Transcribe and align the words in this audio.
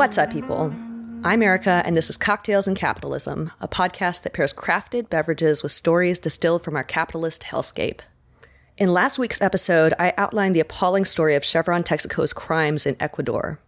What's 0.00 0.16
up, 0.16 0.32
people? 0.32 0.74
I'm 1.24 1.42
Erica, 1.42 1.82
and 1.84 1.94
this 1.94 2.08
is 2.08 2.16
Cocktails 2.16 2.66
and 2.66 2.74
Capitalism, 2.74 3.50
a 3.60 3.68
podcast 3.68 4.22
that 4.22 4.32
pairs 4.32 4.54
crafted 4.54 5.10
beverages 5.10 5.62
with 5.62 5.72
stories 5.72 6.18
distilled 6.18 6.64
from 6.64 6.74
our 6.74 6.82
capitalist 6.82 7.42
hellscape. 7.42 8.00
In 8.78 8.94
last 8.94 9.18
week's 9.18 9.42
episode, 9.42 9.92
I 9.98 10.14
outlined 10.16 10.56
the 10.56 10.60
appalling 10.60 11.04
story 11.04 11.34
of 11.34 11.44
Chevron 11.44 11.82
Texaco's 11.82 12.32
crimes 12.32 12.86
in 12.86 12.96
Ecuador. 12.98 13.60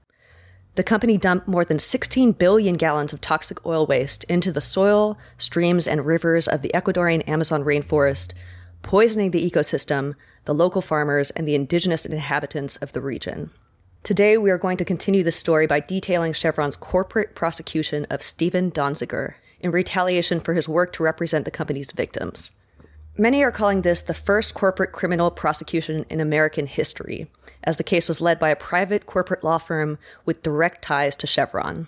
The 0.77 0.83
company 0.83 1.19
dumped 1.19 1.49
more 1.49 1.67
than 1.67 1.79
16 1.79 2.33
billion 2.33 2.77
gallons 2.77 3.13
of 3.13 3.21
toxic 3.21 3.67
oil 3.67 3.85
waste 3.85 4.25
into 4.25 4.51
the 4.51 4.63
soil, 4.63 5.19
streams, 5.37 5.87
and 5.87 6.07
rivers 6.07 6.49
of 6.49 6.63
the 6.63 6.71
Ecuadorian 6.75 7.29
Amazon 7.29 7.63
rainforest, 7.63 8.33
poisoning 8.81 9.33
the 9.33 9.51
ecosystem, 9.51 10.15
the 10.47 10.55
local 10.55 10.81
farmers, 10.81 11.31
and 11.33 11.47
the 11.47 11.55
indigenous 11.55 12.07
inhabitants 12.07 12.77
of 12.77 12.93
the 12.93 13.03
region. 13.03 13.51
Today, 14.03 14.37
we 14.37 14.51
are 14.51 14.59
going 14.59 14.79
to 14.79 14.85
continue 14.85 15.23
this 15.23 15.37
story 15.37 15.69
by 15.69 15.79
detailing 15.79 16.33
Chevron's 16.33 16.75
corporate 16.75 17.37
prosecution 17.37 18.05
of 18.11 18.21
Steven 18.21 18.73
Donziger 18.73 19.35
in 19.61 19.71
retaliation 19.71 20.41
for 20.41 20.55
his 20.55 20.69
work 20.69 20.93
to 20.95 21.05
represent 21.05 21.45
the 21.45 21.53
company's 21.53 21.93
victims. 21.93 22.51
Many 23.17 23.45
are 23.45 23.53
calling 23.53 23.83
this 23.83 24.01
the 24.01 24.13
first 24.13 24.55
corporate 24.55 24.91
criminal 24.91 25.31
prosecution 25.31 26.05
in 26.11 26.19
American 26.19 26.67
history, 26.67 27.31
as 27.63 27.77
the 27.77 27.85
case 27.85 28.09
was 28.09 28.21
led 28.21 28.41
by 28.41 28.49
a 28.49 28.57
private 28.57 29.07
corporate 29.07 29.45
law 29.45 29.59
firm 29.59 29.99
with 30.25 30.43
direct 30.43 30.83
ties 30.83 31.15
to 31.15 31.29
Chevron. 31.29 31.87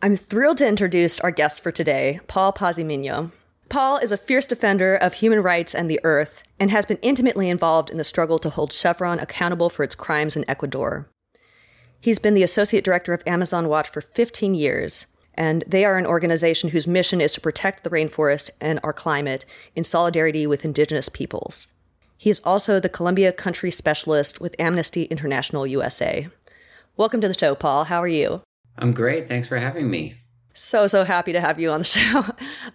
I'm 0.00 0.14
thrilled 0.14 0.58
to 0.58 0.68
introduce 0.68 1.18
our 1.18 1.32
guest 1.32 1.64
for 1.64 1.72
today, 1.72 2.20
Paul 2.28 2.52
Paz 2.52 2.78
y 2.78 2.84
Miño. 2.84 3.32
Paul 3.68 3.96
is 3.98 4.12
a 4.12 4.16
fierce 4.16 4.46
defender 4.46 4.94
of 4.94 5.14
human 5.14 5.42
rights 5.42 5.74
and 5.74 5.90
the 5.90 5.98
earth 6.04 6.44
and 6.60 6.70
has 6.70 6.86
been 6.86 6.98
intimately 7.02 7.50
involved 7.50 7.90
in 7.90 7.98
the 7.98 8.04
struggle 8.04 8.38
to 8.38 8.50
hold 8.50 8.72
Chevron 8.72 9.18
accountable 9.18 9.68
for 9.68 9.82
its 9.82 9.96
crimes 9.96 10.36
in 10.36 10.48
Ecuador. 10.48 11.08
He's 12.06 12.20
been 12.20 12.34
the 12.34 12.44
associate 12.44 12.84
director 12.84 13.12
of 13.14 13.24
Amazon 13.26 13.66
Watch 13.66 13.88
for 13.88 14.00
15 14.00 14.54
years, 14.54 15.06
and 15.34 15.64
they 15.66 15.84
are 15.84 15.96
an 15.96 16.06
organization 16.06 16.70
whose 16.70 16.86
mission 16.86 17.20
is 17.20 17.32
to 17.32 17.40
protect 17.40 17.82
the 17.82 17.90
rainforest 17.90 18.50
and 18.60 18.78
our 18.84 18.92
climate 18.92 19.44
in 19.74 19.82
solidarity 19.82 20.46
with 20.46 20.64
indigenous 20.64 21.08
peoples. 21.08 21.66
He 22.16 22.30
is 22.30 22.40
also 22.44 22.78
the 22.78 22.88
Colombia 22.88 23.32
country 23.32 23.72
specialist 23.72 24.40
with 24.40 24.54
Amnesty 24.56 25.06
International 25.06 25.66
USA. 25.66 26.28
Welcome 26.96 27.20
to 27.22 27.26
the 27.26 27.36
show, 27.36 27.56
Paul. 27.56 27.82
How 27.82 28.00
are 28.00 28.06
you? 28.06 28.40
I'm 28.78 28.92
great. 28.92 29.26
Thanks 29.26 29.48
for 29.48 29.58
having 29.58 29.90
me. 29.90 30.14
So, 30.54 30.86
so 30.86 31.02
happy 31.02 31.32
to 31.32 31.40
have 31.40 31.58
you 31.58 31.72
on 31.72 31.80
the 31.80 31.84
show. 31.86 32.24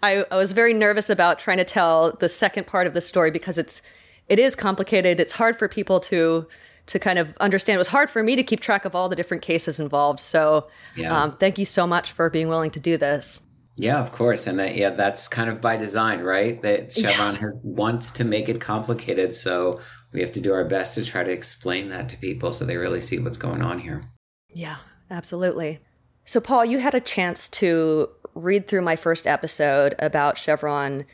I, 0.04 0.26
I 0.30 0.36
was 0.36 0.52
very 0.52 0.74
nervous 0.74 1.10
about 1.10 1.40
trying 1.40 1.60
to 1.60 1.64
tell 1.64 2.12
the 2.12 2.28
second 2.28 2.68
part 2.68 2.86
of 2.86 2.94
the 2.94 3.00
story 3.00 3.32
because 3.32 3.58
it's 3.58 3.82
it 4.28 4.40
is 4.40 4.58
complicated. 4.58 5.22
It's 5.22 5.32
hard 5.32 5.56
for 5.56 5.70
people 5.70 6.02
to 6.02 6.48
to 6.88 7.00
kind 7.00 7.20
of 7.20 7.36
understand. 7.38 7.76
It 7.76 7.80
was 7.80 7.88
hard 7.88 8.10
for 8.10 8.24
me 8.24 8.36
to 8.36 8.44
keep 8.44 8.60
track 8.60 8.86
of 8.86 8.96
all 8.96 9.10
the 9.10 9.16
different 9.16 9.44
cases 9.44 9.80
involved. 9.80 10.20
So, 10.20 10.68
yeah. 10.96 11.24
um, 11.24 11.32
thank 11.32 11.58
you 11.58 11.66
so 11.66 11.88
much 11.88 12.12
for 12.12 12.30
being 12.30 12.48
willing 12.48 12.72
to 12.72 12.80
do 12.80 12.98
this. 12.98 13.40
Yeah, 13.78 14.00
of 14.00 14.12
course, 14.12 14.48
and 14.48 14.60
that, 14.60 14.76
yeah, 14.76 14.92
that's 14.92 15.28
kind 15.28 15.50
of 15.50 15.62
by 15.62 15.78
design, 15.78 16.22
right? 16.22 16.62
That 16.62 16.94
Chevron 16.94 17.36
yeah. 17.36 17.50
wants 17.64 18.12
to 18.12 18.24
make 18.24 18.50
it 18.50 18.60
complicated, 18.60 19.34
so 19.34 19.80
we 20.12 20.20
have 20.22 20.32
to 20.34 20.42
do 20.42 20.54
our 20.54 20.66
best 20.66 20.96
to 20.96 21.06
try 21.06 21.24
to 21.24 21.32
explain 21.32 21.90
that 21.90 22.10
to 22.10 22.18
people 22.18 22.52
so 22.52 22.66
they 22.66 22.78
really 22.78 23.00
see 23.00 23.18
what's 23.18 23.38
going 23.38 23.62
on 23.62 23.80
here. 23.80 24.04
Yeah, 24.50 24.78
absolutely. 25.10 25.80
So, 26.26 26.42
Paul, 26.42 26.66
you 26.66 26.80
had 26.80 26.94
a 26.94 27.00
chance 27.00 27.48
to 27.50 28.10
read 28.36 28.68
through 28.68 28.82
my 28.82 28.96
first 28.96 29.26
episode 29.26 29.96
about 30.00 30.38
Chevron, 30.38 31.06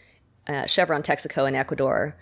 uh, 0.48 0.66
Chevron 0.66 1.04
Texaco 1.04 1.48
in 1.48 1.56
Ecuador 1.56 2.18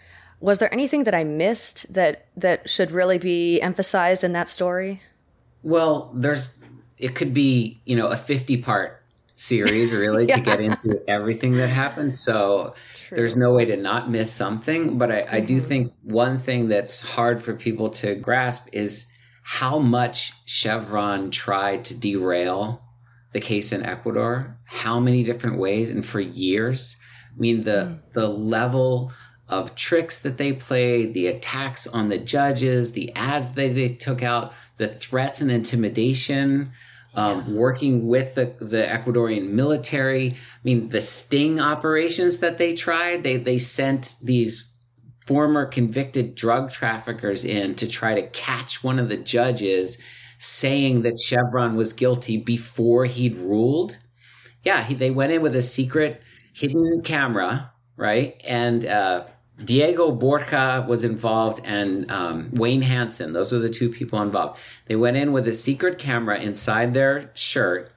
was 0.46 0.60
there 0.60 0.72
anything 0.72 1.06
that 1.06 1.16
I 1.16 1.24
missed 1.24 1.92
that 1.92 2.28
that 2.38 2.70
should 2.70 2.92
really 2.92 3.18
be 3.18 3.60
emphasized 3.62 4.24
in 4.24 4.34
that 4.34 4.48
story? 4.48 5.02
Well, 5.64 6.12
there's 6.14 6.56
it 7.00 7.16
could 7.16 7.34
be, 7.34 7.82
you 7.86 7.96
know, 7.96 8.08
a 8.08 8.16
50 8.16 8.58
part 8.58 9.02
series 9.34 9.92
really 9.92 10.26
yeah. 10.30 10.36
to 10.36 10.42
get 10.42 10.62
into 10.62 11.02
everything 11.10 11.54
that 11.54 11.70
happened. 11.70 12.14
So 12.14 12.76
True. 12.94 13.18
there's 13.18 13.36
no 13.36 13.54
way 13.54 13.66
to 13.66 13.76
not 13.76 14.12
miss 14.12 14.32
something. 14.32 15.00
But 15.00 15.12
I, 15.12 15.22
mm-hmm. 15.22 15.36
I 15.36 15.40
do 15.40 15.58
mm-hmm. 15.58 15.68
think 15.68 15.94
one 16.04 16.38
thing 16.38 16.68
that's 16.68 17.02
hard 17.02 17.44
for 17.44 17.56
people 17.56 17.90
to 18.02 18.14
grasp 18.14 18.68
is 18.72 19.08
how 19.42 19.80
much 19.80 20.32
Chevron 20.46 21.32
tried 21.32 21.86
to 21.86 22.00
derail 22.00 22.84
the 23.32 23.42
case 23.42 23.72
in 23.72 23.84
Ecuador, 23.84 24.56
how 24.68 25.00
many 25.00 25.24
different 25.24 25.58
ways 25.58 25.90
and 25.90 26.06
for 26.06 26.20
years. 26.20 26.98
I 27.36 27.40
mean 27.40 27.64
the 27.64 27.72
mm. 27.72 28.14
the 28.14 28.30
level 28.30 29.12
of 29.48 29.76
tricks 29.76 30.20
that 30.20 30.38
they 30.38 30.54
played, 30.54 31.14
the 31.14 31.28
attacks 31.28 31.86
on 31.88 32.10
the 32.10 32.18
judges, 32.18 32.94
the 32.94 33.14
ads 33.16 33.52
that 33.52 33.76
they 33.76 33.90
took 33.90 34.24
out, 34.24 34.54
the 34.78 34.88
threats 34.88 35.42
and 35.42 35.52
intimidation, 35.52 36.72
um, 37.14 37.56
working 37.56 38.08
with 38.08 38.36
the, 38.36 38.56
the 38.60 38.84
Ecuadorian 38.84 39.50
military. 39.50 40.32
I 40.32 40.36
mean, 40.64 40.90
the 40.90 41.02
sting 41.02 41.60
operations 41.60 42.40
that 42.40 42.58
they 42.58 42.74
tried, 42.74 43.24
they, 43.24 43.38
they 43.38 43.58
sent 43.58 44.16
these 44.22 44.70
former 45.26 45.66
convicted 45.66 46.36
drug 46.36 46.72
traffickers 46.72 47.46
in 47.46 47.74
to 47.76 47.88
try 47.88 48.14
to 48.16 48.28
catch 48.30 48.84
one 48.84 49.00
of 49.00 49.10
the 49.10 49.18
judges 49.18 49.98
saying 50.38 51.02
that 51.04 51.20
Chevron 51.20 51.76
was 51.76 51.94
guilty 51.94 52.38
before 52.38 53.06
he'd 53.06 53.36
ruled. 53.36 53.98
Yeah, 54.64 54.84
he, 54.84 54.94
they 54.94 55.12
went 55.12 55.32
in 55.32 55.42
with 55.42 55.56
a 55.56 55.62
secret 55.62 56.22
hidden 56.54 57.02
camera, 57.04 57.72
right? 57.96 58.40
And 58.44 58.86
uh, 58.86 59.26
Diego 59.64 60.12
Borja 60.12 60.86
was 60.88 61.04
involved 61.04 61.66
and 61.66 62.12
um, 62.12 62.50
Wayne 62.52 62.82
Hansen. 62.82 63.34
Those 63.34 63.54
were 63.54 63.60
the 63.60 63.70
two 63.70 63.90
people 63.90 64.22
involved. 64.22 64.60
They 64.88 64.96
went 64.96 65.18
in 65.18 65.32
with 65.32 65.48
a 65.48 65.54
secret 65.54 65.98
camera 65.98 66.40
inside 66.40 66.94
their 66.94 67.32
shirt 67.34 67.92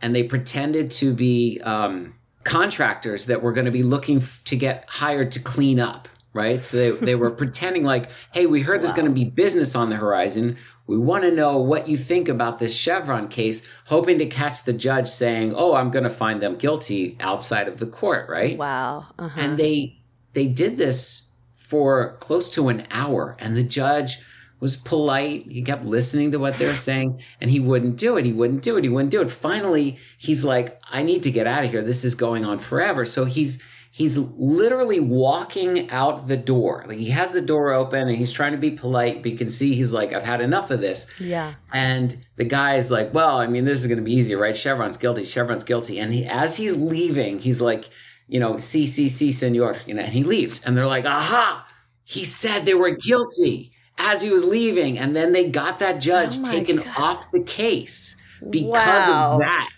and 0.00 0.14
they 0.14 0.24
pretended 0.24 0.90
to 0.92 1.14
be 1.14 1.60
um, 1.62 2.14
contractors 2.44 3.26
that 3.26 3.42
were 3.42 3.52
going 3.52 3.64
to 3.66 3.70
be 3.70 3.82
looking 3.82 4.18
f- 4.18 4.42
to 4.44 4.56
get 4.56 4.84
hired 4.88 5.32
to 5.32 5.40
clean 5.40 5.78
up. 5.78 6.08
Right. 6.32 6.62
So 6.62 6.76
they, 6.76 7.06
they 7.06 7.14
were 7.14 7.30
pretending 7.42 7.84
like, 7.84 8.10
hey, 8.34 8.46
we 8.46 8.60
heard 8.60 8.80
wow. 8.80 8.82
there's 8.82 8.96
going 8.96 9.08
to 9.08 9.14
be 9.14 9.24
business 9.24 9.74
on 9.74 9.88
the 9.88 9.96
horizon. 9.96 10.58
We 10.86 10.98
want 10.98 11.24
to 11.24 11.30
know 11.30 11.56
what 11.58 11.88
you 11.88 11.96
think 11.96 12.28
about 12.28 12.58
this 12.58 12.76
Chevron 12.76 13.28
case, 13.28 13.66
hoping 13.86 14.18
to 14.18 14.26
catch 14.26 14.64
the 14.64 14.72
judge 14.72 15.08
saying, 15.08 15.54
oh, 15.56 15.74
I'm 15.74 15.90
going 15.90 16.04
to 16.04 16.10
find 16.10 16.42
them 16.42 16.56
guilty 16.56 17.16
outside 17.20 17.68
of 17.68 17.78
the 17.78 17.86
court. 17.86 18.28
Right. 18.28 18.56
Wow. 18.56 19.06
Uh-huh. 19.18 19.40
And 19.40 19.58
they, 19.58 19.95
they 20.36 20.46
did 20.46 20.76
this 20.76 21.28
for 21.50 22.18
close 22.20 22.50
to 22.50 22.68
an 22.68 22.86
hour 22.90 23.36
and 23.38 23.56
the 23.56 23.62
judge 23.62 24.18
was 24.60 24.76
polite. 24.76 25.46
He 25.50 25.62
kept 25.62 25.86
listening 25.86 26.30
to 26.32 26.38
what 26.38 26.56
they 26.56 26.66
were 26.66 26.72
saying 26.72 27.22
and 27.40 27.50
he 27.50 27.58
wouldn't 27.58 27.96
do 27.96 28.18
it. 28.18 28.26
He 28.26 28.34
wouldn't 28.34 28.62
do 28.62 28.76
it. 28.76 28.84
He 28.84 28.90
wouldn't 28.90 29.12
do 29.12 29.22
it. 29.22 29.30
Finally, 29.30 29.98
he's 30.18 30.44
like, 30.44 30.78
I 30.90 31.02
need 31.02 31.22
to 31.22 31.30
get 31.30 31.46
out 31.46 31.64
of 31.64 31.70
here. 31.70 31.82
This 31.82 32.04
is 32.04 32.14
going 32.14 32.44
on 32.44 32.58
forever. 32.58 33.06
So 33.06 33.24
he's, 33.24 33.64
he's 33.90 34.18
literally 34.18 35.00
walking 35.00 35.88
out 35.88 36.28
the 36.28 36.36
door. 36.36 36.84
Like 36.86 36.98
he 36.98 37.08
has 37.08 37.32
the 37.32 37.40
door 37.40 37.72
open 37.72 38.06
and 38.06 38.18
he's 38.18 38.32
trying 38.32 38.52
to 38.52 38.58
be 38.58 38.72
polite, 38.72 39.22
but 39.22 39.32
you 39.32 39.38
can 39.38 39.48
see 39.48 39.74
he's 39.74 39.92
like, 39.94 40.12
I've 40.12 40.22
had 40.22 40.42
enough 40.42 40.70
of 40.70 40.82
this. 40.82 41.06
Yeah. 41.18 41.54
And 41.72 42.14
the 42.36 42.44
guy 42.44 42.76
is 42.76 42.90
like, 42.90 43.14
well, 43.14 43.38
I 43.38 43.46
mean, 43.46 43.64
this 43.64 43.80
is 43.80 43.86
going 43.86 44.00
to 44.00 44.04
be 44.04 44.12
easy, 44.12 44.34
right? 44.34 44.54
Chevron's 44.54 44.98
guilty. 44.98 45.24
Chevron's 45.24 45.64
guilty. 45.64 45.98
And 45.98 46.12
he, 46.12 46.26
as 46.26 46.58
he's 46.58 46.76
leaving, 46.76 47.38
he's 47.38 47.62
like, 47.62 47.88
you 48.28 48.40
know, 48.40 48.56
si, 48.56 48.86
si, 48.86 49.08
si, 49.08 49.32
senor, 49.32 49.76
you 49.86 49.94
know, 49.94 50.02
and 50.02 50.12
he 50.12 50.24
leaves. 50.24 50.60
And 50.64 50.76
they're 50.76 50.86
like, 50.86 51.04
aha, 51.04 51.66
he 52.04 52.24
said 52.24 52.64
they 52.64 52.74
were 52.74 52.90
guilty 52.90 53.72
as 53.98 54.22
he 54.22 54.30
was 54.30 54.44
leaving. 54.44 54.98
And 54.98 55.14
then 55.14 55.32
they 55.32 55.48
got 55.48 55.78
that 55.78 56.00
judge 56.00 56.38
oh 56.38 56.44
taken 56.44 56.76
God. 56.76 56.98
off 56.98 57.30
the 57.32 57.42
case 57.42 58.16
because 58.50 59.08
wow. 59.08 59.32
of 59.34 59.40
that. 59.40 59.70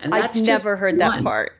And 0.00 0.12
that's 0.12 0.40
I've 0.40 0.46
never 0.46 0.76
heard 0.76 0.98
one. 0.98 0.98
that 0.98 1.22
part. 1.22 1.52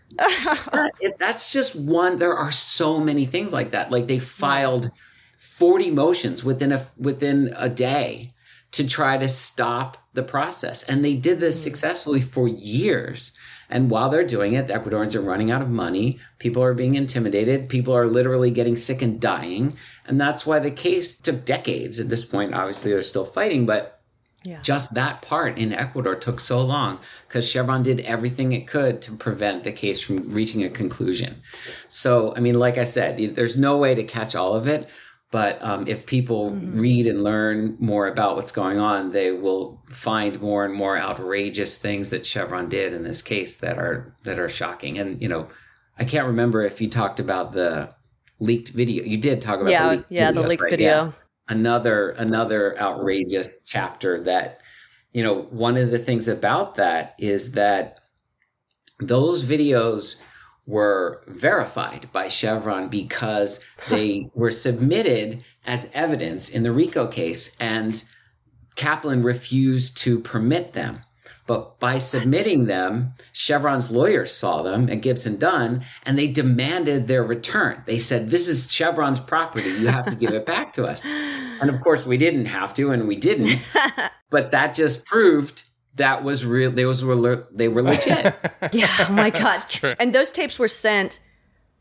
that's 1.19 1.53
just 1.53 1.75
one. 1.75 2.19
There 2.19 2.37
are 2.37 2.53
so 2.53 3.01
many 3.01 3.27
things 3.27 3.53
like 3.53 3.71
that. 3.73 3.91
Like 3.91 4.07
they 4.07 4.19
filed 4.19 4.91
40 5.39 5.91
motions 5.91 6.45
within 6.45 6.73
a, 6.73 6.87
within 6.99 7.55
a 7.57 7.69
day 7.69 8.33
to 8.73 8.87
try 8.87 9.17
to 9.17 9.29
stop 9.29 9.97
the 10.15 10.23
process. 10.23 10.83
And 10.83 11.05
they 11.05 11.15
did 11.15 11.41
this 11.41 11.57
hmm. 11.57 11.63
successfully 11.63 12.21
for 12.21 12.49
years. 12.49 13.33
And 13.71 13.91
while 13.91 14.11
they're 14.11 14.27
doing 14.27 14.55
it, 14.55 14.69
the 14.69 14.75
Ecuadorians 14.75 15.15
are 15.15 15.21
running 15.21 15.51
out 15.51 15.63
of 15.63 15.71
money. 15.71 16.19
People 16.39 16.63
are 16.63 16.75
being 16.75 16.95
intimidated. 16.95 17.69
People 17.69 17.95
are 17.95 18.07
literally 18.07 18.51
getting 18.51 18.77
sick 18.77 19.03
and 19.03 19.21
dying. 19.21 19.77
And 20.07 20.21
that's 20.21 20.47
why 20.47 20.59
the 20.59 20.71
case 20.71 21.15
took 21.15 21.45
decades. 21.45 22.01
At 22.01 22.09
this 22.09 22.25
point, 22.25 22.55
obviously, 22.55 22.91
they're 22.91 23.03
still 23.03 23.25
fighting, 23.25 23.67
but 23.67 24.01
yeah. 24.45 24.61
just 24.61 24.95
that 24.95 25.23
part 25.23 25.59
in 25.59 25.73
Ecuador 25.73 26.15
took 26.15 26.39
so 26.39 26.61
long 26.61 26.99
because 27.27 27.49
Chevron 27.49 27.83
did 27.83 28.01
everything 28.01 28.53
it 28.53 28.67
could 28.67 29.01
to 29.03 29.13
prevent 29.13 29.65
the 29.65 29.73
case 29.73 30.01
from 30.01 30.31
reaching 30.31 30.63
a 30.63 30.69
conclusion. 30.69 31.43
So, 31.89 32.35
I 32.37 32.41
mean, 32.41 32.59
like 32.59 32.77
I 32.77 32.85
said, 32.85 33.17
there's 33.35 33.57
no 33.57 33.79
way 33.79 33.95
to 33.95 34.05
catch 34.05 34.35
all 34.35 34.55
of 34.55 34.69
it. 34.69 34.89
But 35.35 35.61
um, 35.65 35.89
if 35.89 36.07
people 36.07 36.53
mm-hmm. 36.53 36.79
read 36.79 37.09
and 37.09 37.25
learn 37.25 37.77
more 37.81 38.07
about 38.07 38.37
what's 38.37 38.53
going 38.53 38.79
on, 38.79 39.11
they 39.11 39.33
will 39.33 39.83
find 39.91 40.41
more 40.41 40.65
and 40.65 40.73
more 40.73 40.97
outrageous 40.97 41.77
things 41.77 42.11
that 42.11 42.25
Chevron 42.25 42.69
did 42.69 42.95
in 42.95 43.03
this 43.03 43.21
case 43.21 43.57
that 43.57 43.77
are 43.77 44.15
that 44.23 44.39
are 44.39 44.49
shocking. 44.49 44.97
And 44.97 45.21
you 45.21 45.29
know, 45.29 45.49
I 45.99 46.05
can't 46.05 46.29
remember 46.29 46.63
if 46.63 46.81
you 46.81 46.89
talked 46.89 47.19
about 47.19 47.53
the 47.53 47.93
leaked 48.39 48.69
video. 48.69 49.03
You 49.03 49.17
did 49.17 49.43
talk 49.43 49.59
about 49.59 49.73
yeah, 49.73 49.89
the 49.89 49.97
leaked 49.97 50.09
video. 50.09 50.23
yeah, 50.23 50.31
videos, 50.31 50.35
the 50.35 50.49
leaked 50.49 50.63
right? 50.63 50.71
video. 50.71 50.87
Yeah. 50.89 51.13
Another 51.49 52.11
another 52.11 52.81
outrageous 52.81 53.65
chapter 53.67 54.23
that 54.23 54.61
you 55.13 55.25
know, 55.25 55.49
one 55.51 55.77
of 55.77 55.91
the 55.91 55.99
things 55.99 56.29
about 56.29 56.77
that 56.77 57.17
is 57.19 57.51
that 57.55 57.99
those 59.01 59.43
videos 59.43 60.15
were 60.67 61.23
verified 61.27 62.09
by 62.13 62.29
Chevron 62.29 62.89
because 62.89 63.61
they 63.89 64.31
were 64.35 64.51
submitted 64.51 65.45
as 65.67 65.91
evidence 65.93 66.49
in 66.49 66.63
the 66.63 66.73
RICO 66.73 67.07
case 67.07 67.55
and 67.61 68.03
Kaplan 68.77 69.23
refused 69.23 69.97
to 69.99 70.19
permit 70.21 70.73
them. 70.73 71.01
But 71.47 71.79
by 71.79 71.99
submitting 71.99 72.65
them, 72.65 73.13
Chevron's 73.33 73.91
lawyers 73.91 74.35
saw 74.35 74.63
them 74.63 74.89
at 74.89 75.03
Gibson 75.03 75.37
Dunn 75.37 75.85
and 76.05 76.19
they 76.19 76.27
demanded 76.27 77.07
their 77.07 77.23
return. 77.23 77.83
They 77.85 77.99
said, 77.99 78.31
This 78.31 78.49
is 78.49 78.73
Chevron's 78.73 79.21
property. 79.21 79.69
You 79.69 79.89
have 79.89 80.07
to 80.07 80.15
give 80.15 80.33
it 80.33 80.47
back 80.47 80.73
to 80.75 80.87
us. 80.87 81.05
And 81.61 81.71
of 81.71 81.81
course, 81.83 82.05
we 82.05 82.17
didn't 82.17 82.47
have 82.47 82.75
to, 82.75 82.91
and 82.91 83.07
we 83.07 83.15
didn't. 83.15 83.61
but 84.31 84.51
that 84.51 84.75
just 84.75 85.07
proved 85.07 85.63
that 85.97 86.25
was 86.25 86.45
real. 86.45 86.71
They 86.71 86.85
was 86.85 87.05
were 87.05 87.47
they 87.53 87.69
were 87.69 87.83
legit. 87.83 88.35
yeah. 88.73 88.89
Oh 89.01 89.13
my 89.13 89.31
god. 89.31 89.61
And 89.99 90.15
those 90.15 90.33
tapes 90.33 90.59
were 90.59 90.69
sent 90.69 91.21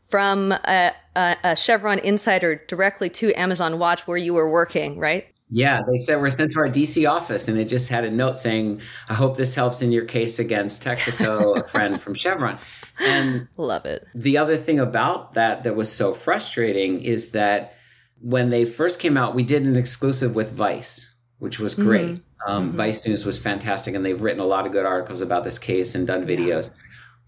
from 0.08 0.52
a, 0.52 0.92
a, 1.16 1.36
a, 1.42 1.56
Chevron 1.56 1.98
insider 2.00 2.62
directly 2.68 3.08
to 3.10 3.32
Amazon 3.34 3.78
Watch 3.78 4.06
where 4.06 4.16
you 4.16 4.34
were 4.34 4.48
working, 4.48 4.98
right? 4.98 5.26
Yeah, 5.50 5.80
they 5.90 5.98
said 5.98 6.20
we're 6.20 6.30
sent 6.30 6.52
to 6.52 6.60
our 6.60 6.68
DC 6.68 7.08
office, 7.10 7.48
and 7.48 7.58
it 7.58 7.66
just 7.66 7.88
had 7.88 8.04
a 8.04 8.10
note 8.10 8.36
saying, 8.36 8.80
"I 9.08 9.14
hope 9.14 9.36
this 9.36 9.54
helps 9.54 9.82
in 9.82 9.92
your 9.92 10.04
case 10.04 10.38
against 10.38 10.82
Texaco, 10.82 11.58
a 11.58 11.68
friend 11.68 12.00
from 12.00 12.14
Chevron." 12.14 12.58
And 12.98 13.46
love 13.56 13.84
it. 13.84 14.06
The 14.14 14.38
other 14.38 14.56
thing 14.56 14.80
about 14.80 15.34
that 15.34 15.64
that 15.64 15.76
was 15.76 15.92
so 15.92 16.14
frustrating 16.14 17.02
is 17.02 17.30
that 17.30 17.74
when 18.20 18.50
they 18.50 18.64
first 18.64 19.00
came 19.00 19.16
out, 19.16 19.34
we 19.34 19.42
did 19.42 19.66
an 19.66 19.76
exclusive 19.76 20.34
with 20.34 20.52
Vice, 20.52 21.14
which 21.38 21.60
was 21.60 21.74
great. 21.74 22.06
Mm-hmm. 22.06 22.33
Um, 22.46 22.68
mm-hmm. 22.68 22.76
Vice 22.76 23.06
News 23.06 23.24
was 23.24 23.38
fantastic, 23.38 23.94
and 23.94 24.04
they've 24.04 24.20
written 24.20 24.40
a 24.40 24.46
lot 24.46 24.66
of 24.66 24.72
good 24.72 24.86
articles 24.86 25.20
about 25.20 25.44
this 25.44 25.58
case 25.58 25.94
and 25.94 26.06
done 26.06 26.24
videos. 26.24 26.70
Yeah. 26.70 26.76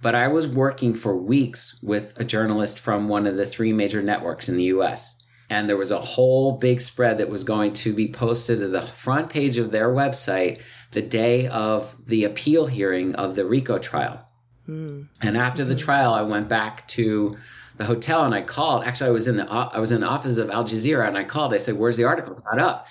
But 0.02 0.14
I 0.14 0.28
was 0.28 0.46
working 0.46 0.92
for 0.92 1.16
weeks 1.16 1.78
with 1.82 2.12
a 2.20 2.24
journalist 2.24 2.78
from 2.78 3.08
one 3.08 3.26
of 3.26 3.36
the 3.36 3.46
three 3.46 3.72
major 3.72 4.02
networks 4.02 4.48
in 4.48 4.56
the 4.56 4.64
US 4.64 5.16
and 5.48 5.68
there 5.68 5.76
was 5.76 5.90
a 5.90 6.00
whole 6.00 6.52
big 6.52 6.80
spread 6.80 7.18
that 7.18 7.28
was 7.28 7.44
going 7.44 7.72
to 7.72 7.92
be 7.92 8.08
posted 8.08 8.58
to 8.58 8.68
the 8.68 8.82
front 8.82 9.30
page 9.30 9.58
of 9.58 9.70
their 9.70 9.88
website 9.90 10.60
the 10.92 11.02
day 11.02 11.46
of 11.48 11.94
the 12.06 12.24
appeal 12.24 12.66
hearing 12.66 13.14
of 13.14 13.36
the 13.36 13.44
RICO 13.44 13.78
trial. 13.78 14.26
Mm. 14.68 15.08
And 15.22 15.36
after 15.36 15.64
mm. 15.64 15.68
the 15.68 15.74
trial, 15.76 16.12
I 16.12 16.22
went 16.22 16.48
back 16.48 16.86
to 16.88 17.36
the 17.76 17.84
hotel 17.84 18.24
and 18.24 18.34
I 18.34 18.42
called. 18.42 18.84
Actually, 18.84 19.10
I 19.10 19.12
was 19.12 19.28
in 19.28 19.36
the 19.36 19.48
I 19.48 19.78
was 19.78 19.92
in 19.92 20.00
the 20.00 20.06
office 20.06 20.38
of 20.38 20.50
Al 20.50 20.64
Jazeera 20.64 21.06
and 21.06 21.16
I 21.16 21.24
called. 21.24 21.54
I 21.54 21.58
said, 21.58 21.76
"Where's 21.76 21.96
the 21.96 22.04
article? 22.04 22.32
It's 22.32 22.44
not 22.44 22.58
up." 22.58 22.86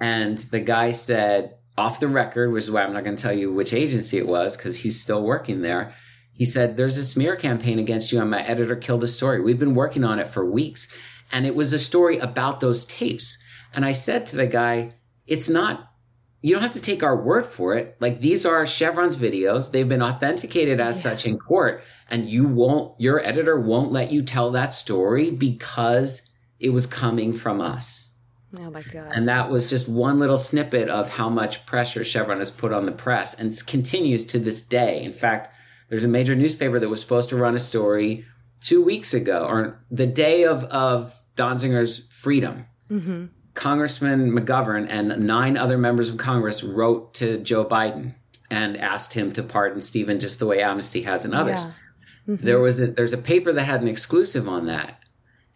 And 0.00 0.38
the 0.38 0.60
guy 0.60 0.92
said, 0.92 1.56
off 1.78 2.00
the 2.00 2.08
record, 2.08 2.52
which 2.52 2.64
is 2.64 2.70
why 2.70 2.82
I'm 2.82 2.92
not 2.92 3.04
going 3.04 3.16
to 3.16 3.22
tell 3.22 3.32
you 3.32 3.52
which 3.52 3.72
agency 3.72 4.18
it 4.18 4.26
was 4.26 4.56
because 4.56 4.78
he's 4.78 5.00
still 5.00 5.22
working 5.22 5.62
there. 5.62 5.94
He 6.32 6.44
said, 6.44 6.76
There's 6.76 6.98
a 6.98 7.04
smear 7.04 7.36
campaign 7.36 7.78
against 7.78 8.12
you, 8.12 8.20
and 8.20 8.30
my 8.30 8.42
editor 8.42 8.76
killed 8.76 9.04
a 9.04 9.06
story. 9.06 9.40
We've 9.40 9.58
been 9.58 9.74
working 9.74 10.04
on 10.04 10.18
it 10.18 10.28
for 10.28 10.44
weeks. 10.44 10.88
And 11.30 11.46
it 11.46 11.54
was 11.54 11.72
a 11.72 11.78
story 11.78 12.18
about 12.18 12.60
those 12.60 12.84
tapes. 12.84 13.38
And 13.72 13.84
I 13.84 13.92
said 13.92 14.26
to 14.26 14.36
the 14.36 14.46
guy, 14.46 14.94
it's 15.26 15.48
not, 15.48 15.92
you 16.40 16.54
don't 16.54 16.62
have 16.62 16.72
to 16.72 16.80
take 16.80 17.02
our 17.02 17.16
word 17.16 17.44
for 17.44 17.74
it. 17.76 17.96
Like 18.00 18.20
these 18.20 18.46
are 18.46 18.66
Chevron's 18.66 19.16
videos. 19.16 19.70
They've 19.70 19.88
been 19.88 20.02
authenticated 20.02 20.80
as 20.80 20.96
yeah. 20.96 21.02
such 21.10 21.26
in 21.26 21.38
court. 21.38 21.82
And 22.08 22.28
you 22.28 22.48
won't, 22.48 22.98
your 22.98 23.24
editor 23.24 23.60
won't 23.60 23.92
let 23.92 24.10
you 24.10 24.22
tell 24.22 24.50
that 24.52 24.72
story 24.72 25.30
because 25.30 26.28
it 26.58 26.70
was 26.70 26.86
coming 26.86 27.32
from 27.32 27.60
us. 27.60 28.07
Oh 28.56 28.70
my 28.70 28.82
God. 28.82 29.12
And 29.14 29.28
that 29.28 29.50
was 29.50 29.68
just 29.68 29.88
one 29.88 30.18
little 30.18 30.36
snippet 30.36 30.88
of 30.88 31.10
how 31.10 31.28
much 31.28 31.66
pressure 31.66 32.02
Chevron 32.02 32.38
has 32.38 32.50
put 32.50 32.72
on 32.72 32.86
the 32.86 32.92
press 32.92 33.34
and 33.34 33.54
continues 33.66 34.24
to 34.26 34.38
this 34.38 34.62
day. 34.62 35.02
In 35.02 35.12
fact, 35.12 35.54
there's 35.88 36.04
a 36.04 36.08
major 36.08 36.34
newspaper 36.34 36.78
that 36.78 36.88
was 36.88 37.00
supposed 37.00 37.28
to 37.30 37.36
run 37.36 37.54
a 37.54 37.58
story 37.60 38.24
two 38.60 38.82
weeks 38.82 39.12
ago 39.12 39.46
or 39.46 39.84
the 39.90 40.06
day 40.06 40.44
of, 40.44 40.64
of 40.64 41.14
Donziger's 41.36 42.06
freedom. 42.10 42.66
Mm-hmm. 42.90 43.26
Congressman 43.54 44.30
McGovern 44.32 44.86
and 44.88 45.26
nine 45.26 45.56
other 45.56 45.76
members 45.76 46.08
of 46.08 46.16
Congress 46.16 46.62
wrote 46.62 47.12
to 47.14 47.38
Joe 47.40 47.64
Biden 47.64 48.14
and 48.50 48.76
asked 48.76 49.12
him 49.12 49.32
to 49.32 49.42
pardon 49.42 49.82
Steven 49.82 50.20
just 50.20 50.38
the 50.38 50.46
way 50.46 50.62
Amnesty 50.62 51.02
has 51.02 51.24
in 51.24 51.34
others. 51.34 51.60
Yeah. 51.60 51.72
Mm-hmm. 52.28 52.46
There 52.46 52.60
was 52.60 52.80
a, 52.80 52.88
there's 52.88 53.12
a 53.12 53.18
paper 53.18 53.52
that 53.52 53.64
had 53.64 53.82
an 53.82 53.88
exclusive 53.88 54.48
on 54.48 54.66
that, 54.66 55.02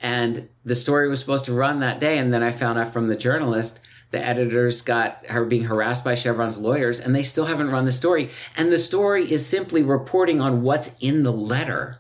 and 0.03 0.49
the 0.65 0.75
story 0.75 1.09
was 1.09 1.21
supposed 1.21 1.47
to 1.47 1.55
run 1.55 1.81
that 1.81 2.01
day. 2.01 2.19
And 2.19 2.35
then 2.35 2.43
I 2.43 2.53
found 2.53 2.79
out 2.79 2.93
from 2.93 3.09
the 3.09 3.17
journalist 3.17 3.81
the 4.11 4.23
editors 4.23 4.83
got 4.83 5.25
her 5.27 5.47
being 5.47 5.65
harassed 5.65 6.05
by 6.05 6.15
Chevron's 6.15 6.59
lawyers, 6.59 7.01
and 7.01 7.15
they 7.15 7.23
still 7.23 7.47
haven't 7.47 7.71
run 7.71 7.87
the 7.87 7.93
story. 7.93 8.29
And 8.57 8.71
the 8.71 8.79
story 8.79 9.31
is 9.31 9.47
simply 9.47 9.83
reporting 9.83 10.43
on 10.43 10.63
what's 10.63 10.95
in 11.01 11.23
the 11.23 11.33
letter 11.33 11.99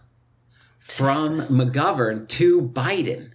from 0.81 1.37
Jesus. 1.37 1.51
McGovern 1.53 2.29
to 2.29 2.61
Biden 2.61 3.33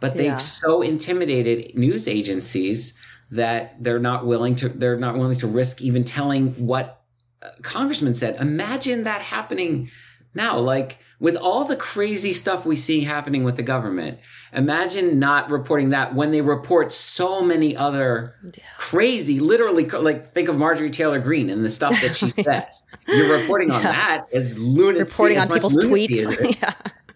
but 0.00 0.14
they've 0.14 0.26
yeah. 0.26 0.36
so 0.36 0.82
intimidated 0.82 1.76
news 1.76 2.06
agencies 2.06 2.94
that 3.30 3.82
they're 3.82 3.98
not 3.98 4.26
willing 4.26 4.54
to 4.56 4.68
they're 4.68 4.98
not 4.98 5.16
willing 5.16 5.36
to 5.36 5.46
risk 5.46 5.82
even 5.82 6.04
telling 6.04 6.52
what 6.54 7.02
uh, 7.42 7.50
congressman 7.62 8.14
said 8.14 8.36
imagine 8.40 9.04
that 9.04 9.20
happening 9.20 9.90
now 10.34 10.58
like 10.58 10.98
with 11.20 11.36
all 11.36 11.64
the 11.64 11.76
crazy 11.76 12.32
stuff 12.32 12.64
we 12.64 12.76
see 12.76 13.02
happening 13.02 13.44
with 13.44 13.56
the 13.56 13.62
government 13.62 14.18
imagine 14.52 15.18
not 15.18 15.50
reporting 15.50 15.90
that 15.90 16.14
when 16.14 16.30
they 16.30 16.40
report 16.40 16.92
so 16.92 17.42
many 17.42 17.76
other 17.76 18.34
crazy 18.76 19.40
literally 19.40 19.84
like 19.86 20.32
think 20.32 20.48
of 20.48 20.56
marjorie 20.56 20.90
taylor 20.90 21.18
greene 21.18 21.50
and 21.50 21.64
the 21.64 21.70
stuff 21.70 21.98
that 22.00 22.16
she 22.16 22.30
says 22.42 22.84
you're 23.06 23.40
reporting 23.40 23.70
on 23.70 23.82
yeah. 23.82 23.92
that 23.92 24.26
as 24.32 24.58
lunacy 24.58 25.00
reporting 25.00 25.38
on 25.38 25.48
people's 25.48 25.76
tweets 25.76 26.56
yeah 26.62 26.74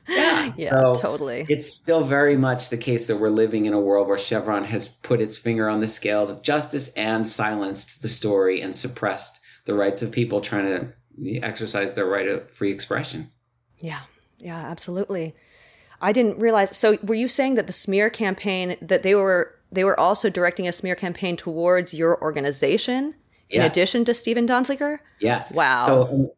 yeah. 0.08 0.52
yeah, 0.56 0.68
so 0.68 0.94
totally. 0.94 1.46
It's 1.48 1.72
still 1.72 2.02
very 2.04 2.36
much 2.36 2.68
the 2.68 2.76
case 2.76 3.06
that 3.06 3.16
we're 3.16 3.30
living 3.30 3.66
in 3.66 3.72
a 3.72 3.80
world 3.80 4.08
where 4.08 4.18
Chevron 4.18 4.64
has 4.64 4.88
put 4.88 5.20
its 5.20 5.36
finger 5.36 5.68
on 5.68 5.80
the 5.80 5.86
scales 5.86 6.30
of 6.30 6.42
justice 6.42 6.92
and 6.94 7.26
silenced 7.26 8.02
the 8.02 8.08
story 8.08 8.60
and 8.60 8.74
suppressed 8.74 9.40
the 9.64 9.74
rights 9.74 10.02
of 10.02 10.10
people 10.10 10.40
trying 10.40 10.66
to 10.66 11.40
exercise 11.40 11.94
their 11.94 12.06
right 12.06 12.28
of 12.28 12.50
free 12.50 12.72
expression. 12.72 13.30
Yeah, 13.82 14.00
yeah, 14.38 14.56
absolutely. 14.56 15.34
I 16.00 16.12
didn't 16.12 16.38
realize. 16.38 16.74
So, 16.74 16.96
were 17.02 17.14
you 17.14 17.28
saying 17.28 17.56
that 17.56 17.66
the 17.66 17.72
smear 17.72 18.08
campaign 18.08 18.76
that 18.80 19.02
they 19.02 19.14
were 19.14 19.54
they 19.72 19.84
were 19.84 19.98
also 19.98 20.28
directing 20.28 20.68
a 20.68 20.72
smear 20.72 20.94
campaign 20.94 21.36
towards 21.36 21.94
your 21.94 22.20
organization 22.22 23.14
yes. 23.48 23.58
in 23.58 23.62
addition 23.62 24.04
to 24.04 24.14
Steven 24.14 24.46
Donziger? 24.46 24.98
Yes. 25.20 25.52
Wow. 25.52 25.86
So 25.86 26.08
um, 26.08 26.30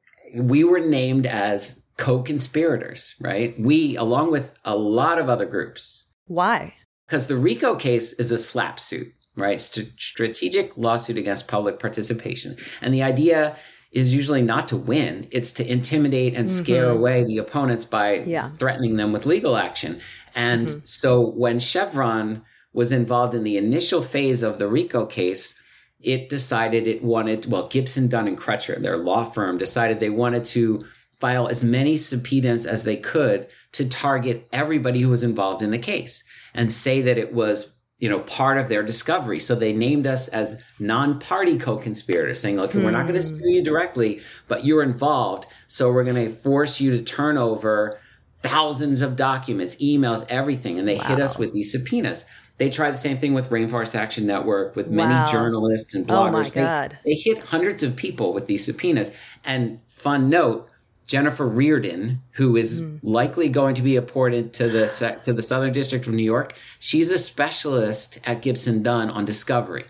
we 0.46 0.64
were 0.64 0.80
named 0.80 1.26
as 1.26 1.82
co-conspirators, 1.96 3.16
right? 3.20 3.58
We, 3.58 3.96
along 3.96 4.30
with 4.30 4.56
a 4.64 4.76
lot 4.76 5.18
of 5.18 5.28
other 5.28 5.44
groups. 5.44 6.06
Why? 6.26 6.74
Because 7.06 7.26
the 7.26 7.36
RICO 7.36 7.74
case 7.74 8.12
is 8.14 8.32
a 8.32 8.38
SLAPP 8.38 8.78
suit, 8.78 9.12
right? 9.36 9.60
St- 9.60 9.92
strategic 9.98 10.76
lawsuit 10.76 11.18
against 11.18 11.48
public 11.48 11.78
participation. 11.78 12.56
And 12.80 12.94
the 12.94 13.02
idea 13.02 13.56
is 13.94 14.12
usually 14.12 14.42
not 14.42 14.68
to 14.68 14.76
win, 14.76 15.28
it's 15.30 15.52
to 15.52 15.70
intimidate 15.70 16.34
and 16.34 16.50
scare 16.50 16.86
mm-hmm. 16.86 16.96
away 16.98 17.24
the 17.24 17.38
opponents 17.38 17.84
by 17.84 18.14
yeah. 18.14 18.50
threatening 18.50 18.96
them 18.96 19.12
with 19.12 19.24
legal 19.24 19.56
action. 19.56 20.00
And 20.34 20.66
mm-hmm. 20.66 20.80
so 20.84 21.30
when 21.30 21.60
Chevron 21.60 22.42
was 22.72 22.90
involved 22.90 23.34
in 23.34 23.44
the 23.44 23.56
initial 23.56 24.02
phase 24.02 24.42
of 24.42 24.58
the 24.58 24.66
RICO 24.66 25.06
case, 25.06 25.58
it 26.00 26.28
decided 26.28 26.88
it 26.88 27.04
wanted, 27.04 27.50
well, 27.50 27.68
Gibson, 27.68 28.08
Dunn, 28.08 28.26
and 28.26 28.36
Crutcher, 28.36 28.82
their 28.82 28.98
law 28.98 29.24
firm, 29.24 29.58
decided 29.58 30.00
they 30.00 30.10
wanted 30.10 30.44
to 30.46 30.84
file 31.20 31.46
as 31.46 31.62
many 31.62 31.96
subpoenas 31.96 32.66
as 32.66 32.82
they 32.82 32.96
could 32.96 33.46
to 33.72 33.88
target 33.88 34.46
everybody 34.52 35.00
who 35.00 35.08
was 35.08 35.22
involved 35.22 35.62
in 35.62 35.70
the 35.70 35.78
case 35.78 36.24
and 36.52 36.70
say 36.70 37.00
that 37.00 37.16
it 37.16 37.32
was 37.32 37.73
you 37.98 38.08
know 38.08 38.20
part 38.20 38.58
of 38.58 38.68
their 38.68 38.82
discovery 38.82 39.38
so 39.38 39.54
they 39.54 39.72
named 39.72 40.06
us 40.06 40.28
as 40.28 40.60
non-party 40.78 41.58
co-conspirators 41.58 42.40
saying 42.40 42.56
look 42.56 42.74
we're 42.74 42.90
not 42.90 43.06
going 43.06 43.20
to 43.20 43.26
hmm. 43.28 43.38
sue 43.38 43.48
you 43.48 43.62
directly 43.62 44.20
but 44.48 44.64
you're 44.64 44.82
involved 44.82 45.46
so 45.68 45.92
we're 45.92 46.04
going 46.04 46.16
to 46.16 46.30
force 46.30 46.80
you 46.80 46.90
to 46.90 47.02
turn 47.02 47.38
over 47.38 48.00
thousands 48.40 49.00
of 49.00 49.16
documents 49.16 49.76
emails 49.76 50.26
everything 50.28 50.78
and 50.78 50.86
they 50.86 50.96
wow. 50.96 51.04
hit 51.04 51.20
us 51.20 51.38
with 51.38 51.52
these 51.52 51.70
subpoenas 51.70 52.24
they 52.58 52.70
tried 52.70 52.92
the 52.92 52.98
same 52.98 53.16
thing 53.16 53.34
with 53.34 53.50
Rainforest 53.50 53.96
Action 53.96 54.26
Network, 54.26 54.76
with 54.76 54.90
many 54.90 55.12
wow. 55.12 55.26
journalists 55.26 55.94
and 55.94 56.06
bloggers. 56.06 56.28
Oh 56.28 56.32
my 56.32 56.48
God. 56.50 56.98
They, 57.04 57.10
they 57.10 57.20
hit 57.20 57.38
hundreds 57.38 57.82
of 57.82 57.96
people 57.96 58.32
with 58.32 58.46
these 58.46 58.64
subpoenas. 58.64 59.10
And 59.44 59.80
fun 59.88 60.30
note, 60.30 60.68
Jennifer 61.06 61.48
Rearden, 61.48 62.18
who 62.32 62.56
is 62.56 62.80
mm. 62.80 62.98
likely 63.02 63.48
going 63.48 63.74
to 63.74 63.82
be 63.82 63.96
appointed 63.96 64.52
to 64.54 64.68
the 64.68 65.18
to 65.24 65.32
the 65.32 65.42
Southern 65.42 65.72
District 65.72 66.06
of 66.06 66.14
New 66.14 66.22
York, 66.22 66.54
she's 66.80 67.10
a 67.10 67.18
specialist 67.18 68.18
at 68.24 68.42
Gibson 68.42 68.82
Dunn 68.82 69.10
on 69.10 69.24
discovery. 69.24 69.84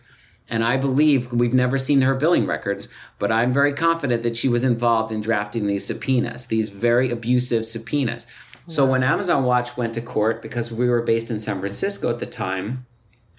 And 0.49 0.63
I 0.63 0.77
believe 0.77 1.33
we've 1.33 1.55
never 1.55 1.79
seen 1.79 2.03
her 2.03 2.15
billing 2.15 2.47
records, 2.47 2.89
but 3.19 3.33
I'm 3.33 3.53
very 3.53 3.73
confident 3.73 4.23
that 4.25 4.37
she 4.37 4.49
was 4.49 4.63
involved 4.63 5.11
in 5.11 5.23
drafting 5.23 5.67
these 5.67 5.87
subpoenas, 5.87 6.47
these 6.47 6.69
very 6.69 7.11
abusive 7.11 7.65
subpoenas. 7.65 8.27
Wow. 8.27 8.61
So 8.67 8.87
when 8.87 9.03
Amazon 9.03 9.45
Watch 9.45 9.77
went 9.77 9.95
to 9.95 10.03
court, 10.03 10.43
because 10.43 10.71
we 10.71 10.89
were 10.89 11.01
based 11.01 11.31
in 11.31 11.41
San 11.41 11.61
Francisco 11.61 12.11
at 12.11 12.19
the 12.19 12.27
time, 12.27 12.85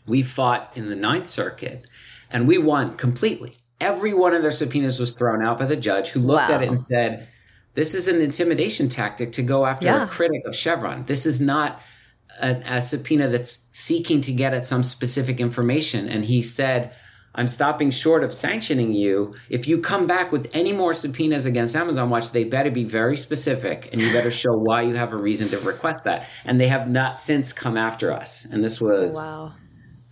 we 0.07 0.23
fought 0.23 0.71
in 0.75 0.89
the 0.89 0.95
Ninth 0.95 1.29
Circuit 1.29 1.85
and 2.31 2.47
we 2.47 2.57
won 2.57 2.95
completely 2.95 3.55
every 3.81 4.13
one 4.13 4.33
of 4.33 4.41
their 4.41 4.51
subpoenas 4.51 4.99
was 4.99 5.13
thrown 5.13 5.43
out 5.43 5.59
by 5.59 5.65
the 5.65 5.75
judge 5.75 6.09
who 6.09 6.19
looked 6.19 6.49
wow. 6.49 6.55
at 6.55 6.63
it 6.63 6.69
and 6.69 6.79
said, 6.79 7.27
this 7.75 7.93
is 7.93 8.07
an 8.07 8.21
intimidation 8.21 8.89
tactic 8.89 9.33
to 9.33 9.43
go 9.43 9.65
after 9.65 9.87
yeah. 9.87 10.03
a 10.03 10.07
critic 10.07 10.41
of 10.45 10.55
Chevron. 10.55 11.05
This 11.05 11.25
is 11.25 11.39
not 11.39 11.81
a, 12.41 12.55
a, 12.65 12.81
subpoena 12.81 13.27
that's 13.27 13.67
seeking 13.73 14.21
to 14.21 14.31
get 14.31 14.53
at 14.53 14.65
some 14.65 14.81
specific 14.81 15.39
information. 15.39 16.07
And 16.07 16.25
he 16.25 16.41
said, 16.41 16.95
I'm 17.35 17.47
stopping 17.49 17.91
short 17.91 18.23
of 18.23 18.33
sanctioning 18.33 18.93
you. 18.93 19.33
If 19.49 19.67
you 19.67 19.79
come 19.79 20.07
back 20.07 20.31
with 20.31 20.49
any 20.53 20.71
more 20.71 20.93
subpoenas 20.93 21.45
against 21.45 21.75
Amazon 21.75 22.09
Watch, 22.09 22.31
they 22.31 22.45
better 22.45 22.71
be 22.71 22.85
very 22.85 23.17
specific 23.17 23.89
and 23.91 24.01
you 24.01 24.11
better 24.13 24.31
show 24.31 24.53
why 24.53 24.83
you 24.83 24.95
have 24.95 25.11
a 25.11 25.17
reason 25.17 25.49
to 25.49 25.59
request 25.59 26.05
that. 26.05 26.29
And 26.45 26.59
they 26.59 26.67
have 26.67 26.89
not 26.89 27.19
since 27.19 27.51
come 27.51 27.75
after 27.75 28.11
us. 28.13 28.45
And 28.45 28.63
this 28.63 28.81
oh, 28.81 28.85
was 28.85 29.15
wow. 29.15 29.53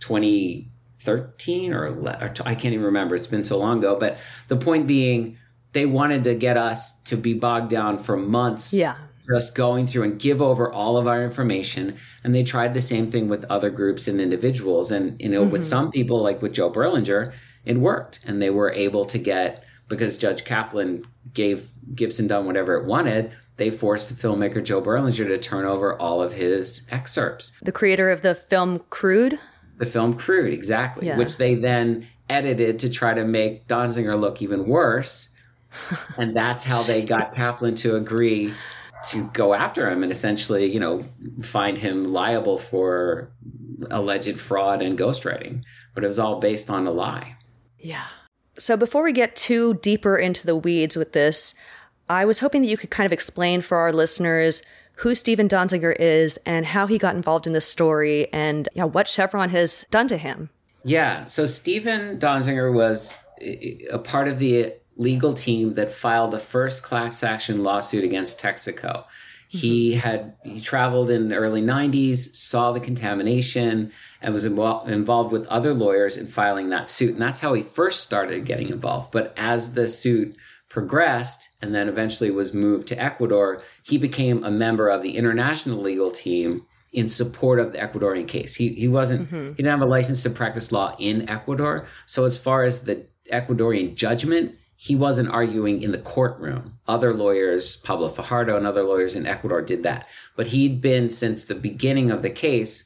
2013 0.00 1.72
or, 1.72 1.86
or 1.86 2.34
I 2.44 2.54
can't 2.54 2.74
even 2.74 2.84
remember. 2.84 3.14
It's 3.14 3.26
been 3.26 3.42
so 3.42 3.58
long 3.58 3.78
ago. 3.78 3.98
But 3.98 4.18
the 4.48 4.58
point 4.58 4.86
being, 4.86 5.38
they 5.74 5.84
wanted 5.84 6.24
to 6.24 6.34
get 6.34 6.56
us 6.56 6.92
to 7.00 7.16
be 7.16 7.34
bogged 7.34 7.70
down 7.70 7.98
for 7.98 8.16
months. 8.16 8.72
Yeah. 8.72 8.96
Just 9.28 9.54
going 9.54 9.86
through 9.86 10.04
and 10.04 10.18
give 10.18 10.40
over 10.40 10.72
all 10.72 10.96
of 10.96 11.06
our 11.06 11.22
information. 11.22 11.96
And 12.22 12.34
they 12.34 12.42
tried 12.42 12.74
the 12.74 12.82
same 12.82 13.10
thing 13.10 13.28
with 13.28 13.44
other 13.50 13.70
groups 13.70 14.06
and 14.06 14.20
individuals. 14.20 14.90
And, 14.90 15.20
you 15.20 15.28
know, 15.28 15.42
mm-hmm. 15.42 15.50
with 15.50 15.64
some 15.64 15.90
people, 15.90 16.22
like 16.22 16.42
with 16.42 16.52
Joe 16.52 16.70
Berlinger, 16.70 17.32
it 17.64 17.78
worked. 17.78 18.20
And 18.24 18.40
they 18.40 18.50
were 18.50 18.70
able 18.70 19.04
to 19.06 19.18
get, 19.18 19.64
because 19.88 20.16
Judge 20.18 20.44
Kaplan 20.44 21.04
gave 21.32 21.70
Gibson 21.94 22.28
Dunn 22.28 22.46
whatever 22.46 22.76
it 22.76 22.84
wanted, 22.84 23.32
they 23.56 23.70
forced 23.70 24.10
the 24.10 24.28
filmmaker 24.28 24.62
Joe 24.62 24.82
Berlinger 24.82 25.26
to 25.26 25.38
turn 25.38 25.64
over 25.64 25.98
all 25.98 26.22
of 26.22 26.34
his 26.34 26.82
excerpts. 26.90 27.52
The 27.62 27.72
creator 27.72 28.10
of 28.10 28.22
the 28.22 28.34
film 28.34 28.80
Crude? 28.90 29.38
The 29.78 29.86
film 29.86 30.14
Crude, 30.14 30.52
exactly. 30.52 31.06
Yeah. 31.06 31.16
Which 31.16 31.38
they 31.38 31.54
then 31.54 32.06
edited 32.28 32.78
to 32.80 32.90
try 32.90 33.14
to 33.14 33.24
make 33.24 33.66
Donziger 33.68 34.20
look 34.20 34.42
even 34.42 34.66
worse 34.66 35.30
and 36.16 36.36
that's 36.36 36.64
how 36.64 36.82
they 36.82 37.02
got 37.02 37.36
Kaplan 37.36 37.74
to 37.76 37.96
agree 37.96 38.52
to 39.10 39.28
go 39.32 39.54
after 39.54 39.90
him 39.90 40.02
and 40.02 40.10
essentially, 40.10 40.72
you 40.72 40.80
know, 40.80 41.04
find 41.42 41.76
him 41.76 42.12
liable 42.12 42.58
for 42.58 43.30
alleged 43.90 44.38
fraud 44.38 44.82
and 44.82 44.98
ghostwriting. 44.98 45.62
But 45.94 46.04
it 46.04 46.08
was 46.08 46.18
all 46.18 46.40
based 46.40 46.70
on 46.70 46.86
a 46.86 46.90
lie. 46.90 47.36
Yeah. 47.78 48.06
So 48.58 48.76
before 48.76 49.02
we 49.02 49.12
get 49.12 49.36
too 49.36 49.74
deeper 49.74 50.16
into 50.16 50.46
the 50.46 50.56
weeds 50.56 50.96
with 50.96 51.12
this, 51.12 51.54
I 52.08 52.24
was 52.24 52.38
hoping 52.38 52.62
that 52.62 52.68
you 52.68 52.76
could 52.76 52.90
kind 52.90 53.06
of 53.06 53.12
explain 53.12 53.60
for 53.60 53.78
our 53.78 53.92
listeners 53.92 54.62
who 54.96 55.14
Steven 55.14 55.48
Donziger 55.48 55.94
is 55.98 56.38
and 56.46 56.64
how 56.66 56.86
he 56.86 56.98
got 56.98 57.16
involved 57.16 57.46
in 57.46 57.52
this 57.52 57.66
story 57.66 58.32
and 58.32 58.68
yeah, 58.74 58.84
what 58.84 59.08
Chevron 59.08 59.50
has 59.50 59.84
done 59.90 60.08
to 60.08 60.16
him. 60.16 60.50
Yeah. 60.84 61.24
So 61.26 61.46
Steven 61.46 62.18
Donziger 62.18 62.72
was 62.72 63.18
a 63.90 63.98
part 63.98 64.28
of 64.28 64.38
the 64.38 64.74
legal 64.96 65.32
team 65.32 65.74
that 65.74 65.92
filed 65.92 66.30
the 66.30 66.38
first 66.38 66.82
class 66.82 67.22
action 67.22 67.62
lawsuit 67.62 68.04
against 68.04 68.40
Texaco. 68.40 69.04
Mm-hmm. 69.04 69.58
He 69.58 69.94
had 69.94 70.36
he 70.44 70.60
traveled 70.60 71.10
in 71.10 71.28
the 71.28 71.36
early 71.36 71.62
90s, 71.62 72.34
saw 72.34 72.72
the 72.72 72.80
contamination, 72.80 73.92
and 74.20 74.32
was 74.32 74.44
involved, 74.44 74.90
involved 74.90 75.32
with 75.32 75.46
other 75.46 75.74
lawyers 75.74 76.16
in 76.16 76.26
filing 76.26 76.70
that 76.70 76.90
suit. 76.90 77.10
And 77.10 77.22
that's 77.22 77.40
how 77.40 77.54
he 77.54 77.62
first 77.62 78.00
started 78.00 78.44
getting 78.44 78.68
involved. 78.68 79.12
But 79.12 79.32
as 79.36 79.74
the 79.74 79.88
suit 79.88 80.36
progressed 80.68 81.50
and 81.62 81.74
then 81.74 81.88
eventually 81.88 82.30
was 82.30 82.52
moved 82.52 82.88
to 82.88 83.00
Ecuador, 83.00 83.62
he 83.84 83.96
became 83.96 84.42
a 84.42 84.50
member 84.50 84.88
of 84.88 85.02
the 85.02 85.16
international 85.16 85.80
legal 85.80 86.10
team 86.10 86.66
in 86.92 87.08
support 87.08 87.58
of 87.58 87.72
the 87.72 87.78
Ecuadorian 87.78 88.26
case. 88.26 88.54
He 88.54 88.70
he 88.70 88.88
wasn't 88.88 89.26
mm-hmm. 89.26 89.48
he 89.48 89.54
didn't 89.62 89.70
have 89.70 89.82
a 89.82 89.86
license 89.86 90.22
to 90.22 90.30
practice 90.30 90.72
law 90.72 90.96
in 90.98 91.28
Ecuador. 91.28 91.86
So 92.06 92.24
as 92.24 92.38
far 92.38 92.64
as 92.64 92.84
the 92.84 93.06
Ecuadorian 93.32 93.94
judgment, 93.94 94.56
he 94.76 94.94
wasn't 94.94 95.30
arguing 95.30 95.82
in 95.82 95.92
the 95.92 95.98
courtroom. 95.98 96.78
Other 96.88 97.14
lawyers, 97.14 97.76
Pablo 97.76 98.08
Fajardo 98.08 98.56
and 98.56 98.66
other 98.66 98.82
lawyers 98.82 99.14
in 99.14 99.26
Ecuador 99.26 99.62
did 99.62 99.82
that. 99.84 100.08
But 100.36 100.48
he'd 100.48 100.80
been 100.80 101.10
since 101.10 101.44
the 101.44 101.54
beginning 101.54 102.10
of 102.10 102.22
the 102.22 102.30
case 102.30 102.84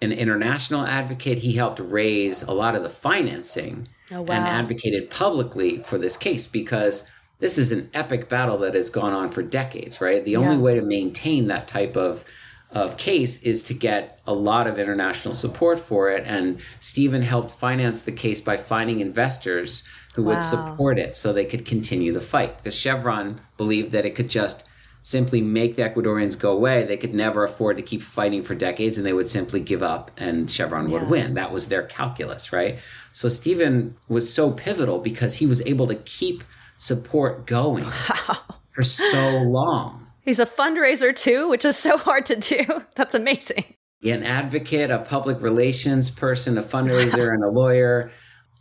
an 0.00 0.12
international 0.12 0.86
advocate. 0.86 1.38
He 1.38 1.52
helped 1.52 1.80
raise 1.80 2.42
a 2.42 2.52
lot 2.52 2.74
of 2.74 2.82
the 2.82 2.88
financing 2.88 3.88
oh, 4.12 4.22
wow. 4.22 4.34
and 4.34 4.46
advocated 4.46 5.10
publicly 5.10 5.82
for 5.82 5.98
this 5.98 6.16
case 6.16 6.46
because 6.46 7.08
this 7.40 7.58
is 7.58 7.72
an 7.72 7.90
epic 7.94 8.28
battle 8.28 8.58
that 8.58 8.74
has 8.74 8.90
gone 8.90 9.12
on 9.12 9.28
for 9.28 9.42
decades, 9.42 10.00
right? 10.00 10.24
The 10.24 10.32
yeah. 10.32 10.38
only 10.38 10.56
way 10.56 10.74
to 10.74 10.82
maintain 10.82 11.46
that 11.48 11.68
type 11.68 11.96
of 11.96 12.24
of 12.70 12.96
case 12.96 13.42
is 13.42 13.62
to 13.62 13.74
get 13.74 14.20
a 14.26 14.34
lot 14.34 14.66
of 14.66 14.78
international 14.78 15.34
support 15.34 15.78
for 15.78 16.10
it. 16.10 16.24
And 16.26 16.60
Steven 16.80 17.22
helped 17.22 17.50
finance 17.50 18.02
the 18.02 18.12
case 18.12 18.40
by 18.40 18.56
finding 18.56 19.00
investors 19.00 19.84
who 20.14 20.22
wow. 20.22 20.34
would 20.34 20.42
support 20.42 20.98
it 20.98 21.16
so 21.16 21.32
they 21.32 21.46
could 21.46 21.64
continue 21.64 22.12
the 22.12 22.20
fight. 22.20 22.56
Because 22.58 22.74
Chevron 22.74 23.40
believed 23.56 23.92
that 23.92 24.04
it 24.04 24.14
could 24.14 24.28
just 24.28 24.64
simply 25.02 25.40
make 25.40 25.76
the 25.76 25.82
Ecuadorians 25.82 26.38
go 26.38 26.52
away. 26.52 26.84
They 26.84 26.98
could 26.98 27.14
never 27.14 27.44
afford 27.44 27.78
to 27.78 27.82
keep 27.82 28.02
fighting 28.02 28.42
for 28.42 28.54
decades 28.54 28.98
and 28.98 29.06
they 29.06 29.14
would 29.14 29.28
simply 29.28 29.60
give 29.60 29.82
up 29.82 30.10
and 30.18 30.50
Chevron 30.50 30.90
would 30.90 31.02
yeah. 31.02 31.08
win. 31.08 31.34
That 31.34 31.50
was 31.50 31.68
their 31.68 31.84
calculus, 31.84 32.52
right? 32.52 32.78
So 33.12 33.30
Steven 33.30 33.96
was 34.08 34.30
so 34.32 34.50
pivotal 34.50 34.98
because 34.98 35.36
he 35.36 35.46
was 35.46 35.62
able 35.62 35.86
to 35.86 35.94
keep 35.94 36.44
support 36.76 37.46
going 37.46 37.84
wow. 38.10 38.40
for 38.74 38.82
so 38.82 39.38
long. 39.38 40.07
He's 40.28 40.40
a 40.40 40.44
fundraiser 40.44 41.16
too, 41.16 41.48
which 41.48 41.64
is 41.64 41.78
so 41.78 41.96
hard 42.08 42.26
to 42.26 42.36
do. 42.36 42.84
That's 42.96 43.14
amazing. 43.14 43.64
An 44.04 44.22
advocate, 44.22 44.90
a 44.90 44.98
public 44.98 45.40
relations 45.40 46.10
person, 46.10 46.58
a 46.58 46.62
fundraiser, 46.62 47.32
and 47.32 47.42
a 47.42 47.48
lawyer. 47.48 48.10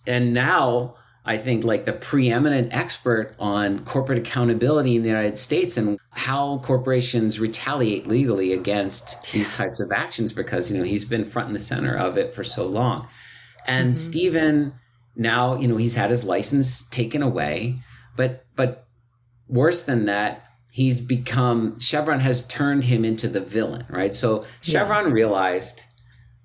And 0.06 0.34
now 0.34 0.96
I 1.26 1.36
think, 1.36 1.66
like 1.66 1.84
the 1.84 1.92
preeminent 1.92 2.74
expert 2.74 3.36
on 3.38 3.80
corporate 3.80 4.18
accountability 4.18 4.96
in 4.96 5.02
the 5.02 5.10
United 5.10 5.38
States 5.38 5.76
and 5.76 6.00
how 6.12 6.60
corporations 6.60 7.38
retaliate 7.38 8.08
legally 8.08 8.54
against 8.54 9.30
these 9.34 9.52
types 9.52 9.82
of 9.82 9.92
actions 9.92 10.32
because, 10.32 10.72
you 10.72 10.78
know, 10.78 10.86
he's 10.86 11.04
been 11.04 11.26
front 11.26 11.48
and 11.48 11.56
the 11.56 11.60
center 11.60 11.98
of 11.98 12.18
it 12.18 12.34
for 12.34 12.46
so 12.46 12.66
long. 12.66 13.10
And 13.66 13.88
mm-hmm. 13.88 13.94
Steven, 13.94 14.74
now, 15.18 15.58
you 15.58 15.68
know, 15.68 15.76
he's 15.76 15.96
had 15.96 16.12
his 16.12 16.24
license 16.24 16.88
taken 16.88 17.22
away, 17.22 17.76
but, 18.16 18.46
but 18.56 18.88
worse 19.50 19.84
than 19.84 20.06
that, 20.06 20.47
he's 20.78 21.00
become, 21.00 21.80
Chevron 21.80 22.20
has 22.20 22.46
turned 22.46 22.84
him 22.84 23.04
into 23.04 23.28
the 23.28 23.42
villain, 23.42 23.84
right? 23.90 24.14
So 24.14 24.46
Chevron 24.62 25.06
yeah. 25.06 25.12
realized 25.12 25.82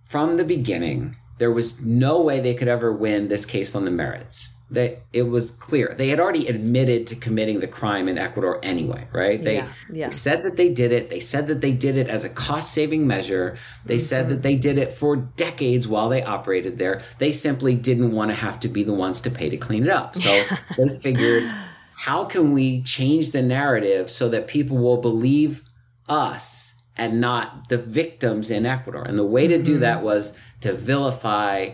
from 0.08 0.38
the 0.38 0.44
beginning, 0.44 1.16
there 1.36 1.50
was 1.50 1.84
no 1.84 2.22
way 2.22 2.40
they 2.40 2.54
could 2.54 2.66
ever 2.66 2.94
win 2.94 3.28
this 3.28 3.44
case 3.44 3.74
on 3.74 3.84
the 3.84 3.90
merits 3.90 4.48
that 4.70 5.02
it 5.12 5.24
was 5.24 5.50
clear 5.50 5.94
they 5.98 6.08
had 6.08 6.18
already 6.18 6.46
admitted 6.46 7.06
to 7.06 7.14
committing 7.14 7.60
the 7.60 7.66
crime 7.66 8.08
in 8.08 8.16
Ecuador 8.16 8.58
anyway, 8.62 9.06
right? 9.12 9.44
They, 9.44 9.56
yeah, 9.56 9.68
yeah. 9.92 10.08
they 10.08 10.14
said 10.14 10.44
that 10.44 10.56
they 10.56 10.70
did 10.70 10.92
it. 10.92 11.10
They 11.10 11.20
said 11.20 11.46
that 11.48 11.60
they 11.60 11.72
did 11.72 11.98
it 11.98 12.08
as 12.08 12.24
a 12.24 12.30
cost 12.30 12.72
saving 12.72 13.06
measure. 13.06 13.58
They 13.84 13.96
mm-hmm. 13.96 14.06
said 14.06 14.30
that 14.30 14.40
they 14.40 14.54
did 14.54 14.78
it 14.78 14.92
for 14.92 15.16
decades 15.16 15.86
while 15.86 16.08
they 16.08 16.22
operated 16.22 16.78
there. 16.78 17.02
They 17.18 17.32
simply 17.32 17.74
didn't 17.74 18.12
want 18.12 18.30
to 18.30 18.34
have 18.34 18.58
to 18.60 18.68
be 18.68 18.82
the 18.82 18.94
ones 18.94 19.20
to 19.20 19.30
pay 19.30 19.50
to 19.50 19.58
clean 19.58 19.82
it 19.82 19.90
up. 19.90 20.16
So 20.16 20.42
they 20.78 20.98
figured, 21.00 21.52
how 21.94 22.24
can 22.24 22.52
we 22.52 22.82
change 22.82 23.30
the 23.30 23.42
narrative 23.42 24.10
so 24.10 24.28
that 24.28 24.46
people 24.46 24.78
will 24.78 25.00
believe 25.00 25.62
us 26.08 26.74
and 26.96 27.20
not 27.20 27.68
the 27.68 27.78
victims 27.78 28.50
in 28.50 28.66
Ecuador? 28.66 29.04
And 29.04 29.18
the 29.18 29.24
way 29.24 29.46
to 29.46 29.62
do 29.62 29.72
mm-hmm. 29.72 29.80
that 29.82 30.02
was 30.02 30.36
to 30.60 30.72
vilify 30.72 31.70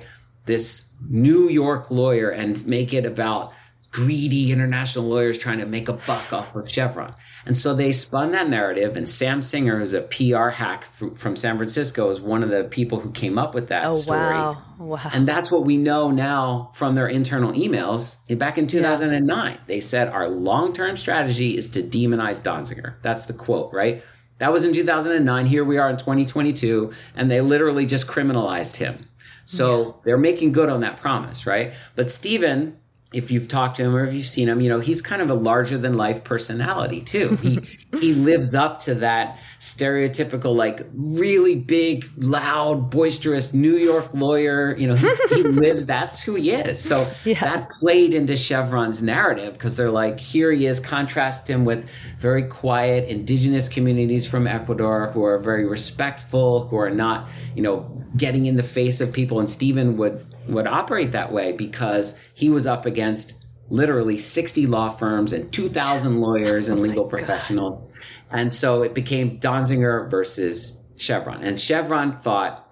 this 0.47 0.85
New 1.09 1.49
York 1.49 1.91
lawyer 1.91 2.31
and 2.31 2.67
make 2.67 2.93
it 2.93 3.05
about 3.05 3.53
greedy 3.91 4.53
international 4.53 5.07
lawyers 5.07 5.39
trying 5.39 5.59
to 5.59 5.67
make 5.67 5.89
a 5.89 5.95
buck 5.95 6.33
off 6.33 6.55
of 6.55 6.71
Chevron. 6.71 7.15
And 7.47 7.57
so 7.57 7.75
they 7.75 7.93
spun 7.93 8.33
that 8.33 8.49
narrative, 8.49 8.97
and 8.97 9.09
Sam 9.09 9.41
Singer, 9.41 9.79
who's 9.79 9.95
a 9.95 10.03
PR 10.03 10.49
hack 10.49 10.85
from 11.17 11.37
San 11.37 11.57
Francisco, 11.57 12.11
is 12.11 12.21
one 12.21 12.43
of 12.43 12.51
the 12.51 12.65
people 12.65 13.01
who 13.01 13.11
came 13.11 13.39
up 13.39 13.55
with 13.55 13.69
that 13.69 13.87
oh, 13.87 13.95
story. 13.95 14.19
Wow. 14.19 14.63
wow. 14.79 15.11
And 15.13 15.27
that's 15.27 15.51
what 15.51 15.65
we 15.65 15.79
know 15.79 16.11
now 16.11 16.71
from 16.75 16.95
their 16.95 17.09
internal 17.09 17.53
emails. 17.53 18.17
Back 18.39 18.59
in 18.59 18.67
2009, 18.67 19.53
yeah. 19.53 19.61
they 19.67 19.81
said 19.81 20.09
our 20.09 20.29
long 20.29 20.73
term 20.73 20.97
strategy 20.97 21.57
is 21.57 21.71
to 21.71 21.83
demonize 21.83 22.43
Donziger. 22.43 22.95
That's 23.03 23.27
the 23.27 23.33
quote, 23.33 23.73
right? 23.73 24.03
That 24.39 24.53
was 24.53 24.65
in 24.65 24.73
2009. 24.73 25.47
Here 25.47 25.65
we 25.65 25.79
are 25.79 25.89
in 25.89 25.97
2022, 25.97 26.93
and 27.17 27.31
they 27.31 27.41
literally 27.41 27.87
just 27.87 28.07
criminalized 28.07 28.77
him. 28.77 29.09
So 29.47 29.87
yeah. 29.87 29.93
they're 30.05 30.19
making 30.19 30.53
good 30.53 30.69
on 30.69 30.81
that 30.83 30.99
promise, 30.99 31.47
right? 31.47 31.73
But 31.97 32.11
Steven, 32.11 32.77
if 33.11 33.31
you've 33.31 33.49
talked 33.49 33.77
to 33.79 33.85
him 33.85 33.97
or 33.97 34.05
if 34.05 34.13
you've 34.13 34.27
seen 34.27 34.49
him, 34.49 34.61
you 34.61 34.69
know, 34.69 34.81
he's 34.81 35.01
kind 35.01 35.23
of 35.23 35.31
a 35.31 35.35
larger 35.35 35.79
than 35.79 35.95
life 35.95 36.25
personality 36.25 37.01
too. 37.01 37.37
He 37.37 37.61
he 37.99 38.13
lives 38.13 38.55
up 38.55 38.81
to 38.81 38.95
that 38.97 39.39
stereotypical, 39.61 40.55
like 40.55 40.87
really 40.93 41.55
big, 41.55 42.05
loud, 42.19 42.91
boisterous 42.91 43.55
New 43.55 43.77
York 43.77 44.13
lawyer. 44.13 44.77
You 44.77 44.89
know, 44.89 44.95
he, 44.95 45.09
he 45.31 45.43
lives, 45.43 45.87
that's 45.87 46.23
who 46.23 46.35
he 46.35 46.51
is. 46.51 46.79
So 46.79 47.11
yeah. 47.25 47.41
that 47.41 47.71
played 47.71 48.13
into 48.13 48.37
Chevron's 48.37 49.01
narrative 49.01 49.55
because 49.55 49.75
they're 49.77 49.91
like, 49.91 50.21
here 50.21 50.53
he 50.53 50.67
is, 50.67 50.79
contrast 50.79 51.49
him 51.49 51.65
with 51.65 51.89
very 52.19 52.43
quiet 52.43 53.09
indigenous 53.09 53.71
communities 53.71 54.27
from 54.27 54.47
Ecuador 54.47 55.11
who 55.13 55.25
are 55.25 55.39
very 55.39 55.67
respectful, 55.67 56.69
who 56.69 56.77
are 56.77 56.91
not, 56.91 57.27
you 57.57 57.63
know, 57.63 57.91
getting 58.19 58.45
in 58.45 58.57
the 58.57 58.63
face 58.63 59.01
of 59.01 59.15
people. 59.15 59.39
And 59.39 59.49
Steven 59.49 59.97
would 59.97 60.27
would 60.49 60.67
operate 60.67 61.13
that 61.13 61.33
way 61.33 61.53
because 61.53 62.19
he 62.35 62.51
was 62.51 62.67
up 62.67 62.87
against 62.87 63.45
literally 63.71 64.17
60 64.17 64.67
law 64.67 64.89
firms 64.89 65.33
and 65.33 65.53
2,000 65.53 66.21
lawyers 66.21 66.69
and 66.69 66.79
oh 66.79 66.83
legal 66.83 67.05
professionals. 67.05 67.81
God. 67.81 67.91
And 68.31 68.53
so 68.53 68.83
it 68.83 68.95
became 68.95 69.39
Donziger 69.39 70.11
versus 70.11 70.79
Chevron. 70.97 71.43
And 71.43 71.61
Chevron 71.61 72.17
thought 72.19 72.65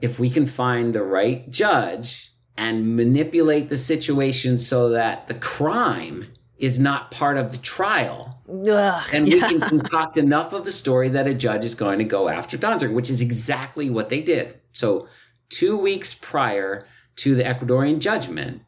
if 0.00 0.18
we 0.18 0.30
can 0.30 0.46
find 0.46 0.94
the 0.94 1.02
right 1.02 1.48
judge 1.50 2.32
and 2.56 2.96
manipulate 2.96 3.68
the 3.68 3.76
situation 3.76 4.58
so 4.58 4.90
that 4.90 5.26
the 5.26 5.34
crime 5.34 6.26
is 6.58 6.78
not 6.78 7.10
part 7.10 7.36
of 7.36 7.52
the 7.52 7.58
trial, 7.58 8.42
Ugh, 8.48 9.08
and 9.12 9.28
yeah. 9.28 9.34
we 9.34 9.40
can 9.40 9.60
concoct 9.80 10.16
enough 10.16 10.52
of 10.52 10.66
a 10.66 10.72
story 10.72 11.08
that 11.10 11.28
a 11.28 11.34
judge 11.34 11.64
is 11.64 11.74
going 11.74 11.98
to 11.98 12.04
go 12.04 12.28
after 12.28 12.58
Donziger, 12.58 12.92
which 12.92 13.10
is 13.10 13.22
exactly 13.22 13.90
what 13.90 14.08
they 14.08 14.20
did. 14.20 14.58
So, 14.72 15.06
two 15.50 15.76
weeks 15.76 16.14
prior 16.14 16.84
to 17.18 17.34
the 17.34 17.44
Ecuadorian 17.44 18.00
judgment, 18.00 18.62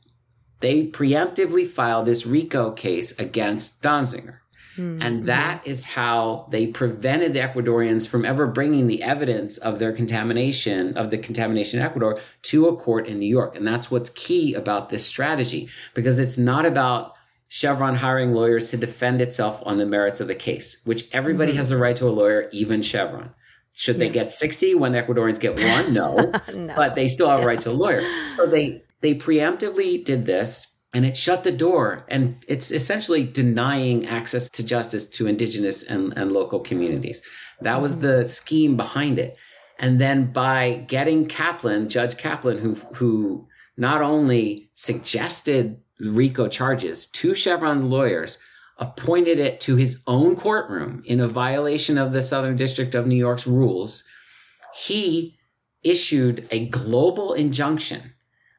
they 0.60 0.86
preemptively 0.86 1.66
filed 1.66 2.06
this 2.06 2.26
RICO 2.26 2.72
case 2.72 3.18
against 3.18 3.82
Donziger. 3.82 4.38
Mm-hmm. 4.76 5.02
And 5.02 5.26
that 5.26 5.66
is 5.66 5.84
how 5.84 6.48
they 6.50 6.68
prevented 6.68 7.32
the 7.32 7.40
Ecuadorians 7.40 8.06
from 8.06 8.24
ever 8.24 8.46
bringing 8.46 8.86
the 8.86 9.02
evidence 9.02 9.58
of 9.58 9.78
their 9.78 9.92
contamination, 9.92 10.96
of 10.96 11.10
the 11.10 11.18
contamination 11.18 11.80
in 11.80 11.86
Ecuador, 11.86 12.20
to 12.42 12.68
a 12.68 12.76
court 12.76 13.06
in 13.06 13.18
New 13.18 13.26
York. 13.26 13.56
And 13.56 13.66
that's 13.66 13.90
what's 13.90 14.10
key 14.10 14.54
about 14.54 14.88
this 14.88 15.04
strategy, 15.04 15.68
because 15.94 16.18
it's 16.18 16.38
not 16.38 16.64
about 16.66 17.16
Chevron 17.48 17.96
hiring 17.96 18.32
lawyers 18.32 18.70
to 18.70 18.76
defend 18.76 19.20
itself 19.20 19.60
on 19.66 19.78
the 19.78 19.86
merits 19.86 20.20
of 20.20 20.28
the 20.28 20.36
case, 20.36 20.80
which 20.84 21.08
everybody 21.12 21.50
mm-hmm. 21.52 21.58
has 21.58 21.72
a 21.72 21.78
right 21.78 21.96
to 21.96 22.06
a 22.06 22.08
lawyer, 22.10 22.48
even 22.52 22.80
Chevron. 22.80 23.34
Should 23.72 23.98
they 23.98 24.10
get 24.10 24.30
60 24.30 24.74
when 24.74 24.92
Ecuadorians 24.92 25.40
get 25.40 25.54
one? 25.84 25.94
No. 25.94 26.32
no. 26.52 26.74
But 26.74 26.94
they 26.94 27.08
still 27.08 27.28
have 27.28 27.40
a 27.40 27.46
right 27.46 27.60
to 27.60 27.70
a 27.70 27.72
lawyer. 27.72 28.02
So 28.36 28.46
they 28.46 28.82
they 29.00 29.14
preemptively 29.14 30.04
did 30.04 30.26
this 30.26 30.66
and 30.92 31.06
it 31.06 31.16
shut 31.16 31.44
the 31.44 31.52
door 31.52 32.04
and 32.08 32.44
it's 32.48 32.70
essentially 32.70 33.24
denying 33.24 34.06
access 34.06 34.48
to 34.50 34.64
justice 34.64 35.08
to 35.08 35.26
indigenous 35.26 35.84
and, 35.84 36.12
and 36.16 36.32
local 36.32 36.60
communities 36.60 37.22
that 37.60 37.80
was 37.80 37.92
mm-hmm. 37.92 38.06
the 38.06 38.28
scheme 38.28 38.76
behind 38.76 39.18
it 39.18 39.36
and 39.78 40.00
then 40.00 40.32
by 40.32 40.84
getting 40.88 41.26
kaplan 41.26 41.88
judge 41.88 42.16
kaplan 42.16 42.58
who 42.58 42.74
who 42.94 43.46
not 43.76 44.02
only 44.02 44.70
suggested 44.74 45.80
rico 46.00 46.48
charges 46.48 47.06
to 47.06 47.34
chevron's 47.34 47.84
lawyers 47.84 48.38
appointed 48.80 49.38
it 49.38 49.60
to 49.60 49.76
his 49.76 50.02
own 50.06 50.34
courtroom 50.34 51.02
in 51.04 51.20
a 51.20 51.28
violation 51.28 51.98
of 51.98 52.12
the 52.12 52.22
southern 52.22 52.56
district 52.56 52.94
of 52.94 53.06
new 53.06 53.16
york's 53.16 53.46
rules 53.46 54.02
he 54.74 55.36
issued 55.82 56.46
a 56.50 56.66
global 56.68 57.32
injunction 57.32 58.14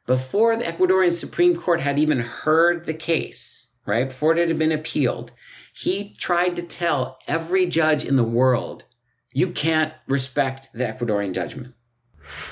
before 0.06 0.58
the 0.58 0.64
Ecuadorian 0.64 1.14
Supreme 1.14 1.56
Court 1.56 1.82
had 1.82 2.00
even 2.00 2.20
heard 2.20 2.86
the 2.86 2.94
case, 2.94 3.70
right? 3.86 4.08
Before 4.08 4.36
it 4.36 4.48
had 4.48 4.58
been 4.58 4.72
appealed, 4.72 5.32
he 5.74 6.16
tried 6.20 6.56
to 6.56 6.64
tell 6.64 7.18
every 7.28 7.66
judge 7.66 8.04
in 8.04 8.16
the 8.16 8.24
world, 8.24 8.84
you 9.32 9.52
can't 9.52 9.94
respect 10.08 10.74
the 10.74 10.84
Ecuadorian 10.84 11.34
judgment, 11.34 11.76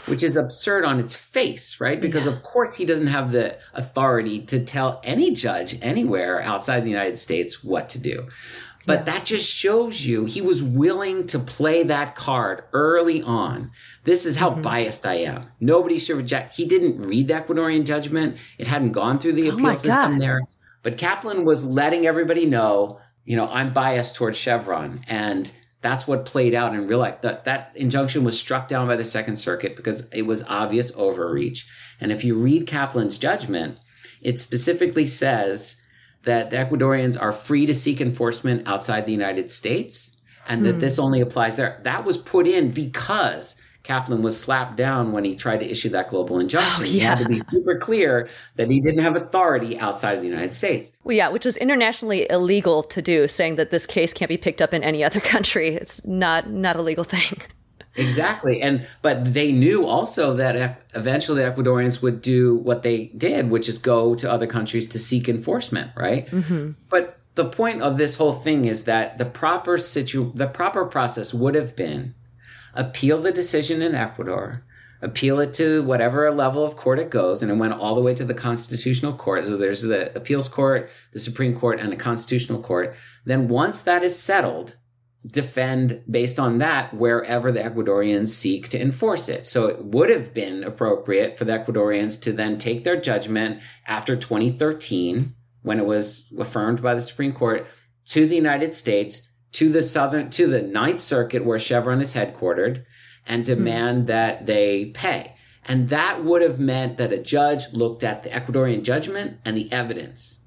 which 0.06 0.24
is 0.24 0.38
absurd 0.38 0.86
on 0.86 1.00
its 1.00 1.16
face, 1.16 1.80
right? 1.80 2.00
Because 2.00 2.26
yeah. 2.26 2.34
of 2.34 2.44
course 2.44 2.76
he 2.76 2.86
doesn't 2.86 3.08
have 3.08 3.32
the 3.32 3.58
authority 3.74 4.42
to 4.42 4.64
tell 4.64 5.02
any 5.04 5.32
judge 5.32 5.78
anywhere 5.82 6.42
outside 6.42 6.84
the 6.84 6.90
United 6.90 7.20
States 7.20 7.64
what 7.64 7.90
to 7.90 8.00
do. 8.00 8.28
But 8.86 9.00
yeah. 9.00 9.04
that 9.06 9.26
just 9.26 9.48
shows 9.48 10.06
you 10.06 10.26
he 10.26 10.42
was 10.42 10.64
willing 10.64 11.28
to 11.28 11.40
play 11.40 11.84
that 11.84 12.16
card 12.16 12.64
early 12.74 13.22
on. 13.22 13.72
This 14.04 14.26
is 14.26 14.38
how 14.38 14.52
mm-hmm. 14.52 14.62
biased 14.62 15.06
I 15.06 15.16
am. 15.16 15.46
Nobody 15.60 16.00
should 16.00 16.18
reject. 16.18 16.56
He 16.56 16.66
didn't 16.66 17.02
read 17.02 17.28
the 17.28 17.36
Ecuadorian 17.36 17.86
judgment. 17.86 18.38
It 18.58 18.68
hadn't 18.68 18.94
gone 18.94 19.20
through 19.20 19.34
the 19.34 19.52
oh 19.52 19.54
appeal 19.54 19.78
system 19.78 20.14
God. 20.14 20.22
there. 20.22 20.42
But 20.82 20.98
Kaplan 20.98 21.46
was 21.46 21.66
letting 21.66 22.08
everybody 22.08 22.46
know, 22.46 23.00
you 23.26 23.36
know, 23.36 23.48
I'm 23.50 23.74
biased 23.74 24.16
towards 24.16 24.38
Chevron. 24.38 25.04
And 25.08 25.52
that's 25.82 26.08
what 26.08 26.26
played 26.26 26.54
out 26.54 26.74
in 26.74 26.88
real 26.88 27.00
life. 27.00 27.22
That, 27.22 27.46
that 27.46 27.72
injunction 27.76 28.24
was 28.24 28.40
struck 28.40 28.68
down 28.68 28.88
by 28.88 28.96
the 28.96 29.04
Second 29.04 29.38
Circuit 29.38 29.76
because 29.76 30.10
it 30.12 30.24
was 30.24 30.44
obvious 30.44 30.92
overreach. 30.96 31.68
And 32.02 32.12
if 32.12 32.24
you 32.24 32.36
read 32.36 32.68
Kaplan's 32.68 33.18
judgment, 33.18 33.80
it 34.22 34.40
specifically 34.40 35.06
says 35.06 35.82
that 36.24 36.50
the 36.50 36.58
Ecuadorians 36.58 37.20
are 37.20 37.32
free 37.32 37.66
to 37.66 37.74
seek 37.74 38.02
enforcement 38.02 38.68
outside 38.68 39.06
the 39.06 39.14
United 39.14 39.52
States 39.52 40.18
and 40.48 40.66
that 40.66 40.76
mm. 40.76 40.80
this 40.82 41.00
only 41.00 41.22
applies 41.22 41.56
there. 41.56 41.80
That 41.84 42.04
was 42.04 42.18
put 42.18 42.46
in 42.46 42.72
because 42.72 43.56
Kaplan 43.84 44.22
was 44.22 44.40
slapped 44.40 44.76
down 44.76 45.12
when 45.12 45.24
he 45.24 45.36
tried 45.36 45.62
to 45.62 45.70
issue 45.70 45.90
that 45.90 46.10
global 46.10 46.40
injunction. 46.40 46.84
Oh, 46.84 46.86
yeah. 46.86 46.92
He 46.92 47.00
had 47.00 47.18
to 47.20 47.30
be 47.30 47.40
super 47.42 47.78
clear 47.78 48.28
that 48.56 48.70
he 48.70 48.80
didn't 48.80 49.02
have 49.02 49.16
authority 49.16 49.80
outside 49.80 50.16
of 50.16 50.22
the 50.22 50.28
United 50.28 50.54
States. 50.54 50.92
Well, 51.04 51.16
yeah, 51.16 51.30
which 51.30 51.46
was 51.46 51.58
internationally 51.58 52.28
illegal 52.30 52.84
to 52.84 53.02
do, 53.02 53.28
saying 53.28 53.56
that 53.56 53.72
this 53.72 53.86
case 53.86 54.14
can't 54.14 54.30
be 54.30 54.38
picked 54.38 54.62
up 54.62 54.74
in 54.74 54.84
any 54.84 55.04
other 55.04 55.20
country. 55.36 55.70
It's 55.70 56.06
not 56.06 56.50
not 56.50 56.76
a 56.76 56.82
legal 56.82 57.04
thing. 57.04 57.42
Exactly. 57.96 58.62
And 58.62 58.88
but 59.02 59.34
they 59.34 59.52
knew 59.52 59.86
also 59.86 60.34
that 60.36 60.82
eventually 60.94 61.42
the 61.42 61.52
Ecuadorians 61.52 62.02
would 62.02 62.22
do 62.22 62.58
what 62.58 62.84
they 62.84 63.08
did, 63.18 63.50
which 63.50 63.68
is 63.68 63.78
go 63.78 64.16
to 64.16 64.32
other 64.32 64.48
countries 64.48 64.86
to 64.90 65.00
seek 65.00 65.28
enforcement, 65.28 65.92
right? 65.98 66.28
Mm-hmm. 66.28 66.72
But 66.90 67.20
the 67.36 67.46
point 67.46 67.82
of 67.82 67.98
this 67.98 68.16
whole 68.16 68.34
thing 68.34 68.66
is 68.66 68.86
that 68.86 69.18
the 69.18 69.26
proper 69.26 69.78
situ 69.78 70.32
the 70.34 70.48
proper 70.48 70.86
process 70.86 71.34
would 71.34 71.56
have 71.56 71.76
been 71.76 72.14
appeal 72.74 73.22
the 73.22 73.32
decision 73.32 73.82
in 73.82 73.96
Ecuador, 73.96 74.64
appeal 75.02 75.40
it 75.40 75.54
to 75.54 75.82
whatever 75.84 76.30
level 76.32 76.66
of 76.66 76.76
court 76.76 77.00
it 77.00 77.10
goes, 77.10 77.42
and 77.42 77.52
it 77.52 77.56
went 77.56 77.74
all 77.74 77.96
the 77.96 78.02
way 78.02 78.14
to 78.14 78.26
the 78.26 78.34
constitutional 78.34 79.14
court. 79.14 79.46
So 79.46 79.58
there's 79.58 79.82
the 79.82 80.16
appeals 80.16 80.50
court, 80.50 80.90
the 81.14 81.20
Supreme 81.20 81.54
Court, 81.54 81.80
and 81.80 81.92
the 81.92 81.96
constitutional 81.96 82.62
court. 82.62 82.96
Then 83.26 83.48
once 83.48 83.82
that 83.84 84.04
is 84.04 84.20
settled, 84.20 84.76
defend 85.26 86.02
based 86.10 86.40
on 86.40 86.60
that 86.60 86.94
wherever 86.94 87.52
the 87.52 87.60
Ecuadorians 87.60 88.30
seek 88.30 88.70
to 88.70 88.82
enforce 88.82 89.28
it. 89.28 89.46
So 89.46 89.68
it 89.68 89.84
would 89.84 90.10
have 90.10 90.34
been 90.34 90.64
appropriate 90.64 91.38
for 91.38 91.46
the 91.46 91.54
Ecuadorians 91.54 92.22
to 92.22 92.32
then 92.32 92.58
take 92.58 92.84
their 92.84 93.00
judgment 93.00 93.62
after 93.86 94.16
2013, 94.16 95.34
when 95.62 95.80
it 95.80 95.86
was 95.86 96.26
affirmed 96.38 96.82
by 96.82 96.96
the 96.96 97.02
Supreme 97.02 97.34
Court, 97.34 97.68
to 98.06 98.28
the 98.28 98.36
United 98.36 98.74
States, 98.74 99.29
to 99.54 99.70
the 99.70 99.82
Southern, 99.82 100.30
to 100.32 100.48
the 100.48 100.62
Ninth 100.62 101.02
Circuit 101.02 101.46
where 101.46 101.60
Chevron 101.60 102.02
is 102.02 102.14
headquartered, 102.14 102.86
and 103.26 103.46
hmm. 103.46 103.54
demand 103.54 104.04
mm. 104.04 104.08
that 104.08 104.46
they 104.46 104.88
pay. 104.88 105.36
And 105.66 105.90
that 105.90 106.24
would 106.24 106.42
have 106.42 106.60
meant 106.60 106.98
that 106.98 107.14
a 107.14 107.20
judge 107.20 107.74
looked 107.74 108.04
at 108.04 108.24
the 108.24 108.30
Ecuadorian 108.30 108.84
judgment 108.84 109.38
and 109.46 109.56
the 109.56 109.72
evidence 109.72 110.40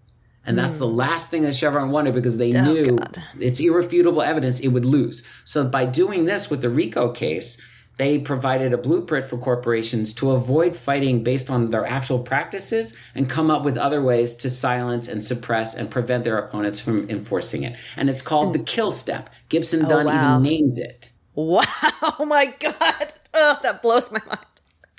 and 0.44 0.58
that's 0.58 0.76
mm. 0.76 0.80
the 0.80 0.88
hmm. 0.88 0.96
last 0.96 1.30
thing 1.30 1.42
that 1.42 1.54
Chevron 1.54 1.90
wanted 1.90 2.14
because 2.14 2.36
they 2.36 2.52
oh, 2.52 2.64
knew 2.64 2.96
God. 2.96 3.22
it's 3.38 3.60
irrefutable 3.60 4.22
evidence 4.22 4.60
it 4.60 4.68
would 4.68 4.84
lose. 4.84 5.22
So 5.44 5.66
by 5.66 5.86
doing 5.86 6.24
this 6.24 6.50
with 6.50 6.62
the 6.62 6.70
RICO 6.70 7.12
case, 7.12 7.58
they 7.98 8.18
provided 8.18 8.72
a 8.72 8.78
blueprint 8.78 9.26
for 9.26 9.36
corporations 9.38 10.14
to 10.14 10.32
avoid 10.32 10.76
fighting 10.76 11.22
based 11.22 11.50
on 11.50 11.70
their 11.70 11.86
actual 11.86 12.18
practices 12.18 12.94
and 13.14 13.28
come 13.28 13.50
up 13.50 13.64
with 13.64 13.76
other 13.76 14.02
ways 14.02 14.34
to 14.36 14.50
silence 14.50 15.08
and 15.08 15.24
suppress 15.24 15.74
and 15.74 15.90
prevent 15.90 16.24
their 16.24 16.38
opponents 16.38 16.80
from 16.80 17.08
enforcing 17.10 17.64
it. 17.64 17.76
And 17.96 18.08
it's 18.08 18.22
called 18.22 18.54
the 18.54 18.58
kill 18.58 18.90
step. 18.90 19.30
Gibson 19.50 19.84
oh, 19.84 19.88
Dunn 19.88 20.06
wow. 20.06 20.38
even 20.38 20.42
names 20.42 20.78
it. 20.78 21.10
Wow. 21.34 21.62
Oh 22.18 22.24
my 22.24 22.46
God. 22.46 23.12
Oh, 23.32 23.58
that 23.62 23.80
blows 23.80 24.10
my 24.10 24.20
mind. 24.26 24.40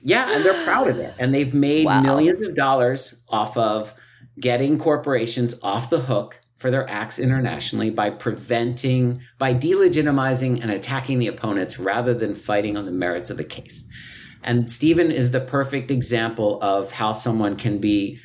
Yeah, 0.01 0.31
and 0.31 0.43
they're 0.43 0.63
proud 0.63 0.87
of 0.87 0.99
it. 0.99 1.13
And 1.19 1.33
they've 1.33 1.53
made 1.53 1.85
wow. 1.85 2.01
millions 2.01 2.41
of 2.41 2.55
dollars 2.55 3.15
off 3.29 3.57
of 3.57 3.93
getting 4.39 4.77
corporations 4.77 5.55
off 5.63 5.89
the 5.89 5.99
hook 5.99 6.39
for 6.63 6.71
their 6.71 6.89
acts 6.89 7.19
internationally 7.19 7.89
by 7.89 8.09
preventing, 8.09 9.19
by 9.37 9.53
delegitimizing 9.53 10.61
and 10.61 10.71
attacking 10.71 11.19
the 11.19 11.27
opponents 11.27 11.77
rather 11.77 12.13
than 12.13 12.33
fighting 12.33 12.77
on 12.77 12.85
the 12.85 12.91
merits 12.91 13.29
of 13.29 13.35
the 13.35 13.43
case. 13.43 13.85
And 14.43 14.71
Steven 14.71 15.11
is 15.11 15.31
the 15.31 15.41
perfect 15.41 15.91
example 15.91 16.59
of 16.61 16.89
how 16.89 17.11
someone 17.11 17.57
can 17.57 17.79
be 17.79 18.17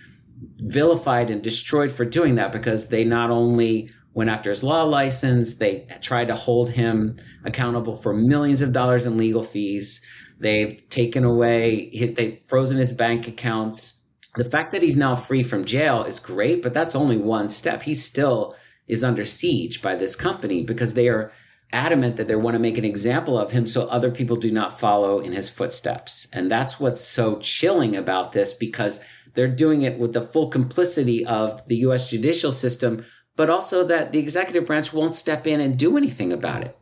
vilified 0.59 1.31
and 1.31 1.43
destroyed 1.43 1.91
for 1.91 2.05
doing 2.05 2.37
that 2.37 2.53
because 2.53 2.91
they 2.91 3.03
not 3.03 3.33
only 3.33 3.91
went 4.15 4.31
after 4.31 4.51
his 4.51 4.63
law 4.63 4.85
license, 4.85 5.57
they 5.57 5.89
tried 6.01 6.29
to 6.29 6.37
hold 6.37 6.71
him 6.71 7.19
accountable 7.45 7.97
for 7.97 8.15
millions 8.15 8.63
of 8.63 8.71
dollars 8.71 9.05
in 9.05 9.17
legal 9.17 9.43
fees. 9.43 10.01
They've 10.39 10.81
taken 10.91 11.25
away, 11.25 11.91
they've 12.15 12.41
frozen 12.47 12.79
his 12.79 12.93
bank 12.93 13.27
accounts 13.27 13.98
the 14.39 14.49
fact 14.49 14.71
that 14.73 14.83
he's 14.83 14.97
now 14.97 15.17
free 15.17 15.43
from 15.43 15.65
jail 15.65 16.05
is 16.05 16.21
great, 16.21 16.63
but 16.63 16.73
that's 16.73 16.95
only 16.95 17.17
one 17.17 17.49
step. 17.49 17.83
He 17.83 17.95
still 17.95 18.55
is 18.87 19.03
under 19.03 19.25
siege 19.25 19.83
by 19.83 19.97
this 19.97 20.15
company 20.15 20.63
because 20.63 20.95
they 20.95 21.09
are 21.09 21.33
adamant 21.73 22.17
that 22.17 22.29
they 22.29 22.37
want 22.37 22.55
to 22.55 22.61
make 22.61 22.79
an 22.79 22.85
example 22.85 23.37
of 23.37 23.51
him 23.51 23.67
so 23.67 23.87
other 23.89 24.13
people 24.13 24.37
do 24.37 24.51
not 24.51 24.79
follow 24.79 25.19
in 25.19 25.33
his 25.33 25.49
footsteps. 25.49 26.29
And 26.33 26.51
that's 26.51 26.79
what's 26.79 27.01
so 27.01 27.41
chilling 27.41 27.97
about 27.97 28.31
this 28.31 28.53
because 28.53 29.01
they're 29.35 29.49
doing 29.49 29.83
it 29.83 29.99
with 29.99 30.13
the 30.13 30.23
full 30.23 30.49
complicity 30.49 31.27
of 31.27 31.67
the 31.67 31.77
US 31.89 32.09
judicial 32.09 32.53
system, 32.53 33.05
but 33.35 33.51
also 33.51 33.85
that 33.85 34.13
the 34.13 34.21
executive 34.21 34.67
branch 34.67 34.93
won't 34.93 35.17
step 35.17 35.49
in 35.49 35.61
and 35.61 35.77
do 35.77 35.97
anything 35.97 36.33
about 36.33 36.63
it. 36.63 36.79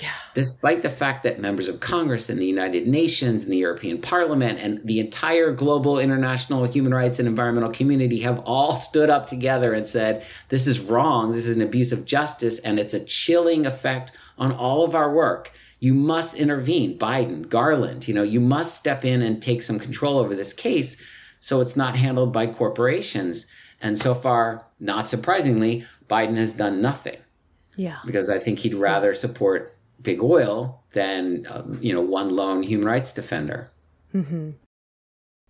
Yeah. 0.00 0.12
Despite 0.34 0.82
the 0.82 0.90
fact 0.90 1.22
that 1.24 1.40
members 1.40 1.68
of 1.68 1.80
Congress 1.80 2.28
and 2.28 2.38
the 2.38 2.46
United 2.46 2.86
Nations 2.86 3.42
and 3.42 3.52
the 3.52 3.56
European 3.56 4.00
Parliament 4.00 4.58
and 4.60 4.80
the 4.84 5.00
entire 5.00 5.52
global 5.52 5.98
international 5.98 6.64
human 6.64 6.94
rights 6.94 7.18
and 7.18 7.26
environmental 7.26 7.72
community 7.72 8.20
have 8.20 8.38
all 8.40 8.76
stood 8.76 9.10
up 9.10 9.26
together 9.26 9.74
and 9.74 9.86
said, 9.86 10.24
this 10.48 10.66
is 10.66 10.80
wrong, 10.80 11.32
this 11.32 11.46
is 11.46 11.56
an 11.56 11.62
abuse 11.62 11.90
of 11.90 12.04
justice, 12.04 12.58
and 12.60 12.78
it's 12.78 12.94
a 12.94 13.04
chilling 13.04 13.66
effect 13.66 14.12
on 14.38 14.52
all 14.52 14.84
of 14.84 14.94
our 14.94 15.12
work. 15.12 15.52
You 15.80 15.94
must 15.94 16.36
intervene, 16.36 16.98
Biden, 16.98 17.48
Garland, 17.48 18.08
you 18.08 18.14
know, 18.14 18.22
you 18.22 18.40
must 18.40 18.76
step 18.76 19.04
in 19.04 19.22
and 19.22 19.40
take 19.40 19.62
some 19.62 19.78
control 19.78 20.18
over 20.18 20.34
this 20.34 20.52
case 20.52 20.96
so 21.40 21.60
it's 21.60 21.76
not 21.76 21.96
handled 21.96 22.32
by 22.32 22.46
corporations. 22.46 23.46
And 23.80 23.96
so 23.96 24.14
far, 24.14 24.66
not 24.80 25.08
surprisingly, 25.08 25.86
Biden 26.08 26.36
has 26.36 26.52
done 26.52 26.82
nothing. 26.82 27.16
Yeah. 27.76 27.98
Because 28.04 28.28
I 28.28 28.40
think 28.40 28.58
he'd 28.58 28.74
rather 28.74 29.14
support 29.14 29.76
big 30.02 30.22
oil 30.22 30.82
than 30.92 31.46
um, 31.50 31.78
you 31.80 31.92
know 31.92 32.00
one 32.00 32.28
lone 32.28 32.62
human 32.62 32.86
rights 32.86 33.12
defender. 33.12 33.68
Mm-hmm. 34.14 34.50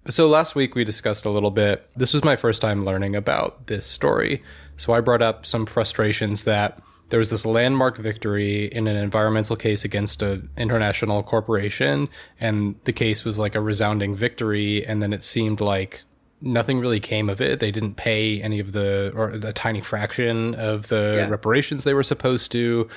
So 0.09 0.27
last 0.27 0.55
week 0.55 0.75
we 0.75 0.85
discussed 0.85 1.25
a 1.25 1.31
little 1.31 1.51
bit. 1.51 1.89
This 1.97 2.15
was 2.15 2.25
my 2.25 2.37
first 2.37 2.63
time 2.63 2.85
learning 2.85 3.15
about 3.15 3.67
this 3.67 3.87
story. 3.87 4.43
So 4.77 4.93
I 4.93 5.01
brought 5.01 5.23
up 5.23 5.45
some 5.45 5.67
frustrations 5.67 6.45
that 6.45 6.81
there 7.11 7.19
was 7.19 7.31
this 7.31 7.45
landmark 7.45 7.99
victory 7.99 8.67
in 8.67 8.87
an 8.87 8.97
environmental 8.97 9.57
case 9.57 9.85
against 9.85 10.23
an 10.23 10.51
international 10.57 11.23
corporation, 11.23 12.09
and 12.39 12.77
the 12.85 12.93
case 12.93 13.25
was 13.25 13.39
like 13.39 13.55
a 13.55 13.61
resounding 13.61 14.15
victory. 14.15 14.85
And 14.87 15.03
then 15.03 15.13
it 15.13 15.23
seemed 15.23 15.61
like 15.61 16.03
nothing 16.41 16.81
really 16.81 17.01
came 17.01 17.29
of 17.29 17.41
it. 17.41 17.61
They 17.61 17.71
didn't 17.71 17.95
pay 17.95 18.41
any 18.43 18.61
of 18.61 18.73
the, 18.73 19.13
or 19.15 19.31
a 19.31 19.53
tiny 19.53 19.81
fraction 19.81 20.55
of 20.55 20.89
the 20.89 21.17
yeah. 21.19 21.29
reparations 21.29 21.85
they 21.85 21.95
were 21.95 22.03
supposed 22.03 22.53
to. 22.53 22.89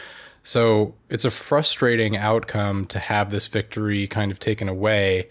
So 0.43 0.95
it's 1.09 1.25
a 1.25 1.31
frustrating 1.31 2.17
outcome 2.17 2.85
to 2.87 2.99
have 2.99 3.31
this 3.31 3.47
victory 3.47 4.07
kind 4.07 4.31
of 4.31 4.39
taken 4.39 4.67
away. 4.67 5.29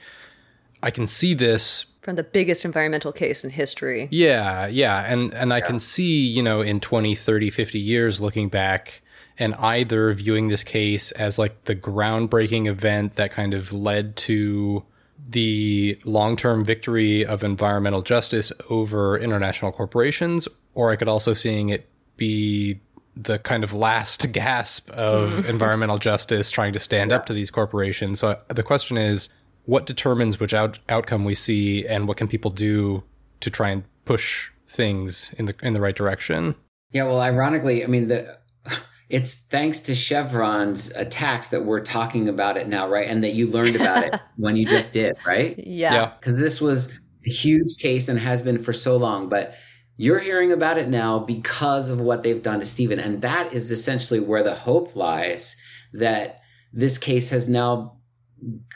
I 0.83 0.91
can 0.91 1.07
see 1.07 1.35
this 1.35 1.87
from 2.03 2.17
the 2.17 2.23
biggest 2.23 2.65
environmental 2.65 3.13
case 3.13 3.45
in 3.45 3.51
history. 3.51 4.09
Yeah, 4.11 4.67
yeah, 4.67 5.05
and 5.07 5.35
and 5.35 5.53
I 5.53 5.61
can 5.61 5.79
see, 5.79 6.27
you 6.27 6.43
know, 6.43 6.63
in 6.63 6.81
20, 6.81 7.15
30, 7.15 7.51
50 7.51 7.79
years 7.79 8.21
looking 8.21 8.49
back 8.49 9.03
and 9.39 9.55
either 9.57 10.13
viewing 10.13 10.49
this 10.49 10.65
case 10.65 11.13
as 11.13 11.39
like 11.39 11.65
the 11.65 11.75
groundbreaking 11.75 12.67
event 12.67 13.17
that 13.17 13.33
kind 13.33 13.55
of 13.55 13.73
led 13.73 14.17
to 14.17 14.85
the 15.29 15.99
long-term 16.05 16.65
victory 16.65 17.25
of 17.25 17.45
environmental 17.45 18.03
justice 18.03 18.53
over 18.69 19.17
international 19.19 19.73
corporations 19.73 20.49
or 20.75 20.91
I 20.91 20.97
could 20.97 21.09
also 21.09 21.35
seeing 21.35 21.69
it 21.69 21.89
be 22.17 22.81
the 23.23 23.39
kind 23.39 23.65
of 23.65 23.73
last 23.73 24.33
gasp 24.33 24.91
of 24.91 25.49
environmental 25.49 25.99
justice 25.99 26.51
trying 26.51 26.73
to 26.73 26.79
stand 26.79 27.11
yeah. 27.11 27.19
up 27.19 27.27
to 27.27 27.33
these 27.33 27.51
corporations. 27.51 28.21
So 28.21 28.31
uh, 28.31 28.37
the 28.49 28.63
question 28.63 28.97
is, 28.97 29.29
what 29.65 29.87
determines 29.87 30.41
which 30.41 30.55
out- 30.55 30.79
outcome 30.89 31.25
we 31.25 31.35
see, 31.35 31.87
and 31.87 32.09
what 32.09 32.17
can 32.17 32.29
people 32.29 32.51
do 32.51 33.05
to 33.41 33.51
try 33.51 33.71
and 33.71 33.85
push 34.05 34.51
things 34.69 35.33
in 35.37 35.47
the 35.47 35.55
in 35.63 35.75
the 35.75 35.81
right 35.81 35.95
direction? 35.95 36.55
Yeah, 36.93 37.05
well, 37.05 37.21
ironically, 37.21 37.85
I 37.85 37.87
mean 37.87 38.09
the 38.09 38.39
it's 39.09 39.35
thanks 39.35 39.81
to 39.81 39.95
Chevron's 39.95 40.91
attacks 40.93 41.49
that 41.49 41.65
we're 41.65 41.81
talking 41.81 42.29
about 42.29 42.57
it 42.57 42.69
now, 42.69 42.89
right? 42.89 43.07
And 43.07 43.23
that 43.23 43.35
you 43.35 43.49
learned 43.49 43.77
about 43.77 44.05
it 44.05 44.21
when 44.37 44.57
you 44.57 44.67
just 44.67 44.93
did, 44.93 45.17
right? 45.27 45.59
Yeah. 45.59 46.13
Because 46.19 46.39
yeah. 46.39 46.45
this 46.45 46.61
was 46.61 46.93
a 47.27 47.31
huge 47.31 47.77
case 47.79 48.09
and 48.09 48.19
has 48.19 48.41
been 48.41 48.59
for 48.59 48.73
so 48.73 48.97
long, 48.97 49.29
but 49.29 49.55
you're 50.01 50.19
hearing 50.19 50.51
about 50.51 50.79
it 50.79 50.89
now 50.89 51.19
because 51.19 51.91
of 51.91 52.01
what 52.01 52.23
they've 52.23 52.43
done 52.43 52.59
to 52.59 52.65
Steven. 52.65 52.99
And 52.99 53.21
that 53.21 53.53
is 53.53 53.71
essentially 53.71 54.19
where 54.19 54.43
the 54.43 54.55
hope 54.55 54.97
lies 54.97 55.57
that 55.93 56.41
this 56.73 56.97
case 56.97 57.29
has 57.29 57.51
now 57.51 57.99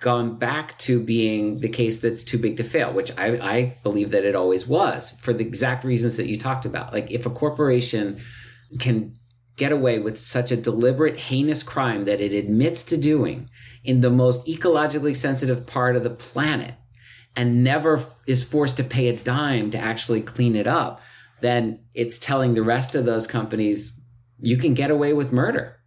gone 0.02 0.38
back 0.38 0.76
to 0.80 1.02
being 1.02 1.60
the 1.60 1.68
case 1.70 2.00
that's 2.00 2.24
too 2.24 2.36
big 2.36 2.58
to 2.58 2.62
fail, 2.62 2.92
which 2.92 3.10
I, 3.16 3.38
I 3.38 3.78
believe 3.82 4.10
that 4.10 4.26
it 4.26 4.34
always 4.34 4.66
was 4.66 5.14
for 5.18 5.32
the 5.32 5.46
exact 5.46 5.82
reasons 5.82 6.18
that 6.18 6.28
you 6.28 6.36
talked 6.36 6.66
about. 6.66 6.92
Like 6.92 7.10
if 7.10 7.24
a 7.24 7.30
corporation 7.30 8.20
can 8.78 9.14
get 9.56 9.72
away 9.72 10.00
with 10.00 10.18
such 10.18 10.50
a 10.50 10.56
deliberate, 10.58 11.16
heinous 11.16 11.62
crime 11.62 12.04
that 12.04 12.20
it 12.20 12.34
admits 12.34 12.82
to 12.82 12.98
doing 12.98 13.48
in 13.82 14.02
the 14.02 14.10
most 14.10 14.46
ecologically 14.46 15.16
sensitive 15.16 15.66
part 15.66 15.96
of 15.96 16.04
the 16.04 16.10
planet 16.10 16.74
and 17.34 17.64
never 17.64 18.04
is 18.26 18.44
forced 18.44 18.76
to 18.76 18.84
pay 18.84 19.08
a 19.08 19.16
dime 19.16 19.70
to 19.70 19.78
actually 19.78 20.20
clean 20.20 20.54
it 20.54 20.66
up, 20.66 21.00
then 21.44 21.78
it's 21.94 22.18
telling 22.18 22.54
the 22.54 22.62
rest 22.62 22.94
of 22.94 23.04
those 23.04 23.26
companies 23.26 24.00
you 24.40 24.56
can 24.56 24.74
get 24.74 24.90
away 24.90 25.12
with 25.12 25.32
murder. 25.32 25.78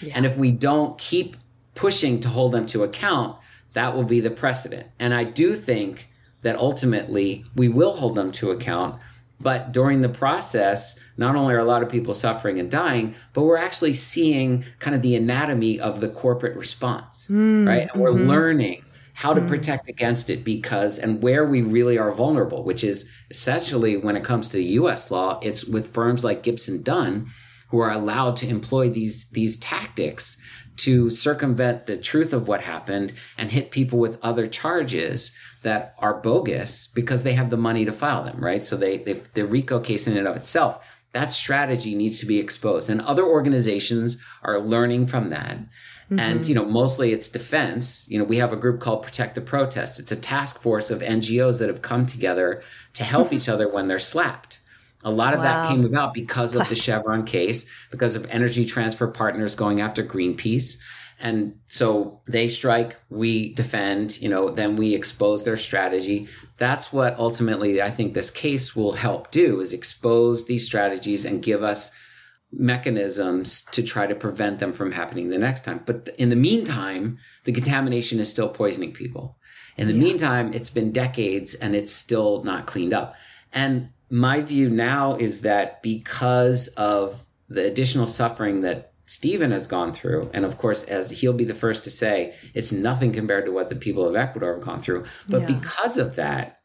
Yeah. 0.00 0.12
And 0.14 0.26
if 0.26 0.36
we 0.36 0.50
don't 0.50 0.98
keep 0.98 1.36
pushing 1.74 2.20
to 2.20 2.28
hold 2.28 2.52
them 2.52 2.66
to 2.66 2.84
account, 2.84 3.38
that 3.72 3.94
will 3.94 4.04
be 4.04 4.20
the 4.20 4.30
precedent. 4.30 4.88
And 4.98 5.14
I 5.14 5.24
do 5.24 5.56
think 5.56 6.08
that 6.42 6.58
ultimately 6.58 7.44
we 7.54 7.68
will 7.68 7.96
hold 7.96 8.14
them 8.14 8.32
to 8.32 8.50
account. 8.50 9.00
But 9.40 9.72
during 9.72 10.02
the 10.02 10.08
process, 10.08 10.98
not 11.16 11.34
only 11.34 11.54
are 11.54 11.58
a 11.58 11.64
lot 11.64 11.82
of 11.82 11.88
people 11.88 12.12
suffering 12.12 12.58
and 12.58 12.70
dying, 12.70 13.14
but 13.32 13.44
we're 13.44 13.56
actually 13.56 13.94
seeing 13.94 14.64
kind 14.80 14.94
of 14.94 15.00
the 15.02 15.16
anatomy 15.16 15.80
of 15.80 16.00
the 16.00 16.08
corporate 16.08 16.56
response, 16.56 17.26
mm, 17.30 17.66
right? 17.66 17.88
And 17.90 18.02
we're 18.02 18.10
mm-hmm. 18.10 18.28
learning 18.28 18.84
how 19.14 19.34
to 19.34 19.40
mm. 19.40 19.48
protect 19.48 19.88
against 19.88 20.30
it 20.30 20.44
because 20.44 20.98
and 20.98 21.22
where 21.22 21.46
we 21.46 21.62
really 21.62 21.98
are 21.98 22.12
vulnerable, 22.12 22.64
which 22.64 22.84
is 22.84 23.08
essentially 23.30 23.96
when 23.96 24.16
it 24.16 24.24
comes 24.24 24.48
to 24.48 24.56
the 24.56 24.64
US 24.64 25.10
law, 25.10 25.38
it's 25.42 25.64
with 25.64 25.92
firms 25.92 26.24
like 26.24 26.42
Gibson 26.42 26.82
Dunn 26.82 27.26
who 27.68 27.78
are 27.78 27.92
allowed 27.92 28.36
to 28.36 28.48
employ 28.48 28.90
these 28.90 29.28
these 29.30 29.58
tactics 29.58 30.36
to 30.76 31.10
circumvent 31.10 31.86
the 31.86 31.96
truth 31.96 32.32
of 32.32 32.48
what 32.48 32.62
happened 32.62 33.12
and 33.36 33.50
hit 33.50 33.70
people 33.70 33.98
with 33.98 34.18
other 34.22 34.46
charges 34.46 35.34
that 35.62 35.94
are 35.98 36.20
bogus 36.20 36.86
because 36.94 37.22
they 37.22 37.34
have 37.34 37.50
the 37.50 37.56
money 37.56 37.84
to 37.84 37.92
file 37.92 38.24
them, 38.24 38.42
right? 38.42 38.64
So 38.64 38.76
they, 38.76 38.98
they 38.98 39.14
the 39.34 39.46
RICO 39.46 39.80
case 39.80 40.06
in 40.06 40.16
and 40.16 40.26
of 40.26 40.36
itself, 40.36 40.84
that 41.12 41.32
strategy 41.32 41.94
needs 41.94 42.20
to 42.20 42.26
be 42.26 42.38
exposed. 42.38 42.88
And 42.88 43.00
other 43.02 43.24
organizations 43.24 44.16
are 44.42 44.58
learning 44.58 45.06
from 45.06 45.30
that. 45.30 45.58
Mm-hmm. 46.10 46.18
And, 46.18 46.46
you 46.46 46.56
know, 46.56 46.64
mostly 46.64 47.12
it's 47.12 47.28
defense. 47.28 48.04
You 48.08 48.18
know, 48.18 48.24
we 48.24 48.38
have 48.38 48.52
a 48.52 48.56
group 48.56 48.80
called 48.80 49.04
Protect 49.04 49.36
the 49.36 49.40
Protest. 49.40 50.00
It's 50.00 50.10
a 50.10 50.16
task 50.16 50.60
force 50.60 50.90
of 50.90 51.00
NGOs 51.00 51.60
that 51.60 51.68
have 51.68 51.82
come 51.82 52.04
together 52.04 52.62
to 52.94 53.04
help 53.04 53.32
each 53.32 53.48
other 53.48 53.68
when 53.68 53.86
they're 53.86 54.00
slapped. 54.00 54.58
A 55.02 55.10
lot 55.10 55.32
of 55.32 55.40
wow. 55.40 55.44
that 55.44 55.68
came 55.68 55.84
about 55.84 56.12
because 56.12 56.54
of 56.54 56.68
the 56.68 56.74
Chevron 56.84 57.24
case, 57.24 57.64
because 57.90 58.16
of 58.16 58.26
Energy 58.26 58.66
Transfer 58.66 59.06
Partners 59.06 59.54
going 59.54 59.80
after 59.80 60.04
Greenpeace. 60.04 60.78
And 61.20 61.58
so 61.66 62.20
they 62.26 62.48
strike, 62.48 62.96
we 63.10 63.52
defend, 63.52 64.20
you 64.20 64.28
know, 64.28 64.48
then 64.48 64.76
we 64.76 64.94
expose 64.94 65.44
their 65.44 65.56
strategy. 65.56 66.28
That's 66.56 66.92
what 66.92 67.18
ultimately 67.18 67.80
I 67.80 67.90
think 67.90 68.14
this 68.14 68.30
case 68.30 68.74
will 68.74 68.92
help 68.92 69.30
do 69.30 69.60
is 69.60 69.72
expose 69.74 70.46
these 70.46 70.64
strategies 70.64 71.26
and 71.26 71.42
give 71.42 71.62
us 71.62 71.90
mechanisms 72.52 73.62
to 73.72 73.82
try 73.82 74.06
to 74.06 74.14
prevent 74.14 74.58
them 74.58 74.72
from 74.72 74.92
happening 74.92 75.28
the 75.28 75.38
next 75.38 75.64
time. 75.64 75.82
But 75.86 76.14
in 76.18 76.28
the 76.28 76.36
meantime, 76.36 77.18
the 77.44 77.52
contamination 77.52 78.18
is 78.18 78.30
still 78.30 78.48
poisoning 78.48 78.92
people. 78.92 79.36
In 79.76 79.86
the 79.86 79.94
yeah. 79.94 80.00
meantime, 80.00 80.52
it's 80.52 80.70
been 80.70 80.92
decades 80.92 81.54
and 81.54 81.74
it's 81.74 81.92
still 81.92 82.42
not 82.44 82.66
cleaned 82.66 82.92
up. 82.92 83.14
And 83.52 83.90
my 84.10 84.40
view 84.40 84.68
now 84.68 85.14
is 85.16 85.42
that 85.42 85.82
because 85.82 86.68
of 86.68 87.24
the 87.48 87.64
additional 87.64 88.06
suffering 88.06 88.60
that 88.62 88.92
Steven 89.06 89.50
has 89.50 89.66
gone 89.66 89.92
through, 89.92 90.30
and 90.32 90.44
of 90.44 90.56
course, 90.56 90.84
as 90.84 91.10
he'll 91.10 91.32
be 91.32 91.44
the 91.44 91.54
first 91.54 91.82
to 91.84 91.90
say, 91.90 92.34
it's 92.54 92.70
nothing 92.70 93.12
compared 93.12 93.44
to 93.46 93.52
what 93.52 93.68
the 93.68 93.74
people 93.74 94.06
of 94.06 94.14
Ecuador 94.14 94.54
have 94.54 94.64
gone 94.64 94.80
through. 94.80 95.04
But 95.28 95.42
yeah. 95.42 95.58
because 95.58 95.98
of 95.98 96.14
that, 96.16 96.59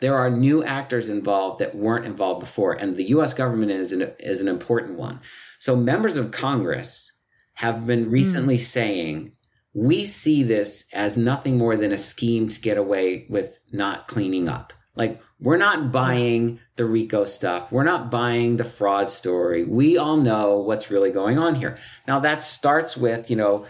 there 0.00 0.16
are 0.16 0.30
new 0.30 0.62
actors 0.62 1.08
involved 1.08 1.60
that 1.60 1.74
weren't 1.74 2.06
involved 2.06 2.40
before, 2.40 2.72
and 2.72 2.96
the 2.96 3.08
U.S. 3.10 3.34
government 3.34 3.72
is 3.72 3.92
an, 3.92 4.12
is 4.20 4.40
an 4.40 4.48
important 4.48 4.98
one. 4.98 5.20
So 5.58 5.74
members 5.74 6.16
of 6.16 6.30
Congress 6.30 7.12
have 7.54 7.86
been 7.86 8.10
recently 8.10 8.56
mm. 8.56 8.60
saying, 8.60 9.32
we 9.74 10.04
see 10.04 10.42
this 10.42 10.86
as 10.92 11.18
nothing 11.18 11.58
more 11.58 11.76
than 11.76 11.92
a 11.92 11.98
scheme 11.98 12.48
to 12.48 12.60
get 12.60 12.78
away 12.78 13.26
with 13.28 13.60
not 13.72 14.06
cleaning 14.08 14.48
up. 14.48 14.72
Like, 14.94 15.20
we're 15.40 15.56
not 15.56 15.92
buying 15.92 16.58
the 16.76 16.84
RICO 16.84 17.24
stuff. 17.24 17.70
We're 17.70 17.84
not 17.84 18.10
buying 18.10 18.56
the 18.56 18.64
fraud 18.64 19.08
story. 19.08 19.64
We 19.64 19.96
all 19.96 20.16
know 20.16 20.58
what's 20.58 20.90
really 20.90 21.12
going 21.12 21.38
on 21.38 21.54
here. 21.54 21.78
Now, 22.08 22.18
that 22.20 22.42
starts 22.42 22.96
with, 22.96 23.30
you 23.30 23.36
know, 23.36 23.66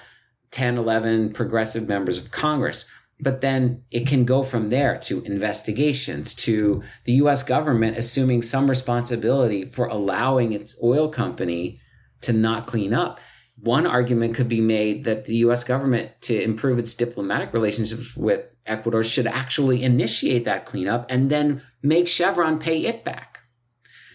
10, 0.50 0.78
11 0.78 1.34
progressive 1.34 1.86
members 1.86 2.16
of 2.16 2.30
Congress 2.30 2.86
but 3.20 3.40
then 3.40 3.82
it 3.90 4.06
can 4.06 4.24
go 4.24 4.42
from 4.42 4.70
there 4.70 4.98
to 4.98 5.20
investigations 5.22 6.34
to 6.34 6.82
the 7.04 7.14
US 7.14 7.42
government 7.42 7.96
assuming 7.96 8.42
some 8.42 8.68
responsibility 8.68 9.70
for 9.72 9.86
allowing 9.86 10.52
its 10.52 10.78
oil 10.82 11.08
company 11.08 11.80
to 12.20 12.32
not 12.32 12.66
clean 12.66 12.94
up. 12.94 13.20
One 13.60 13.86
argument 13.86 14.36
could 14.36 14.48
be 14.48 14.60
made 14.60 15.04
that 15.04 15.24
the 15.24 15.36
US 15.36 15.64
government, 15.64 16.12
to 16.22 16.40
improve 16.40 16.78
its 16.78 16.94
diplomatic 16.94 17.52
relationships 17.52 18.16
with 18.16 18.44
Ecuador, 18.66 19.02
should 19.02 19.26
actually 19.26 19.82
initiate 19.82 20.44
that 20.44 20.64
cleanup 20.64 21.06
and 21.08 21.28
then 21.28 21.62
make 21.82 22.06
Chevron 22.06 22.58
pay 22.58 22.86
it 22.86 23.04
back. 23.04 23.40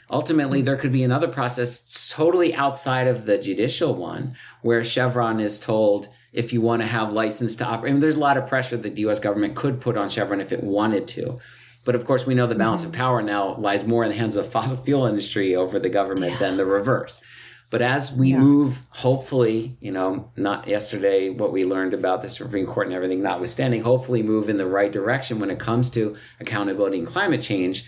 ultimately 0.10 0.62
there 0.62 0.78
could 0.78 0.92
be 0.92 1.04
another 1.04 1.28
process 1.28 2.10
totally 2.16 2.54
outside 2.54 3.08
of 3.08 3.26
the 3.26 3.38
judicial 3.38 3.96
one 3.96 4.36
where 4.62 4.84
Chevron 4.84 5.40
is 5.40 5.60
told 5.60 6.08
if 6.34 6.52
you 6.52 6.62
want 6.62 6.82
to 6.82 6.88
have 6.88 7.14
license 7.14 7.56
to 7.58 7.66
operate. 7.66 7.92
I 7.92 7.94
mean, 7.94 8.02
there's 8.02 8.18
a 8.18 8.20
lot 8.20 8.38
of 8.38 8.48
pressure 8.48 8.76
that 8.78 8.96
the 8.96 9.02
US 9.04 9.20
government 9.20 9.56
could 9.56 9.80
put 9.80 9.98
on 9.98 10.10
Chevron 10.10 10.42
if 10.42 10.52
it 10.52 10.64
wanted 10.64 11.08
to. 11.10 11.40
But 11.86 11.96
of 11.96 12.06
course, 12.06 12.26
we 12.26 12.34
know 12.34 12.48
the 12.48 12.56
balance 12.56 12.82
mm-hmm. 12.82 12.92
of 12.92 12.98
power 12.98 13.22
now 13.22 13.56
lies 13.56 13.86
more 13.86 14.04
in 14.04 14.10
the 14.10 14.16
hands 14.16 14.36
of 14.36 14.46
the 14.46 14.52
fossil 14.52 14.78
fuel 14.78 15.06
industry 15.06 15.56
over 15.56 15.80
the 15.80 15.90
government 15.90 16.34
yeah. 16.34 16.40
than 16.40 16.58
the 16.58 16.66
reverse. 16.66 17.22
But 17.70 17.82
as 17.82 18.14
we 18.14 18.30
yeah. 18.30 18.38
move, 18.38 18.82
hopefully, 18.90 19.76
you 19.82 19.92
know, 19.92 20.32
not 20.38 20.68
yesterday, 20.68 21.30
what 21.30 21.52
we 21.52 21.66
learned 21.66 21.96
about 21.96 22.22
the 22.22 22.30
Supreme 22.30 22.68
Court 22.68 22.86
and 22.86 22.96
everything 22.96 23.24
notwithstanding, 23.24 23.82
hopefully 23.82 24.22
move 24.22 24.48
in 24.48 24.58
the 24.58 24.66
right 24.68 24.92
direction 24.92 25.40
when 25.40 25.50
it 25.50 25.58
comes 25.58 25.90
to 25.92 26.16
accountability 26.40 27.00
and 27.00 27.08
climate 27.08 27.42
change, 27.42 27.86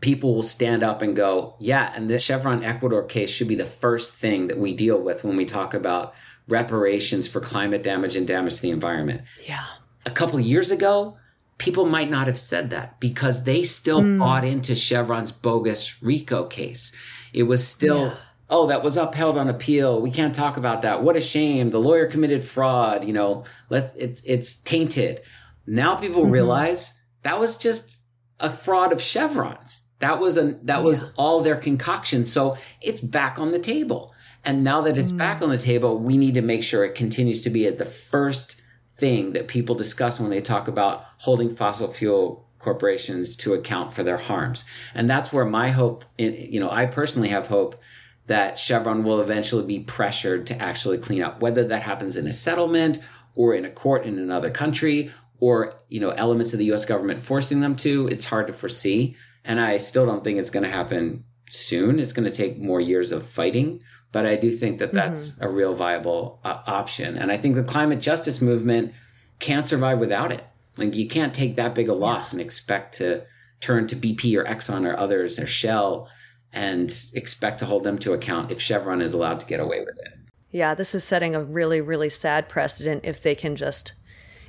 people 0.00 0.34
will 0.34 0.42
stand 0.42 0.82
up 0.82 1.02
and 1.02 1.14
go, 1.14 1.56
yeah, 1.58 1.92
and 1.94 2.08
the 2.08 2.18
Chevron 2.18 2.64
Ecuador 2.64 3.04
case 3.04 3.30
should 3.30 3.48
be 3.48 3.54
the 3.54 3.64
first 3.64 4.14
thing 4.14 4.48
that 4.48 4.58
we 4.58 4.74
deal 4.74 5.00
with 5.00 5.24
when 5.24 5.36
we 5.36 5.44
talk 5.44 5.74
about 5.74 6.14
reparations 6.48 7.28
for 7.28 7.40
climate 7.40 7.82
damage 7.82 8.16
and 8.16 8.26
damage 8.26 8.56
to 8.56 8.62
the 8.62 8.70
environment. 8.70 9.22
Yeah. 9.46 9.64
A 10.06 10.10
couple 10.10 10.40
years 10.40 10.70
ago, 10.70 11.18
people 11.58 11.86
might 11.86 12.10
not 12.10 12.26
have 12.26 12.38
said 12.38 12.70
that 12.70 12.98
because 12.98 13.44
they 13.44 13.62
still 13.62 14.00
mm. 14.00 14.18
bought 14.18 14.44
into 14.44 14.74
Chevron's 14.74 15.30
bogus 15.30 16.02
RICO 16.02 16.46
case. 16.46 16.92
It 17.34 17.42
was 17.42 17.66
still, 17.66 18.06
yeah. 18.06 18.16
oh, 18.48 18.66
that 18.68 18.82
was 18.82 18.96
upheld 18.96 19.36
on 19.36 19.48
appeal. 19.48 20.00
We 20.00 20.10
can't 20.10 20.34
talk 20.34 20.56
about 20.56 20.82
that. 20.82 21.02
What 21.02 21.16
a 21.16 21.20
shame. 21.20 21.68
The 21.68 21.78
lawyer 21.78 22.06
committed 22.06 22.42
fraud. 22.42 23.04
You 23.04 23.12
know, 23.12 23.44
let's 23.68 23.92
it's 23.94 24.22
it's 24.24 24.56
tainted. 24.56 25.20
Now 25.66 25.94
people 25.94 26.22
mm-hmm. 26.22 26.32
realize 26.32 26.94
that 27.22 27.38
was 27.38 27.58
just 27.58 28.02
a 28.40 28.50
fraud 28.50 28.92
of 28.92 29.02
Chevron's. 29.02 29.84
That 30.00 30.18
was 30.18 30.36
a 30.36 30.58
that 30.64 30.78
yeah. 30.78 30.80
was 30.80 31.12
all 31.16 31.40
their 31.40 31.56
concoction. 31.56 32.26
So 32.26 32.56
it's 32.80 33.00
back 33.00 33.38
on 33.38 33.52
the 33.52 33.58
table. 33.58 34.14
And 34.44 34.64
now 34.64 34.80
that 34.82 34.96
it's 34.96 35.12
mm. 35.12 35.18
back 35.18 35.42
on 35.42 35.50
the 35.50 35.58
table, 35.58 35.98
we 35.98 36.16
need 36.16 36.34
to 36.34 36.42
make 36.42 36.62
sure 36.62 36.84
it 36.84 36.94
continues 36.94 37.42
to 37.42 37.50
be 37.50 37.66
at 37.66 37.78
the 37.78 37.84
first 37.84 38.60
thing 38.96 39.32
that 39.32 39.48
people 39.48 39.74
discuss 39.74 40.18
when 40.18 40.30
they 40.30 40.40
talk 40.40 40.68
about 40.68 41.04
holding 41.18 41.54
fossil 41.54 41.88
fuel 41.88 42.46
corporations 42.58 43.36
to 43.36 43.54
account 43.54 43.92
for 43.92 44.02
their 44.02 44.18
harms. 44.18 44.64
And 44.94 45.08
that's 45.08 45.32
where 45.32 45.46
my 45.46 45.68
hope, 45.68 46.04
you 46.18 46.60
know, 46.60 46.70
I 46.70 46.86
personally 46.86 47.28
have 47.28 47.46
hope 47.46 47.80
that 48.26 48.58
Chevron 48.58 49.02
will 49.02 49.20
eventually 49.20 49.66
be 49.66 49.80
pressured 49.80 50.46
to 50.46 50.62
actually 50.62 50.98
clean 50.98 51.22
up, 51.22 51.40
whether 51.42 51.64
that 51.64 51.82
happens 51.82 52.16
in 52.16 52.26
a 52.26 52.32
settlement 52.32 53.00
or 53.34 53.54
in 53.54 53.64
a 53.64 53.70
court 53.70 54.04
in 54.04 54.18
another 54.18 54.50
country 54.50 55.10
or, 55.40 55.72
you 55.88 56.00
know, 56.00 56.10
elements 56.10 56.52
of 56.52 56.58
the 56.58 56.72
US 56.72 56.84
government 56.84 57.22
forcing 57.22 57.60
them 57.60 57.74
to. 57.76 58.06
It's 58.08 58.26
hard 58.26 58.46
to 58.46 58.52
foresee. 58.52 59.16
And 59.44 59.60
I 59.60 59.78
still 59.78 60.06
don't 60.06 60.22
think 60.22 60.38
it's 60.38 60.50
going 60.50 60.64
to 60.64 60.70
happen 60.70 61.24
soon. 61.48 61.98
It's 61.98 62.12
going 62.12 62.30
to 62.30 62.34
take 62.34 62.58
more 62.58 62.80
years 62.80 63.12
of 63.12 63.26
fighting. 63.26 63.82
But 64.12 64.26
I 64.26 64.36
do 64.36 64.50
think 64.50 64.78
that 64.78 64.92
that's 64.92 65.32
mm-hmm. 65.32 65.44
a 65.44 65.48
real 65.48 65.74
viable 65.74 66.40
uh, 66.44 66.60
option. 66.66 67.16
And 67.16 67.30
I 67.30 67.36
think 67.36 67.54
the 67.54 67.62
climate 67.62 68.00
justice 68.00 68.40
movement 68.40 68.92
can't 69.38 69.68
survive 69.68 69.98
without 69.98 70.32
it. 70.32 70.44
Like 70.76 70.94
you 70.94 71.08
can't 71.08 71.34
take 71.34 71.56
that 71.56 71.74
big 71.74 71.88
a 71.88 71.94
loss 71.94 72.32
and 72.32 72.40
expect 72.40 72.96
to 72.96 73.24
turn 73.60 73.86
to 73.88 73.96
BP 73.96 74.36
or 74.36 74.44
Exxon 74.44 74.90
or 74.90 74.98
others 74.98 75.38
or 75.38 75.46
Shell 75.46 76.08
and 76.52 76.92
expect 77.14 77.58
to 77.60 77.66
hold 77.66 77.84
them 77.84 77.98
to 77.98 78.12
account 78.12 78.50
if 78.50 78.60
Chevron 78.60 79.00
is 79.00 79.12
allowed 79.12 79.40
to 79.40 79.46
get 79.46 79.60
away 79.60 79.80
with 79.80 79.96
it. 79.98 80.14
Yeah, 80.50 80.74
this 80.74 80.94
is 80.94 81.04
setting 81.04 81.34
a 81.34 81.42
really, 81.42 81.80
really 81.80 82.08
sad 82.08 82.48
precedent 82.48 83.04
if 83.04 83.22
they 83.22 83.36
can 83.36 83.54
just 83.54 83.92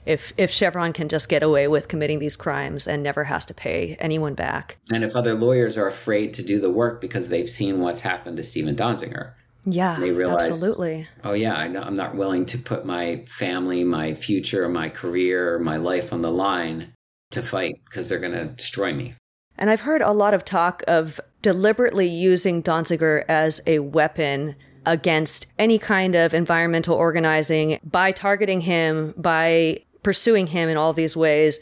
if 0.06 0.34
if 0.38 0.52
Chevron 0.52 0.94
can 0.94 1.10
just 1.10 1.30
get 1.30 1.44
away 1.44 1.68
with 1.68 1.88
committing 1.88 2.20
these 2.20 2.36
crimes 2.36 2.88
and 2.88 3.04
never 3.04 3.26
has 3.26 3.46
to 3.46 3.54
pay 3.54 3.96
anyone 4.00 4.34
back. 4.34 4.78
And 4.92 5.04
if 5.04 5.16
other 5.16 5.36
lawyers 5.36 5.78
are 5.78 5.88
afraid 5.88 6.34
to 6.36 6.44
do 6.44 6.60
the 6.60 6.72
work 6.72 7.02
because 7.02 7.30
they've 7.30 7.50
seen 7.50 7.80
what's 7.80 8.02
happened 8.02 8.38
to 8.38 8.44
Steven 8.44 8.76
Donziger. 8.76 9.34
Yeah, 9.64 10.00
they 10.00 10.12
realize, 10.12 10.50
absolutely. 10.50 11.08
Oh 11.24 11.34
yeah, 11.34 11.54
I 11.54 11.66
am 11.66 11.94
not 11.94 12.16
willing 12.16 12.48
to 12.48 12.58
put 12.58 12.84
my 12.86 13.24
family, 13.28 13.84
my 13.84 14.16
future, 14.16 14.68
my 14.68 14.90
career, 14.90 15.60
my 15.60 15.78
life 15.78 16.12
on 16.12 16.24
the 16.24 16.32
line 16.32 16.94
to 17.30 17.44
fight 17.44 17.76
because 17.86 18.10
they're 18.10 18.20
going 18.20 18.32
to 18.34 18.46
destroy 18.46 18.94
me. 18.94 19.14
And 19.58 19.70
I've 19.70 19.82
heard 19.82 20.02
a 20.02 20.12
lot 20.12 20.34
of 20.34 20.44
talk 20.44 20.84
of 20.88 21.22
deliberately 21.44 22.08
using 22.08 22.64
Donziger 22.64 23.24
as 23.28 23.62
a 23.68 23.80
weapon 23.80 24.56
against 24.86 25.46
any 25.60 25.78
kind 25.78 26.16
of 26.16 26.34
environmental 26.34 26.96
organizing 26.96 27.80
by 27.84 28.12
targeting 28.12 28.62
him, 28.62 29.14
by 29.16 29.84
pursuing 30.04 30.48
him 30.48 30.70
in 30.70 30.78
all 30.78 30.94
these 30.94 31.16
ways 31.16 31.60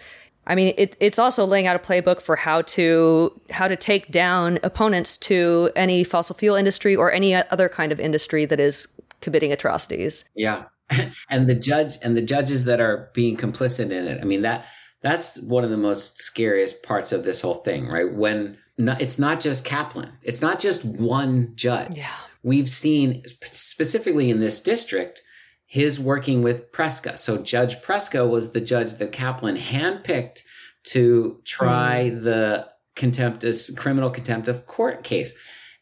I 0.49 0.56
mean, 0.56 0.73
it, 0.78 0.97
it's 0.99 1.19
also 1.19 1.45
laying 1.45 1.67
out 1.67 1.75
a 1.75 1.80
playbook 1.80 2.19
for 2.21 2.36
how 2.36 2.63
to 2.63 3.39
how 3.52 3.67
to 3.67 3.75
take 3.75 4.12
down 4.12 4.58
opponents 4.63 5.15
to 5.17 5.69
any 5.75 6.04
fossil 6.04 6.36
fuel 6.36 6.56
industry 6.56 6.95
or 6.95 7.12
any 7.12 7.36
other 7.36 7.69
kind 7.69 7.91
of 7.91 7.99
industry 7.99 8.45
that 8.45 8.60
is 8.60 8.88
committing 9.21 9.54
atrocities. 9.54 10.25
Yeah, 10.36 10.65
and 11.30 11.47
the 11.47 11.54
judge 11.54 11.93
and 12.02 12.17
the 12.17 12.23
judges 12.23 12.65
that 12.65 12.82
are 12.82 13.12
being 13.13 13.38
complicit 13.38 13.91
in 13.91 14.08
it. 14.08 14.19
I 14.21 14.25
mean 14.25 14.41
that 14.41 14.65
that's 15.02 15.39
one 15.41 15.63
of 15.63 15.69
the 15.69 15.78
most 15.78 16.17
scariest 16.17 16.82
parts 16.82 17.12
of 17.12 17.23
this 17.23 17.41
whole 17.41 17.56
thing, 17.56 17.88
right? 17.88 18.12
When 18.12 18.58
not, 18.80 18.99
it's 18.99 19.19
not 19.19 19.39
just 19.39 19.65
Kaplan, 19.65 20.12
it's 20.23 20.41
not 20.41 20.60
just 20.60 20.84
one 20.84 21.52
judge. 21.54 21.95
Yeah, 21.95 22.15
we've 22.41 22.69
seen 22.69 23.23
specifically 23.43 24.32
in 24.32 24.39
this 24.39 24.60
district 24.60 25.21
his 25.69 25.99
working 25.99 26.41
with 26.41 26.71
Preska. 26.71 27.17
So 27.17 27.38
Judge 27.38 27.79
Preska 27.82 28.27
was 28.27 28.53
the 28.53 28.60
judge 28.60 28.95
that 28.95 29.12
Kaplan 29.12 29.55
handpicked 29.55 30.41
to 30.86 31.39
try 31.45 32.10
mm. 32.12 32.23
the 32.23 32.67
contempt 32.95 33.45
criminal 33.77 34.10
contempt 34.10 34.47
of 34.47 34.65
court 34.65 35.03
case. 35.03 35.36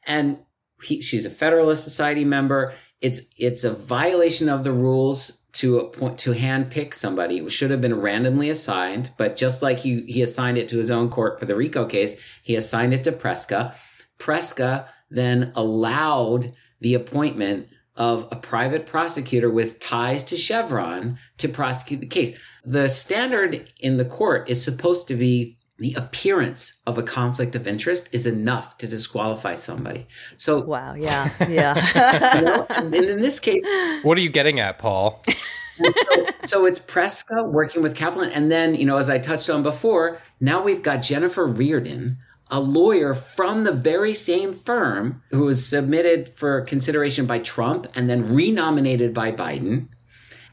And 0.06 0.39
he, 0.84 1.00
she's 1.00 1.26
a 1.26 1.30
Federalist 1.30 1.86
Society 1.86 2.26
member. 2.26 2.73
It's 3.00 3.21
it's 3.38 3.63
a 3.63 3.73
violation 3.73 4.50
of 4.50 4.65
the 4.65 4.73
rules 4.73 5.45
to 5.54 5.80
appoint 5.80 6.17
to 6.19 6.34
handpick 6.34 6.93
somebody. 6.93 7.38
It 7.38 7.50
should 7.50 7.71
have 7.71 7.82
been 7.82 8.00
randomly 8.00 8.50
assigned, 8.50 9.12
but 9.17 9.38
just 9.38 9.62
like 9.62 9.78
he 9.78 10.02
he 10.02 10.21
assigned 10.21 10.58
it 10.58 10.67
to 10.69 10.78
his 10.78 10.91
own 10.91 11.10
court 11.10 11.39
for 11.39 11.45
the 11.45 11.56
RICO 11.56 11.86
case, 11.86 12.19
he 12.43 12.56
assigned 12.56 12.93
it 12.93 13.06
to 13.06 13.13
Preska. 13.13 13.73
Preska 14.19 14.89
then 15.10 15.54
allowed 15.56 16.54
the 16.82 16.93
appointment 16.93 17.69
of 17.97 18.27
a 18.31 18.36
private 18.36 18.86
prosecutor 18.86 19.49
with 19.49 19.79
ties 19.79 20.23
to 20.25 20.38
Chevron 20.38 21.17
to 21.39 21.49
prosecute 21.49 21.99
the 21.99 22.07
case. 22.07 22.38
The 22.63 22.88
standard 22.88 23.71
in 23.79 23.97
the 23.97 24.05
court 24.05 24.49
is 24.49 24.63
supposed 24.63 25.07
to 25.10 25.15
be 25.15 25.57
the 25.79 25.93
appearance 25.93 26.73
of 26.88 26.97
a 26.97 27.03
conflict 27.03 27.55
of 27.55 27.67
interest 27.67 28.10
is 28.12 28.25
enough 28.25 28.77
to 28.79 28.88
disqualify 28.88 29.55
somebody. 29.55 30.07
So 30.38 30.62
wow, 30.62 30.95
yeah, 30.95 31.29
yeah. 31.49 32.36
you 32.36 32.41
know, 32.41 32.65
and 32.69 32.93
in 32.93 33.21
this 33.21 33.39
case, 33.39 33.63
what 34.01 34.17
are 34.17 34.21
you 34.21 34.29
getting 34.29 34.60
at, 34.60 34.79
Paul? 34.79 35.23
so, 35.77 36.25
so, 36.45 36.65
it's 36.65 36.79
Preska 36.79 37.51
working 37.51 37.83
with 37.83 37.95
Kaplan, 37.95 38.31
and 38.31 38.51
then 38.51 38.73
you 38.73 38.86
know, 38.86 38.97
as 38.97 39.10
I 39.10 39.19
touched 39.19 39.49
on 39.49 39.62
before, 39.62 40.19
now 40.39 40.63
we've 40.63 40.81
got 40.81 40.97
Jennifer 40.97 41.47
Rearden, 41.47 42.17
a 42.49 42.60
lawyer 42.60 43.13
from 43.13 43.63
the 43.63 43.71
very 43.71 44.13
same 44.13 44.53
firm 44.53 45.21
who 45.31 45.45
was 45.45 45.67
submitted 45.67 46.29
for 46.36 46.62
consideration 46.62 47.25
by 47.25 47.39
Trump 47.39 47.88
and 47.95 48.10
then 48.10 48.33
renominated 48.33 49.13
by 49.13 49.31
Biden. 49.31 49.88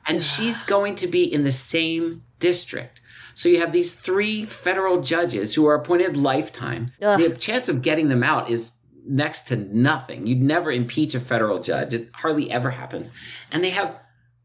And 0.07 0.23
she's 0.23 0.63
going 0.65 0.97
to 0.97 1.07
be 1.07 1.23
in 1.23 1.45
the 1.45 1.53
same 1.53 2.25
district. 2.39 3.01
So 3.35 3.49
you 3.49 3.61
have 3.61 3.73
these 3.73 3.93
three 3.93 4.45
federal 4.45 5.01
judges 5.01 5.55
who 5.55 5.67
are 5.67 5.75
appointed 5.75 6.17
lifetime. 6.17 6.93
Ugh. 7.03 7.21
The 7.21 7.37
chance 7.37 7.69
of 7.69 7.83
getting 7.83 8.09
them 8.09 8.23
out 8.23 8.51
is 8.51 8.73
next 9.07 9.43
to 9.49 9.57
nothing. 9.57 10.27
You'd 10.27 10.41
never 10.41 10.71
impeach 10.71 11.15
a 11.15 11.21
federal 11.21 11.61
judge. 11.61 11.95
It 11.95 12.11
hardly 12.15 12.51
ever 12.51 12.71
happens. 12.71 13.13
And 13.51 13.63
they 13.63 13.71
have 13.71 13.99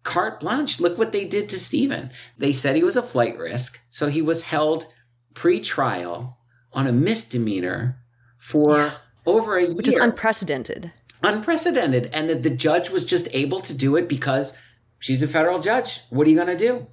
carte 0.03 0.39
blanche. 0.39 0.79
Look 0.79 0.97
what 0.97 1.11
they 1.11 1.25
did 1.25 1.49
to 1.49 1.59
Steven. 1.59 2.11
They 2.37 2.51
said 2.51 2.75
he 2.75 2.83
was 2.83 2.97
a 2.97 3.03
flight 3.03 3.37
risk. 3.37 3.79
So 3.89 4.07
he 4.07 4.21
was 4.21 4.43
held 4.43 4.85
pre-trial 5.33 6.38
on 6.73 6.87
a 6.87 6.91
misdemeanor 6.91 7.97
for 8.37 8.77
yeah. 8.77 8.93
over 9.25 9.57
a 9.57 9.63
year. 9.63 9.73
Which 9.73 9.87
is 9.87 9.95
unprecedented. 9.95 10.91
Unprecedented. 11.23 12.09
And 12.13 12.29
that 12.29 12.43
the 12.43 12.49
judge 12.49 12.89
was 12.89 13.05
just 13.05 13.27
able 13.33 13.59
to 13.61 13.73
do 13.73 13.95
it 13.95 14.07
because 14.07 14.53
she's 14.99 15.23
a 15.23 15.27
federal 15.27 15.59
judge. 15.59 16.01
What 16.09 16.27
are 16.27 16.29
you 16.29 16.35
going 16.35 16.47
to 16.47 16.55
do? 16.55 16.87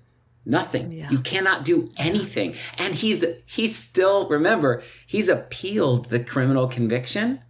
Nothing. 0.44 0.92
Yeah. 0.92 1.10
You 1.10 1.18
cannot 1.18 1.64
do 1.64 1.90
anything. 1.96 2.54
And 2.78 2.94
he's 2.94 3.24
he's 3.46 3.76
still 3.76 4.28
remember, 4.28 4.82
he's 5.06 5.28
appealed 5.28 6.06
the 6.06 6.20
criminal 6.20 6.68
conviction. 6.68 7.42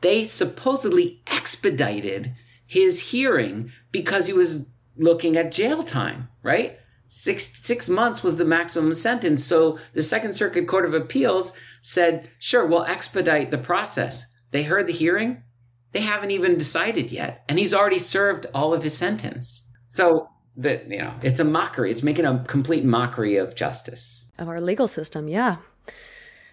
They 0.00 0.24
supposedly 0.24 1.20
expedited 1.26 2.32
his 2.66 3.10
hearing 3.10 3.72
because 3.92 4.26
he 4.26 4.32
was 4.32 4.66
looking 4.96 5.36
at 5.36 5.52
jail 5.52 5.82
time, 5.82 6.28
right? 6.42 6.78
Six 7.12 7.50
six 7.60 7.88
months 7.88 8.22
was 8.22 8.36
the 8.36 8.44
maximum 8.44 8.94
sentence. 8.94 9.44
So 9.44 9.80
the 9.94 10.02
Second 10.02 10.32
Circuit 10.32 10.68
Court 10.68 10.84
of 10.84 10.94
Appeals 10.94 11.52
said, 11.82 12.30
"Sure, 12.38 12.64
we'll 12.64 12.84
expedite 12.84 13.50
the 13.50 13.58
process." 13.58 14.26
They 14.52 14.62
heard 14.62 14.86
the 14.86 14.92
hearing. 14.92 15.42
They 15.90 16.02
haven't 16.02 16.30
even 16.30 16.56
decided 16.56 17.10
yet, 17.10 17.42
and 17.48 17.58
he's 17.58 17.74
already 17.74 17.98
served 17.98 18.46
all 18.54 18.72
of 18.72 18.84
his 18.84 18.96
sentence. 18.96 19.64
So 19.88 20.28
that 20.56 20.88
you 20.88 20.98
know, 20.98 21.12
it's 21.20 21.40
a 21.40 21.44
mockery. 21.44 21.90
It's 21.90 22.04
making 22.04 22.26
a 22.26 22.44
complete 22.46 22.84
mockery 22.84 23.36
of 23.36 23.56
justice 23.56 24.24
of 24.38 24.48
our 24.48 24.60
legal 24.60 24.86
system. 24.86 25.26
Yeah, 25.26 25.56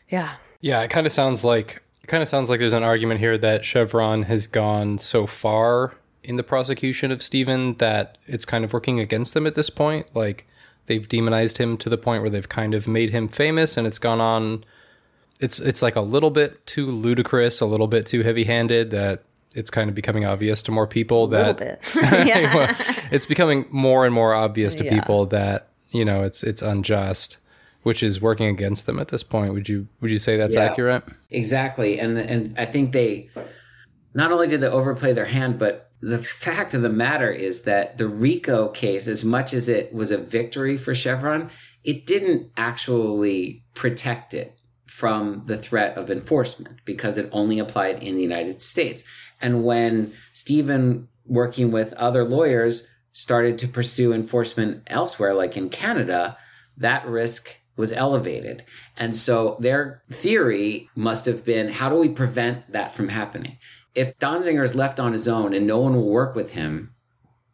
yeah, 0.09 0.37
yeah. 0.59 0.81
It 0.81 0.89
kind 0.89 1.05
of 1.05 1.13
sounds 1.13 1.43
like 1.43 1.83
it 2.01 2.07
kind 2.07 2.23
of 2.23 2.29
sounds 2.29 2.49
like 2.49 2.59
there's 2.59 2.73
an 2.73 2.81
argument 2.81 3.19
here 3.19 3.37
that 3.37 3.63
Chevron 3.63 4.23
has 4.23 4.47
gone 4.47 4.97
so 4.97 5.27
far 5.27 5.93
in 6.27 6.35
the 6.35 6.43
prosecution 6.43 7.11
of 7.11 7.23
Steven 7.23 7.75
that 7.75 8.17
it's 8.25 8.45
kind 8.45 8.65
of 8.65 8.73
working 8.73 8.99
against 8.99 9.33
them 9.33 9.47
at 9.47 9.55
this 9.55 9.69
point. 9.69 10.13
Like 10.13 10.45
they've 10.85 11.07
demonized 11.07 11.57
him 11.57 11.77
to 11.77 11.89
the 11.89 11.97
point 11.97 12.21
where 12.21 12.29
they've 12.29 12.47
kind 12.47 12.73
of 12.73 12.87
made 12.87 13.11
him 13.11 13.27
famous 13.29 13.77
and 13.77 13.87
it's 13.87 13.97
gone 13.97 14.19
on 14.21 14.63
it's 15.39 15.59
it's 15.59 15.81
like 15.81 15.95
a 15.95 16.01
little 16.01 16.31
bit 16.31 16.65
too 16.65 16.87
ludicrous, 16.87 17.61
a 17.61 17.65
little 17.65 17.87
bit 17.87 18.05
too 18.05 18.23
heavy-handed 18.23 18.91
that 18.91 19.23
it's 19.53 19.69
kind 19.69 19.87
of 19.87 19.95
becoming 19.95 20.25
obvious 20.25 20.61
to 20.63 20.71
more 20.71 20.87
people 20.87 21.25
a 21.25 21.29
that 21.29 21.79
yeah. 22.27 22.75
it's 23.11 23.25
becoming 23.25 23.65
more 23.69 24.05
and 24.05 24.13
more 24.13 24.33
obvious 24.33 24.75
to 24.75 24.83
yeah. 24.83 24.93
people 24.93 25.25
that, 25.27 25.69
you 25.91 26.03
know, 26.03 26.23
it's 26.23 26.43
it's 26.43 26.61
unjust 26.61 27.37
which 27.83 28.03
is 28.03 28.19
working 28.19 28.47
against 28.47 28.85
them 28.85 28.99
at 28.99 29.07
this 29.07 29.23
point. 29.23 29.53
Would 29.53 29.69
you 29.69 29.87
would 30.01 30.11
you 30.11 30.19
say 30.19 30.35
that's 30.35 30.55
yeah, 30.55 30.65
accurate? 30.65 31.03
Exactly, 31.31 31.99
and 32.01 32.17
and 32.17 32.53
I 32.57 32.65
think 32.65 32.91
they 32.91 33.29
not 34.13 34.31
only 34.31 34.47
did 34.47 34.59
they 34.59 34.67
overplay 34.67 35.13
their 35.13 35.25
hand, 35.25 35.57
but 35.57 35.86
the 36.01 36.19
fact 36.19 36.73
of 36.73 36.81
the 36.81 36.89
matter 36.89 37.31
is 37.31 37.63
that 37.63 37.97
the 37.97 38.07
RICO 38.07 38.69
case, 38.69 39.07
as 39.07 39.25
much 39.25 39.53
as 39.53 39.67
it 39.67 39.93
was 39.93 40.11
a 40.11 40.17
victory 40.17 40.77
for 40.77 40.93
Chevron, 40.93 41.49
it 41.83 42.05
didn't 42.05 42.51
actually 42.57 43.63
protect 43.73 44.33
it 44.33 44.57
from 44.85 45.43
the 45.45 45.57
threat 45.57 45.97
of 45.97 46.09
enforcement 46.09 46.79
because 46.85 47.17
it 47.17 47.29
only 47.31 47.59
applied 47.59 48.01
in 48.01 48.15
the 48.15 48.21
United 48.21 48.61
States. 48.61 49.03
And 49.41 49.63
when 49.63 50.13
Stephen, 50.33 51.07
working 51.25 51.71
with 51.71 51.93
other 51.93 52.23
lawyers, 52.23 52.87
started 53.11 53.57
to 53.59 53.67
pursue 53.67 54.13
enforcement 54.13 54.83
elsewhere, 54.87 55.33
like 55.33 55.57
in 55.57 55.69
Canada, 55.69 56.37
that 56.77 57.07
risk 57.07 57.57
was 57.75 57.91
elevated. 57.91 58.63
And 58.95 59.15
so 59.15 59.57
their 59.59 60.03
theory 60.11 60.89
must 60.95 61.25
have 61.25 61.45
been 61.45 61.69
how 61.69 61.89
do 61.89 61.95
we 61.95 62.09
prevent 62.09 62.71
that 62.71 62.91
from 62.91 63.09
happening? 63.09 63.57
If 63.97 64.19
Donziger 64.19 64.63
is 64.63 64.75
left 64.75 64.99
on 64.99 65.11
his 65.11 65.27
own 65.27 65.55
and 65.55 65.65
no 65.65 65.79
one 65.79 65.95
will 65.95 66.07
work 66.07 66.35
with 66.35 66.51
him, 66.51 66.93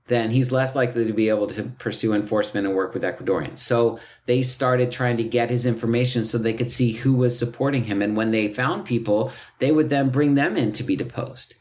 then 0.08 0.30
he's 0.30 0.52
less 0.52 0.76
likely 0.76 1.06
to 1.06 1.14
be 1.14 1.30
able 1.30 1.48
to 1.48 1.64
pursue 1.80 2.14
enforcement 2.14 2.68
and 2.68 2.76
work 2.76 2.94
with 2.94 3.04
Ecuadorians. 3.04 3.60
So 3.60 4.00
they 4.26 4.42
started 4.42 4.92
trying 4.92 5.16
to 5.16 5.24
get 5.24 5.50
his 5.50 5.66
information 5.66 6.26
so 6.26 6.38
they 6.38 6.54
could 6.54 6.70
see 6.70 6.92
who 6.92 7.14
was 7.14 7.40
supporting 7.40 7.86
him. 7.86 8.02
And 8.02 8.18
when 8.18 8.32
they 8.32 8.54
found 8.54 8.84
people, 8.84 9.32
they 9.60 9.72
would 9.72 9.88
then 9.88 10.10
bring 10.10 10.36
them 10.36 10.58
in 10.58 10.74
to 10.74 10.84
be 10.84 10.98
deposed. 10.98 11.56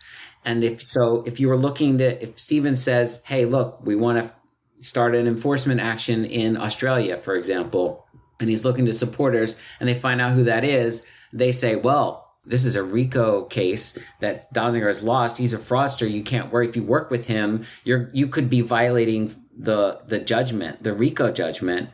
And 0.45 0.65
if 0.65 0.83
so, 0.83 1.23
if 1.25 1.39
you 1.39 1.47
were 1.47 1.57
looking 1.57 1.99
to, 1.99 2.21
if 2.21 2.37
Steven 2.37 2.75
says, 2.75 3.23
hey, 3.25 3.45
look, 3.45 3.79
we 3.87 3.95
want 3.95 4.19
to 4.19 4.35
start 4.81 5.15
an 5.15 5.29
enforcement 5.29 5.81
action 5.81 6.25
in 6.25 6.57
Australia, 6.57 7.19
for 7.19 7.37
example, 7.37 8.05
and 8.41 8.51
he's 8.51 8.65
looking 8.65 8.87
to 8.87 8.93
supporters 8.93 9.55
and 9.79 9.89
they 9.89 9.95
find 9.95 10.21
out 10.21 10.33
who 10.33 10.43
that 10.43 10.65
is, 10.65 11.07
they 11.33 11.53
say, 11.53 11.77
well, 11.77 12.32
this 12.45 12.65
is 12.65 12.75
a 12.75 12.83
RICO 12.83 13.45
case 13.45 13.99
that 14.21 14.53
Donziger 14.53 14.89
has 14.89 15.03
lost. 15.03 15.39
He's 15.39 15.55
a 15.55 15.59
fraudster. 15.59 16.11
You 16.11 16.23
can't 16.23 16.53
work 16.53 16.69
if 16.69 16.77
you 16.77 16.83
work 16.83 17.11
with 17.11 17.27
him. 17.27 17.65
You're 17.85 18.11
you 18.13 18.27
could 18.27 18.51
be 18.51 18.61
violating 18.61 19.35
the 19.57 20.01
the 20.07 20.19
judgment, 20.19 20.83
the 20.83 20.95
RICO 20.95 21.33
judgment, 21.33 21.91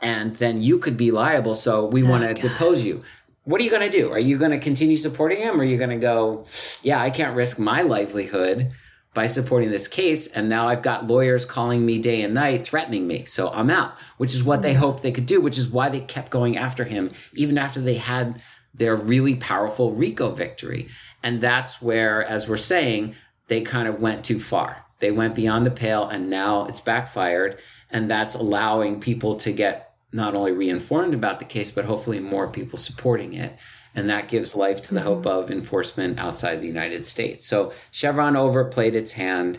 and 0.00 0.36
then 0.36 0.62
you 0.62 0.78
could 0.78 0.96
be 0.96 1.10
liable. 1.10 1.54
So 1.54 1.86
we 1.86 2.04
oh, 2.04 2.10
want 2.10 2.24
to 2.24 2.34
depose 2.34 2.84
you. 2.84 3.02
What 3.44 3.60
are 3.60 3.64
you 3.64 3.70
going 3.70 3.90
to 3.90 3.96
do? 3.96 4.12
Are 4.12 4.20
you 4.20 4.38
going 4.38 4.52
to 4.52 4.58
continue 4.58 4.96
supporting 4.96 5.38
him, 5.38 5.56
or 5.56 5.62
are 5.62 5.64
you 5.64 5.76
going 5.76 5.90
to 5.90 5.96
go, 5.96 6.44
yeah, 6.84 7.02
I 7.02 7.10
can't 7.10 7.34
risk 7.34 7.58
my 7.58 7.82
livelihood 7.82 8.70
by 9.14 9.26
supporting 9.26 9.70
this 9.70 9.88
case. 9.88 10.26
And 10.28 10.48
now 10.48 10.68
I've 10.68 10.82
got 10.82 11.06
lawyers 11.06 11.44
calling 11.44 11.84
me 11.84 11.98
day 11.98 12.22
and 12.22 12.34
night, 12.34 12.64
threatening 12.64 13.06
me. 13.06 13.24
So 13.24 13.50
I'm 13.50 13.70
out, 13.70 13.94
which 14.16 14.34
is 14.34 14.42
what 14.42 14.62
they 14.62 14.74
mm. 14.74 14.78
hoped 14.78 15.02
they 15.02 15.12
could 15.12 15.26
do, 15.26 15.40
which 15.40 15.58
is 15.58 15.68
why 15.68 15.88
they 15.88 16.00
kept 16.00 16.30
going 16.30 16.56
after 16.56 16.84
him, 16.84 17.10
even 17.34 17.58
after 17.58 17.80
they 17.80 17.94
had 17.94 18.40
their 18.74 18.96
really 18.96 19.36
powerful 19.36 19.92
RICO 19.92 20.30
victory. 20.30 20.88
And 21.22 21.40
that's 21.40 21.80
where, 21.80 22.24
as 22.24 22.48
we're 22.48 22.56
saying, 22.56 23.14
they 23.48 23.60
kind 23.60 23.88
of 23.88 24.00
went 24.00 24.24
too 24.24 24.40
far. 24.40 24.84
They 24.98 25.10
went 25.10 25.34
beyond 25.34 25.66
the 25.66 25.70
pale 25.70 26.08
and 26.08 26.30
now 26.30 26.66
it's 26.66 26.80
backfired. 26.80 27.58
And 27.90 28.10
that's 28.10 28.34
allowing 28.34 29.00
people 29.00 29.36
to 29.36 29.52
get 29.52 29.94
not 30.12 30.34
only 30.34 30.52
reinformed 30.52 31.14
about 31.14 31.38
the 31.38 31.44
case, 31.44 31.70
but 31.70 31.84
hopefully 31.84 32.20
more 32.20 32.48
people 32.48 32.78
supporting 32.78 33.34
it 33.34 33.56
and 33.94 34.08
that 34.08 34.28
gives 34.28 34.56
life 34.56 34.82
to 34.82 34.94
the 34.94 35.00
mm-hmm. 35.00 35.08
hope 35.08 35.26
of 35.26 35.50
enforcement 35.50 36.18
outside 36.18 36.60
the 36.60 36.66
United 36.66 37.06
States. 37.06 37.46
So 37.46 37.72
Chevron 37.90 38.36
overplayed 38.36 38.96
its 38.96 39.12
hand, 39.12 39.58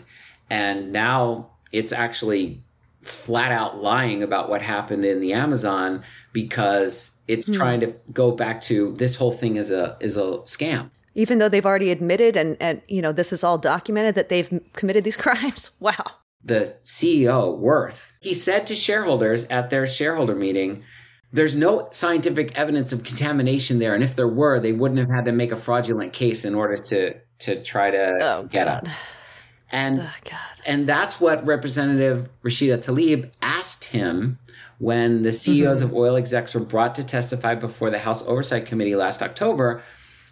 and 0.50 0.92
now 0.92 1.50
it's 1.72 1.92
actually 1.92 2.62
flat 3.04 3.52
out 3.52 3.82
lying 3.82 4.22
about 4.22 4.48
what 4.48 4.62
happened 4.62 5.04
in 5.04 5.20
the 5.20 5.32
Amazon 5.32 6.02
because 6.32 7.12
it's 7.28 7.48
mm. 7.48 7.54
trying 7.54 7.80
to 7.80 7.94
go 8.12 8.32
back 8.32 8.60
to 8.62 8.94
this 8.94 9.16
whole 9.16 9.32
thing 9.32 9.56
is 9.56 9.70
a 9.70 9.96
is 10.00 10.16
a 10.16 10.38
scam. 10.44 10.90
Even 11.14 11.38
though 11.38 11.48
they've 11.48 11.66
already 11.66 11.90
admitted 11.90 12.36
and 12.36 12.56
and 12.60 12.82
you 12.88 13.00
know 13.00 13.12
this 13.12 13.32
is 13.32 13.44
all 13.44 13.58
documented 13.58 14.14
that 14.14 14.28
they've 14.28 14.60
committed 14.74 15.04
these 15.04 15.16
crimes. 15.24 15.70
Wow. 15.80 16.04
The 16.46 16.76
CEO 16.84 17.56
Wirth, 17.58 18.18
he 18.20 18.34
said 18.34 18.66
to 18.66 18.74
shareholders 18.74 19.44
at 19.46 19.70
their 19.70 19.86
shareholder 19.86 20.34
meeting, 20.34 20.84
there's 21.32 21.56
no 21.56 21.88
scientific 21.90 22.54
evidence 22.54 22.92
of 22.92 23.02
contamination 23.02 23.78
there, 23.78 23.94
and 23.94 24.04
if 24.04 24.14
there 24.14 24.28
were, 24.28 24.60
they 24.60 24.72
wouldn't 24.72 25.00
have 25.00 25.08
had 25.08 25.24
to 25.24 25.32
make 25.32 25.52
a 25.52 25.56
fraudulent 25.56 26.12
case 26.12 26.44
in 26.44 26.54
order 26.54 26.76
to 26.76 27.14
to 27.40 27.62
try 27.62 27.90
to 27.90 28.18
oh, 28.20 28.42
get 28.44 28.66
God. 28.66 28.84
us. 28.84 28.94
And 29.74 30.00
oh, 30.02 30.32
and 30.64 30.86
that's 30.86 31.20
what 31.20 31.44
Representative 31.44 32.28
Rashida 32.42 32.78
Tlaib 32.78 33.30
asked 33.42 33.86
him 33.86 34.38
when 34.78 35.22
the 35.22 35.32
CEOs 35.32 35.80
mm-hmm. 35.80 35.90
of 35.90 35.94
oil 35.94 36.16
execs 36.16 36.54
were 36.54 36.60
brought 36.60 36.94
to 36.94 37.04
testify 37.04 37.54
before 37.54 37.90
the 37.90 37.98
House 37.98 38.22
Oversight 38.22 38.66
Committee 38.66 38.96
last 38.96 39.22
October 39.22 39.82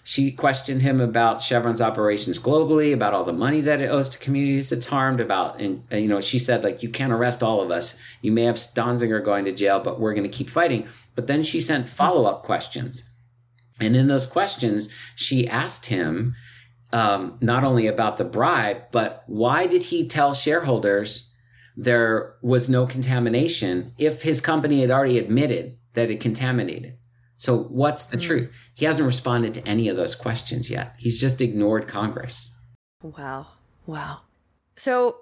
she 0.05 0.33
questioned 0.33 0.83
him 0.83 1.01
about 1.01 1.41
Chevron's 1.41 1.81
operations 1.81 2.39
globally, 2.39 2.93
about 2.93 3.15
all 3.15 3.25
the 3.25 3.33
money 3.33 3.61
that 3.61 3.81
it 3.81 3.89
owes 3.89 4.09
to 4.11 4.19
communities 4.19 4.73
it's 4.73 4.87
harmed, 4.87 5.21
about, 5.21 5.61
and, 5.61 5.85
and 5.91 6.03
you 6.03 6.09
know, 6.09 6.21
she 6.21 6.41
said, 6.41 6.65
like, 6.65 6.83
you 6.83 6.89
can't 6.89 7.13
arrest 7.13 7.43
all 7.43 7.61
of 7.61 7.71
us. 7.71 7.97
You 8.21 8.33
may 8.33 8.43
have 8.43 8.57
Donziger 8.57 9.25
going 9.25 9.45
to 9.45 9.53
jail, 9.53 9.79
but 9.79 10.01
we're 10.01 10.15
going 10.15 10.29
to 10.29 10.37
keep 10.37 10.51
fighting. 10.51 10.89
But 11.15 11.29
then 11.29 11.45
she 11.45 11.61
sent 11.61 11.89
follow 11.89 12.25
up 12.25 12.43
questions. 12.43 13.05
And 13.81 13.95
in 13.95 14.09
those 14.09 14.27
questions, 14.27 14.89
she 15.15 15.47
asked 15.47 15.87
him 15.87 16.35
um, 16.93 17.39
not 17.41 17.65
only 17.65 17.87
about 17.87 18.19
the 18.19 18.25
bribe, 18.25 18.83
but 18.91 19.25
why 19.27 19.67
did 19.67 19.83
he 19.83 20.07
tell 20.07 20.35
shareholders 20.35 21.31
there 21.77 22.35
was 22.43 22.69
no 22.69 22.87
contamination 22.87 23.93
if 23.99 24.23
his 24.23 24.41
company 24.41 24.81
had 24.81 24.91
already 24.91 25.19
admitted 25.19 25.79
that 25.95 26.11
it 26.11 26.21
contaminated? 26.21 26.97
So 27.37 27.57
what's 27.57 28.05
the 28.05 28.19
mm. 28.19 28.23
truth? 28.23 28.53
He 28.75 28.85
hasn't 28.85 29.07
responded 29.07 29.55
to 29.55 29.67
any 29.67 29.89
of 29.89 29.97
those 29.97 30.15
questions 30.15 30.71
yet. 30.71 30.95
He's 30.99 31.19
just 31.19 31.41
ignored 31.41 31.89
Congress. 31.89 32.55
Wow. 33.03 33.49
Wow. 33.87 34.21
So 34.77 35.17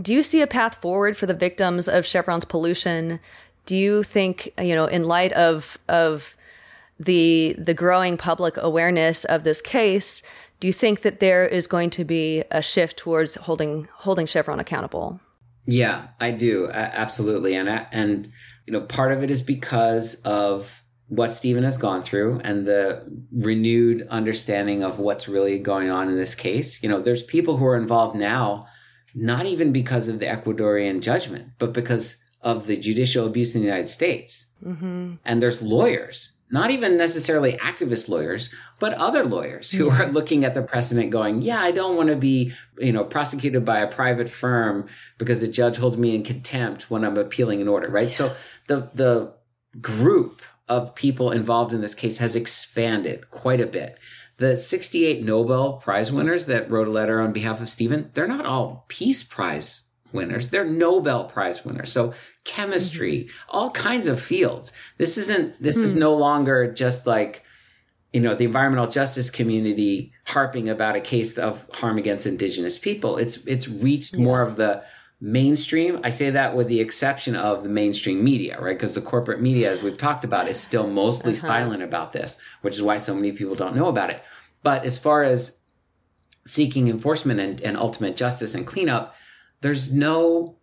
do 0.00 0.12
you 0.12 0.22
see 0.22 0.40
a 0.42 0.46
path 0.46 0.80
forward 0.80 1.16
for 1.16 1.26
the 1.26 1.34
victims 1.34 1.88
of 1.88 2.06
Chevron's 2.06 2.44
pollution? 2.44 3.20
Do 3.66 3.76
you 3.76 4.02
think, 4.02 4.52
you 4.58 4.74
know, 4.74 4.86
in 4.86 5.04
light 5.04 5.32
of 5.32 5.78
of 5.88 6.36
the 6.98 7.54
the 7.58 7.74
growing 7.74 8.16
public 8.16 8.56
awareness 8.56 9.24
of 9.24 9.44
this 9.44 9.60
case, 9.60 10.22
do 10.64 10.68
you 10.68 10.72
think 10.72 11.02
that 11.02 11.20
there 11.20 11.44
is 11.44 11.66
going 11.66 11.90
to 11.90 12.06
be 12.06 12.42
a 12.50 12.62
shift 12.62 12.96
towards 12.96 13.34
holding 13.34 13.86
holding 13.96 14.24
Chevron 14.24 14.58
accountable? 14.58 15.20
Yeah, 15.66 16.06
I 16.20 16.30
do. 16.30 16.70
absolutely. 16.72 17.54
And 17.54 17.68
and 17.68 18.26
you 18.64 18.72
know, 18.72 18.80
part 18.80 19.12
of 19.12 19.22
it 19.22 19.30
is 19.30 19.42
because 19.42 20.14
of 20.22 20.82
what 21.08 21.32
Stephen 21.32 21.64
has 21.64 21.76
gone 21.76 22.02
through 22.02 22.40
and 22.44 22.66
the 22.66 23.04
renewed 23.30 24.08
understanding 24.08 24.82
of 24.82 24.98
what's 24.98 25.28
really 25.28 25.58
going 25.58 25.90
on 25.90 26.08
in 26.08 26.16
this 26.16 26.34
case. 26.34 26.82
You 26.82 26.88
know, 26.88 27.02
there's 27.02 27.22
people 27.22 27.58
who 27.58 27.66
are 27.66 27.76
involved 27.76 28.16
now, 28.16 28.66
not 29.14 29.44
even 29.44 29.70
because 29.70 30.08
of 30.08 30.18
the 30.18 30.24
Ecuadorian 30.24 31.02
judgment, 31.02 31.50
but 31.58 31.74
because 31.74 32.16
of 32.40 32.66
the 32.66 32.78
judicial 32.78 33.26
abuse 33.26 33.54
in 33.54 33.60
the 33.60 33.66
United 33.66 33.90
States. 33.90 34.46
Mm-hmm. 34.64 35.16
And 35.26 35.42
there's 35.42 35.60
lawyers, 35.60 36.32
not 36.50 36.70
even 36.70 36.96
necessarily 36.96 37.54
activist 37.54 38.08
lawyers, 38.08 38.50
but 38.78 38.92
other 38.94 39.24
lawyers 39.24 39.70
who 39.70 39.90
are 39.90 40.02
mm-hmm. 40.02 40.12
looking 40.12 40.44
at 40.44 40.54
the 40.54 40.62
precedent 40.62 41.10
going, 41.10 41.42
yeah, 41.42 41.60
I 41.60 41.70
don't 41.70 41.96
want 41.96 42.10
to 42.10 42.16
be, 42.16 42.52
you 42.78 42.92
know, 42.92 43.04
prosecuted 43.04 43.64
by 43.64 43.80
a 43.80 43.90
private 43.90 44.28
firm 44.28 44.86
because 45.18 45.40
the 45.40 45.48
judge 45.48 45.76
holds 45.76 45.96
me 45.96 46.14
in 46.14 46.22
contempt 46.22 46.90
when 46.90 47.04
I'm 47.04 47.16
appealing 47.16 47.60
an 47.60 47.68
order, 47.68 47.88
right? 47.88 48.08
Yeah. 48.08 48.14
So 48.14 48.36
the, 48.68 48.90
the 48.94 49.32
group 49.80 50.42
of 50.68 50.94
people 50.94 51.30
involved 51.30 51.72
in 51.72 51.80
this 51.80 51.94
case 51.94 52.18
has 52.18 52.36
expanded 52.36 53.30
quite 53.30 53.60
a 53.60 53.66
bit. 53.66 53.98
The 54.36 54.56
68 54.56 55.22
Nobel 55.22 55.74
Prize 55.74 56.10
winners 56.10 56.46
that 56.46 56.70
wrote 56.70 56.88
a 56.88 56.92
letter 56.92 57.20
on 57.20 57.32
behalf 57.32 57.60
of 57.60 57.68
Stephen, 57.68 58.10
they're 58.14 58.26
not 58.26 58.46
all 58.46 58.84
Peace 58.88 59.22
Prize 59.22 59.83
winners. 60.14 60.48
They're 60.48 60.64
Nobel 60.64 61.24
Prize 61.24 61.64
winners. 61.64 61.92
So 61.92 62.14
chemistry, 62.44 63.24
mm-hmm. 63.24 63.50
all 63.50 63.70
kinds 63.70 64.06
of 64.06 64.20
fields. 64.20 64.72
This 64.98 65.18
isn't, 65.18 65.62
this 65.62 65.76
mm-hmm. 65.76 65.84
is 65.84 65.92
hmm. 65.94 66.00
no 66.00 66.14
longer 66.14 66.72
just 66.72 67.06
like, 67.06 67.42
you 68.12 68.20
know, 68.20 68.34
the 68.34 68.44
environmental 68.44 68.86
justice 68.86 69.28
community 69.28 70.12
harping 70.26 70.68
about 70.68 70.94
a 70.94 71.00
case 71.00 71.36
of 71.36 71.68
harm 71.72 71.98
against 71.98 72.26
indigenous 72.26 72.78
people. 72.78 73.16
It's, 73.16 73.38
it's 73.38 73.68
reached 73.68 74.14
yeah. 74.14 74.24
more 74.24 74.40
of 74.40 74.56
the 74.56 74.84
mainstream. 75.20 76.00
I 76.04 76.10
say 76.10 76.30
that 76.30 76.54
with 76.54 76.68
the 76.68 76.80
exception 76.80 77.34
of 77.34 77.62
the 77.62 77.68
mainstream 77.68 78.22
media, 78.22 78.60
right? 78.60 78.76
Because 78.76 78.94
the 78.94 79.00
corporate 79.00 79.40
media, 79.40 79.72
as 79.72 79.82
we've 79.82 79.98
talked 79.98 80.22
about, 80.22 80.48
is 80.48 80.60
still 80.60 80.86
mostly 80.86 81.32
uh-huh. 81.32 81.46
silent 81.46 81.82
about 81.82 82.12
this, 82.12 82.38
which 82.62 82.74
is 82.74 82.82
why 82.82 82.98
so 82.98 83.14
many 83.14 83.32
people 83.32 83.54
don't 83.54 83.74
know 83.74 83.88
about 83.88 84.10
it. 84.10 84.22
But 84.62 84.84
as 84.84 84.98
far 84.98 85.24
as 85.24 85.58
seeking 86.46 86.88
enforcement 86.88 87.40
and, 87.40 87.60
and 87.62 87.76
ultimate 87.76 88.16
justice 88.16 88.54
and 88.54 88.66
cleanup, 88.66 89.14
there's 89.64 89.90
no 89.90 90.56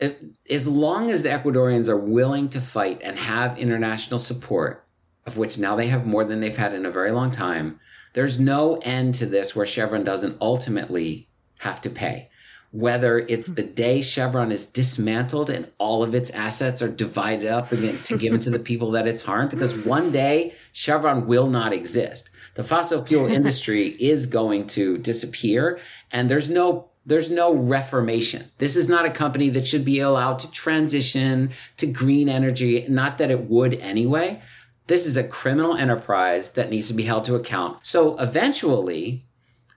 eh, 0.00 0.14
as 0.48 0.66
long 0.66 1.10
as 1.10 1.22
the 1.22 1.28
Ecuadorians 1.28 1.86
are 1.86 1.98
willing 1.98 2.48
to 2.48 2.62
fight 2.62 2.98
and 3.04 3.18
have 3.18 3.58
international 3.58 4.18
support, 4.18 4.86
of 5.26 5.36
which 5.36 5.58
now 5.58 5.76
they 5.76 5.88
have 5.88 6.06
more 6.06 6.24
than 6.24 6.40
they've 6.40 6.56
had 6.56 6.72
in 6.72 6.86
a 6.86 6.90
very 6.90 7.12
long 7.12 7.30
time, 7.30 7.78
there's 8.14 8.40
no 8.40 8.78
end 8.84 9.14
to 9.16 9.26
this 9.26 9.54
where 9.54 9.66
Chevron 9.66 10.02
doesn't 10.02 10.38
ultimately 10.40 11.28
have 11.58 11.82
to 11.82 11.90
pay. 11.90 12.30
Whether 12.70 13.18
it's 13.18 13.48
the 13.48 13.64
hmm. 13.64 13.74
day 13.74 14.00
Chevron 14.00 14.50
is 14.50 14.64
dismantled 14.64 15.50
and 15.50 15.70
all 15.76 16.02
of 16.02 16.14
its 16.14 16.30
assets 16.30 16.80
are 16.80 16.88
divided 16.88 17.50
up 17.50 17.70
again 17.70 17.98
to 18.04 18.16
give 18.16 18.32
it 18.32 18.40
to 18.42 18.50
the 18.50 18.58
people 18.70 18.92
that 18.92 19.06
it's 19.06 19.20
harmed, 19.20 19.50
because 19.50 19.76
one 19.84 20.10
day 20.10 20.54
Chevron 20.72 21.26
will 21.26 21.48
not 21.48 21.74
exist. 21.74 22.30
The 22.54 22.64
fossil 22.64 23.04
fuel 23.04 23.26
industry 23.38 23.88
is 23.88 24.24
going 24.24 24.68
to 24.68 24.96
disappear, 24.96 25.80
and 26.10 26.30
there's 26.30 26.48
no 26.48 26.91
there's 27.04 27.30
no 27.30 27.52
reformation. 27.52 28.50
This 28.58 28.76
is 28.76 28.88
not 28.88 29.04
a 29.04 29.10
company 29.10 29.48
that 29.50 29.66
should 29.66 29.84
be 29.84 30.00
allowed 30.00 30.38
to 30.40 30.50
transition 30.50 31.50
to 31.78 31.86
green 31.86 32.28
energy, 32.28 32.86
not 32.88 33.18
that 33.18 33.30
it 33.30 33.48
would 33.48 33.74
anyway. 33.74 34.40
This 34.86 35.06
is 35.06 35.16
a 35.16 35.24
criminal 35.24 35.76
enterprise 35.76 36.50
that 36.50 36.70
needs 36.70 36.88
to 36.88 36.94
be 36.94 37.04
held 37.04 37.24
to 37.24 37.34
account. 37.34 37.78
So 37.82 38.16
eventually, 38.18 39.24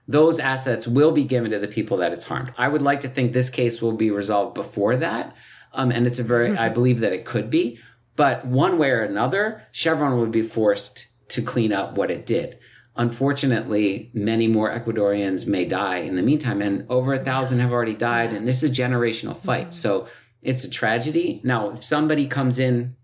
those 0.08 0.38
assets 0.38 0.86
will 0.86 1.12
be 1.12 1.24
given 1.24 1.50
to 1.50 1.58
the 1.58 1.68
people 1.68 1.96
that 1.98 2.12
it's 2.12 2.24
harmed. 2.24 2.52
I 2.56 2.68
would 2.68 2.82
like 2.82 3.00
to 3.00 3.08
think 3.08 3.32
this 3.32 3.50
case 3.50 3.82
will 3.82 3.92
be 3.92 4.10
resolved 4.10 4.54
before 4.54 4.96
that. 4.96 5.34
Um, 5.72 5.90
and 5.90 6.06
it's 6.06 6.18
a 6.18 6.24
very, 6.24 6.56
I 6.56 6.68
believe 6.68 7.00
that 7.00 7.12
it 7.12 7.24
could 7.24 7.50
be. 7.50 7.78
But 8.14 8.46
one 8.46 8.78
way 8.78 8.90
or 8.90 9.02
another, 9.02 9.62
Chevron 9.72 10.18
would 10.18 10.30
be 10.30 10.42
forced 10.42 11.06
to 11.28 11.42
clean 11.42 11.72
up 11.72 11.96
what 11.98 12.10
it 12.10 12.24
did. 12.24 12.58
Unfortunately, 12.98 14.10
many 14.14 14.48
more 14.48 14.70
Ecuadorians 14.70 15.46
may 15.46 15.64
die 15.64 15.98
in 15.98 16.16
the 16.16 16.22
meantime, 16.22 16.62
and 16.62 16.86
over 16.88 17.12
a 17.12 17.18
thousand 17.18 17.60
have 17.60 17.72
already 17.72 17.94
died. 17.94 18.32
And 18.32 18.48
this 18.48 18.62
is 18.62 18.70
a 18.70 18.82
generational 18.82 19.36
fight. 19.36 19.74
So 19.74 20.06
it's 20.42 20.64
a 20.64 20.70
tragedy. 20.70 21.40
Now, 21.44 21.70
if 21.70 21.84
somebody 21.84 22.26
comes 22.26 22.58
in 22.58 22.96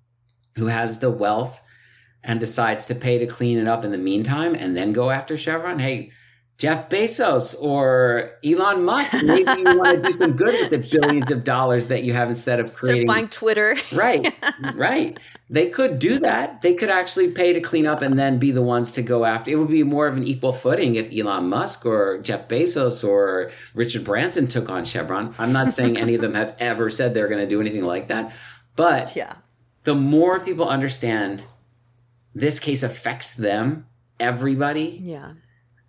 who 0.57 0.67
has 0.67 0.99
the 0.99 1.11
wealth 1.11 1.63
and 2.25 2.41
decides 2.41 2.87
to 2.87 2.95
pay 2.95 3.19
to 3.19 3.27
clean 3.27 3.59
it 3.59 3.67
up 3.67 3.85
in 3.85 3.91
the 3.91 3.99
meantime 3.99 4.55
and 4.55 4.77
then 4.77 4.93
go 4.93 5.11
after 5.11 5.37
Chevron, 5.37 5.79
hey, 5.79 6.11
Jeff 6.59 6.89
Bezos 6.89 7.57
or 7.59 8.33
Elon 8.45 8.85
Musk. 8.85 9.15
Maybe 9.25 9.51
you 9.51 9.79
want 9.79 9.97
to 9.97 10.09
do 10.09 10.13
some 10.13 10.37
good 10.37 10.71
with 10.71 10.71
the 10.71 10.99
billions 11.01 11.27
yeah. 11.29 11.37
of 11.37 11.45
dollars 11.45 11.89
that 11.89 12.05
you 12.05 12.13
have 12.13 12.29
instead 12.29 12.61
of 12.61 12.73
creating. 12.73 13.07
Start 13.07 13.17
buying 13.17 13.29
Twitter. 13.29 13.77
right, 13.93 14.33
right. 14.75 15.19
They 15.51 15.71
could 15.71 15.99
do 15.99 16.21
that. 16.21 16.63
They 16.63 16.75
could 16.75 16.89
actually 16.89 17.33
pay 17.33 17.53
to 17.53 17.61
clean 17.61 17.87
up 17.87 18.01
and 18.01 18.19
then 18.19 18.39
be 18.39 18.53
the 18.53 18.63
ones 18.63 18.93
to 18.93 19.03
go 19.03 19.25
after. 19.25 19.51
It 19.51 19.57
would 19.57 19.69
be 19.69 19.83
more 19.83 20.07
of 20.07 20.17
an 20.17 20.23
equal 20.23 20.53
footing 20.53 20.95
if 20.95 21.11
Elon 21.13 21.49
Musk 21.49 21.85
or 21.85 22.19
Jeff 22.19 22.47
Bezos 22.49 23.07
or 23.07 23.51
Richard 23.75 24.05
Branson 24.05 24.47
took 24.47 24.71
on 24.71 24.85
Chevron. 24.85 25.35
I'm 25.39 25.53
not 25.53 25.73
saying 25.73 25.99
any 25.99 26.15
of 26.15 26.21
them 26.21 26.35
have 26.35 26.55
ever 26.61 26.91
said 26.91 27.13
they're 27.13 27.29
going 27.29 27.41
to 27.41 27.47
do 27.47 27.61
anything 27.61 27.85
like 27.85 28.09
that, 28.09 28.33
but 28.77 29.17
yeah. 29.17 29.35
the 29.83 29.95
more 29.95 30.39
people 30.39 30.69
understand 30.69 31.45
this 32.35 32.61
case 32.61 32.85
affects 32.85 33.35
them, 33.35 33.87
everybody. 34.21 35.01
Yeah 35.03 35.33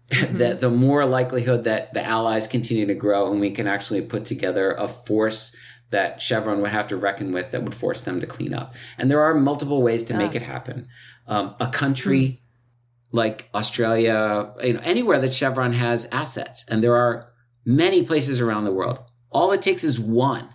mm-hmm. 0.10 0.38
that 0.38 0.62
the 0.62 0.70
more 0.70 1.06
likelihood 1.06 1.64
that 1.66 1.94
the 1.94 2.04
allies 2.04 2.48
continue 2.48 2.86
to 2.86 2.96
grow 2.96 3.32
and 3.32 3.40
we 3.40 3.52
can 3.52 3.68
actually 3.68 4.02
put 4.02 4.26
together 4.26 4.72
a 4.74 4.88
force 4.88 5.56
that 5.94 6.22
Chevron 6.22 6.62
would 6.62 6.72
have 6.72 6.88
to 6.88 6.98
reckon 6.98 7.32
with 7.32 7.52
that 7.52 7.64
would 7.64 7.76
force 7.76 8.02
them 8.02 8.20
to 8.20 8.28
clean 8.28 8.54
up. 8.54 8.74
And 8.98 9.12
there 9.12 9.22
are 9.22 9.36
multiple 9.36 9.84
ways 9.84 10.04
to 10.06 10.16
make 10.16 10.34
it 10.34 10.42
happen. 10.42 10.88
Um, 11.28 11.56
a 11.60 11.68
country 11.68 12.22
mm-hmm. 12.22 13.18
like 13.18 13.48
Australia, 13.54 14.54
you 14.64 14.74
know, 14.74 14.82
anywhere 14.84 15.20
that 15.22 15.36
Chevron 15.36 15.74
has 15.74 16.08
assets, 16.12 16.66
and 16.68 16.84
there 16.84 16.96
are 16.96 17.32
many 17.64 18.02
places 18.04 18.42
around 18.42 18.66
the 18.66 18.74
world. 18.74 19.00
All 19.32 19.52
it 19.52 19.62
takes 19.62 19.84
is 19.84 20.00
one, 20.00 20.50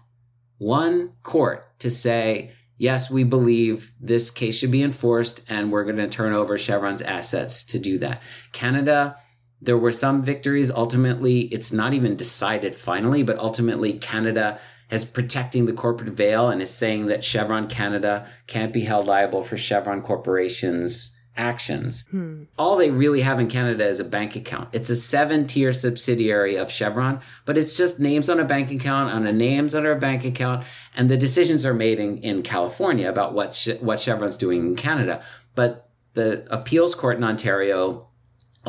one 0.59 1.13
court 1.23 1.79
to 1.81 1.91
say, 1.91 2.53
yes, 2.77 3.09
we 3.09 3.23
believe 3.23 3.93
this 4.01 4.33
case 4.33 4.59
should 4.59 4.73
be 4.73 4.83
enforced, 4.83 5.41
and 5.49 5.71
we're 5.71 5.85
going 5.85 5.97
to 5.97 6.09
turn 6.09 6.33
over 6.33 6.59
Chevron's 6.59 7.03
assets 7.03 7.63
to 7.65 7.79
do 7.79 7.99
that. 7.99 8.23
Canada 8.53 9.17
there 9.61 9.79
were 9.79 9.93
some 9.93 10.23
victories. 10.23 10.71
Ultimately, 10.71 11.43
it's 11.43 11.73
not 11.73 11.95
even 11.95 12.17
decided 12.17 12.77
finally, 12.77 13.23
but 13.23 13.39
ultimately, 13.39 13.99
Canada 13.99 14.59
is 14.91 15.05
protecting 15.05 15.67
the 15.67 15.73
corporate 15.73 16.11
veil 16.11 16.49
and 16.49 16.63
is 16.63 16.71
saying 16.71 17.07
that 17.07 17.25
Chevron 17.25 17.69
Canada 17.69 18.27
can't 18.47 18.73
be 18.73 18.81
held 18.83 19.07
liable 19.07 19.43
for 19.43 19.57
Chevron 19.57 20.03
Corporation's 20.03 21.15
actions. 21.37 22.05
Hmm. 22.11 22.45
All 22.59 22.77
they 22.77 22.91
really 22.91 23.21
have 23.21 23.39
in 23.39 23.49
Canada 23.49 23.87
is 23.87 24.01
a 24.01 24.05
bank 24.05 24.35
account. 24.35 24.71
It's 24.73 24.91
a 24.91 24.97
seven 24.97 25.47
tier 25.47 25.73
subsidiary 25.73 26.57
of 26.57 26.71
Chevron, 26.71 27.21
but 27.45 27.57
it's 27.57 27.77
just 27.77 28.01
names 28.01 28.29
on 28.29 28.41
a 28.41 28.45
bank 28.45 28.71
account, 28.73 29.13
on 29.13 29.27
a 29.27 29.33
names 29.33 29.75
under 29.75 29.93
a 29.93 29.99
bank 29.99 30.25
account, 30.25 30.67
and 30.97 31.09
the 31.09 31.17
decisions 31.17 31.65
are 31.65 31.75
made 31.75 32.01
in, 32.01 32.19
in 32.19 32.43
California 32.43 33.09
about 33.09 33.35
what, 33.35 33.67
what 33.81 34.01
Chevron's 34.01 34.37
doing 34.37 34.67
in 34.67 34.77
Canada. 34.77 35.23
But 35.55 35.89
the 36.15 36.45
appeals 36.51 36.95
court 36.95 37.17
in 37.17 37.25
Ontario 37.25 38.08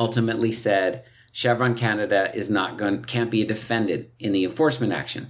ultimately 0.00 0.50
said 0.50 1.04
Chevron 1.30 1.76
Canada 1.76 2.34
is 2.34 2.50
not 2.50 2.76
going 2.76 3.04
can't 3.04 3.30
be 3.30 3.44
defended 3.44 4.10
in 4.18 4.32
the 4.32 4.44
enforcement 4.44 4.92
action. 4.92 5.28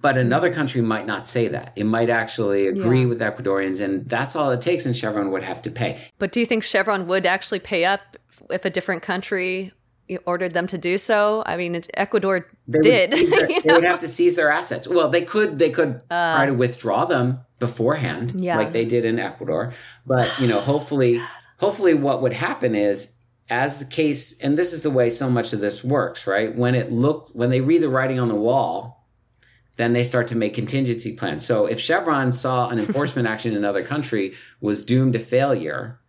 But 0.00 0.18
another 0.18 0.52
country 0.52 0.80
might 0.80 1.06
not 1.06 1.28
say 1.28 1.46
that. 1.46 1.74
It 1.76 1.84
might 1.84 2.10
actually 2.10 2.66
agree 2.66 3.02
yeah. 3.02 3.06
with 3.06 3.20
Ecuadorians, 3.20 3.80
and 3.80 4.08
that's 4.08 4.34
all 4.34 4.50
it 4.50 4.60
takes, 4.60 4.84
and 4.84 4.96
Chevron 4.96 5.30
would 5.30 5.44
have 5.44 5.62
to 5.62 5.70
pay. 5.70 6.00
But 6.18 6.32
do 6.32 6.40
you 6.40 6.46
think 6.46 6.64
Chevron 6.64 7.06
would 7.06 7.24
actually 7.24 7.60
pay 7.60 7.84
up 7.84 8.16
if 8.50 8.64
a 8.64 8.70
different 8.70 9.02
country 9.02 9.72
ordered 10.26 10.54
them 10.54 10.66
to 10.66 10.78
do 10.78 10.98
so? 10.98 11.44
I 11.46 11.56
mean, 11.56 11.80
Ecuador 11.94 12.48
they 12.66 12.80
did. 12.80 13.12
Would 13.12 13.30
their, 13.30 13.60
they 13.62 13.74
would 13.74 13.84
have 13.84 14.00
to 14.00 14.08
seize 14.08 14.34
their 14.34 14.50
assets. 14.50 14.88
Well, 14.88 15.08
they 15.08 15.22
could. 15.22 15.60
They 15.60 15.70
could 15.70 16.02
uh, 16.10 16.34
try 16.34 16.46
to 16.46 16.54
withdraw 16.54 17.04
them 17.04 17.38
beforehand, 17.60 18.40
yeah. 18.40 18.56
like 18.56 18.72
they 18.72 18.84
did 18.84 19.04
in 19.04 19.20
Ecuador. 19.20 19.72
But 20.04 20.36
you 20.40 20.48
know, 20.48 20.58
hopefully, 20.58 21.20
hopefully, 21.60 21.94
what 21.94 22.22
would 22.22 22.32
happen 22.32 22.74
is 22.74 23.12
as 23.52 23.78
the 23.78 23.84
case, 23.84 24.38
and 24.38 24.56
this 24.56 24.72
is 24.72 24.80
the 24.80 24.90
way 24.90 25.10
so 25.10 25.28
much 25.28 25.52
of 25.52 25.60
this 25.60 25.84
works, 25.84 26.26
right? 26.26 26.56
When 26.56 26.74
it 26.74 26.90
looked, 26.90 27.36
when 27.36 27.50
they 27.50 27.60
read 27.60 27.82
the 27.82 27.90
writing 27.90 28.18
on 28.18 28.28
the 28.28 28.34
wall, 28.34 29.06
then 29.76 29.92
they 29.92 30.04
start 30.04 30.26
to 30.28 30.36
make 30.36 30.54
contingency 30.54 31.14
plans. 31.14 31.44
So 31.44 31.66
if 31.66 31.78
Chevron 31.78 32.32
saw 32.32 32.70
an 32.70 32.78
enforcement 32.86 33.28
action 33.28 33.52
in 33.52 33.58
another 33.58 33.84
country 33.84 34.32
was 34.62 34.86
doomed 34.86 35.12
to 35.12 35.18
failure, 35.18 36.00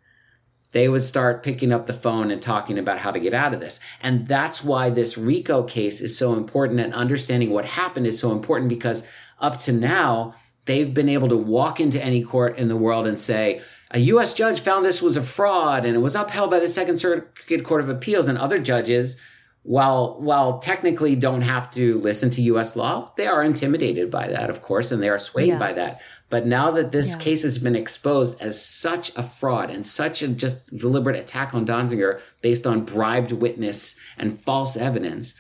they 0.72 0.88
would 0.88 1.04
start 1.04 1.44
picking 1.44 1.74
up 1.74 1.86
the 1.86 1.94
phone 1.94 2.32
and 2.32 2.42
talking 2.42 2.80
about 2.80 3.00
how 3.00 3.12
to 3.12 3.20
get 3.20 3.34
out 3.34 3.54
of 3.54 3.60
this. 3.60 3.82
And 4.02 4.26
that's 4.26 4.64
why 4.64 4.90
this 4.90 5.18
RICO 5.18 5.64
case 5.64 6.00
is 6.00 6.18
so 6.18 6.36
important 6.36 6.80
and 6.80 6.94
understanding 6.94 7.50
what 7.50 7.66
happened 7.66 8.08
is 8.08 8.18
so 8.18 8.32
important 8.32 8.70
because 8.70 9.06
up 9.40 9.60
to 9.60 9.74
now, 9.74 10.34
they've 10.64 10.94
been 10.94 11.10
able 11.10 11.28
to 11.28 11.38
walk 11.38 11.82
into 11.82 12.02
any 12.02 12.24
court 12.24 12.58
in 12.58 12.70
the 12.70 12.78
world 12.78 13.06
and 13.06 13.20
say, 13.20 13.62
a 13.94 14.00
U.S. 14.00 14.34
judge 14.34 14.60
found 14.60 14.84
this 14.84 15.02
was 15.02 15.18
a 15.18 15.24
fraud 15.24 15.86
and 15.86 15.96
it 15.96 16.00
was 16.00 16.16
upheld 16.16 16.50
by 16.50 16.60
the 16.60 16.68
Second 16.68 16.98
Circuit 16.98 17.64
Court 17.64 17.82
of 17.82 17.90
Appeals 17.90 18.28
and 18.28 18.38
other 18.38 18.58
judges. 18.58 19.18
While 19.66 20.20
while 20.20 20.60
technically 20.60 21.16
don't 21.16 21.44
have 21.44 21.72
to 21.72 21.98
listen 22.00 22.30
to 22.32 22.42
U.S. 22.42 22.76
law, 22.76 23.14
they 23.16 23.28
are 23.28 23.42
intimidated 23.42 24.12
by 24.12 24.28
that, 24.28 24.50
of 24.50 24.62
course, 24.62 24.92
and 24.92 25.02
they 25.02 25.08
are 25.08 25.18
swayed 25.18 25.50
yeah. 25.50 25.60
by 25.60 25.72
that. 25.72 26.02
But 26.30 26.46
now 26.46 26.72
that 26.72 26.92
this 26.92 27.12
yeah. 27.12 27.20
case 27.20 27.44
has 27.44 27.58
been 27.60 27.76
exposed 27.76 28.42
as 28.42 28.62
such 28.62 29.16
a 29.16 29.24
fraud 29.24 29.70
and 29.70 29.88
such 29.88 30.22
a 30.22 30.28
just 30.28 30.76
deliberate 30.76 31.16
attack 31.16 31.54
on 31.54 31.66
Donziger 31.66 32.20
based 32.42 32.68
on 32.68 32.84
bribed 32.84 33.32
witness 33.32 33.98
and 34.18 34.42
false 34.42 34.76
evidence, 34.76 35.40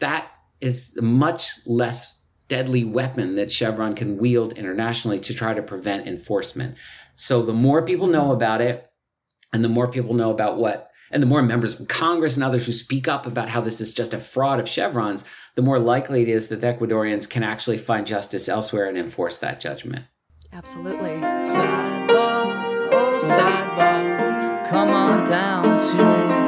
that 0.00 0.26
is 0.60 0.98
much 1.00 1.64
less 1.64 2.18
deadly 2.48 2.84
weapon 2.84 3.36
that 3.36 3.50
Chevron 3.50 3.94
can 3.94 4.18
wield 4.18 4.52
internationally 4.58 5.18
to 5.18 5.32
try 5.32 5.54
to 5.54 5.62
prevent 5.62 6.06
enforcement. 6.06 6.76
So 7.22 7.42
the 7.42 7.52
more 7.52 7.82
people 7.82 8.08
know 8.08 8.32
about 8.32 8.60
it, 8.60 8.90
and 9.52 9.62
the 9.62 9.68
more 9.68 9.86
people 9.86 10.12
know 10.12 10.32
about 10.32 10.58
what, 10.58 10.90
and 11.12 11.22
the 11.22 11.26
more 11.28 11.40
members 11.40 11.78
of 11.78 11.86
Congress 11.86 12.34
and 12.34 12.42
others 12.42 12.66
who 12.66 12.72
speak 12.72 13.06
up 13.06 13.28
about 13.28 13.48
how 13.48 13.60
this 13.60 13.80
is 13.80 13.94
just 13.94 14.12
a 14.12 14.18
fraud 14.18 14.58
of 14.58 14.68
Chevron's, 14.68 15.24
the 15.54 15.62
more 15.62 15.78
likely 15.78 16.22
it 16.22 16.28
is 16.28 16.48
that 16.48 16.60
the 16.60 16.66
Ecuadorians 16.66 17.30
can 17.30 17.44
actually 17.44 17.78
find 17.78 18.08
justice 18.08 18.48
elsewhere 18.48 18.88
and 18.88 18.98
enforce 18.98 19.38
that 19.38 19.60
judgment. 19.60 20.04
Absolutely. 20.52 21.10
Sidebar, 21.10 22.88
oh 22.90 23.20
sidebar, 23.22 24.68
come 24.68 24.88
on 24.88 25.24
down 25.24 25.78
to 25.78 25.96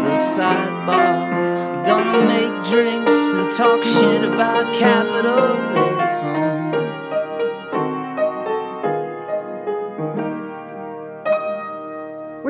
the 0.08 0.16
sidebar. 0.16 1.86
Gonna 1.86 2.26
make 2.26 2.64
drinks 2.64 3.16
and 3.16 3.48
talk 3.48 3.84
shit 3.84 4.24
about 4.24 4.74
capitalism. 4.74 6.83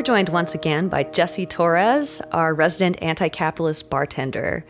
Joined 0.04 0.28
once 0.28 0.54
again 0.54 0.88
by 0.88 1.02
Jesse 1.02 1.46
Torres, 1.46 2.20
our 2.30 2.52
resident 2.52 3.02
anti 3.02 3.28
capitalist 3.28 3.88
bartender. 3.88 4.64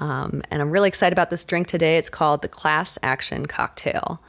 Um, 0.00 0.42
and 0.50 0.60
I'm 0.60 0.70
really 0.70 0.88
excited 0.88 1.12
about 1.12 1.30
this 1.30 1.44
drink 1.44 1.68
today. 1.68 1.96
It's 1.96 2.10
called 2.10 2.42
the 2.42 2.48
Class 2.48 2.98
Action 3.02 3.46
Cocktail. 3.46 4.20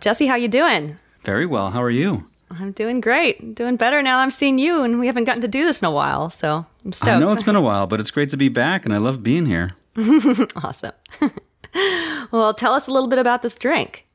Jesse, 0.00 0.26
how 0.26 0.36
you 0.36 0.46
doing? 0.46 0.98
Very 1.24 1.46
well. 1.46 1.70
How 1.70 1.82
are 1.82 1.90
you? 1.90 2.28
I'm 2.50 2.70
doing 2.72 3.00
great. 3.00 3.56
Doing 3.56 3.76
better 3.76 4.02
now 4.02 4.20
I'm 4.20 4.30
seeing 4.30 4.58
you, 4.58 4.82
and 4.82 5.00
we 5.00 5.06
haven't 5.08 5.24
gotten 5.24 5.42
to 5.42 5.48
do 5.48 5.64
this 5.64 5.82
in 5.82 5.86
a 5.86 5.90
while, 5.90 6.30
so 6.30 6.64
I'm 6.84 6.92
stoked. 6.92 7.10
I 7.10 7.18
know 7.18 7.30
it's 7.30 7.42
been 7.42 7.56
a 7.56 7.60
while, 7.60 7.88
but 7.88 7.98
it's 7.98 8.12
great 8.12 8.30
to 8.30 8.36
be 8.36 8.48
back, 8.48 8.84
and 8.84 8.94
I 8.94 8.98
love 8.98 9.22
being 9.22 9.46
here. 9.46 9.72
awesome. 10.56 10.92
well, 12.30 12.54
tell 12.54 12.74
us 12.74 12.86
a 12.86 12.92
little 12.92 13.08
bit 13.08 13.18
about 13.18 13.42
this 13.42 13.56
drink. 13.56 14.06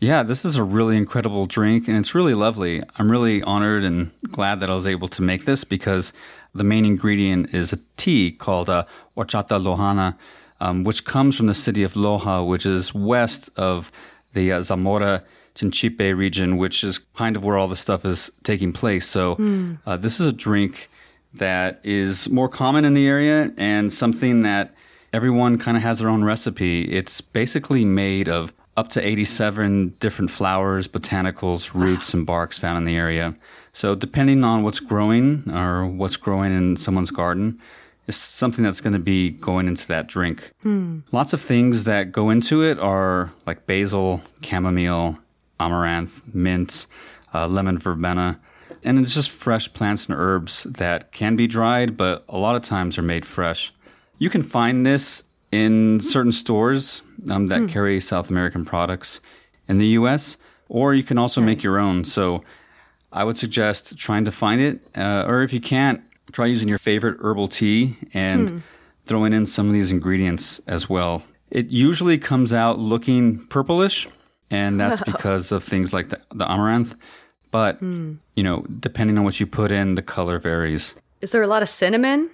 Yeah, 0.00 0.22
this 0.22 0.44
is 0.44 0.56
a 0.56 0.64
really 0.64 0.96
incredible 0.96 1.46
drink, 1.46 1.88
and 1.88 1.96
it's 1.96 2.14
really 2.14 2.34
lovely. 2.34 2.82
I'm 2.98 3.10
really 3.10 3.42
honored 3.42 3.84
and 3.84 4.10
glad 4.30 4.60
that 4.60 4.70
I 4.70 4.74
was 4.74 4.86
able 4.86 5.08
to 5.08 5.22
make 5.22 5.44
this 5.44 5.64
because 5.64 6.12
the 6.54 6.64
main 6.64 6.84
ingredient 6.84 7.54
is 7.54 7.72
a 7.72 7.78
tea 7.96 8.32
called 8.32 8.68
uh, 8.68 8.84
Horchata 9.16 9.60
Lojana, 9.60 10.16
um, 10.60 10.84
which 10.84 11.04
comes 11.04 11.36
from 11.36 11.46
the 11.46 11.54
city 11.54 11.82
of 11.82 11.94
Loja, 11.94 12.46
which 12.46 12.66
is 12.66 12.94
west 12.94 13.50
of 13.56 13.90
the 14.32 14.52
uh, 14.52 14.62
Zamora 14.62 15.22
Chinchipe 15.54 16.16
region, 16.16 16.56
which 16.56 16.82
is 16.84 16.98
kind 16.98 17.36
of 17.36 17.44
where 17.44 17.56
all 17.56 17.68
the 17.68 17.76
stuff 17.76 18.04
is 18.04 18.30
taking 18.42 18.72
place. 18.72 19.06
So 19.06 19.36
mm. 19.36 19.78
uh, 19.86 19.96
this 19.96 20.20
is 20.20 20.26
a 20.26 20.32
drink 20.32 20.90
that 21.32 21.80
is 21.82 22.28
more 22.28 22.48
common 22.48 22.84
in 22.84 22.94
the 22.94 23.06
area 23.06 23.52
and 23.56 23.92
something 23.92 24.42
that 24.42 24.74
everyone 25.12 25.58
kind 25.58 25.76
of 25.76 25.82
has 25.82 26.00
their 26.00 26.08
own 26.08 26.24
recipe. 26.24 26.82
It's 26.82 27.20
basically 27.20 27.84
made 27.84 28.28
of 28.28 28.52
up 28.76 28.88
to 28.88 29.06
87 29.06 29.90
different 30.00 30.30
flowers, 30.30 30.88
botanicals, 30.88 31.74
roots, 31.74 32.12
and 32.12 32.26
barks 32.26 32.58
found 32.58 32.78
in 32.78 32.84
the 32.84 32.96
area. 32.96 33.36
So 33.72 33.94
depending 33.94 34.42
on 34.44 34.62
what's 34.62 34.80
growing 34.80 35.50
or 35.50 35.86
what's 35.86 36.16
growing 36.16 36.54
in 36.54 36.76
someone's 36.76 37.10
garden, 37.10 37.60
is 38.06 38.16
something 38.16 38.64
that's 38.64 38.80
going 38.80 38.92
to 38.92 38.98
be 38.98 39.30
going 39.30 39.66
into 39.66 39.86
that 39.88 40.06
drink. 40.06 40.52
Hmm. 40.62 41.00
Lots 41.10 41.32
of 41.32 41.40
things 41.40 41.84
that 41.84 42.12
go 42.12 42.30
into 42.30 42.62
it 42.62 42.78
are 42.78 43.30
like 43.46 43.66
basil, 43.66 44.20
chamomile, 44.42 45.18
amaranth, 45.58 46.22
mint, 46.34 46.86
uh, 47.32 47.46
lemon 47.46 47.78
verbena. 47.78 48.40
And 48.82 48.98
it's 48.98 49.14
just 49.14 49.30
fresh 49.30 49.72
plants 49.72 50.06
and 50.06 50.18
herbs 50.18 50.64
that 50.64 51.12
can 51.12 51.36
be 51.36 51.46
dried, 51.46 51.96
but 51.96 52.24
a 52.28 52.36
lot 52.36 52.54
of 52.56 52.62
times 52.62 52.98
are 52.98 53.02
made 53.02 53.24
fresh. 53.24 53.72
You 54.18 54.28
can 54.28 54.42
find 54.42 54.84
this 54.84 55.24
in 55.54 56.00
certain 56.00 56.32
stores 56.32 57.02
um, 57.30 57.46
that 57.46 57.60
hmm. 57.60 57.66
carry 57.66 58.00
South 58.00 58.28
American 58.28 58.64
products 58.64 59.20
in 59.68 59.78
the 59.78 59.86
US, 59.98 60.36
or 60.68 60.94
you 60.94 61.04
can 61.04 61.16
also 61.16 61.40
nice. 61.40 61.46
make 61.46 61.62
your 61.62 61.78
own. 61.78 62.04
So 62.04 62.42
I 63.12 63.22
would 63.22 63.38
suggest 63.38 63.96
trying 63.96 64.24
to 64.24 64.32
find 64.32 64.60
it, 64.60 64.80
uh, 64.96 65.24
or 65.28 65.42
if 65.42 65.52
you 65.52 65.60
can't, 65.60 66.02
try 66.32 66.46
using 66.46 66.68
your 66.68 66.78
favorite 66.78 67.18
herbal 67.20 67.46
tea 67.48 67.96
and 68.12 68.50
hmm. 68.50 68.58
throwing 69.04 69.32
in 69.32 69.46
some 69.46 69.68
of 69.68 69.72
these 69.72 69.92
ingredients 69.92 70.60
as 70.66 70.90
well. 70.90 71.22
It 71.52 71.68
usually 71.68 72.18
comes 72.18 72.52
out 72.52 72.80
looking 72.80 73.46
purplish, 73.46 74.08
and 74.50 74.80
that's 74.80 75.02
because 75.12 75.52
of 75.52 75.62
things 75.62 75.92
like 75.92 76.08
the, 76.08 76.20
the 76.34 76.50
amaranth. 76.50 76.96
But, 77.52 77.78
hmm. 77.78 78.14
you 78.34 78.42
know, 78.42 78.62
depending 78.80 79.18
on 79.18 79.24
what 79.24 79.38
you 79.38 79.46
put 79.46 79.70
in, 79.70 79.94
the 79.94 80.02
color 80.02 80.40
varies. 80.40 80.96
Is 81.20 81.30
there 81.30 81.42
a 81.42 81.46
lot 81.46 81.62
of 81.62 81.68
cinnamon 81.68 82.28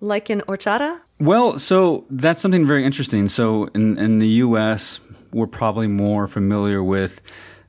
like 0.00 0.30
in 0.30 0.40
horchata? 0.42 1.00
Well, 1.18 1.58
so 1.58 2.04
that's 2.10 2.40
something 2.40 2.66
very 2.66 2.84
interesting. 2.84 3.28
So 3.28 3.66
in, 3.74 3.98
in 3.98 4.18
the 4.18 4.28
US, 4.28 5.00
we're 5.32 5.46
probably 5.46 5.86
more 5.86 6.28
familiar 6.28 6.82
with 6.82 7.20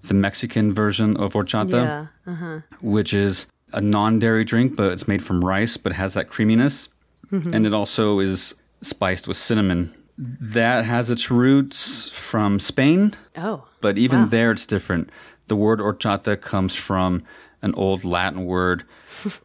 the 0.03 0.13
Mexican 0.13 0.73
version 0.73 1.17
of 1.17 1.33
horchata, 1.33 1.83
yeah. 2.25 2.31
uh-huh. 2.31 2.59
which 2.81 3.13
is 3.13 3.47
a 3.73 3.81
non-dairy 3.81 4.43
drink, 4.43 4.75
but 4.75 4.91
it's 4.91 5.07
made 5.07 5.23
from 5.23 5.43
rice, 5.43 5.77
but 5.77 5.93
has 5.93 6.13
that 6.13 6.29
creaminess, 6.29 6.89
mm-hmm. 7.31 7.53
and 7.53 7.65
it 7.65 7.73
also 7.73 8.19
is 8.19 8.55
spiced 8.81 9.27
with 9.27 9.37
cinnamon. 9.37 9.91
That 10.17 10.85
has 10.85 11.09
its 11.09 11.29
roots 11.29 12.09
from 12.09 12.59
Spain. 12.59 13.13
Oh, 13.35 13.67
but 13.81 13.97
even 13.97 14.21
wow. 14.21 14.25
there, 14.25 14.51
it's 14.51 14.65
different. 14.65 15.09
The 15.47 15.55
word 15.55 15.79
horchata 15.79 16.39
comes 16.41 16.75
from 16.75 17.23
an 17.61 17.73
old 17.75 18.03
Latin 18.03 18.45
word 18.45 18.83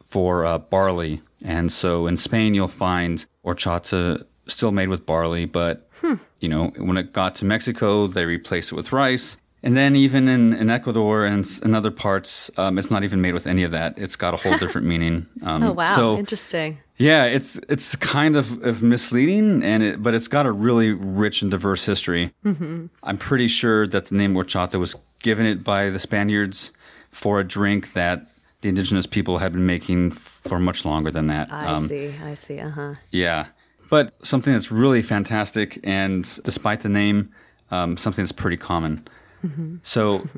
for 0.02 0.44
uh, 0.44 0.58
barley, 0.58 1.20
and 1.44 1.72
so 1.72 2.06
in 2.06 2.16
Spain 2.16 2.54
you'll 2.54 2.68
find 2.68 3.24
horchata 3.44 4.24
still 4.46 4.72
made 4.72 4.88
with 4.88 5.06
barley, 5.06 5.44
but 5.44 5.88
hmm. 6.00 6.14
you 6.40 6.48
know 6.48 6.68
when 6.76 6.96
it 6.96 7.12
got 7.12 7.34
to 7.36 7.44
Mexico, 7.44 8.06
they 8.06 8.24
replaced 8.24 8.72
it 8.72 8.74
with 8.74 8.92
rice, 8.92 9.36
and 9.62 9.76
then 9.76 9.94
even 9.94 10.28
in, 10.28 10.52
in 10.52 10.70
Ecuador 10.70 11.24
and 11.24 11.46
in 11.62 11.74
other 11.74 11.92
parts, 11.92 12.50
um, 12.56 12.78
it's 12.78 12.90
not 12.90 13.04
even 13.04 13.20
made 13.20 13.32
with 13.32 13.46
any 13.46 13.62
of 13.62 13.70
that. 13.70 13.94
It's 13.96 14.16
got 14.16 14.34
a 14.34 14.36
whole 14.36 14.58
different 14.64 14.86
meaning. 14.86 15.26
Um, 15.42 15.62
oh 15.62 15.72
wow, 15.72 15.94
so, 15.94 16.18
interesting. 16.18 16.78
Yeah, 16.96 17.24
it's 17.24 17.58
it's 17.68 17.96
kind 17.96 18.36
of, 18.36 18.64
of 18.64 18.82
misleading, 18.82 19.62
and 19.62 19.82
it, 19.82 20.02
but 20.02 20.14
it's 20.14 20.28
got 20.28 20.46
a 20.46 20.52
really 20.52 20.92
rich 20.92 21.42
and 21.42 21.50
diverse 21.50 21.86
history. 21.86 22.32
Mm-hmm. 22.44 22.86
I'm 23.02 23.18
pretty 23.18 23.48
sure 23.48 23.86
that 23.86 24.06
the 24.06 24.16
name 24.16 24.34
horchata 24.34 24.78
was 24.78 24.96
given 25.20 25.46
it 25.46 25.62
by 25.62 25.90
the 25.90 25.98
Spaniards 25.98 26.72
for 27.10 27.38
a 27.38 27.44
drink 27.44 27.92
that 27.92 28.26
the 28.62 28.68
indigenous 28.68 29.06
people 29.06 29.38
have 29.38 29.52
been 29.52 29.66
making 29.66 30.10
for 30.10 30.58
much 30.58 30.84
longer 30.84 31.10
than 31.10 31.26
that. 31.26 31.52
I 31.52 31.66
um, 31.66 31.86
see. 31.86 32.14
I 32.24 32.34
see. 32.34 32.58
Uh 32.58 32.70
huh. 32.70 32.94
Yeah, 33.10 33.46
but 33.90 34.14
something 34.26 34.52
that's 34.52 34.72
really 34.72 35.02
fantastic, 35.02 35.78
and 35.84 36.22
despite 36.44 36.80
the 36.80 36.88
name, 36.88 37.30
um, 37.70 37.96
something 37.96 38.24
that's 38.24 38.32
pretty 38.32 38.56
common. 38.56 39.06
Mm-hmm. 39.44 39.76
So 39.82 40.28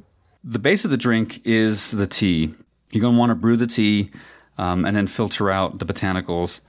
the 0.42 0.58
base 0.58 0.84
of 0.84 0.90
the 0.90 0.96
drink 0.96 1.40
is 1.44 1.90
the 1.90 2.06
tea. 2.06 2.54
You're 2.90 3.00
going 3.00 3.14
to 3.14 3.18
want 3.18 3.30
to 3.30 3.34
brew 3.34 3.56
the 3.56 3.66
tea 3.66 4.10
um, 4.58 4.84
and 4.84 4.96
then 4.96 5.06
filter 5.06 5.50
out 5.50 5.78
the 5.78 5.84
botanicals. 5.84 6.60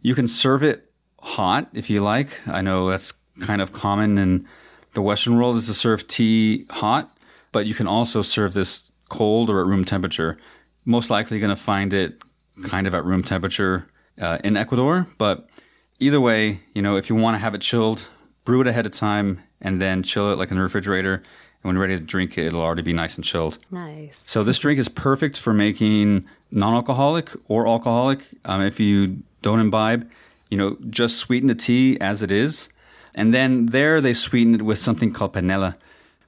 You 0.00 0.14
can 0.14 0.28
serve 0.28 0.62
it 0.62 0.90
hot 1.20 1.68
if 1.72 1.90
you 1.90 2.00
like. 2.00 2.46
I 2.48 2.62
know 2.62 2.88
that's 2.88 3.12
kind 3.42 3.60
of 3.60 3.72
common 3.72 4.18
in 4.18 4.46
the 4.94 5.02
Western 5.02 5.36
world 5.36 5.56
is 5.56 5.66
to 5.66 5.74
serve 5.74 6.08
tea 6.08 6.66
hot, 6.70 7.16
but 7.52 7.66
you 7.66 7.74
can 7.74 7.86
also 7.86 8.22
serve 8.22 8.54
this 8.54 8.90
cold 9.08 9.50
or 9.50 9.60
at 9.60 9.66
room 9.66 9.84
temperature. 9.84 10.38
Most 10.86 11.10
likely 11.10 11.38
going 11.38 11.50
to 11.50 11.60
find 11.60 11.92
it 11.92 12.22
kind 12.64 12.86
of 12.86 12.94
at 12.94 13.04
room 13.04 13.22
temperature 13.22 13.86
uh, 14.18 14.38
in 14.42 14.56
Ecuador, 14.56 15.06
but 15.18 15.50
either 15.98 16.20
way, 16.20 16.60
you 16.74 16.80
know, 16.80 16.96
if 16.96 17.10
you 17.10 17.16
want 17.16 17.34
to 17.34 17.38
have 17.38 17.54
it 17.54 17.60
chilled, 17.60 18.06
brew 18.44 18.62
it 18.62 18.66
ahead 18.66 18.86
of 18.86 18.92
time 18.92 19.42
and 19.60 19.80
then 19.80 20.02
chill 20.02 20.32
it 20.32 20.38
like 20.38 20.50
in 20.50 20.56
the 20.56 20.62
refrigerator 20.62 21.14
And 21.14 21.24
when 21.62 21.74
you're 21.74 21.82
ready 21.82 21.98
to 21.98 22.04
drink 22.04 22.38
it, 22.38 22.46
it'll 22.46 22.62
already 22.62 22.82
be 22.82 22.92
nice 22.92 23.16
and 23.16 23.24
chilled. 23.24 23.58
Nice. 23.70 24.22
So 24.26 24.44
this 24.44 24.58
drink 24.58 24.78
is 24.78 24.88
perfect 24.88 25.38
for 25.38 25.52
making 25.52 26.26
non-alcoholic 26.50 27.30
or 27.48 27.66
alcoholic. 27.66 28.20
Um, 28.44 28.62
if 28.62 28.78
you 28.80 29.22
don't 29.42 29.60
imbibe, 29.60 30.08
you 30.50 30.56
know, 30.56 30.76
just 30.88 31.18
sweeten 31.18 31.48
the 31.48 31.54
tea 31.54 32.00
as 32.00 32.22
it 32.22 32.30
is, 32.30 32.68
and 33.14 33.34
then 33.34 33.66
there 33.66 34.00
they 34.00 34.14
sweeten 34.14 34.54
it 34.54 34.62
with 34.62 34.78
something 34.78 35.12
called 35.12 35.32
panela, 35.32 35.76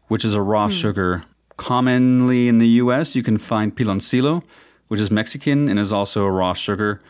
which 0.08 0.24
is 0.24 0.34
a 0.34 0.42
raw 0.42 0.68
mm. 0.68 0.72
sugar. 0.72 1.22
Commonly 1.58 2.48
in 2.48 2.60
the 2.60 2.68
U.S., 2.82 3.14
you 3.14 3.22
can 3.22 3.36
find 3.36 3.76
piloncillo, 3.76 4.42
which 4.86 5.00
is 5.00 5.10
Mexican 5.10 5.68
and 5.68 5.78
is 5.78 5.92
also 5.92 6.24
a 6.24 6.30
raw 6.30 6.54
sugar. 6.54 7.02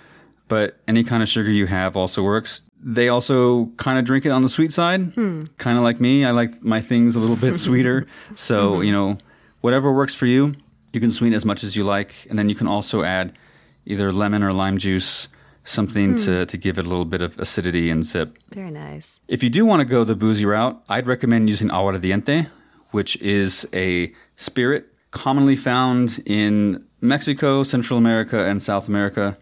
But 0.48 0.80
any 0.88 1.04
kind 1.04 1.22
of 1.22 1.28
sugar 1.28 1.50
you 1.50 1.66
have 1.66 1.96
also 1.96 2.22
works. 2.22 2.62
They 2.82 3.08
also 3.08 3.66
kind 3.76 3.98
of 3.98 4.06
drink 4.06 4.24
it 4.24 4.30
on 4.30 4.42
the 4.42 4.48
sweet 4.48 4.72
side, 4.72 5.12
hmm. 5.12 5.44
kind 5.58 5.76
of 5.76 5.84
like 5.84 6.00
me. 6.00 6.24
I 6.24 6.30
like 6.30 6.62
my 6.62 6.80
things 6.80 7.14
a 7.14 7.20
little 7.20 7.36
bit 7.36 7.56
sweeter. 7.66 8.06
So, 8.36 8.72
mm-hmm. 8.72 8.84
you 8.84 8.92
know, 8.92 9.18
whatever 9.60 9.92
works 9.92 10.14
for 10.14 10.24
you, 10.24 10.54
you 10.94 11.00
can 11.00 11.10
sweeten 11.10 11.36
as 11.36 11.44
much 11.44 11.62
as 11.62 11.76
you 11.76 11.84
like. 11.84 12.14
And 12.30 12.38
then 12.38 12.48
you 12.48 12.54
can 12.54 12.66
also 12.66 13.02
add 13.02 13.34
either 13.84 14.10
lemon 14.10 14.42
or 14.42 14.54
lime 14.54 14.78
juice, 14.78 15.28
something 15.64 16.12
hmm. 16.12 16.24
to, 16.24 16.46
to 16.46 16.56
give 16.56 16.78
it 16.78 16.86
a 16.86 16.88
little 16.88 17.04
bit 17.04 17.20
of 17.20 17.38
acidity 17.38 17.90
and 17.90 18.02
zip. 18.02 18.38
Very 18.48 18.70
nice. 18.70 19.20
If 19.28 19.42
you 19.42 19.50
do 19.50 19.66
want 19.66 19.80
to 19.80 19.84
go 19.84 20.04
the 20.04 20.16
boozy 20.16 20.46
route, 20.46 20.82
I'd 20.88 21.06
recommend 21.06 21.50
using 21.50 21.68
aguardiente, 21.68 22.48
which 22.92 23.16
is 23.20 23.68
a 23.74 24.14
spirit 24.38 24.94
commonly 25.10 25.56
found 25.56 26.22
in 26.24 26.86
Mexico, 27.00 27.62
Central 27.62 27.98
America, 27.98 28.46
and 28.46 28.62
South 28.62 28.88
America. 28.88 29.36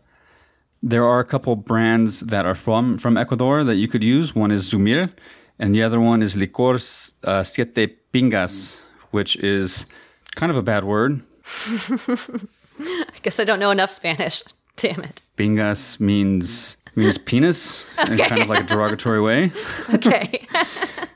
There 0.82 1.05
are 1.05 1.20
a 1.20 1.24
couple 1.24 1.55
brands 1.55 2.20
that 2.20 2.44
are 2.44 2.55
from 2.55 2.99
from 2.99 3.16
Ecuador 3.16 3.64
that 3.64 3.76
you 3.76 3.88
could 3.88 4.03
use. 4.03 4.34
One 4.34 4.51
is 4.51 4.72
Zhumir, 4.72 5.12
and 5.59 5.74
the 5.74 5.82
other 5.82 6.01
one 6.01 6.22
is 6.22 6.34
Licor 6.34 6.76
uh, 7.24 7.42
Siete 7.42 7.99
Pingas, 8.12 8.78
which 9.11 9.36
is 9.36 9.86
kind 10.34 10.51
of 10.51 10.57
a 10.57 10.62
bad 10.62 10.84
word. 10.84 11.20
I 12.78 13.18
guess 13.22 13.40
I 13.40 13.44
don't 13.44 13.61
know 13.61 13.70
enough 13.70 13.90
Spanish. 13.90 14.42
Damn 14.76 15.05
it. 15.05 15.22
Pingas 15.36 16.01
means 16.01 16.76
means 16.94 17.18
penis 17.18 17.84
okay. 17.99 18.12
in 18.12 18.18
kind 18.18 18.42
of 18.42 18.49
like 18.49 18.64
a 18.64 18.66
derogatory 18.66 19.20
way. 19.20 19.51
Okay. 19.94 20.47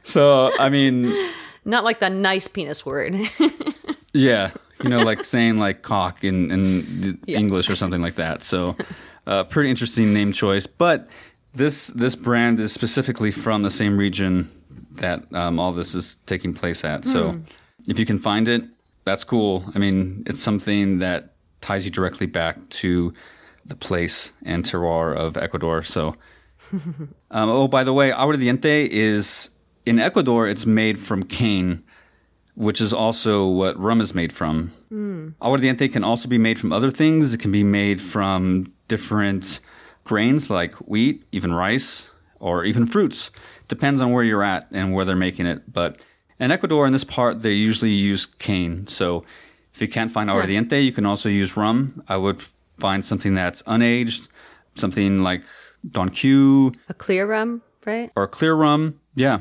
so 0.02 0.50
I 0.58 0.68
mean, 0.68 1.12
not 1.64 1.84
like 1.84 2.00
the 2.00 2.10
nice 2.10 2.48
penis 2.48 2.84
word. 2.84 3.16
yeah, 4.12 4.50
you 4.82 4.88
know, 4.88 4.98
like 4.98 5.24
saying 5.24 5.58
like 5.58 5.82
cock 5.82 6.24
in 6.24 6.50
in 6.50 7.18
yeah. 7.26 7.38
English 7.38 7.70
or 7.70 7.76
something 7.76 8.02
like 8.02 8.14
that. 8.14 8.42
So 8.42 8.76
uh, 9.26 9.44
pretty 9.44 9.70
interesting 9.70 10.12
name 10.12 10.32
choice, 10.32 10.66
but 10.66 11.08
this 11.54 11.88
this 11.88 12.16
brand 12.16 12.58
is 12.60 12.72
specifically 12.72 13.30
from 13.30 13.62
the 13.62 13.70
same 13.70 13.96
region 13.98 14.50
that 14.92 15.32
um, 15.34 15.58
all 15.58 15.72
this 15.72 15.94
is 15.94 16.16
taking 16.26 16.54
place 16.54 16.84
at. 16.84 17.04
So 17.04 17.32
mm. 17.32 17.42
if 17.88 17.98
you 17.98 18.06
can 18.06 18.18
find 18.18 18.48
it, 18.48 18.64
that's 19.04 19.24
cool. 19.24 19.64
I 19.74 19.78
mean, 19.78 20.22
it's 20.26 20.40
something 20.40 20.98
that 20.98 21.32
ties 21.60 21.84
you 21.84 21.90
directly 21.90 22.26
back 22.26 22.56
to 22.68 23.12
the 23.64 23.76
place 23.76 24.32
and 24.44 24.64
terroir 24.64 25.16
of 25.16 25.36
Ecuador. 25.36 25.82
So, 25.82 26.14
um, 26.72 27.10
oh, 27.30 27.68
by 27.68 27.84
the 27.84 27.92
way, 27.92 28.10
aguardiente 28.10 28.88
is 28.88 29.50
in 29.90 29.98
Ecuador. 29.98 30.48
It's 30.48 30.64
made 30.64 30.98
from 30.98 31.24
cane, 31.24 31.82
which 32.54 32.80
is 32.80 32.92
also 32.92 33.46
what 33.46 33.76
rum 33.78 34.00
is 34.00 34.14
made 34.14 34.32
from. 34.32 34.70
Mm. 34.90 35.34
Aguardiente 35.42 35.92
can 35.92 36.04
also 36.04 36.28
be 36.28 36.38
made 36.38 36.58
from 36.60 36.72
other 36.72 36.90
things. 36.90 37.34
It 37.34 37.40
can 37.40 37.50
be 37.50 37.64
made 37.64 38.00
from 38.00 38.72
different 38.86 39.60
grains 40.04 40.48
like 40.48 40.74
wheat, 40.76 41.24
even 41.32 41.52
rice, 41.52 42.08
or 42.38 42.64
even 42.64 42.86
fruits. 42.86 43.32
Depends 43.66 44.00
on 44.00 44.12
where 44.12 44.22
you're 44.22 44.44
at 44.44 44.68
and 44.70 44.94
where 44.94 45.04
they're 45.04 45.16
making 45.16 45.46
it. 45.46 45.72
But 45.72 46.00
in 46.38 46.52
Ecuador, 46.52 46.86
in 46.86 46.92
this 46.92 47.04
part, 47.04 47.40
they 47.40 47.52
usually 47.52 47.90
use 47.90 48.26
cane. 48.26 48.86
So 48.86 49.24
if 49.74 49.82
you 49.82 49.88
can't 49.88 50.12
find 50.12 50.30
aguardiente, 50.30 50.84
you 50.84 50.92
can 50.92 51.04
also 51.04 51.28
use 51.28 51.56
rum. 51.56 52.02
I 52.08 52.16
would 52.16 52.40
find 52.78 53.04
something 53.04 53.34
that's 53.34 53.62
unaged, 53.64 54.28
something 54.76 55.22
like 55.22 55.42
Don 55.88 56.10
Q. 56.10 56.72
A 56.88 56.94
clear 56.94 57.26
rum, 57.26 57.62
right? 57.84 58.10
Or 58.14 58.22
a 58.22 58.28
clear 58.28 58.54
rum. 58.54 59.00
Yeah. 59.16 59.40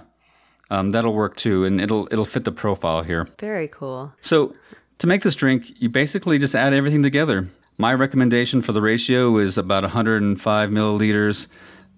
Um, 0.70 0.92
that'll 0.92 1.14
work 1.14 1.36
too, 1.36 1.66
and 1.66 1.82
it'll 1.82 2.08
it'll 2.12 2.26
fit 2.26 2.44
the 2.44 2.52
profile 2.52 3.02
here. 3.02 3.28
Very 3.40 3.68
cool. 3.68 4.14
So 4.22 4.54
to 5.00 5.08
make 5.08 5.22
this 5.24 5.36
drink, 5.36 5.82
you 5.82 5.90
basically 5.90 6.38
just 6.38 6.56
add 6.56 6.74
everything 6.74 7.04
together. 7.04 7.48
My 7.78 7.94
recommendation 7.94 8.62
for 8.62 8.74
the 8.74 8.82
ratio 8.82 9.38
is 9.38 9.58
about 9.58 9.84
105 9.84 10.70
milliliters 10.70 11.48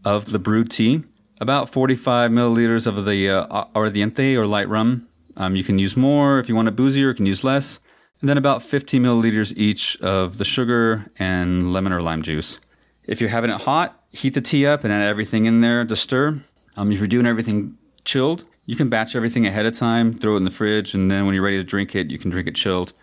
of 0.06 0.32
the 0.32 0.40
brewed 0.40 0.70
tea, 0.70 1.04
about 1.40 1.72
45 1.72 2.30
milliliters 2.32 2.86
of 2.86 3.04
the 3.06 3.30
uh, 3.30 3.66
aguardiente 3.74 4.36
or 4.38 4.46
light 4.46 4.70
rum. 4.70 5.08
Um, 5.38 5.56
you 5.56 5.64
can 5.64 5.80
use 5.80 5.98
more 5.98 6.40
if 6.40 6.48
you 6.48 6.56
want 6.56 6.68
it 6.68 6.76
boozier. 6.76 7.10
You 7.10 7.14
can 7.14 7.26
use 7.26 7.44
less, 7.44 7.80
and 8.20 8.30
then 8.30 8.38
about 8.38 8.62
50 8.62 9.00
milliliters 9.00 9.52
each 9.58 10.00
of 10.02 10.38
the 10.38 10.46
sugar 10.46 11.12
and 11.18 11.74
lemon 11.74 11.92
or 11.92 12.02
lime 12.02 12.22
juice. 12.22 12.60
If 13.04 13.20
you're 13.20 13.32
having 13.32 13.50
it 13.50 13.62
hot, 13.62 14.00
heat 14.12 14.36
the 14.36 14.42
tea 14.42 14.68
up 14.68 14.84
and 14.84 14.94
add 14.94 15.10
everything 15.10 15.46
in 15.46 15.62
there 15.62 15.84
to 15.84 15.96
stir. 15.96 16.40
Um, 16.78 16.92
if 16.92 17.00
you're 17.00 17.08
doing 17.08 17.26
everything 17.26 17.78
chilled, 18.06 18.44
you 18.72 18.78
can 18.78 18.88
batch 18.88 19.18
everything 19.18 19.46
ahead 19.46 19.66
of 19.66 19.78
time, 19.78 20.14
throw 20.14 20.36
it 20.36 20.38
in 20.38 20.44
the 20.46 20.50
fridge, 20.50 20.96
and 20.96 21.12
then 21.12 21.26
when 21.26 21.36
you're 21.36 21.44
ready 21.44 21.58
to 21.58 21.64
drink 21.64 21.94
it, 21.94 22.10
you 22.10 22.18
can 22.18 22.32
drink 22.32 22.48
it 22.48 22.56
chilled, 22.56 22.94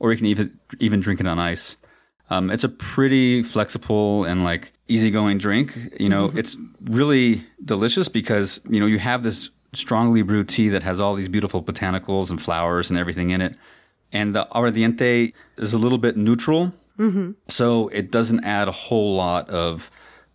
or 0.00 0.10
you 0.10 0.18
can 0.18 0.26
even 0.26 0.58
even 0.80 0.98
drink 0.98 1.20
it 1.20 1.28
on 1.28 1.38
ice. 1.38 1.76
Um, 2.28 2.50
it's 2.50 2.64
a 2.64 2.68
pretty 2.68 3.44
flexible 3.44 4.24
and 4.24 4.42
like 4.42 4.72
easygoing 4.88 5.38
drink. 5.38 5.78
You 6.00 6.08
know, 6.08 6.26
mm-hmm. 6.26 6.38
it's 6.38 6.56
really 6.82 7.44
delicious 7.64 8.08
because 8.08 8.58
you 8.68 8.80
know 8.80 8.86
you 8.86 8.98
have 8.98 9.22
this 9.22 9.50
strongly 9.72 10.22
brewed 10.22 10.48
tea 10.48 10.68
that 10.70 10.82
has 10.82 10.98
all 10.98 11.14
these 11.14 11.28
beautiful 11.28 11.62
botanicals 11.62 12.28
and 12.30 12.42
flowers 12.42 12.90
and 12.90 12.98
everything 12.98 13.30
in 13.30 13.40
it, 13.40 13.54
and 14.10 14.34
the 14.34 14.44
aguardiente 14.46 15.34
is 15.56 15.72
a 15.72 15.78
little 15.78 15.98
bit 15.98 16.16
neutral, 16.16 16.72
mm-hmm. 16.98 17.30
so 17.46 17.86
it 17.90 18.10
doesn't 18.10 18.42
add 18.42 18.66
a 18.66 18.72
whole 18.72 19.14
lot 19.14 19.48
of 19.50 19.88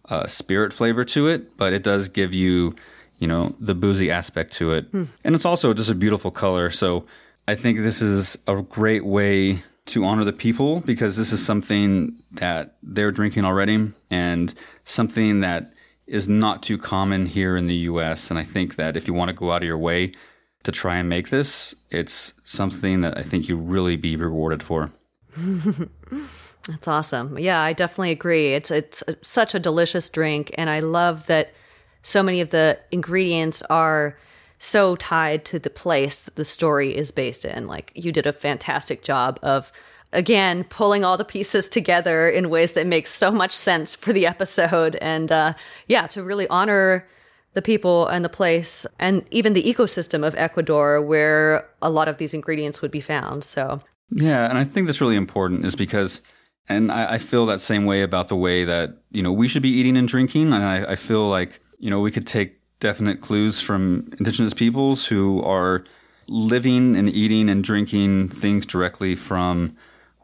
uh, 0.07 0.25
spirit 0.27 0.71
flavor 0.71 1.03
to 1.03 1.27
it, 1.27 1.57
but 1.57 1.73
it 1.73 1.83
does 1.83 2.07
give 2.07 2.33
you 2.33 2.73
you 3.17 3.27
know, 3.27 3.55
the 3.59 3.75
boozy 3.75 4.11
aspect 4.11 4.53
to 4.53 4.73
it. 4.73 4.85
Hmm. 4.85 5.05
And 5.23 5.35
it's 5.35 5.45
also 5.45 5.73
just 5.73 5.89
a 5.89 5.95
beautiful 5.95 6.31
color. 6.31 6.69
So 6.69 7.05
I 7.47 7.55
think 7.55 7.79
this 7.79 8.01
is 8.01 8.37
a 8.47 8.61
great 8.61 9.05
way 9.05 9.59
to 9.87 10.03
honor 10.03 10.23
the 10.23 10.33
people 10.33 10.81
because 10.81 11.15
this 11.15 11.31
is 11.31 11.43
something 11.43 12.15
that 12.31 12.75
they're 12.83 13.11
drinking 13.11 13.45
already 13.45 13.91
and 14.11 14.53
something 14.83 15.41
that 15.41 15.73
is 16.05 16.27
not 16.27 16.61
too 16.63 16.77
common 16.77 17.25
here 17.25 17.57
in 17.57 17.67
the 17.67 17.75
US. 17.75 18.29
And 18.29 18.39
I 18.39 18.43
think 18.43 18.75
that 18.75 18.95
if 18.95 19.07
you 19.07 19.13
want 19.13 19.29
to 19.29 19.33
go 19.33 19.51
out 19.51 19.61
of 19.61 19.67
your 19.67 19.77
way 19.77 20.13
to 20.63 20.71
try 20.71 20.97
and 20.97 21.07
make 21.07 21.29
this, 21.29 21.75
it's 21.89 22.33
something 22.43 23.01
that 23.01 23.17
I 23.17 23.21
think 23.21 23.47
you 23.47 23.57
really 23.57 23.95
be 23.95 24.15
rewarded 24.15 24.61
for. 24.61 24.91
That's 26.67 26.87
awesome. 26.87 27.39
Yeah, 27.39 27.61
I 27.61 27.71
definitely 27.71 28.11
agree. 28.11 28.53
It's 28.53 28.71
it's 28.71 29.03
such 29.21 29.55
a 29.55 29.59
delicious 29.59 30.09
drink 30.09 30.53
and 30.57 30.69
I 30.69 30.81
love 30.81 31.27
that 31.27 31.53
so 32.07 32.23
many 32.23 32.39
of 32.39 32.51
the 32.51 32.79
ingredients 32.89 33.61
are 33.69 34.17
so 34.59 34.95
tied 34.95 35.43
to 35.43 35.59
the 35.59 35.69
place 35.69 36.21
that 36.21 36.37
the 36.37 36.45
story 36.45 36.95
is 36.95 37.11
based 37.11 37.43
in. 37.43 37.67
Like 37.67 37.91
you 37.95 38.13
did 38.13 38.25
a 38.25 38.31
fantastic 38.31 39.03
job 39.03 39.37
of 39.43 39.73
again 40.13 40.63
pulling 40.63 41.03
all 41.03 41.17
the 41.17 41.25
pieces 41.25 41.67
together 41.77 42.29
in 42.29 42.49
ways 42.49 42.71
that 42.71 42.87
make 42.87 43.07
so 43.07 43.29
much 43.29 43.51
sense 43.51 43.93
for 43.93 44.13
the 44.13 44.25
episode. 44.25 44.95
And 45.01 45.33
uh, 45.33 45.53
yeah 45.87 46.07
to 46.07 46.23
really 46.23 46.47
honor 46.47 47.05
the 47.55 47.61
people 47.61 48.07
and 48.07 48.23
the 48.23 48.29
place 48.29 48.85
and 48.99 49.25
even 49.29 49.51
the 49.51 49.63
ecosystem 49.63 50.25
of 50.25 50.33
ecuador 50.35 51.01
where 51.01 51.67
a 51.81 51.89
lot 51.89 52.07
of 52.07 52.19
these 52.19 52.33
ingredients 52.33 52.81
would 52.81 52.91
be 52.91 53.01
found. 53.01 53.43
So 53.43 53.81
yeah 54.11 54.47
and 54.47 54.57
i 54.57 54.63
think 54.63 54.87
that's 54.87 55.01
really 55.01 55.17
important 55.17 55.65
is 55.65 55.75
because 55.75 56.21
and 56.69 56.91
I, 56.91 57.15
I 57.15 57.17
feel 57.17 57.45
that 57.47 57.59
same 57.59 57.85
way 57.85 58.01
about 58.01 58.29
the 58.29 58.35
way 58.35 58.63
that 58.63 58.97
you 59.11 59.21
know 59.21 59.33
we 59.33 59.49
should 59.49 59.61
be 59.61 59.69
eating 59.69 59.97
and 59.97 60.07
drinking. 60.07 60.53
And 60.53 60.63
I, 60.63 60.91
I 60.91 60.95
feel 60.95 61.27
like 61.27 61.59
you 61.77 61.89
know, 61.89 61.99
we 61.99 62.11
could 62.11 62.27
take 62.27 62.59
definite 62.79 63.21
clues 63.21 63.59
from 63.59 64.09
indigenous 64.19 64.53
peoples 64.53 65.07
who 65.07 65.41
are 65.43 65.83
living 66.27 66.95
and 66.95 67.09
eating 67.09 67.49
and 67.49 67.63
drinking 67.63 68.29
things 68.29 68.65
directly 68.65 69.15
from 69.15 69.75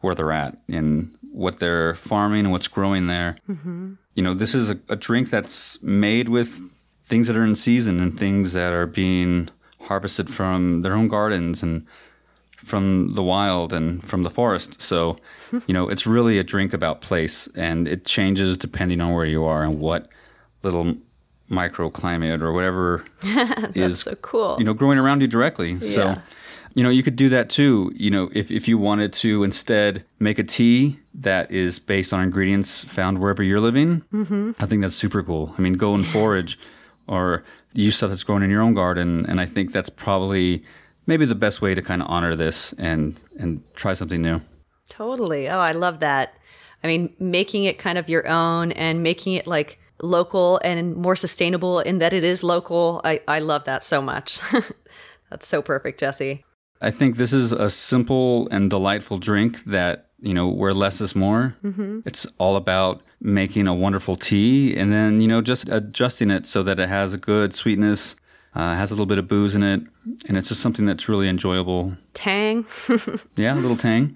where 0.01 0.13
they're 0.13 0.31
at 0.31 0.57
and 0.67 1.17
what 1.31 1.59
they're 1.59 1.95
farming 1.95 2.41
and 2.41 2.51
what's 2.51 2.67
growing 2.67 3.07
there. 3.07 3.37
Mm-hmm. 3.49 3.93
You 4.15 4.23
know, 4.23 4.33
this 4.33 4.53
is 4.53 4.69
a, 4.69 4.79
a, 4.89 4.95
drink 4.95 5.29
that's 5.29 5.81
made 5.81 6.29
with 6.29 6.59
things 7.03 7.27
that 7.27 7.37
are 7.37 7.43
in 7.43 7.55
season 7.55 7.99
and 7.99 8.17
things 8.17 8.53
that 8.53 8.71
are 8.71 8.85
being 8.85 9.49
harvested 9.81 10.29
from 10.29 10.83
their 10.83 10.93
own 10.93 11.07
gardens 11.07 11.63
and 11.63 11.85
from 12.57 13.09
the 13.09 13.23
wild 13.23 13.73
and 13.73 14.03
from 14.03 14.23
the 14.23 14.29
forest. 14.29 14.81
So, 14.81 15.17
you 15.67 15.73
know, 15.73 15.89
it's 15.89 16.05
really 16.05 16.37
a 16.37 16.43
drink 16.43 16.73
about 16.73 17.01
place 17.01 17.47
and 17.55 17.87
it 17.87 18.05
changes 18.05 18.57
depending 18.57 19.01
on 19.01 19.13
where 19.13 19.25
you 19.25 19.43
are 19.45 19.63
and 19.63 19.79
what 19.79 20.09
little 20.61 20.95
microclimate 21.53 22.41
or 22.41 22.51
whatever 22.51 23.05
is 23.75 24.01
so 24.01 24.15
cool. 24.15 24.55
You 24.59 24.65
know, 24.65 24.73
growing 24.73 24.97
around 24.97 25.21
you 25.21 25.27
directly. 25.27 25.73
Yeah. 25.73 25.89
So, 25.89 26.21
you 26.73 26.83
know, 26.83 26.89
you 26.89 27.03
could 27.03 27.15
do 27.15 27.29
that 27.29 27.49
too. 27.49 27.91
You 27.95 28.09
know, 28.09 28.29
if 28.33 28.51
if 28.51 28.67
you 28.67 28.77
wanted 28.77 29.13
to 29.13 29.43
instead 29.43 30.03
make 30.19 30.39
a 30.39 30.43
tea 30.43 30.99
that 31.13 31.51
is 31.51 31.79
based 31.79 32.13
on 32.13 32.21
ingredients 32.21 32.83
found 32.83 33.19
wherever 33.19 33.43
you're 33.43 33.61
living, 33.61 34.01
mm-hmm. 34.11 34.51
I 34.59 34.65
think 34.65 34.81
that's 34.81 34.95
super 34.95 35.23
cool. 35.23 35.53
I 35.57 35.61
mean, 35.61 35.73
go 35.73 35.93
and 35.93 36.05
forage 36.05 36.57
or 37.07 37.43
use 37.73 37.95
stuff 37.95 38.09
that's 38.09 38.23
grown 38.23 38.43
in 38.43 38.49
your 38.49 38.61
own 38.61 38.73
garden, 38.73 39.25
and 39.27 39.39
I 39.39 39.45
think 39.45 39.71
that's 39.71 39.89
probably 39.89 40.63
maybe 41.05 41.25
the 41.25 41.35
best 41.35 41.61
way 41.61 41.75
to 41.75 41.81
kind 41.81 42.01
of 42.01 42.07
honor 42.09 42.35
this 42.35 42.73
and 42.73 43.19
and 43.37 43.61
try 43.75 43.93
something 43.93 44.21
new. 44.21 44.41
Totally. 44.89 45.49
Oh, 45.49 45.59
I 45.59 45.71
love 45.71 45.99
that. 45.99 46.35
I 46.83 46.87
mean, 46.87 47.13
making 47.17 47.63
it 47.63 47.79
kind 47.79 47.97
of 47.97 48.09
your 48.09 48.27
own 48.27 48.71
and 48.73 49.01
making 49.01 49.33
it 49.33 49.47
like 49.47 49.79
local 50.03 50.59
and 50.63 50.95
more 50.95 51.15
sustainable 51.15 51.79
in 51.79 51.99
that 51.99 52.13
it 52.13 52.23
is 52.23 52.43
local. 52.43 53.01
I, 53.03 53.21
I 53.27 53.39
love 53.39 53.63
that 53.63 53.83
so 53.83 54.01
much. 54.01 54.39
That's 55.29 55.47
so 55.47 55.61
perfect, 55.61 55.99
Jesse. 55.99 56.43
I 56.81 56.91
think 56.91 57.15
this 57.15 57.33
is 57.33 57.51
a 57.51 57.69
simple 57.69 58.47
and 58.49 58.69
delightful 58.69 59.17
drink 59.17 59.63
that, 59.63 60.09
you 60.21 60.33
know, 60.33 60.47
where 60.47 60.73
less 60.73 60.99
is 60.99 61.15
more. 61.15 61.55
Mm-hmm. 61.63 62.01
It's 62.05 62.27
all 62.37 62.57
about 62.57 63.01
making 63.21 63.67
a 63.67 63.73
wonderful 63.73 64.17
tea 64.17 64.75
and 64.75 64.91
then, 64.91 65.21
you 65.21 65.27
know, 65.27 65.41
just 65.41 65.69
adjusting 65.69 66.29
it 66.29 66.45
so 66.45 66.61
that 66.63 66.79
it 66.79 66.89
has 66.89 67.13
a 67.13 67.17
good 67.17 67.55
sweetness, 67.55 68.15
uh, 68.53 68.75
has 68.75 68.91
a 68.91 68.93
little 68.93 69.05
bit 69.05 69.17
of 69.17 69.27
booze 69.27 69.55
in 69.55 69.63
it, 69.63 69.81
and 70.27 70.37
it's 70.37 70.49
just 70.49 70.61
something 70.61 70.85
that's 70.85 71.09
really 71.09 71.27
enjoyable. 71.27 71.93
Tang. 72.13 72.65
yeah, 73.35 73.55
a 73.55 73.59
little 73.59 73.77
tang. 73.77 74.15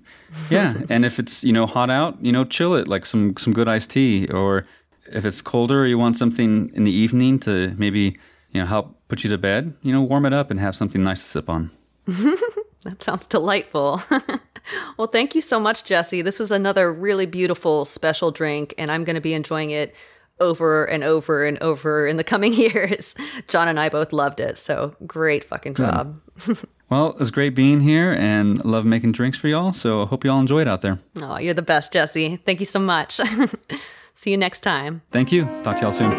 Yeah, 0.50 0.76
and 0.90 1.06
if 1.06 1.18
it's 1.18 1.44
you 1.44 1.52
know 1.52 1.66
hot 1.66 1.90
out, 1.90 2.24
you 2.24 2.32
know, 2.32 2.46
chill 2.46 2.76
it 2.76 2.88
like 2.88 3.06
some 3.06 3.36
some 3.38 3.52
good 3.52 3.68
iced 3.68 3.92
tea, 3.92 4.28
or 4.28 4.66
if 5.12 5.26
it's 5.26 5.42
colder, 5.42 5.84
or 5.84 5.86
you 5.86 5.98
want 5.98 6.18
something 6.18 6.72
in 6.74 6.84
the 6.84 6.92
evening 6.92 7.40
to 7.42 7.74
maybe 7.78 8.18
you 8.52 8.62
know 8.62 8.66
help 8.66 8.98
put 9.08 9.24
you 9.24 9.30
to 9.30 9.38
bed. 9.38 9.74
You 9.82 9.94
know, 9.94 10.02
warm 10.02 10.26
it 10.26 10.34
up 10.34 10.52
and 10.52 10.60
have 10.60 10.76
something 10.76 11.04
nice 11.04 11.22
to 11.22 11.28
sip 11.28 11.50
on. 11.50 11.70
that 12.08 13.02
sounds 13.02 13.26
delightful. 13.28 14.02
well, 14.98 15.08
thank 15.08 15.36
you 15.36 15.42
so 15.42 15.60
much, 15.60 15.84
Jesse. 15.84 16.22
This 16.22 16.40
is 16.40 16.52
another 16.52 16.92
really 16.92 17.26
beautiful 17.26 17.86
special 17.86 18.32
drink, 18.32 18.74
and 18.78 18.92
I'm 18.92 19.04
going 19.04 19.16
to 19.16 19.22
be 19.22 19.34
enjoying 19.34 19.72
it 19.72 19.96
over 20.40 20.86
and 20.86 21.04
over 21.04 21.46
and 21.46 21.58
over 21.60 22.06
in 22.06 22.18
the 22.18 22.24
coming 22.24 22.54
years. 22.56 23.16
John 23.48 23.68
and 23.68 23.80
I 23.80 23.90
both 23.90 24.14
loved 24.14 24.40
it, 24.40 24.58
so 24.58 24.96
great 25.06 25.44
fucking 25.44 25.76
job. 25.76 26.22
well, 26.90 27.16
it's 27.20 27.32
great 27.32 27.56
being 27.56 27.82
here 27.82 28.14
and 28.14 28.64
love 28.64 28.86
making 28.86 29.14
drinks 29.14 29.38
for 29.38 29.48
y'all. 29.48 29.74
So 29.74 30.04
I 30.04 30.06
hope 30.06 30.24
y'all 30.24 30.40
enjoy 30.40 30.62
it 30.62 30.68
out 30.68 30.82
there. 30.82 31.00
Oh, 31.22 31.38
you're 31.38 31.54
the 31.54 31.62
best, 31.62 31.94
Jesse. 31.94 32.38
Thank 32.38 32.60
you 32.60 32.66
so 32.66 32.80
much. 32.80 33.20
See 34.20 34.32
you 34.32 34.38
next 34.38 34.62
time. 34.62 35.04
Thank 35.12 35.32
you. 35.32 35.46
Talk 35.62 35.78
to 35.78 35.84
y'all 35.84 35.92
soon. 35.92 36.12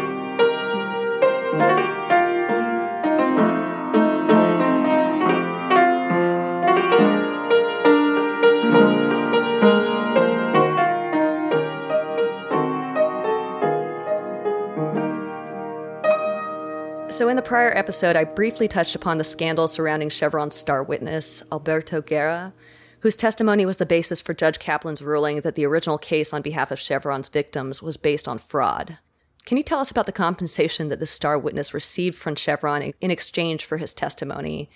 So, 17.11 17.27
in 17.27 17.35
the 17.35 17.41
prior 17.41 17.77
episode, 17.77 18.15
I 18.15 18.23
briefly 18.23 18.69
touched 18.69 18.95
upon 18.95 19.17
the 19.17 19.25
scandal 19.25 19.67
surrounding 19.67 20.07
Chevron's 20.07 20.55
star 20.55 20.81
witness, 20.81 21.43
Alberto 21.51 22.01
Guerra, 22.01 22.53
whose 23.01 23.15
testimony 23.15 23.65
was 23.65 23.77
the 23.77 23.85
basis 23.85 24.19
for 24.21 24.33
Judge 24.33 24.59
Kaplan's 24.59 25.01
ruling 25.01 25.41
that 25.41 25.55
the 25.55 25.65
original 25.65 25.97
case 25.97 26.33
on 26.33 26.41
behalf 26.41 26.71
of 26.71 26.79
Chevron's 26.79 27.27
victims 27.27 27.81
was 27.81 27.97
based 27.97 28.27
on 28.27 28.37
fraud. 28.37 28.97
Can 29.45 29.57
you 29.57 29.63
tell 29.63 29.79
us 29.79 29.89
about 29.89 30.05
the 30.05 30.11
compensation 30.11 30.89
that 30.89 30.99
the 30.99 31.05
star 31.05 31.37
witness 31.37 31.73
received 31.73 32.17
from 32.17 32.35
Chevron 32.35 32.93
in 33.01 33.11
exchange 33.11 33.65
for 33.65 33.77
his 33.77 33.93
testimony? 33.93 34.69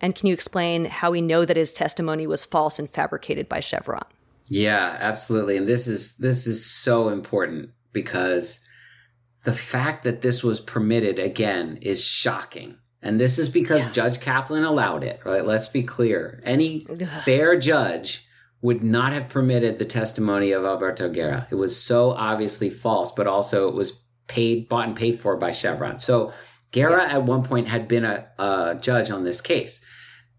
And 0.00 0.14
can 0.14 0.26
you 0.26 0.34
explain 0.34 0.86
how 0.86 1.10
we 1.10 1.20
know 1.20 1.44
that 1.44 1.56
his 1.56 1.74
testimony 1.74 2.26
was 2.26 2.44
false 2.44 2.78
and 2.78 2.88
fabricated 2.88 3.48
by 3.48 3.60
Chevron? 3.60 4.04
Yeah, 4.48 4.96
absolutely. 5.00 5.56
And 5.56 5.66
this 5.66 5.88
is 5.88 6.16
this 6.16 6.46
is 6.46 6.64
so 6.64 7.08
important 7.08 7.70
because 7.92 8.60
the 9.44 9.52
fact 9.52 10.04
that 10.04 10.22
this 10.22 10.42
was 10.42 10.60
permitted 10.60 11.18
again 11.18 11.78
is 11.82 12.04
shocking. 12.04 12.76
And 13.06 13.20
this 13.20 13.38
is 13.38 13.48
because 13.48 13.86
yeah. 13.86 13.92
Judge 13.92 14.20
Kaplan 14.20 14.64
allowed 14.64 15.04
it, 15.04 15.20
right? 15.24 15.46
Let's 15.46 15.68
be 15.68 15.84
clear. 15.84 16.40
Any 16.44 16.86
fair 17.24 17.56
judge 17.56 18.26
would 18.62 18.82
not 18.82 19.12
have 19.12 19.28
permitted 19.28 19.78
the 19.78 19.84
testimony 19.84 20.50
of 20.50 20.64
Alberto 20.64 21.08
Guerra. 21.08 21.46
It 21.52 21.54
was 21.54 21.80
so 21.80 22.10
obviously 22.10 22.68
false, 22.68 23.12
but 23.12 23.28
also 23.28 23.68
it 23.68 23.74
was 23.76 23.92
paid, 24.26 24.68
bought 24.68 24.88
and 24.88 24.96
paid 24.96 25.20
for 25.20 25.36
by 25.36 25.52
Chevron. 25.52 26.00
So 26.00 26.32
Guerra 26.72 27.04
yeah. 27.06 27.14
at 27.14 27.22
one 27.22 27.44
point 27.44 27.68
had 27.68 27.86
been 27.86 28.04
a, 28.04 28.26
a 28.40 28.76
judge 28.80 29.12
on 29.12 29.22
this 29.22 29.40
case. 29.40 29.80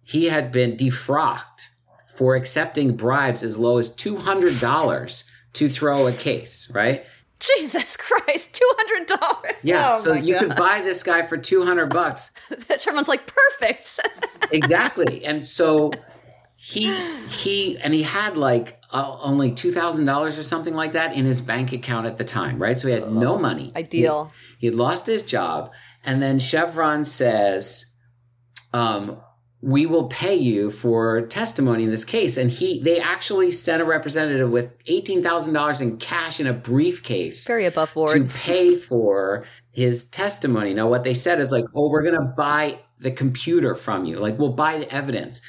He 0.04 0.26
had 0.26 0.52
been 0.52 0.76
defrocked 0.76 1.68
for 2.14 2.36
accepting 2.36 2.98
bribes 2.98 3.44
as 3.44 3.58
low 3.58 3.78
as 3.78 3.96
$200 3.96 5.24
to 5.54 5.70
throw 5.70 6.08
a 6.08 6.12
case, 6.12 6.70
right? 6.74 7.06
Jesus 7.58 7.96
Christ, 7.98 8.56
two 8.56 8.72
hundred 8.78 9.08
dollars. 9.08 9.64
Yeah, 9.64 9.94
oh 9.94 9.98
so 9.98 10.14
you 10.14 10.34
God. 10.34 10.44
could 10.44 10.56
buy 10.56 10.82
this 10.82 11.04
guy 11.04 11.26
for 11.26 11.38
two 11.38 11.66
hundred 11.66 11.88
bucks. 11.88 12.32
Chevron's 12.80 13.08
like 13.08 13.28
perfect. 13.28 14.00
exactly, 14.52 15.24
and 15.24 15.46
so 15.46 15.92
he 16.56 16.94
he 17.28 17.78
and 17.78 17.94
he 17.94 18.02
had 18.02 18.38
like 18.38 18.82
uh, 18.92 19.18
only 19.22 19.52
two 19.52 19.72
thousand 19.72 20.06
dollars 20.06 20.40
or 20.40 20.44
something 20.44 20.74
like 20.74 20.94
that 20.94 21.16
in 21.16 21.26
his 21.26 21.42
bank 21.42 21.74
account 21.74 22.08
at 22.08 22.18
the 22.18 22.24
time, 22.24 22.60
right? 22.60 22.80
So 22.80 22.88
he 22.88 22.94
had 22.94 23.12
no 23.12 23.38
money. 23.38 23.70
Ideal. 23.76 24.32
He, 24.58 24.62
he 24.62 24.68
had 24.68 24.76
lost 24.76 25.06
his 25.06 25.22
job, 25.22 25.72
and 26.04 26.24
then 26.24 26.40
Chevron 26.40 27.04
says, 27.04 27.86
um, 28.74 29.22
we 29.62 29.88
will 29.88 30.08
pay 30.08 30.36
you 30.36 30.70
for 30.70 31.22
testimony 31.28 31.84
in 31.84 31.90
this 31.90 32.06
case. 32.06 32.38
And 32.38 32.52
he, 32.52 32.80
they 32.82 33.00
actually 33.00 33.50
sent 33.50 33.82
a 33.82 33.86
representative 33.86 34.52
with 34.52 34.78
$18,000 34.86 35.82
in 35.82 35.98
cash 35.98 36.40
in 36.40 36.46
a 36.46 36.54
briefcase. 36.54 37.46
Very 37.48 37.66
above 37.66 37.94
board. 37.94 38.12
To 38.12 38.38
pay 38.38 38.76
for 38.76 39.46
his 39.72 40.06
testimony. 40.06 40.74
Now, 40.74 40.88
what 40.88 41.04
they 41.04 41.16
said 41.16 41.40
is 41.40 41.52
like, 41.52 41.66
oh, 41.76 41.90
we're 41.90 42.04
going 42.04 42.20
to 42.20 42.34
buy 42.38 42.80
the 43.00 43.12
computer 43.12 43.76
from 43.76 44.06
you. 44.06 44.20
Like, 44.20 44.38
we'll 44.38 44.54
buy 44.54 44.78
the 44.78 44.94
evidence. 44.94 45.42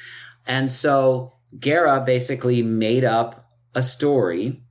And 0.47 0.71
so 0.71 1.33
Guerra 1.59 2.01
basically 2.03 2.63
made 2.63 3.03
up 3.03 3.51
a 3.75 3.81
story 3.81 4.63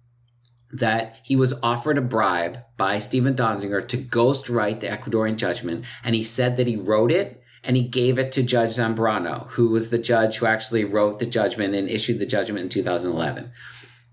that 0.72 1.16
he 1.22 1.36
was 1.36 1.54
offered 1.62 1.96
a 1.96 2.02
bribe 2.02 2.58
by 2.76 2.98
Stephen 2.98 3.34
Donziger 3.34 3.86
to 3.88 3.96
ghostwrite 3.96 4.80
the 4.80 4.88
Ecuadorian 4.88 5.36
judgment. 5.36 5.84
And 6.04 6.14
he 6.14 6.24
said 6.24 6.56
that 6.56 6.66
he 6.66 6.76
wrote 6.76 7.12
it 7.12 7.37
and 7.68 7.76
he 7.76 7.82
gave 7.82 8.18
it 8.18 8.32
to 8.32 8.42
Judge 8.42 8.70
Zambrano, 8.70 9.46
who 9.50 9.68
was 9.68 9.90
the 9.90 9.98
judge 9.98 10.38
who 10.38 10.46
actually 10.46 10.84
wrote 10.84 11.18
the 11.18 11.26
judgment 11.26 11.74
and 11.74 11.86
issued 11.86 12.18
the 12.18 12.24
judgment 12.24 12.62
in 12.62 12.68
2011. 12.70 13.52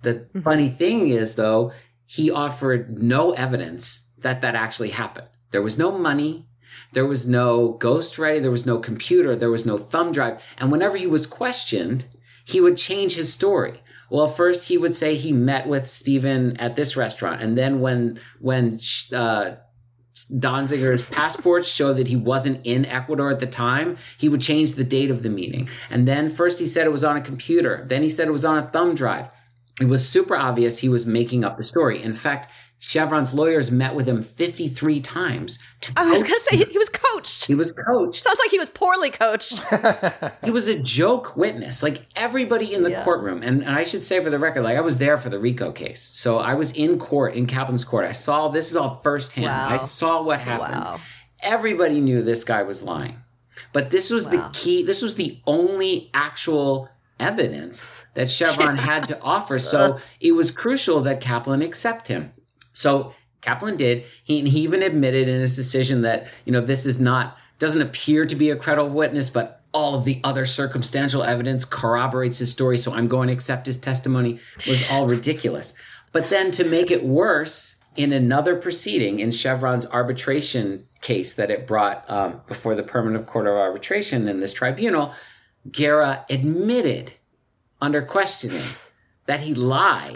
The 0.02 0.14
mm-hmm. 0.14 0.42
funny 0.42 0.70
thing 0.70 1.08
is, 1.08 1.36
though, 1.36 1.72
he 2.06 2.30
offered 2.30 3.02
no 3.02 3.32
evidence 3.32 4.08
that 4.18 4.42
that 4.42 4.56
actually 4.56 4.90
happened. 4.90 5.30
There 5.52 5.62
was 5.62 5.78
no 5.78 5.98
money. 5.98 6.50
There 6.92 7.06
was 7.06 7.30
no 7.30 7.78
ghostwriter. 7.80 8.42
There 8.42 8.52
was 8.52 8.66
no 8.66 8.78
computer. 8.78 9.38
There 9.38 9.50
was 9.50 9.66
no 9.66 9.78
thumb 9.78 10.12
drive. 10.12 10.44
And 10.58 10.70
whenever 10.70 10.98
he 10.98 11.08
was 11.08 11.26
questioned, 11.26 12.06
he 12.44 12.60
would 12.60 12.76
change 12.76 13.16
his 13.16 13.32
story. 13.32 13.82
Well, 14.10 14.28
first 14.28 14.68
he 14.68 14.78
would 14.78 14.94
say 14.94 15.16
he 15.16 15.32
met 15.32 15.66
with 15.66 15.88
Stephen 15.88 16.58
at 16.58 16.76
this 16.76 16.96
restaurant, 16.96 17.42
and 17.42 17.58
then 17.58 17.80
when 17.80 18.20
when 18.40 18.80
uh, 19.14 19.54
Donziger's 20.24 21.08
passports 21.10 21.68
show 21.68 21.94
that 21.94 22.08
he 22.08 22.16
wasn't 22.16 22.66
in 22.66 22.86
Ecuador 22.86 23.32
at 23.32 23.40
the 23.40 23.48
time, 23.48 23.98
he 24.18 24.30
would 24.30 24.42
change 24.42 24.74
the 24.74 24.84
date 24.84 25.12
of 25.12 25.24
the 25.24 25.30
meeting. 25.30 25.68
And 25.90 26.08
then 26.08 26.30
first 26.30 26.60
he 26.60 26.68
said 26.68 26.88
it 26.88 26.92
was 26.92 27.04
on 27.04 27.18
a 27.18 27.22
computer. 27.22 27.86
Then 27.88 28.02
he 28.02 28.10
said 28.10 28.28
it 28.28 28.32
was 28.32 28.46
on 28.46 28.58
a 28.58 28.68
thumb 28.68 28.96
drive. 28.96 29.28
It 29.82 29.86
was 29.86 30.08
super 30.08 30.38
obvious 30.38 30.80
he 30.80 30.88
was 30.88 31.06
making 31.06 31.44
up 31.44 31.58
the 31.58 31.64
story. 31.64 32.02
In 32.02 32.16
fact, 32.16 32.50
Chevron's 32.80 33.34
lawyers 33.34 33.72
met 33.72 33.96
with 33.96 34.08
him 34.08 34.22
53 34.22 35.00
times. 35.02 35.60
I 35.96 36.06
was 36.06 36.22
going 36.22 36.36
to 36.36 36.40
say 36.40 36.58
he 36.58 36.78
was 36.78 36.90
coached. 36.90 37.46
He 37.46 37.56
was 37.56 37.72
coached. 37.72 38.24
Sounds 38.24 38.40
like 38.40 38.52
he 38.52 38.60
was 38.60 38.70
poorly 38.70 39.12
coached. 39.12 39.64
he 40.44 40.52
was 40.52 40.68
a 40.68 40.78
joke 40.80 41.36
witness. 41.36 41.82
Like 41.82 42.06
everybody 42.16 42.74
in 42.74 42.84
the 42.84 42.92
yeah. 42.92 43.04
courtroom. 43.04 43.42
And, 43.44 43.64
and 43.64 43.76
I 43.76 43.84
should 43.86 44.04
say 44.04 44.24
for 44.24 44.30
the 44.30 44.40
record, 44.40 44.64
like 44.64 44.78
I 44.78 44.82
was 44.82 44.98
there 44.98 45.18
for 45.18 45.30
the 45.30 45.40
RICO 45.40 45.72
case. 45.72 46.02
So 46.02 46.38
I 46.38 46.54
was 46.54 46.72
in 46.74 47.00
court, 47.00 47.36
in 47.36 47.48
Kaplan's 47.48 47.86
court. 47.86 48.06
I 48.06 48.12
saw 48.12 48.50
this 48.50 48.70
is 48.70 48.78
all 48.78 49.00
firsthand. 49.04 49.48
Wow. 49.48 49.70
I 49.70 49.78
saw 49.78 50.22
what 50.22 50.40
happened. 50.40 50.84
Wow. 50.84 51.00
Everybody 51.40 52.02
knew 52.02 52.22
this 52.22 52.44
guy 52.44 52.64
was 52.64 52.84
lying. 52.84 53.18
But 53.72 53.90
this 53.90 54.10
was 54.10 54.26
wow. 54.26 54.32
the 54.32 54.50
key. 54.54 54.84
This 54.84 55.02
was 55.02 55.16
the 55.16 55.40
only 55.48 56.12
actual 56.14 56.90
evidence 57.20 57.88
that 58.14 58.30
Chevron 58.30 58.78
had 58.92 59.08
to 59.08 59.20
offer. 59.22 59.60
So 59.60 60.00
it 60.20 60.34
was 60.34 60.52
crucial 60.52 61.02
that 61.02 61.22
Kaplan 61.22 61.62
accept 61.62 62.08
him. 62.08 62.34
So 62.76 63.14
Kaplan 63.42 63.78
did. 63.78 64.04
He, 64.24 64.48
he 64.50 64.62
even 64.62 64.84
admitted 64.84 65.28
in 65.28 65.40
his 65.40 65.56
decision 65.56 66.02
that, 66.02 66.28
you 66.44 66.52
know, 66.52 66.62
this 66.62 66.86
is 66.86 67.00
not, 67.00 67.38
doesn't 67.58 67.82
appear 67.82 68.26
to 68.26 68.36
be 68.36 68.50
a 68.50 68.56
credible 68.56 68.90
witness, 68.90 69.30
but 69.30 69.62
all 69.74 69.96
of 69.96 70.04
the 70.04 70.20
other 70.24 70.46
circumstantial 70.46 71.24
evidence 71.24 71.64
corroborates 71.64 72.40
his 72.40 72.52
story. 72.52 72.78
So 72.78 72.94
I'm 72.94 73.08
going 73.08 73.28
to 73.28 73.34
accept 73.34 73.66
his 73.66 73.78
testimony 73.78 74.40
was 74.68 74.92
all 74.92 75.08
ridiculous. 75.18 75.74
But 76.12 76.30
then 76.30 76.52
to 76.52 76.64
make 76.64 76.92
it 76.92 77.06
worse, 77.06 77.76
in 77.96 78.12
another 78.12 78.58
proceeding 78.58 79.22
in 79.22 79.32
Chevron's 79.32 79.86
arbitration 79.86 80.86
case 81.02 81.36
that 81.36 81.50
it 81.50 81.66
brought 81.66 82.10
um, 82.10 82.42
before 82.46 82.76
the 82.76 82.84
Permanent 82.84 83.26
Court 83.26 83.48
of 83.48 83.54
Arbitration 83.54 84.28
in 84.28 84.42
this 84.42 84.52
tribunal, 84.52 85.14
Guerra 85.72 86.26
admitted 86.30 87.14
under 87.82 88.02
questioning 88.02 88.62
that 89.28 89.42
he 89.42 89.54
lied 89.56 90.16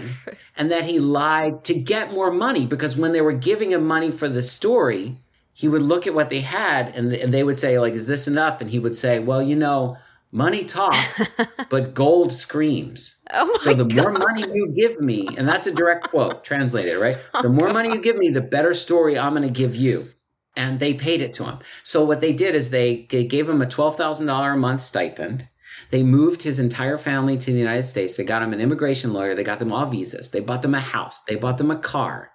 and 0.56 0.72
that 0.72 0.86
he 0.86 1.00
lied 1.00 1.64
to 1.66 1.74
get 1.74 2.12
more 2.14 2.32
money 2.32 2.66
because 2.66 2.96
when 2.96 3.12
they 3.12 3.22
were 3.22 3.34
giving 3.34 3.72
him 3.72 3.86
money 3.86 4.12
for 4.12 4.28
the 4.30 4.44
story, 4.44 5.18
he 5.54 5.68
would 5.68 5.82
look 5.82 6.06
at 6.08 6.14
what 6.14 6.30
they 6.30 6.42
had 6.42 6.90
and 6.96 7.12
they 7.34 7.44
would 7.44 7.58
say 7.58 7.80
like 7.80 7.94
is 7.94 8.06
this 8.06 8.28
enough 8.28 8.62
and 8.62 8.70
he 8.70 8.80
would 8.80 8.96
say, 8.96 9.20
"Well, 9.20 9.42
you 9.42 9.56
know, 9.56 9.98
money 10.32 10.64
talks, 10.64 11.22
but 11.70 11.94
gold 11.94 12.32
screams." 12.32 13.18
Oh 13.34 13.58
so 13.60 13.74
the 13.74 13.86
God. 13.86 13.96
more 14.04 14.12
money 14.12 14.46
you 14.54 14.72
give 14.76 15.02
me, 15.02 15.28
and 15.38 15.48
that's 15.48 15.68
a 15.68 15.72
direct 15.72 16.10
quote 16.10 16.44
translated, 16.44 16.98
right? 16.98 17.18
Oh 17.34 17.42
the 17.42 17.50
more 17.50 17.68
God. 17.68 17.74
money 17.74 17.90
you 17.90 18.00
give 18.02 18.18
me, 18.18 18.30
the 18.30 18.42
better 18.42 18.74
story 18.74 19.18
I'm 19.18 19.34
going 19.34 19.44
to 19.44 19.50
give 19.50 19.76
you. 19.76 20.10
And 20.56 20.80
they 20.80 20.94
paid 20.94 21.22
it 21.22 21.34
to 21.36 21.46
him. 21.46 21.60
So 21.84 22.04
what 22.04 22.20
they 22.20 22.34
did 22.34 22.54
is 22.54 22.70
they, 22.70 23.08
they 23.12 23.24
gave 23.24 23.48
him 23.48 23.62
a 23.62 23.66
$12,000 23.66 24.54
a 24.54 24.58
month 24.58 24.82
stipend 24.82 25.48
they 25.90 26.04
moved 26.04 26.44
his 26.44 26.60
entire 26.60 26.98
family 26.98 27.38
to 27.38 27.52
the 27.52 27.60
United 27.60 27.86
States. 27.86 28.16
They 28.16 28.24
got 28.24 28.42
him 28.42 28.54
an 28.54 28.62
immigration 28.62 29.14
lawyer. 29.14 29.36
They 29.36 29.44
got 29.44 29.60
them 29.60 29.72
all 29.72 29.86
visas. 29.86 30.32
They 30.32 30.40
bought 30.40 30.62
them 30.62 30.76
a 30.76 30.80
house. 30.80 31.22
They 31.22 31.36
bought 31.36 31.58
them 31.58 31.72
a 31.72 31.80
car. 31.80 32.32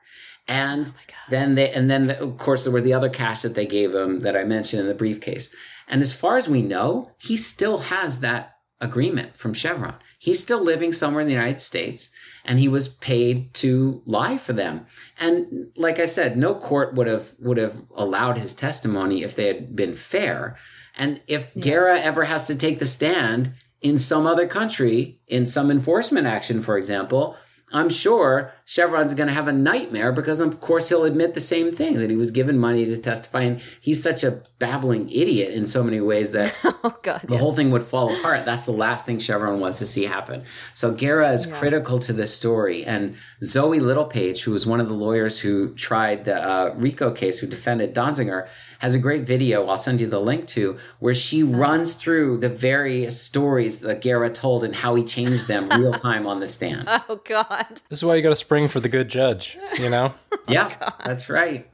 And 0.46 0.88
oh 0.88 1.00
then 1.30 1.54
they, 1.54 1.70
and 1.70 1.90
then 1.90 2.10
of 2.10 2.36
course 2.38 2.64
there 2.64 2.72
was 2.72 2.82
the 2.82 2.92
other 2.92 3.08
cash 3.08 3.42
that 3.42 3.54
they 3.54 3.66
gave 3.66 3.94
him 3.94 4.20
that 4.20 4.36
I 4.36 4.44
mentioned 4.44 4.80
in 4.80 4.88
the 4.88 4.94
briefcase. 4.94 5.54
And 5.88 6.02
as 6.02 6.14
far 6.14 6.36
as 6.36 6.48
we 6.48 6.62
know, 6.62 7.10
he 7.18 7.36
still 7.36 7.78
has 7.78 8.20
that 8.20 8.54
agreement 8.80 9.36
from 9.36 9.54
Chevron. 9.54 9.94
He's 10.18 10.40
still 10.40 10.62
living 10.62 10.92
somewhere 10.92 11.22
in 11.22 11.26
the 11.26 11.34
United 11.34 11.60
States 11.60 12.10
and 12.44 12.60
he 12.60 12.68
was 12.68 12.88
paid 12.88 13.52
to 13.54 14.02
lie 14.04 14.36
for 14.36 14.52
them. 14.52 14.86
And 15.18 15.68
like 15.76 15.98
I 15.98 16.06
said, 16.06 16.36
no 16.36 16.54
court 16.54 16.94
would 16.94 17.06
have 17.06 17.34
would 17.38 17.56
have 17.56 17.82
allowed 17.94 18.38
his 18.38 18.54
testimony 18.54 19.22
if 19.22 19.34
they 19.34 19.46
had 19.46 19.74
been 19.74 19.94
fair. 19.94 20.56
And 20.96 21.20
if 21.26 21.50
yeah. 21.54 21.62
Guerra 21.62 22.00
ever 22.00 22.24
has 22.24 22.46
to 22.46 22.54
take 22.54 22.78
the 22.78 22.86
stand 22.86 23.52
in 23.80 23.98
some 23.98 24.26
other 24.26 24.46
country, 24.46 25.20
in 25.26 25.46
some 25.46 25.70
enforcement 25.70 26.26
action, 26.26 26.62
for 26.62 26.78
example, 26.78 27.36
I'm 27.72 27.88
sure 27.88 28.52
Chevron's 28.66 29.12
going 29.12 29.28
to 29.28 29.34
have 29.34 29.46
a 29.46 29.52
nightmare 29.52 30.10
because, 30.10 30.40
of 30.40 30.60
course, 30.60 30.88
he'll 30.88 31.04
admit 31.04 31.34
the 31.34 31.40
same 31.40 31.70
thing 31.70 31.94
that 31.98 32.08
he 32.08 32.16
was 32.16 32.30
given 32.30 32.58
money 32.58 32.86
to 32.86 32.96
testify. 32.96 33.42
And 33.42 33.60
he's 33.80 34.02
such 34.02 34.24
a 34.24 34.42
babbling 34.58 35.10
idiot 35.10 35.52
in 35.52 35.66
so 35.66 35.82
many 35.82 36.00
ways 36.00 36.32
that 36.32 36.54
oh, 36.64 36.96
God, 37.02 37.20
the 37.24 37.34
yeah. 37.34 37.40
whole 37.40 37.52
thing 37.52 37.70
would 37.72 37.82
fall 37.82 38.14
apart. 38.16 38.46
That's 38.46 38.64
the 38.64 38.72
last 38.72 39.04
thing 39.04 39.18
Chevron 39.18 39.60
wants 39.60 39.78
to 39.80 39.86
see 39.86 40.04
happen. 40.04 40.44
So 40.72 40.92
Guerra 40.92 41.32
is 41.32 41.46
yeah. 41.46 41.58
critical 41.58 41.98
to 42.00 42.12
this 42.14 42.34
story. 42.34 42.84
And 42.84 43.16
Zoe 43.44 43.80
Littlepage, 43.80 44.42
who 44.42 44.52
was 44.52 44.66
one 44.66 44.80
of 44.80 44.88
the 44.88 44.94
lawyers 44.94 45.38
who 45.38 45.74
tried 45.74 46.24
the 46.24 46.36
uh, 46.36 46.74
RICO 46.76 47.10
case, 47.10 47.38
who 47.38 47.46
defended 47.46 47.94
Donziger, 47.94 48.48
has 48.78 48.94
a 48.94 48.98
great 48.98 49.26
video 49.26 49.66
I'll 49.66 49.76
send 49.76 50.00
you 50.00 50.06
the 50.06 50.20
link 50.20 50.46
to 50.48 50.78
where 50.98 51.14
she 51.14 51.42
runs 51.42 51.94
through 51.94 52.38
the 52.38 52.48
various 52.48 53.20
stories 53.20 53.78
that 53.80 54.02
Guerra 54.02 54.30
told 54.30 54.62
and 54.62 54.74
how 54.74 54.94
he 54.94 55.04
changed 55.04 55.48
them 55.48 55.68
real 55.80 55.92
time 55.92 56.26
on 56.26 56.40
the 56.40 56.46
stand. 56.46 56.88
Oh 57.08 57.20
God. 57.24 57.66
This 57.88 58.00
is 58.00 58.04
why 58.04 58.14
you 58.16 58.22
got 58.22 58.30
to 58.30 58.36
spring 58.54 58.68
for 58.68 58.78
the 58.78 58.88
good 58.88 59.08
judge, 59.08 59.58
you 59.80 59.90
know? 59.90 60.14
yeah, 60.48 60.72
God. 60.78 60.92
that's 61.04 61.28
right. 61.28 61.68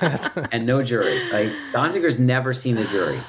and 0.50 0.66
no 0.66 0.82
jury. 0.82 1.20
Like 1.30 1.52
Donziger's 1.72 2.18
never 2.18 2.52
seen 2.52 2.76
a 2.76 2.86
jury. 2.86 3.18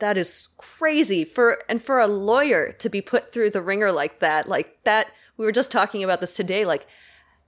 That 0.00 0.18
is 0.18 0.48
crazy 0.58 1.24
for 1.24 1.62
and 1.68 1.80
for 1.80 2.00
a 2.00 2.08
lawyer 2.08 2.72
to 2.80 2.90
be 2.90 3.00
put 3.00 3.32
through 3.32 3.50
the 3.50 3.62
ringer 3.62 3.92
like 3.92 4.18
that. 4.18 4.48
Like 4.48 4.82
that 4.82 5.06
we 5.36 5.46
were 5.46 5.52
just 5.52 5.70
talking 5.70 6.02
about 6.02 6.20
this 6.20 6.34
today 6.34 6.66
like 6.66 6.86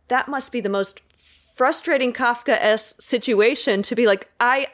that 0.08 0.28
must 0.28 0.52
be 0.52 0.60
the 0.60 0.68
most 0.68 1.00
frustrating 1.56 2.12
Kafka-esque 2.12 3.02
situation 3.02 3.82
to 3.82 3.96
be 3.96 4.06
like 4.06 4.30
I 4.38 4.68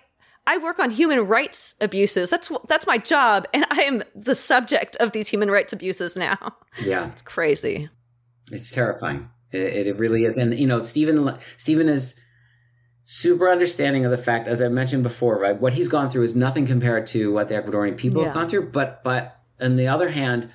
I 0.47 0.59
work 0.59 0.79
on 0.79 0.91
human 0.91 1.21
rights 1.27 1.75
abuses. 1.81 2.29
That's 2.29 2.53
that's 2.69 2.87
my 2.87 2.99
job, 2.99 3.49
and 3.55 3.65
I 3.71 3.83
am 3.83 4.03
the 4.15 4.35
subject 4.35 4.95
of 4.97 5.13
these 5.13 5.29
human 5.29 5.51
rights 5.51 5.73
abuses 5.73 6.15
now. 6.15 6.55
Yeah, 6.85 7.09
it's 7.09 7.23
crazy. 7.23 7.89
It's 8.51 8.71
terrifying. 8.71 9.31
It, 9.53 9.87
it 9.87 9.97
really 9.99 10.25
is, 10.25 10.37
and 10.39 10.59
you 10.59 10.67
know, 10.67 10.81
Stephen 10.81 11.39
Stephen 11.57 11.89
is 11.89 12.19
super 13.05 13.51
understanding 13.51 14.05
of 14.05 14.11
the 14.11 14.19
fact, 14.19 14.49
as 14.49 14.63
I 14.63 14.69
mentioned 14.69 15.03
before, 15.03 15.39
right? 15.39 15.59
What 15.59 15.73
he's 15.75 15.89
gone 15.89 16.09
through 16.09 16.23
is 16.23 16.37
nothing 16.37 16.67
compared 16.67 17.07
to 17.09 17.33
what 17.33 17.49
the 17.49 17.55
Ecuadorian 17.55 17.97
people 17.97 18.21
yeah. 18.21 18.29
have 18.29 18.35
gone 18.35 18.49
through. 18.49 18.71
But 18.71 19.03
but 19.05 19.41
on 19.61 19.77
the 19.77 19.89
other 19.89 20.11
hand, 20.11 20.51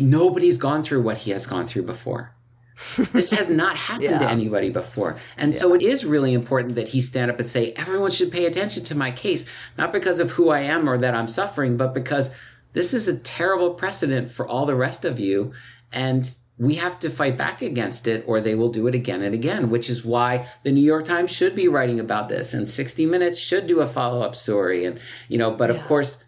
nobody's 0.00 0.58
gone 0.58 0.82
through 0.82 1.02
what 1.02 1.18
he 1.18 1.30
has 1.30 1.46
gone 1.46 1.66
through 1.66 1.84
before. 1.84 2.34
this 3.12 3.30
has 3.30 3.48
not 3.48 3.78
happened 3.78 4.10
yeah. 4.10 4.18
to 4.18 4.28
anybody 4.28 4.70
before. 4.70 5.16
And 5.36 5.52
yeah. 5.52 5.60
so 5.60 5.74
it 5.74 5.82
is 5.82 6.04
really 6.04 6.34
important 6.34 6.74
that 6.74 6.88
he 6.88 7.00
stand 7.00 7.30
up 7.30 7.38
and 7.38 7.46
say, 7.46 7.72
everyone 7.72 8.10
should 8.10 8.32
pay 8.32 8.46
attention 8.46 8.82
to 8.84 8.96
my 8.96 9.12
case, 9.12 9.46
not 9.78 9.92
because 9.92 10.18
of 10.18 10.32
who 10.32 10.50
I 10.50 10.60
am 10.60 10.88
or 10.88 10.98
that 10.98 11.14
I'm 11.14 11.28
suffering, 11.28 11.76
but 11.76 11.94
because 11.94 12.34
this 12.72 12.92
is 12.92 13.06
a 13.06 13.16
terrible 13.18 13.74
precedent 13.74 14.32
for 14.32 14.46
all 14.46 14.66
the 14.66 14.74
rest 14.74 15.04
of 15.04 15.20
you. 15.20 15.52
And 15.92 16.34
we 16.56 16.74
have 16.74 16.98
to 17.00 17.10
fight 17.10 17.36
back 17.36 17.62
against 17.62 18.06
it 18.06 18.24
or 18.26 18.40
they 18.40 18.54
will 18.54 18.68
do 18.68 18.86
it 18.86 18.94
again 18.94 19.22
and 19.22 19.34
again, 19.34 19.70
which 19.70 19.90
is 19.90 20.04
why 20.04 20.46
the 20.62 20.70
New 20.70 20.80
York 20.80 21.04
Times 21.04 21.30
should 21.30 21.54
be 21.54 21.66
writing 21.66 21.98
about 21.98 22.28
this 22.28 22.54
and 22.54 22.70
60 22.70 23.06
Minutes 23.06 23.38
should 23.38 23.66
do 23.66 23.80
a 23.80 23.86
follow 23.86 24.22
up 24.22 24.36
story. 24.36 24.84
And, 24.84 25.00
you 25.28 25.36
know, 25.36 25.50
but 25.50 25.70
yeah. 25.70 25.76
of 25.76 25.84
course, 25.86 26.22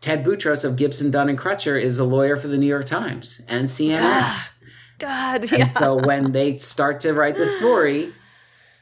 Ted 0.00 0.22
Boutrous 0.22 0.62
of 0.62 0.76
Gibson, 0.76 1.10
Dunn 1.10 1.28
and 1.28 1.38
Crutcher 1.38 1.80
is 1.80 1.98
a 1.98 2.04
lawyer 2.04 2.36
for 2.36 2.48
the 2.48 2.56
New 2.56 2.66
York 2.66 2.86
Times 2.86 3.40
and 3.48 3.66
CNN. 3.66 3.96
Ah, 3.98 4.52
God, 4.98 5.42
and 5.42 5.50
yeah. 5.50 5.66
so 5.66 5.96
when 5.96 6.32
they 6.32 6.56
start 6.56 7.00
to 7.00 7.12
write 7.12 7.36
the 7.36 7.48
story, 7.48 8.12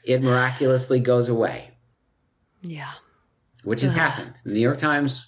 it 0.05 0.23
miraculously 0.23 1.01
goes 1.01 1.29
away. 1.29 1.71
Yeah. 2.63 2.91
Which 3.65 3.81
has 3.81 3.95
happened. 3.95 4.35
The 4.45 4.53
New 4.53 4.61
York 4.61 4.79
Times 4.79 5.27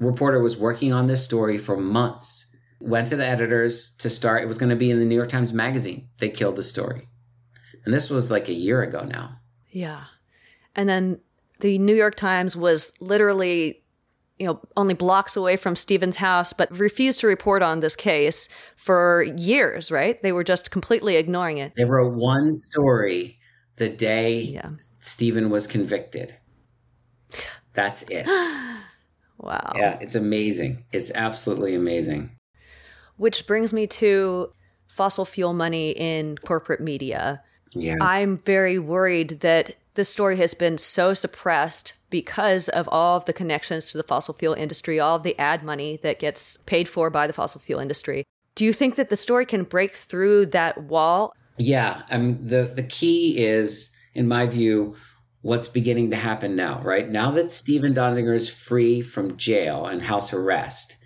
reporter 0.00 0.42
was 0.42 0.56
working 0.56 0.92
on 0.92 1.06
this 1.06 1.24
story 1.24 1.58
for 1.58 1.76
months 1.76 2.46
went 2.80 3.08
to 3.08 3.16
the 3.16 3.26
editors 3.26 3.92
to 3.92 4.10
start. 4.10 4.42
It 4.42 4.46
was 4.46 4.58
going 4.58 4.70
to 4.70 4.76
be 4.76 4.90
in 4.90 4.98
the 4.98 5.04
New 5.04 5.14
York 5.14 5.28
Times 5.28 5.52
Magazine. 5.52 6.08
They 6.18 6.28
killed 6.28 6.56
the 6.56 6.62
story. 6.62 7.08
And 7.84 7.94
this 7.94 8.10
was 8.10 8.30
like 8.30 8.48
a 8.48 8.54
year 8.54 8.82
ago 8.82 9.00
now. 9.04 9.38
Yeah. 9.70 10.04
And 10.76 10.88
then 10.88 11.20
the 11.60 11.78
New 11.78 11.94
York 11.94 12.14
Times 12.14 12.54
was 12.56 12.92
literally, 13.00 13.82
you 14.38 14.46
know, 14.46 14.60
only 14.76 14.94
blocks 14.94 15.36
away 15.36 15.56
from 15.56 15.74
Stephen's 15.74 16.16
house, 16.16 16.52
but 16.52 16.70
refused 16.76 17.20
to 17.20 17.26
report 17.26 17.62
on 17.62 17.80
this 17.80 17.96
case 17.96 18.48
for 18.76 19.24
years, 19.36 19.90
right? 19.90 20.22
They 20.22 20.32
were 20.32 20.44
just 20.44 20.70
completely 20.70 21.16
ignoring 21.16 21.58
it. 21.58 21.72
They 21.76 21.84
wrote 21.84 22.12
one 22.14 22.52
story 22.54 23.38
the 23.76 23.88
day 23.88 24.40
yeah. 24.40 24.70
Stephen 25.00 25.50
was 25.50 25.66
convicted. 25.66 26.36
That's 27.74 28.02
it. 28.04 28.26
wow. 29.38 29.72
Yeah, 29.76 29.98
it's 30.00 30.14
amazing. 30.14 30.84
It's 30.92 31.10
absolutely 31.14 31.74
amazing. 31.74 32.37
Which 33.18 33.46
brings 33.46 33.72
me 33.72 33.86
to 33.86 34.52
fossil 34.86 35.24
fuel 35.24 35.52
money 35.52 35.92
in 35.92 36.38
corporate 36.38 36.80
media. 36.80 37.40
Yeah. 37.72 37.98
I'm 38.00 38.38
very 38.38 38.78
worried 38.80 39.40
that 39.40 39.76
this 39.94 40.08
story 40.08 40.36
has 40.38 40.54
been 40.54 40.78
so 40.78 41.14
suppressed 41.14 41.92
because 42.10 42.68
of 42.68 42.88
all 42.90 43.16
of 43.16 43.24
the 43.26 43.32
connections 43.32 43.90
to 43.90 43.98
the 43.98 44.02
fossil 44.02 44.34
fuel 44.34 44.54
industry, 44.54 44.98
all 44.98 45.16
of 45.16 45.22
the 45.22 45.38
ad 45.38 45.62
money 45.62 45.98
that 46.02 46.18
gets 46.18 46.56
paid 46.66 46.88
for 46.88 47.10
by 47.10 47.26
the 47.26 47.32
fossil 47.32 47.60
fuel 47.60 47.80
industry. 47.80 48.24
Do 48.54 48.64
you 48.64 48.72
think 48.72 48.96
that 48.96 49.08
the 49.08 49.16
story 49.16 49.46
can 49.46 49.62
break 49.64 49.92
through 49.92 50.46
that 50.46 50.82
wall? 50.84 51.32
Yeah, 51.58 52.02
I 52.10 52.18
mean 52.18 52.46
the 52.46 52.72
the 52.74 52.82
key 52.82 53.38
is 53.38 53.90
in 54.14 54.26
my 54.26 54.46
view 54.46 54.96
what's 55.42 55.68
beginning 55.68 56.10
to 56.10 56.16
happen 56.16 56.56
now, 56.56 56.80
right? 56.82 57.08
Now 57.08 57.30
that 57.32 57.52
Stephen 57.52 57.94
Donziger 57.94 58.34
is 58.34 58.50
free 58.50 59.00
from 59.00 59.36
jail 59.36 59.86
and 59.86 60.02
house 60.02 60.32
arrest, 60.32 60.96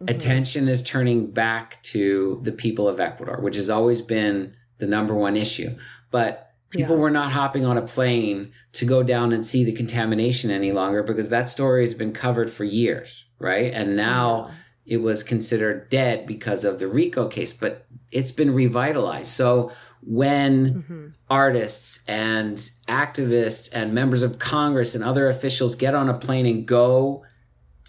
mm-hmm. 0.00 0.14
attention 0.14 0.68
is 0.68 0.82
turning 0.82 1.30
back 1.30 1.82
to 1.84 2.40
the 2.42 2.52
people 2.52 2.88
of 2.88 3.00
Ecuador, 3.00 3.40
which 3.40 3.56
has 3.56 3.70
always 3.70 4.02
been 4.02 4.54
the 4.78 4.86
number 4.86 5.14
one 5.14 5.36
issue. 5.36 5.76
But 6.10 6.50
people 6.70 6.96
yeah. 6.96 7.02
were 7.02 7.10
not 7.10 7.32
hopping 7.32 7.66
on 7.66 7.76
a 7.76 7.82
plane 7.82 8.52
to 8.72 8.84
go 8.84 9.02
down 9.02 9.32
and 9.32 9.44
see 9.44 9.64
the 9.64 9.72
contamination 9.72 10.50
any 10.50 10.72
longer 10.72 11.02
because 11.02 11.28
that 11.28 11.48
story 11.48 11.82
has 11.82 11.94
been 11.94 12.12
covered 12.12 12.50
for 12.50 12.64
years, 12.64 13.24
right? 13.38 13.72
And 13.74 13.96
now 13.96 14.46
yeah. 14.46 14.94
it 14.94 14.96
was 14.98 15.22
considered 15.22 15.88
dead 15.90 16.26
because 16.26 16.64
of 16.64 16.78
the 16.78 16.88
RICO 16.88 17.28
case, 17.28 17.52
but 17.52 17.86
it's 18.12 18.32
been 18.32 18.54
revitalized. 18.54 19.28
So 19.28 19.72
when 20.02 20.74
mm-hmm. 20.74 21.06
artists 21.28 22.02
and 22.08 22.56
activists 22.88 23.68
and 23.72 23.92
members 23.92 24.22
of 24.22 24.38
Congress 24.38 24.94
and 24.94 25.04
other 25.04 25.28
officials 25.28 25.74
get 25.74 25.94
on 25.94 26.08
a 26.08 26.18
plane 26.18 26.46
and 26.46 26.66
go 26.66 27.24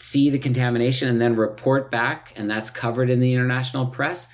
see 0.02 0.30
the 0.32 0.40
contamination 0.40 1.08
and 1.08 1.22
then 1.22 1.36
report 1.36 1.92
back, 1.92 2.34
and 2.36 2.50
that's 2.50 2.70
covered 2.70 3.10
in 3.10 3.20
the 3.20 3.34
international 3.34 3.86
press, 3.86 4.28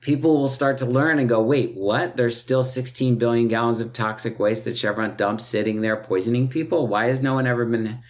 people 0.00 0.38
will 0.38 0.48
start 0.48 0.78
to 0.78 0.86
learn 0.86 1.18
and 1.18 1.28
go, 1.28 1.42
wait, 1.42 1.74
what? 1.74 2.16
There's 2.16 2.38
still 2.38 2.62
16 2.62 3.16
billion 3.16 3.48
gallons 3.48 3.80
of 3.80 3.92
toxic 3.92 4.38
waste 4.38 4.64
that 4.64 4.78
Chevron 4.78 5.16
dumps 5.16 5.44
sitting 5.44 5.80
there 5.80 5.96
poisoning 5.96 6.48
people? 6.48 6.86
Why 6.86 7.06
has 7.06 7.20
no 7.20 7.34
one 7.34 7.46
ever 7.48 7.66
been 7.66 8.00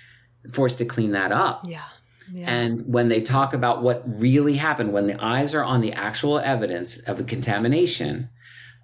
forced 0.53 0.79
to 0.79 0.85
clean 0.85 1.13
that 1.13 1.33
up? 1.33 1.67
Yeah. 1.67 1.83
Yeah. 2.31 2.51
And 2.51 2.83
when 2.93 3.09
they 3.09 3.23
talk 3.23 3.55
about 3.55 3.83
what 3.83 4.03
really 4.21 4.57
happened, 4.57 4.93
when 4.93 5.07
the 5.07 5.23
eyes 5.23 5.55
are 5.55 5.65
on 5.65 5.81
the 5.81 5.95
actual 5.95 6.39
evidence 6.39 6.99
of 6.99 7.17
the 7.17 7.25
contamination, 7.25 8.29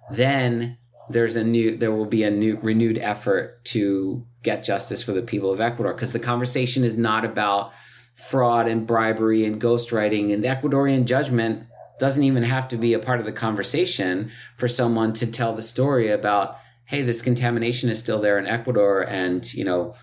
then 0.09 0.79
there's 1.11 1.35
a 1.35 1.43
new 1.43 1.77
there 1.77 1.91
will 1.91 2.07
be 2.07 2.23
a 2.23 2.31
new 2.31 2.57
renewed 2.63 2.97
effort 2.97 3.63
to 3.65 4.25
get 4.41 4.63
justice 4.63 5.03
for 5.03 5.11
the 5.11 5.21
people 5.21 5.51
of 5.51 5.61
Ecuador 5.61 5.93
because 5.93 6.11
the 6.11 6.19
conversation 6.19 6.83
is 6.83 6.97
not 6.97 7.23
about 7.23 7.71
fraud 8.15 8.67
and 8.67 8.87
bribery 8.87 9.45
and 9.45 9.61
ghostwriting 9.61 10.33
and 10.33 10.43
the 10.43 10.47
Ecuadorian 10.47 11.05
judgment 11.05 11.67
doesn't 11.99 12.23
even 12.23 12.43
have 12.43 12.67
to 12.69 12.77
be 12.77 12.93
a 12.93 12.99
part 12.99 13.19
of 13.19 13.25
the 13.25 13.31
conversation 13.31 14.31
for 14.57 14.67
someone 14.67 15.13
to 15.13 15.27
tell 15.31 15.53
the 15.53 15.61
story 15.61 16.09
about 16.11 16.57
hey 16.85 17.01
this 17.01 17.21
contamination 17.21 17.89
is 17.89 17.99
still 17.99 18.19
there 18.19 18.37
in 18.39 18.47
Ecuador 18.47 19.01
and 19.01 19.53
you 19.53 19.63
know 19.63 19.95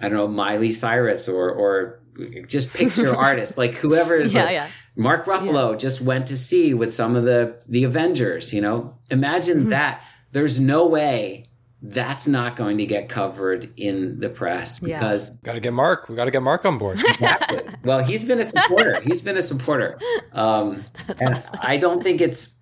I 0.00 0.08
don't 0.08 0.16
know 0.16 0.28
Miley 0.28 0.72
Cyrus 0.72 1.28
or 1.28 1.50
or 1.50 2.00
just 2.46 2.70
pick 2.72 2.96
your 2.96 3.16
artist 3.28 3.58
like 3.58 3.74
whoever 3.74 4.20
yeah, 4.20 4.42
like, 4.44 4.52
yeah. 4.52 4.68
Mark 4.96 5.24
Ruffalo 5.24 5.72
yeah. 5.72 5.76
just 5.76 6.00
went 6.00 6.28
to 6.28 6.36
see 6.36 6.72
with 6.72 6.92
some 6.92 7.16
of 7.16 7.24
the 7.24 7.60
the 7.68 7.84
Avengers 7.84 8.54
you 8.54 8.60
know 8.60 8.96
imagine 9.10 9.60
mm-hmm. 9.60 9.70
that 9.70 10.04
there's 10.32 10.60
no 10.60 10.86
way 10.86 11.49
that's 11.82 12.26
not 12.26 12.56
going 12.56 12.78
to 12.78 12.86
get 12.86 13.08
covered 13.08 13.72
in 13.76 14.20
the 14.20 14.28
press 14.28 14.78
because 14.78 15.30
yeah. 15.30 15.36
got 15.42 15.52
to 15.54 15.60
get 15.60 15.72
Mark. 15.72 16.08
We 16.08 16.16
got 16.16 16.26
to 16.26 16.30
get 16.30 16.42
Mark 16.42 16.64
on 16.64 16.78
board. 16.78 16.98
exactly. 16.98 17.62
Well, 17.84 18.04
he's 18.04 18.22
been 18.22 18.38
a 18.38 18.44
supporter. 18.44 19.00
he's 19.00 19.22
been 19.22 19.38
a 19.38 19.42
supporter, 19.42 19.98
um, 20.32 20.84
and 21.20 21.36
awesome. 21.36 21.58
I 21.62 21.78
don't 21.78 22.02
think 22.02 22.20
it's. 22.20 22.54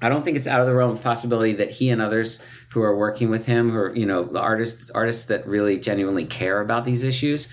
I 0.00 0.08
don't 0.08 0.24
think 0.24 0.36
it's 0.36 0.48
out 0.48 0.60
of 0.60 0.66
the 0.66 0.74
realm 0.74 0.90
of 0.92 1.02
possibility 1.02 1.52
that 1.54 1.70
he 1.70 1.88
and 1.88 2.02
others 2.02 2.42
who 2.70 2.82
are 2.82 2.96
working 2.96 3.30
with 3.30 3.46
him, 3.46 3.70
who 3.70 3.78
are 3.78 3.96
you 3.96 4.06
know 4.06 4.24
the 4.24 4.40
artists 4.40 4.90
artists 4.90 5.24
that 5.26 5.46
really 5.46 5.78
genuinely 5.78 6.24
care 6.24 6.60
about 6.60 6.84
these 6.84 7.02
issues, 7.02 7.48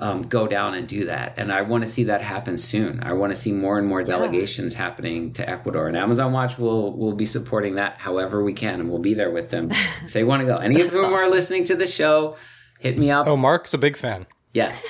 um, 0.00 0.22
go 0.22 0.48
down 0.48 0.74
and 0.74 0.88
do 0.88 1.04
that. 1.04 1.34
And 1.36 1.52
I 1.52 1.62
want 1.62 1.84
to 1.84 1.86
see 1.86 2.04
that 2.04 2.22
happen 2.22 2.58
soon. 2.58 3.02
I 3.02 3.12
want 3.12 3.32
to 3.32 3.36
see 3.36 3.52
more 3.52 3.78
and 3.78 3.86
more 3.86 4.02
delegations 4.02 4.74
yeah. 4.74 4.80
happening 4.80 5.32
to 5.34 5.48
Ecuador. 5.48 5.86
And 5.86 5.96
Amazon 5.96 6.32
Watch 6.32 6.58
will 6.58 6.96
will 6.96 7.14
be 7.14 7.26
supporting 7.26 7.74
that 7.76 8.00
however 8.00 8.42
we 8.42 8.54
can, 8.54 8.80
and 8.80 8.90
we'll 8.90 8.98
be 8.98 9.14
there 9.14 9.30
with 9.30 9.50
them 9.50 9.70
if 10.04 10.12
they 10.12 10.24
want 10.24 10.40
to 10.40 10.46
go. 10.46 10.56
Any 10.56 10.80
of 10.80 10.90
whom 10.90 11.04
awesome. 11.04 11.14
are 11.14 11.30
listening 11.30 11.64
to 11.64 11.76
the 11.76 11.86
show, 11.86 12.36
hit 12.78 12.98
me 12.98 13.10
up. 13.10 13.26
Oh, 13.26 13.36
Mark's 13.36 13.74
a 13.74 13.78
big 13.78 13.96
fan. 13.96 14.26
Yes. 14.52 14.86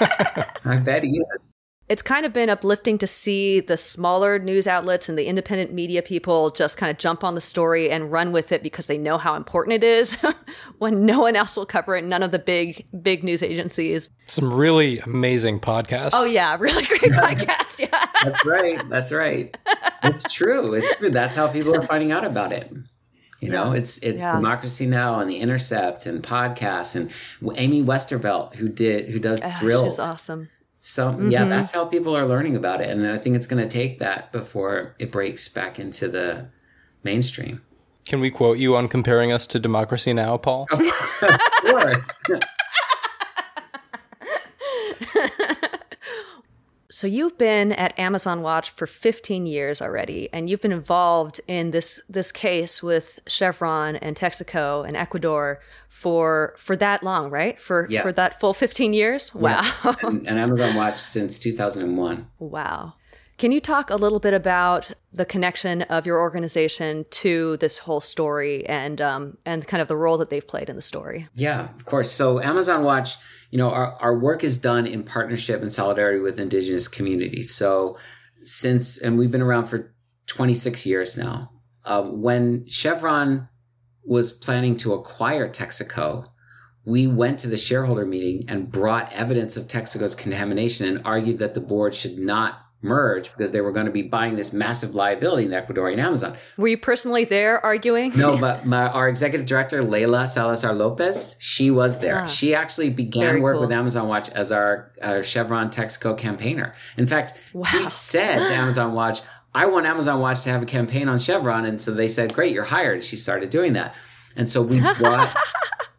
I 0.64 0.78
bet 0.78 1.04
he 1.04 1.10
is 1.10 1.43
it's 1.88 2.02
kind 2.02 2.24
of 2.24 2.32
been 2.32 2.48
uplifting 2.48 2.96
to 2.98 3.06
see 3.06 3.60
the 3.60 3.76
smaller 3.76 4.38
news 4.38 4.66
outlets 4.66 5.08
and 5.08 5.18
the 5.18 5.26
independent 5.26 5.72
media 5.72 6.00
people 6.00 6.50
just 6.50 6.78
kind 6.78 6.90
of 6.90 6.96
jump 6.96 7.22
on 7.22 7.34
the 7.34 7.40
story 7.40 7.90
and 7.90 8.10
run 8.10 8.32
with 8.32 8.52
it 8.52 8.62
because 8.62 8.86
they 8.86 8.96
know 8.96 9.18
how 9.18 9.34
important 9.34 9.74
it 9.74 9.84
is 9.84 10.16
when 10.78 11.04
no 11.04 11.20
one 11.20 11.36
else 11.36 11.56
will 11.56 11.66
cover 11.66 11.94
it 11.94 12.04
none 12.04 12.22
of 12.22 12.30
the 12.30 12.38
big 12.38 12.86
big 13.02 13.22
news 13.22 13.42
agencies. 13.42 14.08
Some 14.26 14.52
really 14.52 14.98
amazing 15.00 15.60
podcasts. 15.60 16.10
Oh 16.14 16.24
yeah. 16.24 16.56
Really 16.64 16.86
great 16.86 17.12
podcasts. 17.12 17.78
Yeah. 17.78 18.06
That's 18.24 18.46
right. 18.46 18.88
That's 18.88 19.12
right. 19.12 19.54
It's 20.02 20.32
true. 20.32 20.72
It's 20.72 20.96
true. 20.96 21.10
That's 21.10 21.34
how 21.34 21.48
people 21.48 21.74
are 21.74 21.82
finding 21.82 22.10
out 22.10 22.24
about 22.24 22.52
it. 22.52 22.72
You 23.40 23.50
know, 23.50 23.72
it's 23.72 23.98
it's 23.98 24.22
yeah. 24.22 24.36
democracy 24.36 24.86
now! 24.86 25.20
and 25.20 25.28
the 25.28 25.38
Intercept 25.40 26.06
and 26.06 26.22
podcasts 26.22 26.96
and 26.96 27.10
Amy 27.58 27.82
Westervelt 27.82 28.54
who 28.54 28.70
did 28.70 29.10
who 29.10 29.18
does 29.18 29.42
uh, 29.42 29.54
Drilled. 29.58 29.84
She's 29.84 29.98
awesome. 29.98 30.48
So 30.86 31.12
mm-hmm. 31.12 31.30
yeah, 31.30 31.46
that's 31.46 31.70
how 31.70 31.86
people 31.86 32.14
are 32.14 32.26
learning 32.26 32.56
about 32.56 32.82
it, 32.82 32.90
and 32.90 33.06
I 33.06 33.16
think 33.16 33.36
it's 33.36 33.46
going 33.46 33.62
to 33.62 33.68
take 33.68 34.00
that 34.00 34.30
before 34.32 34.94
it 34.98 35.10
breaks 35.10 35.48
back 35.48 35.78
into 35.78 36.08
the 36.08 36.48
mainstream. 37.02 37.62
Can 38.04 38.20
we 38.20 38.30
quote 38.30 38.58
you 38.58 38.76
on 38.76 38.88
comparing 38.88 39.32
us 39.32 39.46
to 39.46 39.58
Democracy 39.58 40.12
Now, 40.12 40.36
Paul? 40.36 40.66
Of 40.70 40.80
course. 41.62 42.20
So 46.94 47.08
you've 47.08 47.36
been 47.36 47.72
at 47.72 47.98
Amazon 47.98 48.40
Watch 48.40 48.70
for 48.70 48.86
15 48.86 49.46
years 49.46 49.82
already, 49.82 50.28
and 50.32 50.48
you've 50.48 50.60
been 50.60 50.70
involved 50.70 51.40
in 51.48 51.72
this 51.72 52.00
this 52.08 52.30
case 52.30 52.84
with 52.84 53.18
Chevron 53.26 53.96
and 53.96 54.14
Texaco 54.14 54.86
and 54.86 54.96
Ecuador 54.96 55.60
for 55.88 56.54
for 56.56 56.76
that 56.76 57.02
long, 57.02 57.30
right? 57.30 57.60
For 57.60 57.88
yeah. 57.90 58.00
for 58.00 58.12
that 58.12 58.38
full 58.38 58.54
15 58.54 58.92
years. 58.92 59.34
Wow. 59.34 59.60
Yeah. 59.84 59.94
And, 60.02 60.28
and 60.28 60.38
Amazon 60.38 60.76
Watch 60.76 60.94
since 60.94 61.36
2001. 61.40 62.28
Wow. 62.38 62.94
Can 63.36 63.50
you 63.50 63.60
talk 63.60 63.90
a 63.90 63.96
little 63.96 64.20
bit 64.20 64.32
about 64.32 64.92
the 65.12 65.24
connection 65.24 65.82
of 65.82 66.06
your 66.06 66.20
organization 66.20 67.06
to 67.10 67.56
this 67.56 67.78
whole 67.78 68.00
story 68.00 68.64
and 68.66 69.00
um, 69.00 69.38
and 69.44 69.66
kind 69.66 69.80
of 69.80 69.88
the 69.88 69.96
role 69.96 70.16
that 70.18 70.30
they've 70.30 70.46
played 70.46 70.70
in 70.70 70.76
the 70.76 70.82
story? 70.82 71.28
Yeah, 71.34 71.70
of 71.76 71.84
course. 71.84 72.12
So 72.12 72.40
Amazon 72.40 72.84
Watch, 72.84 73.16
you 73.54 73.58
know, 73.58 73.70
our, 73.70 73.94
our 74.00 74.18
work 74.18 74.42
is 74.42 74.58
done 74.58 74.84
in 74.84 75.04
partnership 75.04 75.62
and 75.62 75.72
solidarity 75.72 76.18
with 76.18 76.40
indigenous 76.40 76.88
communities. 76.88 77.54
So 77.54 77.96
since 78.42 78.98
and 78.98 79.16
we've 79.16 79.30
been 79.30 79.40
around 79.40 79.66
for 79.66 79.94
26 80.26 80.84
years 80.84 81.16
now. 81.16 81.52
Uh, 81.84 82.02
when 82.02 82.66
Chevron 82.66 83.48
was 84.04 84.32
planning 84.32 84.76
to 84.78 84.94
acquire 84.94 85.48
Texaco, 85.48 86.26
we 86.84 87.06
went 87.06 87.38
to 87.38 87.46
the 87.46 87.56
shareholder 87.56 88.04
meeting 88.04 88.42
and 88.48 88.72
brought 88.72 89.12
evidence 89.12 89.56
of 89.56 89.68
Texaco's 89.68 90.16
contamination 90.16 90.88
and 90.88 91.06
argued 91.06 91.38
that 91.38 91.54
the 91.54 91.60
board 91.60 91.94
should 91.94 92.18
not 92.18 92.58
merge 92.84 93.30
because 93.36 93.52
they 93.52 93.60
were 93.60 93.72
going 93.72 93.86
to 93.86 93.92
be 93.92 94.02
buying 94.02 94.36
this 94.36 94.52
massive 94.52 94.94
liability 94.94 95.46
in 95.46 95.52
Ecuador 95.52 95.74
Ecuadorian 95.74 95.98
Amazon. 95.98 96.36
Were 96.56 96.68
you 96.68 96.78
personally 96.78 97.24
there 97.24 97.64
arguing? 97.64 98.16
No, 98.16 98.36
but 98.40 98.66
my, 98.66 98.88
our 98.88 99.08
executive 99.08 99.46
director, 99.46 99.82
Leila 99.82 100.26
Salazar 100.26 100.74
Lopez, 100.74 101.36
she 101.38 101.70
was 101.70 101.98
there. 101.98 102.20
Ah, 102.20 102.26
she 102.26 102.54
actually 102.54 102.90
began 102.90 103.40
work 103.40 103.54
cool. 103.54 103.62
with 103.62 103.72
Amazon 103.72 104.08
Watch 104.08 104.28
as 104.30 104.52
our, 104.52 104.92
our 105.02 105.22
Chevron 105.22 105.70
Texaco 105.70 106.16
campaigner. 106.16 106.74
In 106.96 107.06
fact, 107.06 107.34
wow. 107.52 107.68
said 107.82 108.38
to 108.38 108.54
Amazon 108.54 108.94
Watch, 108.94 109.20
I 109.54 109.66
want 109.66 109.86
Amazon 109.86 110.20
Watch 110.20 110.42
to 110.42 110.50
have 110.50 110.62
a 110.62 110.66
campaign 110.66 111.08
on 111.08 111.18
Chevron. 111.18 111.64
And 111.64 111.80
so 111.80 111.92
they 111.92 112.08
said, 112.08 112.32
great, 112.32 112.52
you're 112.52 112.64
hired. 112.64 113.04
She 113.04 113.16
started 113.16 113.50
doing 113.50 113.74
that. 113.74 113.94
And 114.36 114.48
so 114.48 114.62
we 114.62 114.80
brought 114.98 115.34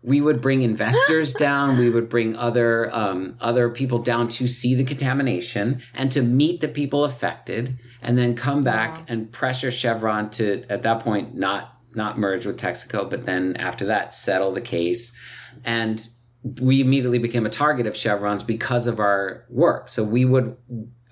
we 0.06 0.22
would 0.22 0.40
bring 0.40 0.62
investors 0.62 1.34
down. 1.34 1.80
We 1.80 1.90
would 1.90 2.10
bring 2.10 2.36
other 2.36 2.94
um, 2.96 3.38
other 3.42 3.70
people 3.70 4.00
down 4.00 4.28
to 4.30 4.48
see 4.48 4.76
the 4.76 4.86
contamination 4.86 5.82
and 5.94 6.12
to 6.12 6.22
meet 6.22 6.62
the 6.62 6.68
people 6.68 7.04
affected 7.04 7.80
and 8.02 8.18
then 8.18 8.36
come 8.36 8.62
back 8.62 8.98
wow. 8.98 9.06
and 9.08 9.32
pressure 9.32 9.72
chevron 9.72 10.30
to 10.32 10.64
at 10.70 10.84
that 10.84 11.00
point 11.00 11.36
not 11.36 11.80
not 11.96 12.20
merge 12.20 12.46
with 12.46 12.58
texaco 12.58 13.10
but 13.10 13.26
then 13.26 13.56
after 13.56 13.86
that 13.86 14.14
settle 14.14 14.52
the 14.52 14.62
case. 14.62 15.12
And 15.64 16.08
we 16.62 16.82
immediately 16.82 17.18
became 17.18 17.48
a 17.48 17.50
target 17.50 17.88
of 17.88 17.98
chevron's 17.98 18.44
because 18.44 18.86
of 18.86 19.00
our 19.00 19.46
work. 19.50 19.90
So 19.90 20.04
we 20.04 20.26
would 20.26 20.56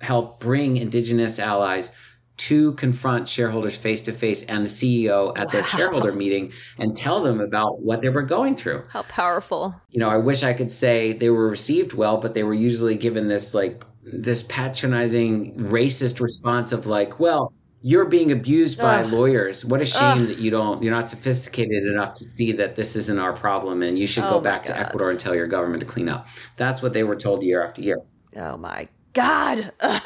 help 0.00 0.38
bring 0.38 0.76
indigenous 0.76 1.40
allies 1.40 1.90
to 2.36 2.72
confront 2.72 3.28
shareholders 3.28 3.76
face 3.76 4.02
to 4.02 4.12
face 4.12 4.42
and 4.44 4.64
the 4.64 4.68
CEO 4.68 5.32
at 5.36 5.46
wow. 5.46 5.52
their 5.52 5.64
shareholder 5.64 6.12
meeting 6.12 6.52
and 6.78 6.96
tell 6.96 7.22
them 7.22 7.40
about 7.40 7.80
what 7.80 8.00
they 8.00 8.08
were 8.08 8.22
going 8.22 8.56
through. 8.56 8.84
How 8.88 9.02
powerful. 9.02 9.74
You 9.90 10.00
know, 10.00 10.10
I 10.10 10.16
wish 10.16 10.42
I 10.42 10.52
could 10.52 10.70
say 10.70 11.12
they 11.12 11.30
were 11.30 11.48
received 11.48 11.92
well, 11.92 12.16
but 12.16 12.34
they 12.34 12.42
were 12.42 12.54
usually 12.54 12.96
given 12.96 13.28
this 13.28 13.54
like 13.54 13.84
this 14.02 14.42
patronizing 14.42 15.54
racist 15.54 16.20
response 16.20 16.72
of 16.72 16.86
like, 16.86 17.20
well, 17.20 17.52
you're 17.82 18.06
being 18.06 18.32
abused 18.32 18.78
by 18.78 19.02
Ugh. 19.04 19.12
lawyers. 19.12 19.64
What 19.64 19.80
a 19.80 19.84
shame 19.84 20.22
Ugh. 20.22 20.28
that 20.28 20.38
you 20.38 20.50
don't 20.50 20.82
you're 20.82 20.94
not 20.94 21.08
sophisticated 21.08 21.84
enough 21.84 22.14
to 22.14 22.24
see 22.24 22.50
that 22.52 22.74
this 22.74 22.96
isn't 22.96 23.18
our 23.18 23.32
problem 23.32 23.82
and 23.82 23.98
you 23.98 24.06
should 24.06 24.24
oh 24.24 24.30
go 24.30 24.40
back 24.40 24.64
to 24.64 24.78
Ecuador 24.78 25.10
and 25.10 25.20
tell 25.20 25.34
your 25.34 25.46
government 25.46 25.80
to 25.80 25.86
clean 25.86 26.08
up. 26.08 26.26
That's 26.56 26.82
what 26.82 26.94
they 26.94 27.04
were 27.04 27.16
told 27.16 27.42
year 27.42 27.64
after 27.64 27.82
year. 27.82 27.98
Oh 28.36 28.56
my 28.56 28.88
god. 29.12 29.72
Ugh 29.80 30.02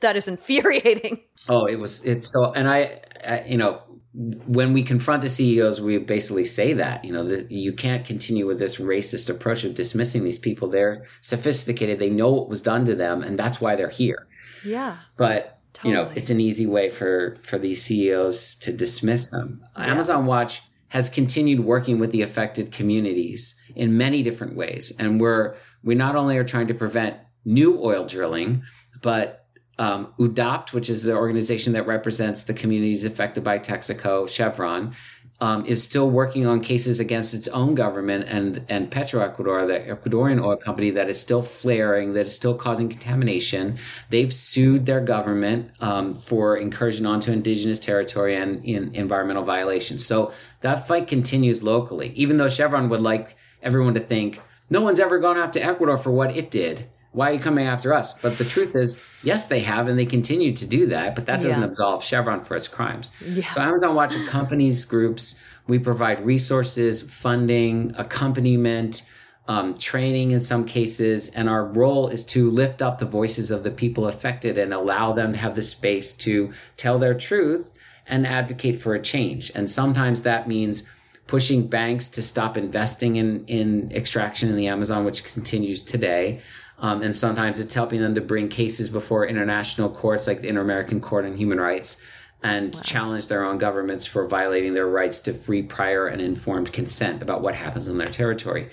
that 0.00 0.16
is 0.16 0.28
infuriating. 0.28 1.20
Oh, 1.48 1.66
it 1.66 1.74
was. 1.74 2.04
It's 2.04 2.32
so, 2.32 2.52
and 2.52 2.68
I, 2.68 3.00
I 3.26 3.42
you 3.42 3.58
know, 3.58 3.82
when 4.12 4.72
we 4.72 4.84
confront 4.84 5.22
the 5.22 5.28
CEOs, 5.28 5.80
we 5.80 5.98
basically 5.98 6.44
say 6.44 6.72
that 6.74 7.04
you 7.04 7.12
know 7.12 7.24
the, 7.24 7.46
you 7.52 7.72
can't 7.72 8.06
continue 8.06 8.46
with 8.46 8.60
this 8.60 8.76
racist 8.76 9.28
approach 9.28 9.64
of 9.64 9.74
dismissing 9.74 10.22
these 10.22 10.38
people. 10.38 10.68
They're 10.68 11.04
sophisticated. 11.20 11.98
They 11.98 12.10
know 12.10 12.30
what 12.30 12.48
was 12.48 12.62
done 12.62 12.84
to 12.86 12.94
them, 12.94 13.22
and 13.22 13.36
that's 13.36 13.60
why 13.60 13.74
they're 13.74 13.90
here. 13.90 14.28
Yeah. 14.64 14.98
But 15.16 15.58
totally. 15.72 15.94
you 15.94 15.98
know, 15.98 16.10
it's 16.14 16.30
an 16.30 16.40
easy 16.40 16.66
way 16.66 16.90
for 16.90 17.38
for 17.42 17.58
these 17.58 17.82
CEOs 17.82 18.54
to 18.56 18.72
dismiss 18.72 19.30
them. 19.30 19.64
Yeah. 19.76 19.86
Amazon 19.86 20.26
Watch 20.26 20.62
has 20.88 21.08
continued 21.08 21.60
working 21.60 21.98
with 21.98 22.12
the 22.12 22.22
affected 22.22 22.70
communities 22.70 23.56
in 23.74 23.96
many 23.96 24.22
different 24.22 24.56
ways, 24.56 24.92
and 24.98 25.20
we're 25.20 25.56
we 25.82 25.94
not 25.94 26.14
only 26.14 26.36
are 26.36 26.44
trying 26.44 26.68
to 26.68 26.74
prevent 26.74 27.16
new 27.44 27.82
oil 27.82 28.06
drilling, 28.06 28.62
but 29.00 29.41
um, 29.78 30.12
UDAPT, 30.18 30.72
which 30.72 30.88
is 30.90 31.02
the 31.02 31.14
organization 31.14 31.72
that 31.72 31.86
represents 31.86 32.44
the 32.44 32.54
communities 32.54 33.04
affected 33.04 33.42
by 33.42 33.58
Texaco, 33.58 34.28
Chevron, 34.28 34.94
um, 35.40 35.66
is 35.66 35.82
still 35.82 36.08
working 36.08 36.46
on 36.46 36.60
cases 36.60 37.00
against 37.00 37.34
its 37.34 37.48
own 37.48 37.74
government 37.74 38.26
and 38.28 38.64
and 38.68 38.88
Petroecuador, 38.92 39.66
the 39.66 39.80
Ecuadorian 39.80 40.40
oil 40.40 40.56
company 40.56 40.90
that 40.90 41.08
is 41.08 41.20
still 41.20 41.42
flaring, 41.42 42.12
that 42.12 42.26
is 42.26 42.34
still 42.34 42.54
causing 42.54 42.88
contamination. 42.88 43.76
They've 44.10 44.32
sued 44.32 44.86
their 44.86 45.00
government 45.00 45.72
um, 45.80 46.14
for 46.14 46.56
incursion 46.56 47.06
onto 47.06 47.32
indigenous 47.32 47.80
territory 47.80 48.36
and 48.36 48.64
in 48.64 48.94
environmental 48.94 49.42
violations. 49.42 50.06
So 50.06 50.32
that 50.60 50.86
fight 50.86 51.08
continues 51.08 51.64
locally, 51.64 52.12
even 52.14 52.36
though 52.36 52.48
Chevron 52.48 52.88
would 52.88 53.00
like 53.00 53.36
everyone 53.64 53.94
to 53.94 54.00
think 54.00 54.40
no 54.70 54.80
one's 54.80 55.00
ever 55.00 55.18
gone 55.18 55.38
after 55.38 55.58
Ecuador 55.58 55.98
for 55.98 56.12
what 56.12 56.36
it 56.36 56.52
did 56.52 56.86
why 57.12 57.30
are 57.30 57.34
you 57.34 57.40
coming 57.40 57.66
after 57.66 57.92
us? 57.92 58.14
But 58.14 58.38
the 58.38 58.44
truth 58.44 58.74
is, 58.74 58.96
yes, 59.22 59.46
they 59.46 59.60
have, 59.60 59.86
and 59.88 59.98
they 59.98 60.06
continue 60.06 60.52
to 60.52 60.66
do 60.66 60.86
that, 60.86 61.14
but 61.14 61.26
that 61.26 61.42
doesn't 61.42 61.60
yeah. 61.60 61.68
absolve 61.68 62.02
Chevron 62.02 62.44
for 62.44 62.56
its 62.56 62.68
crimes. 62.68 63.10
Yeah. 63.24 63.48
So 63.50 63.60
Amazon 63.60 63.94
Watch 63.94 64.14
accompanies 64.16 64.84
groups. 64.86 65.36
We 65.66 65.78
provide 65.78 66.24
resources, 66.24 67.02
funding, 67.02 67.92
accompaniment, 67.96 69.08
um, 69.46 69.74
training 69.74 70.30
in 70.30 70.40
some 70.40 70.64
cases, 70.64 71.28
and 71.30 71.48
our 71.48 71.66
role 71.66 72.08
is 72.08 72.24
to 72.26 72.50
lift 72.50 72.80
up 72.80 72.98
the 72.98 73.06
voices 73.06 73.50
of 73.50 73.62
the 73.62 73.70
people 73.70 74.06
affected 74.06 74.56
and 74.56 74.72
allow 74.72 75.12
them 75.12 75.32
to 75.32 75.38
have 75.38 75.54
the 75.54 75.62
space 75.62 76.14
to 76.14 76.52
tell 76.76 76.98
their 76.98 77.14
truth 77.14 77.72
and 78.06 78.26
advocate 78.26 78.80
for 78.80 78.94
a 78.94 79.02
change. 79.02 79.50
And 79.54 79.68
sometimes 79.68 80.22
that 80.22 80.48
means 80.48 80.84
pushing 81.26 81.66
banks 81.66 82.08
to 82.10 82.22
stop 82.22 82.56
investing 82.56 83.16
in, 83.16 83.44
in 83.46 83.92
extraction 83.92 84.48
in 84.48 84.56
the 84.56 84.66
Amazon, 84.66 85.04
which 85.04 85.24
continues 85.24 85.82
today. 85.82 86.40
Um, 86.82 87.00
and 87.00 87.14
sometimes 87.14 87.60
it's 87.60 87.74
helping 87.74 88.00
them 88.00 88.16
to 88.16 88.20
bring 88.20 88.48
cases 88.48 88.88
before 88.88 89.24
international 89.24 89.88
courts 89.88 90.26
like 90.26 90.40
the 90.40 90.48
Inter 90.48 90.62
American 90.62 91.00
Court 91.00 91.24
on 91.24 91.36
Human 91.36 91.60
Rights 91.60 91.96
and 92.42 92.74
wow. 92.74 92.80
challenge 92.82 93.28
their 93.28 93.44
own 93.44 93.56
governments 93.58 94.04
for 94.04 94.26
violating 94.26 94.74
their 94.74 94.88
rights 94.88 95.20
to 95.20 95.32
free, 95.32 95.62
prior, 95.62 96.08
and 96.08 96.20
informed 96.20 96.72
consent 96.72 97.22
about 97.22 97.40
what 97.40 97.54
happens 97.54 97.88
on 97.88 97.98
their 97.98 98.08
territory. 98.08 98.68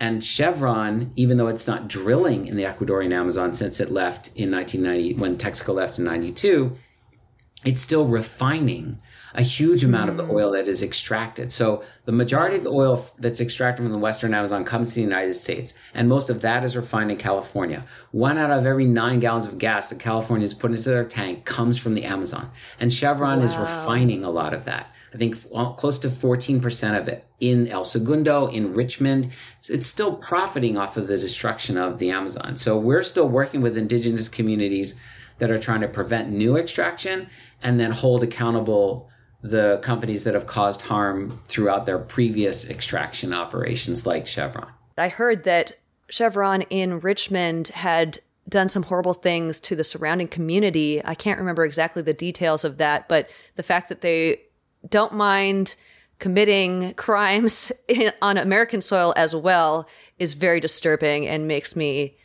And 0.00 0.24
Chevron, 0.24 1.12
even 1.14 1.36
though 1.36 1.48
it's 1.48 1.66
not 1.66 1.88
drilling 1.88 2.46
in 2.46 2.56
the 2.56 2.64
Ecuadorian 2.64 3.12
Amazon 3.12 3.52
since 3.52 3.80
it 3.80 3.90
left 3.90 4.28
in 4.34 4.50
1990, 4.50 5.20
when 5.20 5.36
Texaco 5.36 5.74
left 5.74 5.98
in 5.98 6.04
92, 6.04 6.76
it's 7.64 7.82
still 7.82 8.06
refining 8.06 8.98
a 9.34 9.42
huge 9.42 9.84
amount 9.84 10.10
of 10.10 10.16
the 10.16 10.24
mm. 10.24 10.32
oil 10.32 10.52
that 10.52 10.68
is 10.68 10.82
extracted. 10.82 11.52
So 11.52 11.82
the 12.04 12.12
majority 12.12 12.56
of 12.56 12.64
the 12.64 12.70
oil 12.70 13.06
that's 13.18 13.40
extracted 13.40 13.84
from 13.84 13.92
the 13.92 13.98
Western 13.98 14.34
Amazon 14.34 14.64
comes 14.64 14.90
to 14.90 14.94
the 14.96 15.02
United 15.02 15.34
States, 15.34 15.74
and 15.94 16.08
most 16.08 16.30
of 16.30 16.40
that 16.42 16.64
is 16.64 16.76
refined 16.76 17.10
in 17.10 17.16
California. 17.16 17.84
One 18.10 18.38
out 18.38 18.50
of 18.50 18.66
every 18.66 18.86
nine 18.86 19.20
gallons 19.20 19.46
of 19.46 19.58
gas 19.58 19.90
that 19.90 19.98
California 19.98 20.44
has 20.44 20.54
put 20.54 20.70
into 20.70 20.90
their 20.90 21.04
tank 21.04 21.44
comes 21.44 21.78
from 21.78 21.94
the 21.94 22.04
Amazon, 22.04 22.50
and 22.80 22.92
Chevron 22.92 23.38
wow. 23.38 23.44
is 23.44 23.56
refining 23.56 24.24
a 24.24 24.30
lot 24.30 24.54
of 24.54 24.64
that. 24.66 24.92
I 25.14 25.18
think 25.18 25.36
close 25.76 25.98
to 26.00 26.08
14% 26.08 26.98
of 26.98 27.06
it 27.06 27.26
in 27.38 27.68
El 27.68 27.84
Segundo, 27.84 28.46
in 28.46 28.72
Richmond. 28.72 29.30
It's 29.68 29.86
still 29.86 30.14
profiting 30.16 30.78
off 30.78 30.96
of 30.96 31.06
the 31.06 31.18
destruction 31.18 31.76
of 31.76 31.98
the 31.98 32.10
Amazon. 32.10 32.56
So 32.56 32.78
we're 32.78 33.02
still 33.02 33.28
working 33.28 33.60
with 33.60 33.76
indigenous 33.76 34.28
communities 34.28 34.94
that 35.38 35.50
are 35.50 35.58
trying 35.58 35.82
to 35.82 35.88
prevent 35.88 36.30
new 36.30 36.56
extraction 36.56 37.28
and 37.62 37.78
then 37.78 37.90
hold 37.90 38.22
accountable 38.22 39.10
the 39.42 39.78
companies 39.82 40.24
that 40.24 40.34
have 40.34 40.46
caused 40.46 40.82
harm 40.82 41.40
throughout 41.48 41.84
their 41.84 41.98
previous 41.98 42.68
extraction 42.68 43.32
operations, 43.32 44.06
like 44.06 44.26
Chevron. 44.26 44.70
I 44.96 45.08
heard 45.08 45.44
that 45.44 45.72
Chevron 46.08 46.62
in 46.62 47.00
Richmond 47.00 47.68
had 47.68 48.20
done 48.48 48.68
some 48.68 48.84
horrible 48.84 49.14
things 49.14 49.60
to 49.60 49.74
the 49.74 49.84
surrounding 49.84 50.28
community. 50.28 51.00
I 51.04 51.14
can't 51.14 51.38
remember 51.38 51.64
exactly 51.64 52.02
the 52.02 52.12
details 52.12 52.64
of 52.64 52.78
that, 52.78 53.08
but 53.08 53.28
the 53.56 53.62
fact 53.62 53.88
that 53.88 54.00
they 54.00 54.42
don't 54.88 55.14
mind 55.14 55.76
committing 56.18 56.94
crimes 56.94 57.72
in, 57.88 58.12
on 58.22 58.36
American 58.36 58.80
soil 58.80 59.12
as 59.16 59.34
well 59.34 59.88
is 60.18 60.34
very 60.34 60.60
disturbing 60.60 61.26
and 61.26 61.48
makes 61.48 61.74
me 61.74 62.16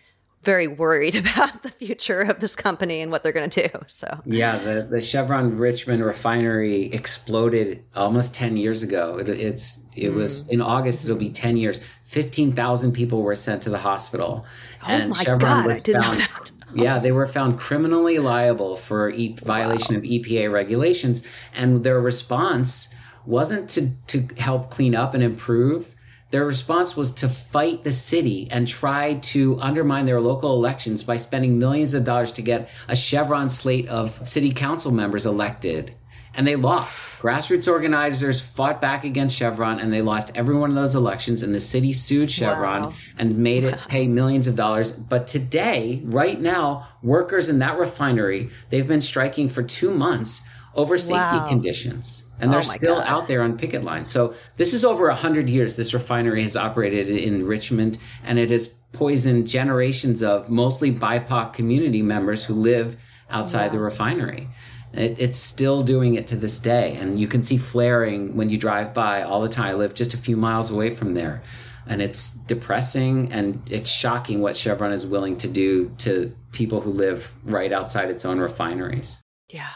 very 0.48 0.66
worried 0.66 1.14
about 1.24 1.62
the 1.62 1.70
future 1.70 2.22
of 2.22 2.40
this 2.40 2.56
company 2.56 3.02
and 3.02 3.12
what 3.12 3.22
they're 3.22 3.34
going 3.34 3.50
to 3.50 3.68
do. 3.68 3.80
So 3.88 4.22
yeah, 4.26 4.58
the, 4.58 4.88
the 4.90 5.02
Chevron 5.02 5.58
Richmond 5.58 6.04
refinery 6.04 6.86
exploded 6.94 7.84
almost 7.96 8.34
ten 8.34 8.56
years 8.56 8.82
ago. 8.82 9.18
It, 9.20 9.28
it's 9.28 9.84
it 9.96 10.12
mm. 10.12 10.16
was 10.16 10.48
in 10.48 10.62
August. 10.62 11.04
It'll 11.06 11.18
be 11.18 11.30
ten 11.30 11.58
years. 11.58 11.82
Fifteen 12.06 12.54
thousand 12.54 12.94
people 12.94 13.22
were 13.24 13.36
sent 13.36 13.62
to 13.64 13.70
the 13.70 13.78
hospital, 13.78 14.46
oh 14.84 14.88
and 14.88 15.10
my 15.10 15.24
Chevron 15.24 15.40
God, 15.40 15.66
was 15.68 15.82
found, 15.82 16.52
yeah, 16.74 16.98
they 16.98 17.12
were 17.12 17.28
found 17.28 17.60
criminally 17.60 18.18
liable 18.18 18.78
for 18.78 19.10
e- 19.10 19.36
violation 19.44 19.96
wow. 19.96 20.00
of 20.00 20.06
EPA 20.06 20.50
regulations, 20.50 21.24
and 21.54 21.84
their 21.84 22.00
response 22.00 22.88
wasn't 23.26 23.70
to 23.72 23.90
to 24.08 24.26
help 24.38 24.72
clean 24.72 24.96
up 24.96 25.14
and 25.14 25.22
improve 25.22 25.94
their 26.30 26.46
response 26.46 26.98
was 26.98 27.12
to 27.14 27.30
fight 27.30 27.84
the 27.84 27.92
city 27.92 28.48
and 28.52 28.68
try 28.68 29.16
to 29.16 29.58
undermine 29.62 30.06
their 30.06 30.20
local 30.20 30.54
elections 30.56 31.04
by 31.04 31.18
spending 31.18 31.58
millions 31.58 31.94
of 31.94 32.04
dollars 32.04 32.34
to 32.34 32.42
get 32.42 32.70
a 32.90 32.96
Chevron 32.96 33.50
slate 33.50 33.88
of 33.88 34.26
city 34.28 34.52
council 34.52 34.92
members 34.92 35.26
elected. 35.26 35.96
And 36.34 36.46
they 36.46 36.56
lost. 36.56 37.22
Grassroots 37.22 37.72
organizers 37.72 38.42
fought 38.42 38.80
back 38.80 39.06
against 39.06 39.36
Chevron 39.36 39.80
and 39.80 39.92
they 39.92 40.02
lost 40.04 40.32
every 40.36 40.56
one 40.56 40.70
of 40.70 40.76
those 40.76 40.94
elections. 40.94 41.42
And 41.42 41.56
the 41.56 41.60
city 41.60 41.94
sued 41.94 42.30
Chevron 42.30 42.84
wow. 42.84 42.94
and 43.18 43.38
made 43.40 43.64
it 43.64 43.80
pay 43.88 44.06
millions 44.06 44.48
of 44.48 44.56
dollars. 44.56 44.92
But 44.92 45.28
today, 45.28 46.02
right 46.04 46.40
now, 46.40 46.90
workers 47.02 47.50
in 47.50 47.58
that 47.60 47.80
refinery, 47.80 48.50
they've 48.70 48.88
been 48.88 49.02
striking 49.02 49.50
for 49.50 49.64
two 49.64 49.90
months 49.90 50.42
over 50.76 50.98
safety 50.98 51.38
wow. 51.38 51.48
conditions 51.48 52.27
and 52.40 52.52
they're 52.52 52.60
oh 52.60 52.64
still 52.64 52.96
God. 52.96 53.08
out 53.08 53.28
there 53.28 53.42
on 53.42 53.58
picket 53.58 53.84
lines. 53.84 54.10
So 54.10 54.34
this 54.58 54.74
is 54.74 54.86
over 54.86 55.08
100 55.08 55.50
years 55.50 55.76
this 55.76 55.94
refinery 55.94 56.44
has 56.44 56.56
operated 56.56 57.10
in 57.10 57.46
Richmond 57.46 57.98
and 58.24 58.38
it 58.38 58.52
has 58.52 58.68
poisoned 58.94 59.48
generations 59.48 60.24
of 60.24 60.50
mostly 60.50 60.92
BIPOC 60.92 61.54
community 61.54 62.02
members 62.02 62.44
who 62.46 62.54
live 62.54 62.98
outside 63.30 63.72
the 63.72 63.80
refinery. 63.80 64.48
It, 64.94 65.16
it's 65.20 65.38
still 65.38 65.82
doing 65.82 66.16
it 66.16 66.28
to 66.28 66.36
this 66.36 66.60
day 66.60 66.96
and 67.00 67.20
you 67.20 67.28
can 67.28 67.42
see 67.42 67.58
flaring 67.58 68.36
when 68.36 68.50
you 68.50 68.58
drive 68.58 68.94
by 68.94 69.24
all 69.24 69.42
the 69.42 69.50
time. 69.50 69.68
I 69.68 69.74
live 69.74 69.94
just 69.94 70.14
a 70.14 70.18
few 70.18 70.38
miles 70.38 70.70
away 70.70 70.92
from 70.92 71.14
there. 71.14 71.42
And 71.90 72.02
it's 72.02 72.32
depressing 72.32 73.32
and 73.32 73.62
it's 73.66 73.90
shocking 73.90 74.42
what 74.42 74.58
Chevron 74.58 74.92
is 74.92 75.06
willing 75.06 75.38
to 75.38 75.48
do 75.48 75.90
to 76.00 76.36
people 76.52 76.82
who 76.82 76.92
live 76.92 77.32
right 77.46 77.72
outside 77.72 78.10
its 78.10 78.26
own 78.26 78.40
refineries. 78.40 79.22
Yeah. 79.50 79.70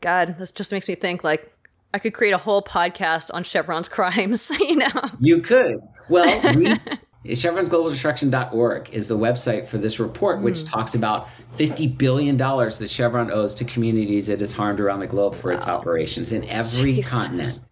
God, 0.00 0.38
this 0.38 0.52
just 0.52 0.70
makes 0.70 0.86
me 0.86 0.94
think 0.94 1.24
like 1.24 1.53
I 1.94 2.00
could 2.00 2.12
create 2.12 2.32
a 2.32 2.38
whole 2.38 2.60
podcast 2.60 3.30
on 3.32 3.44
Chevron's 3.44 3.86
crimes, 3.86 4.50
you 4.58 4.74
know? 4.74 4.90
You 5.20 5.40
could. 5.40 5.80
Well, 6.08 6.54
we, 6.56 6.76
Chevron'sGlobalDestruction.org 7.24 8.90
is 8.90 9.06
the 9.06 9.16
website 9.16 9.68
for 9.68 9.78
this 9.78 10.00
report, 10.00 10.42
which 10.42 10.56
mm. 10.56 10.70
talks 10.70 10.96
about 10.96 11.28
$50 11.56 11.96
billion 11.96 12.36
that 12.36 12.88
Chevron 12.90 13.30
owes 13.30 13.54
to 13.54 13.64
communities 13.64 14.28
it 14.28 14.40
has 14.40 14.50
harmed 14.50 14.80
around 14.80 14.98
the 14.98 15.06
globe 15.06 15.36
for 15.36 15.52
wow. 15.52 15.56
its 15.56 15.68
operations 15.68 16.32
in 16.32 16.44
every 16.48 16.94
Jesus. 16.94 17.12
continent. 17.12 17.60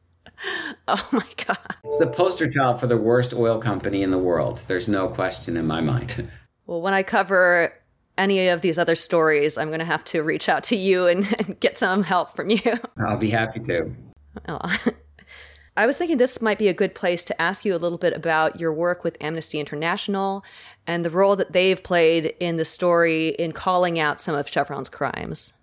Oh 0.89 1.09
my 1.13 1.25
God. 1.47 1.57
It's 1.85 1.99
the 1.99 2.09
poster 2.09 2.51
child 2.51 2.81
for 2.81 2.89
the 2.89 2.97
worst 2.97 3.33
oil 3.33 3.61
company 3.61 4.03
in 4.03 4.11
the 4.11 4.19
world. 4.19 4.61
There's 4.67 4.89
no 4.89 5.07
question 5.07 5.57
in 5.57 5.69
my 5.69 5.81
mind. 5.81 6.29
Well, 6.67 6.83
when 6.83 6.95
I 6.95 7.05
cover 7.05 7.73
any 8.19 8.49
of 8.49 8.61
these 8.61 8.77
other 8.77 8.97
stories, 8.97 9.57
I'm 9.57 9.69
going 9.69 9.79
to 9.79 9.85
have 9.85 10.05
to 10.07 10.23
reach 10.25 10.49
out 10.49 10.65
to 10.65 10.77
you 10.77 11.07
and, 11.07 11.33
and 11.39 11.61
get 11.61 11.79
some 11.79 12.03
help 12.03 12.35
from 12.35 12.51
you. 12.51 12.75
I'll 13.07 13.17
be 13.17 13.31
happy 13.31 13.61
to. 13.61 13.95
Oh. 14.49 14.61
I 15.77 15.87
was 15.87 15.97
thinking 15.97 16.19
this 16.19 16.43
might 16.43 16.59
be 16.59 16.69
a 16.69 16.75
good 16.75 16.95
place 16.95 17.25
to 17.25 17.41
ask 17.41 17.65
you 17.65 17.75
a 17.75 17.79
little 17.79 17.97
bit 17.97 18.15
about 18.15 18.61
your 18.61 18.75
work 18.75 19.05
with 19.05 19.17
Amnesty 19.23 19.59
International 19.59 20.45
and 20.87 21.03
the 21.03 21.11
role 21.11 21.35
that 21.37 21.53
they've 21.53 21.83
played 21.83 22.35
in 22.41 22.59
the 22.59 22.65
story 22.65 23.29
in 23.31 23.53
calling 23.53 23.99
out 23.99 24.21
some 24.21 24.35
of 24.35 24.49
Chevron's 24.49 24.91
crimes. 24.91 25.55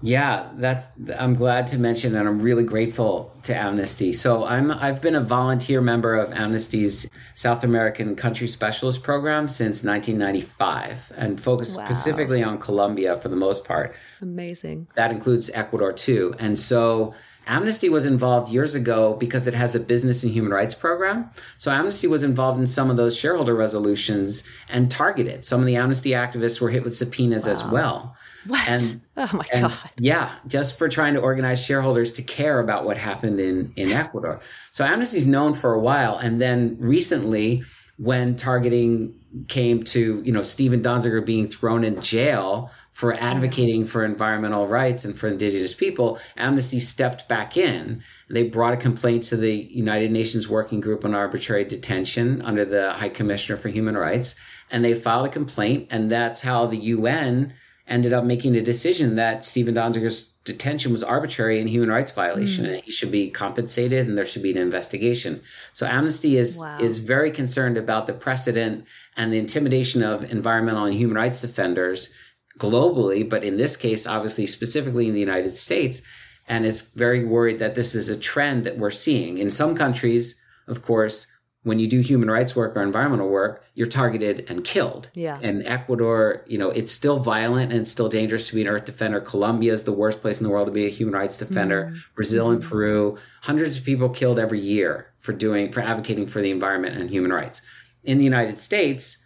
Yeah, 0.00 0.48
that's 0.54 0.86
I'm 1.18 1.34
glad 1.34 1.66
to 1.68 1.78
mention 1.78 2.14
and 2.14 2.28
I'm 2.28 2.38
really 2.38 2.62
grateful 2.62 3.34
to 3.42 3.54
Amnesty. 3.54 4.12
So 4.12 4.44
I'm 4.44 4.70
I've 4.70 5.02
been 5.02 5.16
a 5.16 5.20
volunteer 5.20 5.80
member 5.80 6.14
of 6.14 6.32
Amnesty's 6.32 7.10
South 7.34 7.64
American 7.64 8.14
Country 8.14 8.46
Specialist 8.46 9.02
program 9.02 9.48
since 9.48 9.82
1995 9.82 11.12
and 11.16 11.40
focused 11.40 11.76
wow. 11.76 11.84
specifically 11.84 12.44
on 12.44 12.58
Colombia 12.58 13.16
for 13.16 13.28
the 13.28 13.36
most 13.36 13.64
part. 13.64 13.94
Amazing. 14.22 14.86
That 14.94 15.10
includes 15.10 15.50
Ecuador 15.52 15.92
too. 15.92 16.34
And 16.38 16.56
so 16.56 17.14
Amnesty 17.48 17.88
was 17.88 18.04
involved 18.04 18.52
years 18.52 18.74
ago 18.74 19.14
because 19.14 19.46
it 19.46 19.54
has 19.54 19.74
a 19.74 19.80
business 19.80 20.22
and 20.22 20.32
human 20.32 20.52
rights 20.52 20.74
program. 20.74 21.30
So 21.56 21.72
Amnesty 21.72 22.06
was 22.06 22.22
involved 22.22 22.60
in 22.60 22.66
some 22.66 22.90
of 22.90 22.98
those 22.98 23.16
shareholder 23.16 23.54
resolutions 23.54 24.44
and 24.68 24.90
targeted. 24.90 25.46
Some 25.46 25.60
of 25.60 25.66
the 25.66 25.76
Amnesty 25.76 26.10
activists 26.10 26.60
were 26.60 26.68
hit 26.68 26.84
with 26.84 26.94
subpoenas 26.94 27.46
wow. 27.46 27.52
as 27.52 27.64
well. 27.64 28.16
What? 28.46 28.68
And, 28.68 29.00
oh 29.16 29.30
my 29.32 29.46
and, 29.50 29.62
God. 29.62 29.90
Yeah, 29.98 30.34
just 30.46 30.76
for 30.76 30.90
trying 30.90 31.14
to 31.14 31.20
organize 31.20 31.64
shareholders 31.64 32.12
to 32.12 32.22
care 32.22 32.60
about 32.60 32.84
what 32.84 32.98
happened 32.98 33.40
in, 33.40 33.72
in 33.76 33.92
Ecuador. 33.92 34.40
So 34.70 34.84
Amnesty's 34.84 35.26
known 35.26 35.54
for 35.54 35.72
a 35.72 35.80
while. 35.80 36.18
And 36.18 36.40
then 36.40 36.76
recently, 36.78 37.64
when 37.96 38.36
targeting 38.36 39.14
came 39.48 39.82
to, 39.84 40.22
you 40.24 40.32
know, 40.32 40.42
Stephen 40.42 40.82
Donziger 40.82 41.24
being 41.24 41.46
thrown 41.46 41.84
in 41.84 42.00
jail 42.00 42.70
for 42.98 43.14
advocating 43.14 43.86
for 43.86 44.04
environmental 44.04 44.66
rights 44.66 45.04
and 45.04 45.16
for 45.16 45.28
indigenous 45.28 45.72
people, 45.72 46.18
Amnesty 46.36 46.80
stepped 46.80 47.28
back 47.28 47.56
in. 47.56 48.02
They 48.28 48.42
brought 48.42 48.74
a 48.74 48.76
complaint 48.76 49.22
to 49.24 49.36
the 49.36 49.54
United 49.54 50.10
Nations 50.10 50.48
Working 50.48 50.80
Group 50.80 51.04
on 51.04 51.14
Arbitrary 51.14 51.64
Detention 51.64 52.42
under 52.42 52.64
the 52.64 52.92
High 52.94 53.10
Commissioner 53.10 53.56
for 53.56 53.68
Human 53.68 53.96
Rights, 53.96 54.34
and 54.68 54.84
they 54.84 54.94
filed 54.94 55.26
a 55.26 55.28
complaint, 55.28 55.86
and 55.92 56.10
that's 56.10 56.40
how 56.40 56.66
the 56.66 56.76
UN 56.76 57.54
ended 57.86 58.12
up 58.12 58.24
making 58.24 58.56
a 58.56 58.62
decision 58.62 59.14
that 59.14 59.44
Stephen 59.44 59.74
Donziger's 59.74 60.32
detention 60.42 60.92
was 60.92 61.04
arbitrary 61.04 61.60
and 61.60 61.68
human 61.68 61.90
rights 61.90 62.10
violation 62.10 62.64
mm. 62.64 62.74
and 62.74 62.82
he 62.82 62.90
should 62.90 63.10
be 63.12 63.30
compensated 63.30 64.08
and 64.08 64.16
there 64.16 64.26
should 64.26 64.42
be 64.42 64.50
an 64.50 64.56
investigation. 64.56 65.40
So 65.72 65.86
Amnesty 65.86 66.36
is 66.36 66.58
wow. 66.58 66.78
is 66.78 66.98
very 66.98 67.30
concerned 67.30 67.76
about 67.76 68.06
the 68.06 68.14
precedent 68.14 68.86
and 69.16 69.32
the 69.32 69.38
intimidation 69.38 70.02
of 70.02 70.30
environmental 70.30 70.84
and 70.84 70.94
human 70.94 71.16
rights 71.16 71.40
defenders 71.40 72.10
globally, 72.58 73.28
but 73.28 73.44
in 73.44 73.56
this 73.56 73.76
case, 73.76 74.06
obviously, 74.06 74.46
specifically 74.46 75.08
in 75.08 75.14
the 75.14 75.20
United 75.20 75.56
States, 75.56 76.02
and 76.48 76.64
is 76.64 76.82
very 76.94 77.24
worried 77.24 77.58
that 77.58 77.74
this 77.74 77.94
is 77.94 78.08
a 78.08 78.18
trend 78.18 78.64
that 78.64 78.78
we're 78.78 78.90
seeing. 78.90 79.38
In 79.38 79.50
some 79.50 79.74
countries, 79.74 80.40
of 80.66 80.82
course, 80.82 81.26
when 81.64 81.78
you 81.78 81.86
do 81.86 82.00
human 82.00 82.30
rights 82.30 82.56
work 82.56 82.76
or 82.76 82.82
environmental 82.82 83.28
work, 83.28 83.64
you're 83.74 83.86
targeted 83.86 84.46
and 84.48 84.64
killed. 84.64 85.10
Yeah. 85.14 85.38
In 85.40 85.66
Ecuador, 85.66 86.44
you 86.46 86.56
know, 86.56 86.70
it's 86.70 86.90
still 86.90 87.18
violent 87.18 87.72
and 87.72 87.82
it's 87.82 87.90
still 87.90 88.08
dangerous 88.08 88.48
to 88.48 88.54
be 88.54 88.62
an 88.62 88.68
earth 88.68 88.86
defender. 88.86 89.20
Colombia 89.20 89.72
is 89.72 89.84
the 89.84 89.92
worst 89.92 90.20
place 90.20 90.40
in 90.40 90.44
the 90.44 90.50
world 90.50 90.66
to 90.66 90.72
be 90.72 90.86
a 90.86 90.90
human 90.90 91.14
rights 91.14 91.36
defender. 91.36 91.92
Mm. 91.92 91.98
Brazil 92.14 92.50
and 92.50 92.62
Peru, 92.62 93.18
hundreds 93.42 93.76
of 93.76 93.84
people 93.84 94.08
killed 94.08 94.38
every 94.38 94.60
year 94.60 95.12
for 95.20 95.32
doing 95.32 95.70
for 95.70 95.80
advocating 95.80 96.26
for 96.26 96.40
the 96.40 96.50
environment 96.50 96.96
and 96.96 97.10
human 97.10 97.32
rights. 97.32 97.60
In 98.04 98.18
the 98.18 98.24
United 98.24 98.56
States, 98.56 99.18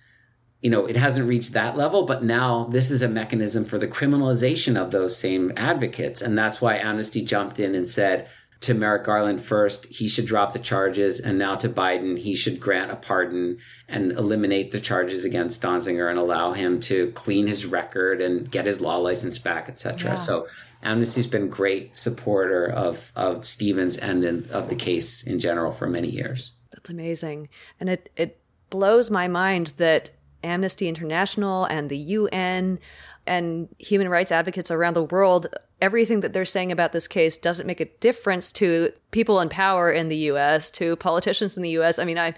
you 0.62 0.70
know, 0.70 0.86
it 0.86 0.96
hasn't 0.96 1.28
reached 1.28 1.52
that 1.52 1.76
level, 1.76 2.04
but 2.04 2.22
now 2.22 2.64
this 2.70 2.90
is 2.92 3.02
a 3.02 3.08
mechanism 3.08 3.64
for 3.64 3.78
the 3.78 3.88
criminalization 3.88 4.80
of 4.80 4.92
those 4.92 5.16
same 5.16 5.52
advocates. 5.56 6.22
And 6.22 6.38
that's 6.38 6.60
why 6.60 6.76
Amnesty 6.76 7.24
jumped 7.24 7.58
in 7.58 7.74
and 7.74 7.90
said 7.90 8.28
to 8.60 8.74
Merrick 8.74 9.02
Garland 9.02 9.42
first, 9.42 9.86
he 9.86 10.06
should 10.06 10.24
drop 10.24 10.52
the 10.52 10.60
charges. 10.60 11.18
And 11.18 11.36
now 11.36 11.56
to 11.56 11.68
Biden, 11.68 12.16
he 12.16 12.36
should 12.36 12.60
grant 12.60 12.92
a 12.92 12.96
pardon 12.96 13.58
and 13.88 14.12
eliminate 14.12 14.70
the 14.70 14.78
charges 14.78 15.24
against 15.24 15.60
Donziger 15.60 16.08
and 16.08 16.18
allow 16.18 16.52
him 16.52 16.78
to 16.80 17.10
clean 17.10 17.48
his 17.48 17.66
record 17.66 18.22
and 18.22 18.48
get 18.48 18.66
his 18.66 18.80
law 18.80 18.98
license 18.98 19.38
back, 19.38 19.68
etc. 19.68 20.10
Yeah. 20.10 20.14
So 20.14 20.46
Amnesty's 20.84 21.26
been 21.26 21.48
great 21.48 21.96
supporter 21.96 22.66
of, 22.66 23.10
of 23.16 23.44
Stevens 23.46 23.96
and 23.96 24.24
in, 24.24 24.48
of 24.52 24.68
the 24.68 24.76
case 24.76 25.24
in 25.24 25.40
general 25.40 25.72
for 25.72 25.88
many 25.88 26.08
years. 26.08 26.56
That's 26.70 26.88
amazing. 26.88 27.48
And 27.80 27.90
it, 27.90 28.10
it 28.16 28.40
blows 28.70 29.10
my 29.10 29.26
mind 29.26 29.72
that 29.78 30.12
Amnesty 30.42 30.88
International 30.88 31.64
and 31.64 31.88
the 31.88 31.98
UN 31.98 32.78
and 33.26 33.68
human 33.78 34.08
rights 34.08 34.32
advocates 34.32 34.70
around 34.70 34.94
the 34.94 35.04
world, 35.04 35.46
everything 35.80 36.20
that 36.20 36.32
they're 36.32 36.44
saying 36.44 36.72
about 36.72 36.92
this 36.92 37.06
case 37.06 37.36
doesn't 37.36 37.66
make 37.66 37.80
a 37.80 37.84
difference 38.00 38.52
to 38.52 38.90
people 39.10 39.40
in 39.40 39.48
power 39.48 39.90
in 39.90 40.08
the 40.08 40.16
US, 40.16 40.70
to 40.72 40.96
politicians 40.96 41.56
in 41.56 41.62
the 41.62 41.70
US. 41.70 41.98
I 41.98 42.04
mean, 42.04 42.18
I, 42.18 42.34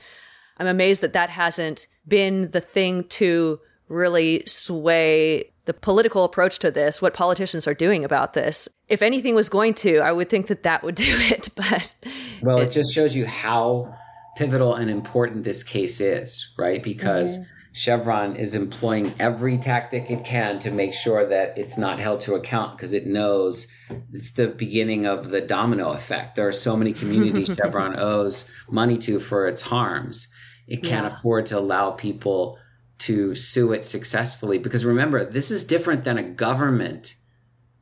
I'm 0.58 0.66
amazed 0.66 1.00
that 1.00 1.12
that 1.14 1.30
hasn't 1.30 1.86
been 2.06 2.50
the 2.50 2.60
thing 2.60 3.04
to 3.04 3.60
really 3.88 4.42
sway 4.46 5.50
the 5.64 5.74
political 5.74 6.24
approach 6.24 6.58
to 6.58 6.70
this, 6.70 7.00
what 7.00 7.14
politicians 7.14 7.66
are 7.66 7.74
doing 7.74 8.04
about 8.04 8.34
this. 8.34 8.68
If 8.88 9.00
anything 9.00 9.34
was 9.34 9.48
going 9.48 9.74
to, 9.74 9.98
I 9.98 10.12
would 10.12 10.28
think 10.28 10.48
that 10.48 10.62
that 10.64 10.82
would 10.82 10.94
do 10.94 11.04
it. 11.06 11.48
But 11.54 11.94
well, 12.42 12.58
it, 12.58 12.68
it 12.68 12.70
just 12.70 12.92
shows 12.92 13.16
you 13.16 13.26
how 13.26 13.94
pivotal 14.36 14.74
and 14.74 14.90
important 14.90 15.44
this 15.44 15.62
case 15.62 16.00
is, 16.00 16.52
right? 16.58 16.82
Because 16.82 17.38
mm-hmm. 17.38 17.53
Chevron 17.76 18.36
is 18.36 18.54
employing 18.54 19.12
every 19.18 19.58
tactic 19.58 20.08
it 20.08 20.24
can 20.24 20.60
to 20.60 20.70
make 20.70 20.94
sure 20.94 21.26
that 21.26 21.58
it's 21.58 21.76
not 21.76 21.98
held 21.98 22.20
to 22.20 22.34
account 22.34 22.76
because 22.76 22.92
it 22.92 23.04
knows 23.04 23.66
it's 24.12 24.30
the 24.30 24.46
beginning 24.46 25.06
of 25.06 25.30
the 25.30 25.40
domino 25.40 25.90
effect. 25.90 26.36
There 26.36 26.46
are 26.46 26.52
so 26.52 26.76
many 26.76 26.92
communities 26.92 27.48
Chevron 27.56 27.98
owes 27.98 28.48
money 28.70 28.96
to 28.98 29.18
for 29.18 29.48
its 29.48 29.60
harms. 29.60 30.28
It 30.68 30.84
can't 30.84 31.04
yeah. 31.04 31.18
afford 31.18 31.46
to 31.46 31.58
allow 31.58 31.90
people 31.90 32.58
to 32.98 33.34
sue 33.34 33.72
it 33.72 33.84
successfully 33.84 34.58
because 34.58 34.84
remember, 34.84 35.28
this 35.28 35.50
is 35.50 35.64
different 35.64 36.04
than 36.04 36.16
a 36.16 36.22
government 36.22 37.16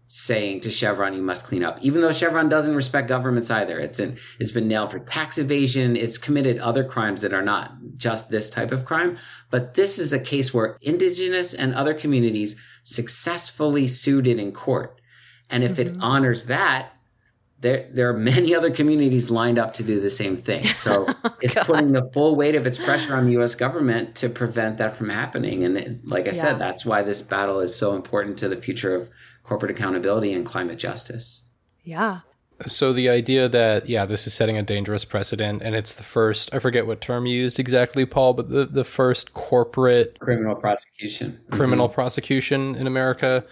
saying 0.07 0.61
to 0.61 0.71
Chevron, 0.71 1.15
you 1.15 1.23
must 1.23 1.45
clean 1.47 1.65
up. 1.65 1.79
Even 1.81 2.01
though 2.01 2.13
Chevron 2.13 2.49
doesn't 2.49 2.75
respect 2.75 3.09
governments 3.09 3.51
either. 3.51 3.79
It's 3.79 3.99
in, 3.99 4.19
it's 4.39 4.51
been 4.51 4.69
nailed 4.69 4.91
for 4.91 4.99
tax 4.99 5.39
evasion. 5.39 5.97
It's 5.97 6.19
committed 6.19 6.59
other 6.59 6.85
crimes 6.85 7.23
that 7.23 7.33
are 7.33 7.43
not 7.43 7.73
just 7.97 8.31
this 8.31 8.51
type 8.51 8.73
of 8.73 8.85
crime. 8.85 9.17
But 9.51 9.75
this 9.75 9.99
is 9.99 10.13
a 10.13 10.19
case 10.19 10.53
where 10.53 10.77
indigenous 10.81 11.55
and 11.55 11.75
other 11.75 11.95
communities 11.95 12.61
successfully 12.85 13.87
sued 13.87 14.27
it 14.27 14.39
in 14.39 14.53
court. 14.53 15.01
And 15.51 15.63
if 15.63 15.73
mm-hmm. 15.73 15.97
it 15.97 16.03
honors 16.03 16.45
that, 16.45 16.93
there, 17.61 17.89
there 17.93 18.09
are 18.09 18.17
many 18.17 18.55
other 18.55 18.71
communities 18.71 19.31
lined 19.31 19.59
up 19.59 19.75
to 19.75 19.85
do 19.85 20.01
the 20.01 20.11
same 20.11 20.37
thing. 20.37 20.65
So 20.73 21.07
oh, 21.09 21.37
it's 21.41 21.55
God. 21.55 21.67
putting 21.67 21.93
the 21.93 22.11
full 22.13 22.35
weight 22.35 22.57
of 22.57 22.67
its 22.67 22.77
pressure 22.77 23.15
on 23.15 23.27
the 23.27 23.33
U.S. 23.33 23.55
government 23.55 24.17
to 24.17 24.29
prevent 24.29 24.79
that 24.79 24.97
from 24.97 25.09
happening. 25.09 25.65
And 25.65 25.79
it, 25.79 26.05
like 26.05 26.25
I 26.25 26.33
yeah. 26.33 26.43
said, 26.43 26.59
that's 26.59 26.85
why 26.85 27.03
this 27.03 27.21
battle 27.21 27.61
is 27.61 27.75
so 27.75 27.95
important 27.95 28.39
to 28.39 28.49
the 28.49 28.57
future 28.57 28.97
of 28.97 29.09
corporate 29.45 29.71
accountability 29.71 30.33
and 30.33 30.45
climate 30.45 30.79
justice. 30.79 31.45
Yeah. 31.85 32.21
So 32.67 32.93
the 32.93 33.09
idea 33.09 33.49
that 33.49 33.89
yeah, 33.89 34.07
this 34.07 34.27
is 34.27 34.35
setting 34.35 34.57
a 34.57 34.63
dangerous 34.63 35.05
precedent, 35.05 35.63
and 35.63 35.75
it's 35.75 35.95
the 35.95 36.03
first 36.03 36.53
I 36.53 36.59
forget 36.59 36.87
what 36.87 37.01
term 37.01 37.27
you 37.27 37.35
used 37.35 37.59
exactly, 37.59 38.07
Paul, 38.07 38.35
but 38.35 38.49
the 38.49 38.67
the 38.67 38.85
first 38.85 39.35
corporate 39.35 40.19
criminal 40.21 40.55
prosecution 40.55 41.41
criminal 41.51 41.89
mm-hmm. 41.89 41.95
prosecution 41.95 42.75
in 42.75 42.87
America. 42.87 43.45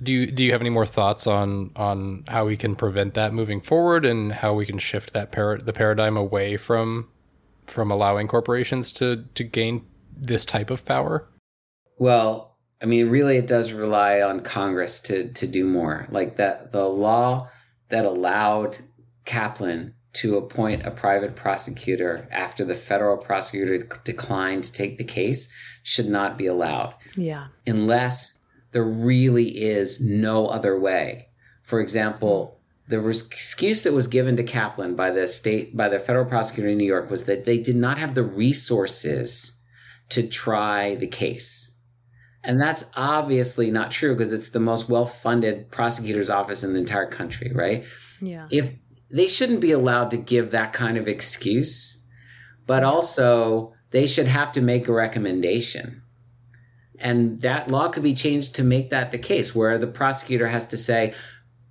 Do 0.00 0.12
you 0.12 0.30
do 0.30 0.44
you 0.44 0.52
have 0.52 0.60
any 0.60 0.70
more 0.70 0.86
thoughts 0.86 1.26
on 1.26 1.72
on 1.74 2.24
how 2.28 2.46
we 2.46 2.56
can 2.56 2.76
prevent 2.76 3.14
that 3.14 3.32
moving 3.32 3.60
forward, 3.60 4.04
and 4.04 4.32
how 4.32 4.54
we 4.54 4.64
can 4.64 4.78
shift 4.78 5.12
that 5.12 5.32
par- 5.32 5.58
the 5.58 5.72
paradigm 5.72 6.16
away 6.16 6.56
from 6.56 7.08
from 7.66 7.90
allowing 7.90 8.28
corporations 8.28 8.92
to 8.94 9.24
to 9.34 9.44
gain 9.44 9.84
this 10.16 10.44
type 10.44 10.70
of 10.70 10.84
power? 10.84 11.28
Well, 11.98 12.56
I 12.80 12.86
mean, 12.86 13.08
really, 13.08 13.36
it 13.36 13.46
does 13.46 13.72
rely 13.72 14.20
on 14.20 14.40
Congress 14.40 15.00
to 15.00 15.32
to 15.32 15.46
do 15.46 15.64
more. 15.64 16.06
Like 16.10 16.36
that, 16.36 16.70
the 16.72 16.84
law 16.84 17.48
that 17.88 18.04
allowed 18.04 18.78
Kaplan 19.24 19.94
to 20.14 20.36
appoint 20.36 20.86
a 20.86 20.90
private 20.90 21.36
prosecutor 21.36 22.26
after 22.30 22.64
the 22.64 22.74
federal 22.74 23.16
prosecutor 23.16 23.78
declined 24.04 24.64
to 24.64 24.72
take 24.72 24.98
the 24.98 25.04
case 25.04 25.48
should 25.82 26.08
not 26.08 26.38
be 26.38 26.46
allowed. 26.46 26.94
Yeah, 27.16 27.48
unless 27.66 28.36
there 28.72 28.84
really 28.84 29.62
is 29.62 30.00
no 30.00 30.46
other 30.46 30.78
way. 30.78 31.28
For 31.62 31.80
example, 31.80 32.58
the 32.88 33.06
excuse 33.06 33.82
that 33.82 33.92
was 33.92 34.06
given 34.06 34.36
to 34.36 34.42
Kaplan 34.42 34.96
by 34.96 35.10
the 35.10 35.26
state 35.26 35.76
by 35.76 35.88
the 35.88 35.98
federal 35.98 36.24
prosecutor 36.24 36.70
in 36.70 36.78
New 36.78 36.86
York 36.86 37.10
was 37.10 37.24
that 37.24 37.44
they 37.44 37.58
did 37.58 37.76
not 37.76 37.98
have 37.98 38.14
the 38.14 38.22
resources 38.22 39.52
to 40.08 40.26
try 40.26 40.94
the 40.94 41.06
case 41.06 41.67
and 42.48 42.58
that's 42.58 42.86
obviously 42.94 43.70
not 43.70 43.90
true 43.90 44.14
because 44.14 44.32
it's 44.32 44.50
the 44.50 44.58
most 44.58 44.88
well 44.88 45.04
funded 45.04 45.70
prosecutor's 45.70 46.30
office 46.30 46.64
in 46.64 46.72
the 46.72 46.78
entire 46.78 47.06
country, 47.06 47.52
right? 47.54 47.84
Yeah. 48.22 48.48
If 48.50 48.72
they 49.10 49.28
shouldn't 49.28 49.60
be 49.60 49.72
allowed 49.72 50.10
to 50.12 50.16
give 50.16 50.50
that 50.52 50.72
kind 50.72 50.96
of 50.96 51.06
excuse, 51.06 52.02
but 52.66 52.84
also 52.84 53.74
they 53.90 54.06
should 54.06 54.26
have 54.26 54.50
to 54.52 54.62
make 54.62 54.88
a 54.88 54.94
recommendation. 54.94 56.02
And 56.98 57.38
that 57.40 57.70
law 57.70 57.88
could 57.88 58.02
be 58.02 58.14
changed 58.14 58.54
to 58.54 58.64
make 58.64 58.88
that 58.90 59.12
the 59.12 59.18
case, 59.18 59.54
where 59.54 59.76
the 59.76 59.86
prosecutor 59.86 60.48
has 60.48 60.66
to 60.68 60.78
say, 60.78 61.12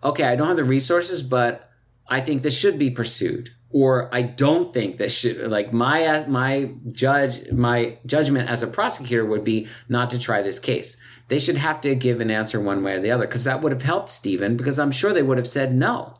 okay, 0.04 0.26
I 0.26 0.36
don't 0.36 0.48
have 0.48 0.58
the 0.58 0.64
resources, 0.64 1.24
but 1.24 1.72
I 2.08 2.22
think 2.22 2.44
this 2.44 2.58
should 2.58 2.78
be 2.78 2.92
pursued 2.92 3.50
or 3.72 4.14
I 4.14 4.22
don't 4.22 4.74
think 4.74 4.98
that 4.98 5.12
should 5.12 5.52
like 5.52 5.74
my 5.74 6.26
my 6.28 6.72
judge 6.92 7.52
my 7.52 7.98
judgment 8.06 8.50
as 8.50 8.64
a 8.64 8.68
prosecutor 8.68 9.26
would 9.26 9.44
be 9.44 9.68
not 9.90 10.10
to 10.12 10.20
try 10.20 10.42
this 10.42 10.60
case. 10.60 10.96
They 11.28 11.40
should 11.40 11.58
have 11.58 11.82
to 11.82 11.94
give 11.96 12.22
an 12.22 12.32
answer 12.32 12.62
one 12.62 12.84
way 12.84 12.94
or 12.94 13.02
the 13.02 13.12
other 13.12 13.28
because 13.28 13.44
that 13.44 13.62
would 13.62 13.74
have 13.74 13.82
helped 13.82 14.10
Stephen 14.10 14.56
because 14.56 14.80
I'm 14.80 14.92
sure 14.92 15.12
they 15.12 15.24
would 15.24 15.38
have 15.38 15.48
said 15.48 15.76
no. 15.76 16.18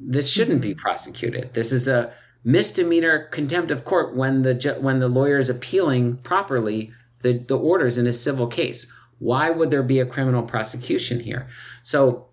This 0.00 0.30
shouldn't 0.30 0.62
be 0.62 0.70
mm-hmm. 0.70 0.80
prosecuted. 0.80 1.54
This 1.54 1.70
is 1.70 1.86
a 1.86 2.12
misdemeanor 2.42 3.26
contempt 3.26 3.70
of 3.70 3.84
court 3.84 4.16
when 4.16 4.42
the 4.42 4.76
when 4.80 4.98
the 4.98 5.08
lawyer 5.08 5.38
is 5.38 5.48
appealing 5.48 6.16
properly 6.18 6.92
the 7.22 7.34
the 7.34 7.56
orders 7.56 7.98
in 7.98 8.06
a 8.06 8.12
civil 8.12 8.48
case. 8.48 8.86
Why 9.20 9.50
would 9.50 9.70
there 9.70 9.82
be 9.82 10.00
a 10.00 10.06
criminal 10.06 10.42
prosecution 10.42 11.20
here? 11.20 11.46
So 11.82 12.29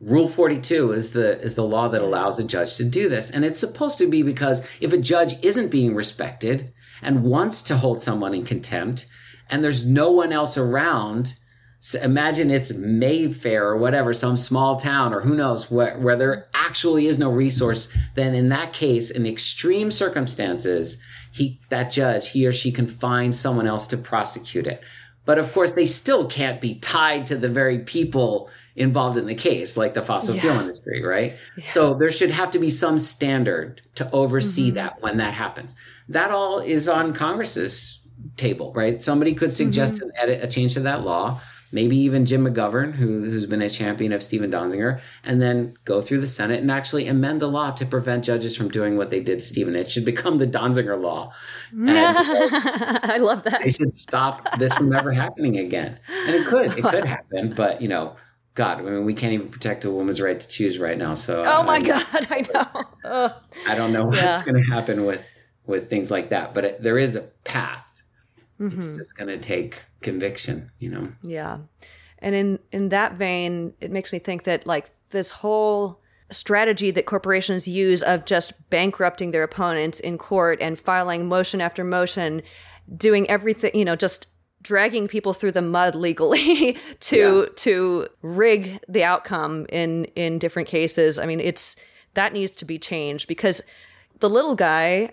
Rule 0.00 0.28
42 0.28 0.92
is 0.92 1.10
the 1.10 1.40
is 1.40 1.56
the 1.56 1.64
law 1.64 1.88
that 1.88 2.00
allows 2.00 2.38
a 2.38 2.44
judge 2.44 2.76
to 2.76 2.84
do 2.84 3.08
this. 3.08 3.30
And 3.30 3.44
it's 3.44 3.58
supposed 3.58 3.98
to 3.98 4.06
be 4.06 4.22
because 4.22 4.64
if 4.80 4.92
a 4.92 4.98
judge 4.98 5.34
isn't 5.42 5.70
being 5.70 5.94
respected 5.94 6.72
and 7.02 7.24
wants 7.24 7.62
to 7.62 7.76
hold 7.76 8.00
someone 8.00 8.34
in 8.34 8.44
contempt 8.44 9.06
and 9.50 9.64
there's 9.64 9.86
no 9.86 10.10
one 10.10 10.32
else 10.32 10.56
around 10.56 11.34
so 11.80 12.00
imagine 12.00 12.50
it's 12.50 12.72
Mayfair 12.72 13.68
or 13.68 13.76
whatever 13.76 14.12
some 14.12 14.36
small 14.36 14.76
town 14.76 15.14
or 15.14 15.20
who 15.20 15.36
knows 15.36 15.70
where, 15.70 15.96
where 15.98 16.16
there 16.16 16.46
actually 16.52 17.06
is 17.06 17.20
no 17.20 17.30
resource 17.30 17.88
then 18.16 18.34
in 18.34 18.48
that 18.48 18.72
case 18.72 19.10
in 19.12 19.26
extreme 19.26 19.92
circumstances 19.92 21.00
he 21.30 21.60
that 21.68 21.92
judge 21.92 22.30
he 22.30 22.46
or 22.46 22.52
she 22.52 22.72
can 22.72 22.88
find 22.88 23.34
someone 23.34 23.66
else 23.66 23.86
to 23.88 23.96
prosecute 23.96 24.66
it. 24.66 24.82
But 25.24 25.38
of 25.38 25.52
course 25.52 25.72
they 25.72 25.86
still 25.86 26.26
can't 26.26 26.60
be 26.60 26.76
tied 26.76 27.26
to 27.26 27.36
the 27.36 27.48
very 27.48 27.80
people 27.80 28.50
involved 28.78 29.16
in 29.16 29.26
the 29.26 29.34
case, 29.34 29.76
like 29.76 29.94
the 29.94 30.02
fossil 30.02 30.34
yeah. 30.34 30.40
fuel 30.42 30.60
industry, 30.60 31.02
right? 31.04 31.34
Yeah. 31.56 31.68
So 31.68 31.94
there 31.94 32.10
should 32.10 32.30
have 32.30 32.50
to 32.52 32.58
be 32.58 32.70
some 32.70 32.98
standard 32.98 33.82
to 33.96 34.10
oversee 34.12 34.68
mm-hmm. 34.68 34.76
that 34.76 35.02
when 35.02 35.18
that 35.18 35.34
happens. 35.34 35.74
That 36.08 36.30
all 36.30 36.60
is 36.60 36.88
on 36.88 37.12
Congress's 37.12 38.00
table, 38.36 38.72
right? 38.74 39.00
Somebody 39.00 39.34
could 39.34 39.52
suggest 39.52 39.94
mm-hmm. 39.94 40.04
an 40.04 40.12
edit, 40.16 40.44
a 40.44 40.48
change 40.48 40.74
to 40.74 40.80
that 40.80 41.02
law, 41.02 41.40
maybe 41.72 41.96
even 41.96 42.24
Jim 42.24 42.44
McGovern, 42.44 42.94
who, 42.94 43.24
who's 43.24 43.46
been 43.46 43.62
a 43.62 43.68
champion 43.68 44.12
of 44.12 44.22
Stephen 44.22 44.50
Donziger, 44.50 45.00
and 45.24 45.40
then 45.40 45.76
go 45.84 46.00
through 46.00 46.20
the 46.20 46.26
Senate 46.26 46.60
and 46.60 46.70
actually 46.70 47.06
amend 47.08 47.40
the 47.40 47.48
law 47.48 47.70
to 47.72 47.84
prevent 47.84 48.24
judges 48.24 48.56
from 48.56 48.68
doing 48.70 48.96
what 48.96 49.10
they 49.10 49.20
did 49.20 49.38
to 49.38 49.44
Stephen. 49.44 49.76
It 49.76 49.90
should 49.90 50.04
become 50.04 50.38
the 50.38 50.46
Donziger 50.46 51.00
law. 51.00 51.32
I 51.78 53.18
love 53.20 53.44
that. 53.44 53.62
They 53.62 53.70
should 53.70 53.92
stop 53.92 54.58
this 54.58 54.72
from 54.74 54.92
ever 54.94 55.12
happening 55.12 55.58
again. 55.58 55.98
And 56.26 56.34
it 56.34 56.46
could, 56.46 56.78
it 56.78 56.84
could 56.84 57.04
happen, 57.16 57.54
but 57.54 57.82
you 57.82 57.88
know, 57.88 58.16
God, 58.58 58.80
I 58.80 58.82
mean, 58.82 59.04
we 59.04 59.14
can't 59.14 59.32
even 59.32 59.48
protect 59.48 59.84
a 59.84 59.90
woman's 59.90 60.20
right 60.20 60.38
to 60.38 60.48
choose 60.48 60.80
right 60.80 60.98
now. 60.98 61.14
So, 61.14 61.44
oh 61.46 61.62
my 61.62 61.76
I, 61.76 61.80
God, 61.80 62.04
I 62.12 62.44
know. 62.52 63.32
I 63.68 63.76
don't 63.76 63.92
know 63.92 64.06
what's 64.06 64.20
yeah. 64.20 64.42
going 64.44 64.60
to 64.60 64.68
happen 64.74 65.04
with 65.04 65.24
with 65.64 65.88
things 65.88 66.10
like 66.10 66.30
that, 66.30 66.54
but 66.54 66.64
it, 66.64 66.82
there 66.82 66.98
is 66.98 67.14
a 67.14 67.20
path. 67.44 68.02
Mm-hmm. 68.60 68.78
It's 68.78 68.88
just 68.88 69.16
going 69.16 69.28
to 69.28 69.38
take 69.38 69.84
conviction, 70.00 70.72
you 70.80 70.90
know. 70.90 71.12
Yeah, 71.22 71.58
and 72.18 72.34
in 72.34 72.58
in 72.72 72.88
that 72.88 73.12
vein, 73.12 73.74
it 73.80 73.92
makes 73.92 74.12
me 74.12 74.18
think 74.18 74.42
that 74.42 74.66
like 74.66 74.90
this 75.10 75.30
whole 75.30 76.00
strategy 76.32 76.90
that 76.90 77.06
corporations 77.06 77.68
use 77.68 78.02
of 78.02 78.24
just 78.24 78.54
bankrupting 78.70 79.30
their 79.30 79.44
opponents 79.44 80.00
in 80.00 80.18
court 80.18 80.60
and 80.60 80.80
filing 80.80 81.28
motion 81.28 81.60
after 81.60 81.84
motion, 81.84 82.42
doing 82.96 83.30
everything, 83.30 83.70
you 83.72 83.84
know, 83.84 83.94
just 83.94 84.26
dragging 84.68 85.08
people 85.08 85.32
through 85.32 85.50
the 85.50 85.62
mud 85.62 85.94
legally 85.94 86.76
to 87.00 87.40
yeah. 87.40 87.52
to 87.56 88.06
rig 88.20 88.78
the 88.86 89.02
outcome 89.02 89.64
in 89.70 90.04
in 90.14 90.38
different 90.38 90.68
cases. 90.68 91.18
I 91.18 91.24
mean, 91.24 91.40
it's 91.40 91.74
that 92.12 92.34
needs 92.34 92.54
to 92.56 92.66
be 92.66 92.78
changed 92.78 93.28
because 93.28 93.62
the 94.20 94.28
little 94.28 94.54
guy 94.54 95.10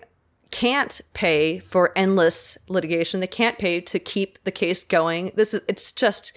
can't 0.50 1.00
pay 1.14 1.58
for 1.58 1.90
endless 1.96 2.58
litigation. 2.68 3.20
They 3.20 3.26
can't 3.26 3.58
pay 3.58 3.80
to 3.80 3.98
keep 3.98 4.44
the 4.44 4.50
case 4.50 4.84
going. 4.84 5.32
This 5.36 5.54
is 5.54 5.62
it's 5.68 5.90
just 5.90 6.36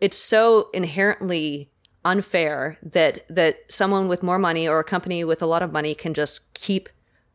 it's 0.00 0.16
so 0.16 0.70
inherently 0.72 1.68
unfair 2.04 2.78
that 2.80 3.26
that 3.28 3.58
someone 3.68 4.06
with 4.06 4.22
more 4.22 4.38
money 4.38 4.68
or 4.68 4.78
a 4.78 4.84
company 4.84 5.24
with 5.24 5.42
a 5.42 5.46
lot 5.46 5.64
of 5.64 5.72
money 5.72 5.96
can 5.96 6.14
just 6.14 6.54
keep 6.54 6.88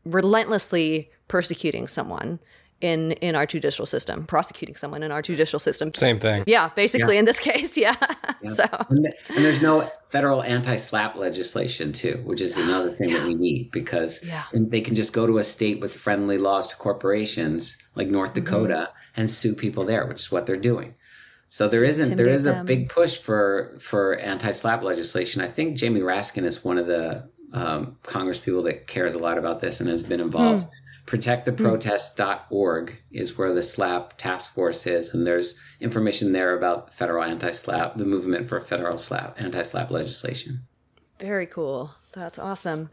relentlessly 0.05 1.11
persecuting 1.27 1.85
someone 1.85 2.39
in 2.81 3.13
in 3.13 3.35
our 3.35 3.45
judicial 3.45 3.85
system, 3.85 4.25
prosecuting 4.25 4.75
someone 4.75 5.03
in 5.03 5.11
our 5.11 5.21
judicial 5.21 5.59
system. 5.59 5.93
Same 5.95 6.19
thing. 6.19 6.43
Yeah, 6.45 6.69
basically 6.75 7.15
yeah. 7.15 7.19
in 7.19 7.25
this 7.25 7.39
case, 7.51 7.77
yeah. 7.77 7.95
yeah. 8.41 8.53
So 8.53 8.65
and, 8.89 9.13
and, 9.29 9.45
there's 9.45 9.61
no 9.61 9.89
federal 10.07 10.43
anti-SLAPP 10.43 11.15
legislation 11.15 11.93
too, 11.93 12.21
which 12.25 12.41
is 12.41 12.57
another 12.57 12.91
thing 12.91 13.09
yeah. 13.09 13.19
that 13.19 13.27
we 13.27 13.35
need 13.35 13.71
because 13.71 14.23
they 14.53 14.81
can 14.81 14.95
just 14.95 15.13
go 15.13 15.25
to 15.25 15.37
a 15.37 15.43
state 15.43 15.79
with 15.79 15.93
friendly 15.93 16.37
laws 16.37 16.67
to 16.67 16.75
corporations 16.75 17.77
like 17.95 18.07
North 18.07 18.33
mm-hmm. 18.33 18.45
Dakota 18.45 18.89
mm-hmm. 18.89 19.21
and 19.21 19.31
sue 19.31 19.55
people 19.55 19.85
there, 19.85 20.05
which 20.05 20.21
is 20.21 20.31
what 20.31 20.45
they're 20.45 20.57
doing. 20.57 20.95
So 21.47 21.67
there 21.67 21.83
isn't 21.83 22.17
there 22.17 22.27
is 22.27 22.45
a 22.45 22.63
big 22.63 22.89
push 22.89 23.17
for 23.17 23.77
for 23.79 24.17
anti-SLAPP 24.17 24.83
legislation. 24.83 25.41
I 25.41 25.47
think 25.47 25.77
Jamie 25.77 26.01
Raskin 26.01 26.43
is 26.43 26.63
one 26.63 26.77
of 26.77 26.87
the 26.87 27.29
um, 27.53 27.97
Congress 28.03 28.37
people 28.37 28.63
that 28.63 28.87
cares 28.87 29.13
a 29.13 29.19
lot 29.19 29.37
about 29.37 29.61
this 29.61 29.79
and 29.79 29.89
has 29.89 30.03
been 30.03 30.19
involved. 30.19 30.65
Mm 30.65 30.69
protecttheprotest.org 31.05 33.01
is 33.11 33.37
where 33.37 33.53
the 33.53 33.61
SLAPP 33.61 34.13
task 34.17 34.53
force 34.53 34.87
is 34.87 35.13
and 35.13 35.25
there's 35.25 35.59
information 35.79 36.31
there 36.31 36.57
about 36.57 36.93
federal 36.93 37.23
anti-SLAPP, 37.23 37.97
the 37.97 38.05
movement 38.05 38.47
for 38.49 38.59
federal 38.59 38.97
SLAPP 38.97 39.35
anti-SLAPP 39.37 39.91
legislation. 39.91 40.61
Very 41.19 41.45
cool. 41.45 41.91
That's 42.13 42.39
awesome. 42.39 42.89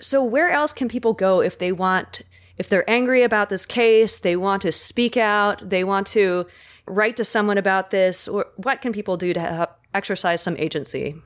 So 0.00 0.24
where 0.24 0.50
else 0.50 0.72
can 0.72 0.88
people 0.88 1.12
go 1.12 1.40
if 1.40 1.58
they 1.58 1.72
want 1.72 2.22
if 2.58 2.68
they're 2.68 2.88
angry 2.88 3.22
about 3.22 3.48
this 3.48 3.66
case, 3.66 4.18
they 4.18 4.36
want 4.36 4.62
to 4.62 4.72
speak 4.72 5.16
out, 5.16 5.68
they 5.68 5.84
want 5.84 6.06
to 6.08 6.46
write 6.86 7.16
to 7.16 7.24
someone 7.24 7.58
about 7.58 7.90
this, 7.90 8.28
Or 8.28 8.46
what 8.56 8.80
can 8.80 8.92
people 8.92 9.16
do 9.16 9.32
to 9.32 9.68
exercise 9.94 10.42
some 10.42 10.56
agency? 10.58 11.16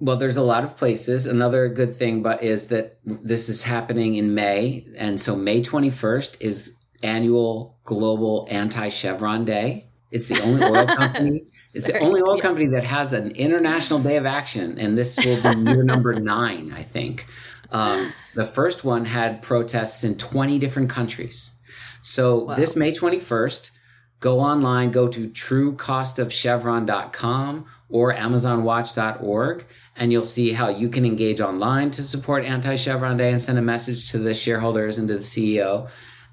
Well, 0.00 0.16
there's 0.16 0.36
a 0.36 0.42
lot 0.42 0.64
of 0.64 0.76
places. 0.76 1.26
Another 1.26 1.68
good 1.68 1.94
thing, 1.94 2.22
but 2.22 2.42
is 2.42 2.68
that 2.68 2.98
this 3.04 3.48
is 3.48 3.62
happening 3.62 4.16
in 4.16 4.34
May, 4.34 4.86
and 4.96 5.20
so 5.20 5.34
May 5.34 5.62
21st 5.62 6.36
is 6.40 6.76
annual 7.02 7.78
global 7.84 8.46
anti 8.50 8.88
Chevron 8.88 9.44
Day. 9.44 9.88
It's 10.10 10.28
the 10.28 10.40
only 10.42 10.62
oil 10.62 10.86
company. 10.96 11.42
It's 11.74 11.86
the 11.86 11.98
only 12.00 12.20
oil 12.20 12.38
company 12.38 12.66
that 12.68 12.84
has 12.84 13.14
an 13.14 13.30
international 13.30 13.98
day 13.98 14.16
of 14.16 14.26
action, 14.26 14.78
and 14.78 14.98
this 14.98 15.16
will 15.16 15.42
be 15.42 15.70
year 15.70 15.82
number 15.82 16.12
nine, 16.20 16.70
I 16.72 16.82
think. 16.82 17.26
Um, 17.70 18.12
the 18.34 18.44
first 18.44 18.84
one 18.84 19.06
had 19.06 19.40
protests 19.42 20.04
in 20.04 20.18
20 20.18 20.58
different 20.58 20.90
countries. 20.90 21.54
So 22.02 22.44
wow. 22.44 22.56
this 22.56 22.76
May 22.76 22.92
21st, 22.92 23.70
go 24.20 24.40
online, 24.40 24.90
go 24.90 25.08
to 25.08 25.28
truecostofchevron.com 25.28 27.66
or 27.92 28.12
amazonwatch.org, 28.12 29.66
and 29.94 30.10
you'll 30.10 30.22
see 30.22 30.52
how 30.52 30.68
you 30.68 30.88
can 30.88 31.04
engage 31.04 31.40
online 31.40 31.90
to 31.92 32.02
support 32.02 32.44
anti 32.44 32.74
Chevron 32.74 33.16
Day 33.16 33.30
and 33.30 33.40
send 33.40 33.58
a 33.58 33.62
message 33.62 34.10
to 34.10 34.18
the 34.18 34.34
shareholders 34.34 34.98
and 34.98 35.06
to 35.08 35.14
the 35.14 35.20
CEO. 35.20 35.88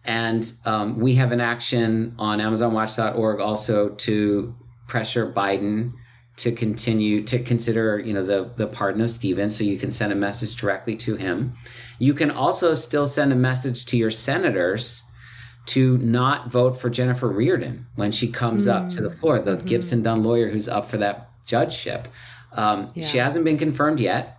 And 0.05 0.51
um, 0.65 0.99
we 0.99 1.15
have 1.15 1.31
an 1.31 1.41
action 1.41 2.15
on 2.17 2.39
AmazonWatch.org 2.39 3.39
also 3.41 3.89
to 3.89 4.55
pressure 4.87 5.31
Biden 5.31 5.93
to 6.37 6.53
continue 6.53 7.21
to 7.25 7.37
consider, 7.39 7.99
you 7.99 8.13
know, 8.13 8.23
the 8.23 8.51
the 8.55 8.65
pardon 8.65 9.01
of 9.01 9.11
Stephen. 9.11 9.49
So 9.49 9.65
you 9.65 9.77
can 9.77 9.91
send 9.91 10.13
a 10.13 10.15
message 10.15 10.55
directly 10.55 10.95
to 10.97 11.17
him. 11.17 11.53
You 11.99 12.13
can 12.13 12.31
also 12.31 12.73
still 12.73 13.05
send 13.05 13.33
a 13.33 13.35
message 13.35 13.85
to 13.87 13.97
your 13.97 14.09
senators 14.09 15.03
to 15.67 15.97
not 15.99 16.49
vote 16.49 16.79
for 16.79 16.89
Jennifer 16.89 17.29
Rearden 17.29 17.83
when 17.95 18.11
she 18.11 18.31
comes 18.31 18.67
mm. 18.67 18.73
up 18.73 18.89
to 18.91 19.01
the 19.01 19.09
floor, 19.09 19.39
the 19.39 19.57
mm-hmm. 19.57 19.67
Gibson 19.67 20.01
Dunn 20.01 20.23
lawyer 20.23 20.49
who's 20.49 20.69
up 20.69 20.85
for 20.85 20.97
that 20.97 21.28
judgeship. 21.49 22.07
Um, 22.51 22.91
yeah. 22.93 23.05
She 23.05 23.17
hasn't 23.17 23.45
been 23.45 23.57
confirmed 23.57 23.99
yet. 23.99 24.37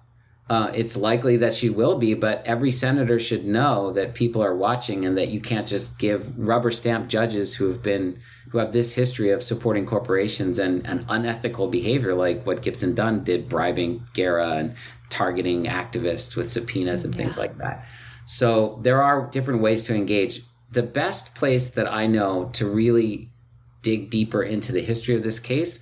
Uh, 0.48 0.70
it's 0.74 0.96
likely 0.96 1.36
that 1.36 1.54
she 1.54 1.70
will 1.70 1.96
be, 1.96 2.12
but 2.12 2.42
every 2.44 2.72
senator 2.72 3.20
should 3.20 3.44
know 3.44 3.92
that 3.92 4.14
people 4.14 4.42
are 4.42 4.56
watching 4.56 5.04
and 5.04 5.16
that 5.16 5.28
you 5.28 5.40
can't 5.40 5.68
just 5.68 5.96
give 5.98 6.36
rubber 6.36 6.72
stamp 6.72 7.08
judges 7.08 7.54
who 7.54 7.68
have 7.68 7.82
been 7.82 8.20
who 8.50 8.58
have 8.58 8.72
this 8.72 8.92
history 8.92 9.30
of 9.30 9.44
supporting 9.44 9.86
corporations 9.86 10.58
and, 10.58 10.84
and 10.84 11.04
unethical 11.08 11.68
behavior 11.68 12.14
like 12.14 12.44
what 12.44 12.62
Gibson 12.62 12.96
Dunn 12.96 13.22
did, 13.22 13.48
bribing 13.48 14.04
Guerra 14.12 14.56
and 14.56 14.74
targeting 15.08 15.66
activists 15.66 16.34
with 16.34 16.50
subpoenas 16.50 17.04
and 17.04 17.14
things 17.14 17.36
yeah. 17.36 17.42
like 17.42 17.58
that. 17.58 17.86
So 18.26 18.80
there 18.82 19.00
are 19.02 19.28
different 19.30 19.62
ways 19.62 19.84
to 19.84 19.94
engage. 19.94 20.40
The 20.72 20.82
best 20.82 21.36
place 21.36 21.70
that 21.70 21.92
I 21.92 22.08
know 22.08 22.50
to 22.54 22.68
really 22.68 23.28
dig 23.82 24.10
deeper 24.10 24.42
into 24.42 24.72
the 24.72 24.82
history 24.82 25.14
of 25.14 25.22
this 25.22 25.38
case 25.38 25.78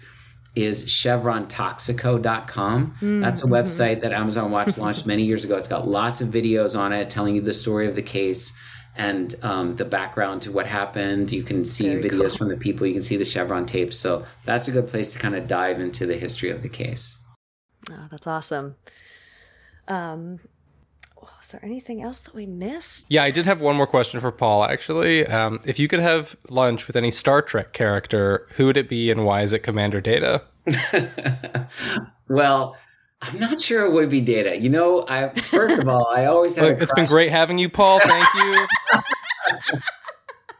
is 0.54 0.84
chevrontoxico.com. 0.84 2.86
Mm-hmm. 2.86 3.20
That's 3.20 3.44
a 3.44 3.46
website 3.46 4.00
that 4.02 4.12
Amazon 4.12 4.50
Watch 4.50 4.76
launched 4.78 5.06
many 5.06 5.24
years 5.24 5.44
ago. 5.44 5.56
It's 5.56 5.68
got 5.68 5.86
lots 5.86 6.20
of 6.20 6.28
videos 6.28 6.78
on 6.78 6.92
it 6.92 7.10
telling 7.10 7.36
you 7.36 7.40
the 7.40 7.52
story 7.52 7.86
of 7.86 7.94
the 7.94 8.02
case 8.02 8.52
and 8.96 9.34
um, 9.42 9.76
the 9.76 9.84
background 9.84 10.42
to 10.42 10.52
what 10.52 10.66
happened. 10.66 11.30
You 11.30 11.44
can 11.44 11.64
see 11.64 11.94
Very 11.94 12.10
videos 12.10 12.30
cool. 12.30 12.38
from 12.38 12.48
the 12.48 12.56
people, 12.56 12.86
you 12.86 12.92
can 12.92 13.02
see 13.02 13.16
the 13.16 13.24
Chevron 13.24 13.64
tapes. 13.64 13.96
So 13.96 14.24
that's 14.44 14.68
a 14.68 14.72
good 14.72 14.88
place 14.88 15.12
to 15.12 15.18
kind 15.18 15.36
of 15.36 15.46
dive 15.46 15.80
into 15.80 16.04
the 16.04 16.16
history 16.16 16.50
of 16.50 16.62
the 16.62 16.68
case. 16.68 17.16
Oh, 17.90 18.08
that's 18.10 18.26
awesome. 18.26 18.74
Um, 19.86 20.40
is 21.48 21.52
there 21.52 21.64
anything 21.64 22.02
else 22.02 22.18
that 22.20 22.34
we 22.34 22.44
missed? 22.44 23.06
Yeah, 23.08 23.22
I 23.22 23.30
did 23.30 23.46
have 23.46 23.62
one 23.62 23.74
more 23.74 23.86
question 23.86 24.20
for 24.20 24.30
Paul, 24.30 24.64
actually. 24.64 25.26
Um, 25.26 25.60
if 25.64 25.78
you 25.78 25.88
could 25.88 26.00
have 26.00 26.36
lunch 26.50 26.86
with 26.86 26.94
any 26.94 27.10
Star 27.10 27.40
Trek 27.40 27.72
character, 27.72 28.46
who 28.56 28.66
would 28.66 28.76
it 28.76 28.86
be 28.86 29.10
and 29.10 29.24
why 29.24 29.40
is 29.40 29.54
it 29.54 29.60
Commander 29.60 30.02
Data? 30.02 30.42
well, 32.28 32.76
I'm 33.22 33.38
not 33.38 33.62
sure 33.62 33.86
it 33.86 33.92
would 33.92 34.10
be 34.10 34.20
Data. 34.20 34.58
You 34.58 34.68
know, 34.68 35.06
I 35.08 35.30
first 35.30 35.78
of 35.78 35.88
all, 35.88 36.06
I 36.14 36.26
always 36.26 36.54
have. 36.56 36.66
Look, 36.66 36.82
it's 36.82 36.92
been 36.92 37.06
great 37.06 37.30
having 37.30 37.56
you, 37.56 37.70
Paul. 37.70 37.98
Thank 38.00 38.26
you. 38.34 38.66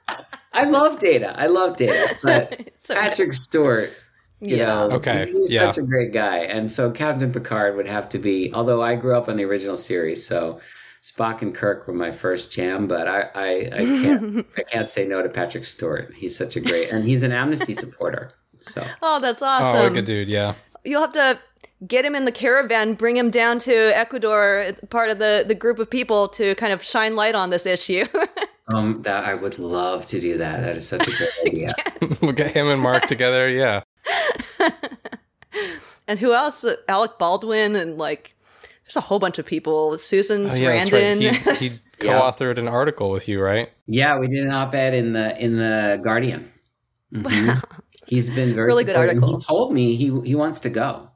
I 0.55 0.71
love 0.71 0.99
Data. 1.01 1.39
I 1.39 1.49
love 1.49 1.77
Data, 1.77 2.17
but 2.23 2.71
so 2.79 2.95
Patrick 2.95 3.35
Stewart 3.35 3.93
you 4.41 4.57
yeah. 4.57 4.67
know, 4.67 4.91
okay. 4.93 5.25
he's 5.25 5.53
yeah. 5.53 5.67
such 5.71 5.79
a 5.79 5.87
great 5.87 6.13
guy. 6.13 6.39
And 6.39 6.71
so 6.71 6.91
Captain 6.91 7.33
Picard 7.33 7.77
would 7.77 7.89
have 7.89 8.09
to 8.11 8.19
be, 8.19 8.53
although 8.55 8.83
I 8.83 8.95
grew 8.95 9.17
up 9.17 9.29
on 9.29 9.37
the 9.37 9.45
original 9.45 9.77
series, 9.77 10.25
so 10.25 10.61
Spock 11.03 11.43
and 11.43 11.55
Kirk 11.55 11.87
were 11.87 11.95
my 11.95 12.11
first 12.11 12.53
jam, 12.53 12.87
but 12.87 13.07
I, 13.07 13.21
I, 13.35 13.51
I 13.73 13.85
can't 13.85 14.47
I 14.57 14.63
can't 14.63 14.89
say 14.89 15.07
no 15.07 15.23
to 15.23 15.29
Patrick 15.29 15.65
Stewart. 15.65 16.13
He's 16.15 16.37
such 16.37 16.57
a 16.57 16.61
great 16.61 16.93
and 16.93 17.05
he's 17.05 17.23
an 17.23 17.33
amnesty 17.33 17.75
supporter. 17.75 18.33
So 18.59 18.85
Oh, 19.03 19.21
that's 19.21 19.43
awesome. 19.43 19.77
Oh, 19.77 19.95
good 19.95 20.05
dude, 20.05 20.29
yeah. 20.29 20.55
You'll 20.85 21.01
have 21.03 21.13
to 21.13 21.39
get 21.87 22.05
him 22.05 22.15
in 22.15 22.25
the 22.25 22.33
caravan, 22.33 22.95
bring 22.95 23.17
him 23.17 23.31
down 23.31 23.59
to 23.61 23.73
Ecuador, 23.97 24.73
part 24.91 25.11
of 25.11 25.19
the, 25.19 25.45
the 25.47 25.55
group 25.55 25.79
of 25.79 25.89
people 25.89 26.29
to 26.29 26.55
kind 26.57 26.73
of 26.73 26.83
shine 26.83 27.15
light 27.15 27.35
on 27.35 27.51
this 27.51 27.67
issue. 27.67 28.05
um, 28.69 29.03
that 29.03 29.25
I 29.25 29.35
would 29.35 29.59
love 29.59 30.07
to 30.07 30.21
do 30.21 30.39
that. 30.39 30.61
That 30.63 30.77
is 30.77 30.89
such 30.89 31.07
a 31.07 31.11
great 31.17 31.31
idea. 31.47 31.73
we'll 32.21 32.33
get 32.33 32.53
him 32.53 32.67
and 32.69 32.83
Mark 32.83 33.07
together. 33.07 33.49
Yeah. 33.49 33.83
and 36.09 36.19
who 36.19 36.33
else? 36.33 36.67
Alec 36.89 37.19
Baldwin 37.19 37.77
and 37.77 37.97
like 37.97 38.35
there's 38.89 38.97
a 38.97 39.03
whole 39.03 39.19
bunch 39.19 39.39
of 39.39 39.45
people. 39.45 39.99
Susan 39.99 40.51
oh, 40.51 40.55
yeah, 40.55 40.83
Sarandon. 40.83 41.47
Right. 41.47 41.59
He, 41.59 41.69
he 41.69 41.75
co-authored 41.99 42.59
an 42.59 42.69
article 42.69 43.11
with 43.11 43.29
you, 43.29 43.39
right? 43.39 43.71
Yeah, 43.87 44.19
we 44.19 44.29
did 44.29 44.45
an 44.45 44.51
op-ed 44.51 44.95
in 44.95 45.13
the 45.13 45.39
in 45.39 45.59
the 45.59 46.01
Guardian. 46.03 46.51
Mm-hmm. 47.15 47.49
Wow. 47.49 47.61
He's 48.07 48.31
been 48.31 48.55
very 48.55 48.67
really 48.67 48.85
good 48.85 48.97
article. 48.97 49.39
He 49.39 49.45
told 49.45 49.75
me 49.75 49.95
he 49.95 50.19
he 50.25 50.35
wants 50.35 50.61
to 50.61 50.71
go. 50.71 51.11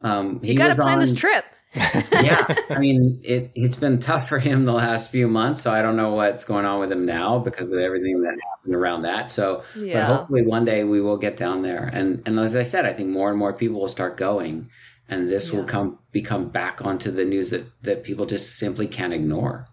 Um, 0.00 0.40
you 0.42 0.56
got 0.56 0.68
to 0.68 0.74
plan 0.74 0.94
on, 0.94 0.98
this 0.98 1.14
trip. 1.14 1.44
yeah, 1.74 2.44
I 2.70 2.78
mean, 2.78 3.20
it, 3.24 3.50
it's 3.54 3.74
been 3.74 3.98
tough 3.98 4.28
for 4.28 4.38
him 4.38 4.64
the 4.64 4.72
last 4.72 5.10
few 5.10 5.26
months, 5.26 5.62
so 5.62 5.72
I 5.72 5.82
don't 5.82 5.96
know 5.96 6.12
what's 6.12 6.44
going 6.44 6.64
on 6.64 6.78
with 6.78 6.92
him 6.92 7.06
now 7.06 7.38
because 7.38 7.72
of 7.72 7.80
everything 7.80 8.20
that 8.22 8.36
happened 8.50 8.74
around 8.74 9.02
that. 9.02 9.30
So, 9.30 9.64
yeah. 9.76 10.06
but 10.06 10.16
hopefully 10.16 10.42
one 10.42 10.64
day 10.64 10.84
we 10.84 11.00
will 11.00 11.16
get 11.16 11.36
down 11.36 11.62
there. 11.62 11.88
And 11.92 12.22
and 12.26 12.38
as 12.38 12.54
I 12.56 12.64
said, 12.64 12.84
I 12.84 12.92
think 12.92 13.10
more 13.10 13.30
and 13.30 13.38
more 13.38 13.52
people 13.52 13.80
will 13.80 13.88
start 13.88 14.16
going, 14.16 14.68
and 15.08 15.28
this 15.28 15.48
yeah. 15.50 15.56
will 15.56 15.64
come 15.64 15.98
become 16.12 16.48
back 16.48 16.84
onto 16.84 17.10
the 17.10 17.24
news 17.24 17.50
that 17.50 17.66
that 17.82 18.04
people 18.04 18.26
just 18.26 18.56
simply 18.58 18.86
can't 18.86 19.12
ignore. 19.12 19.68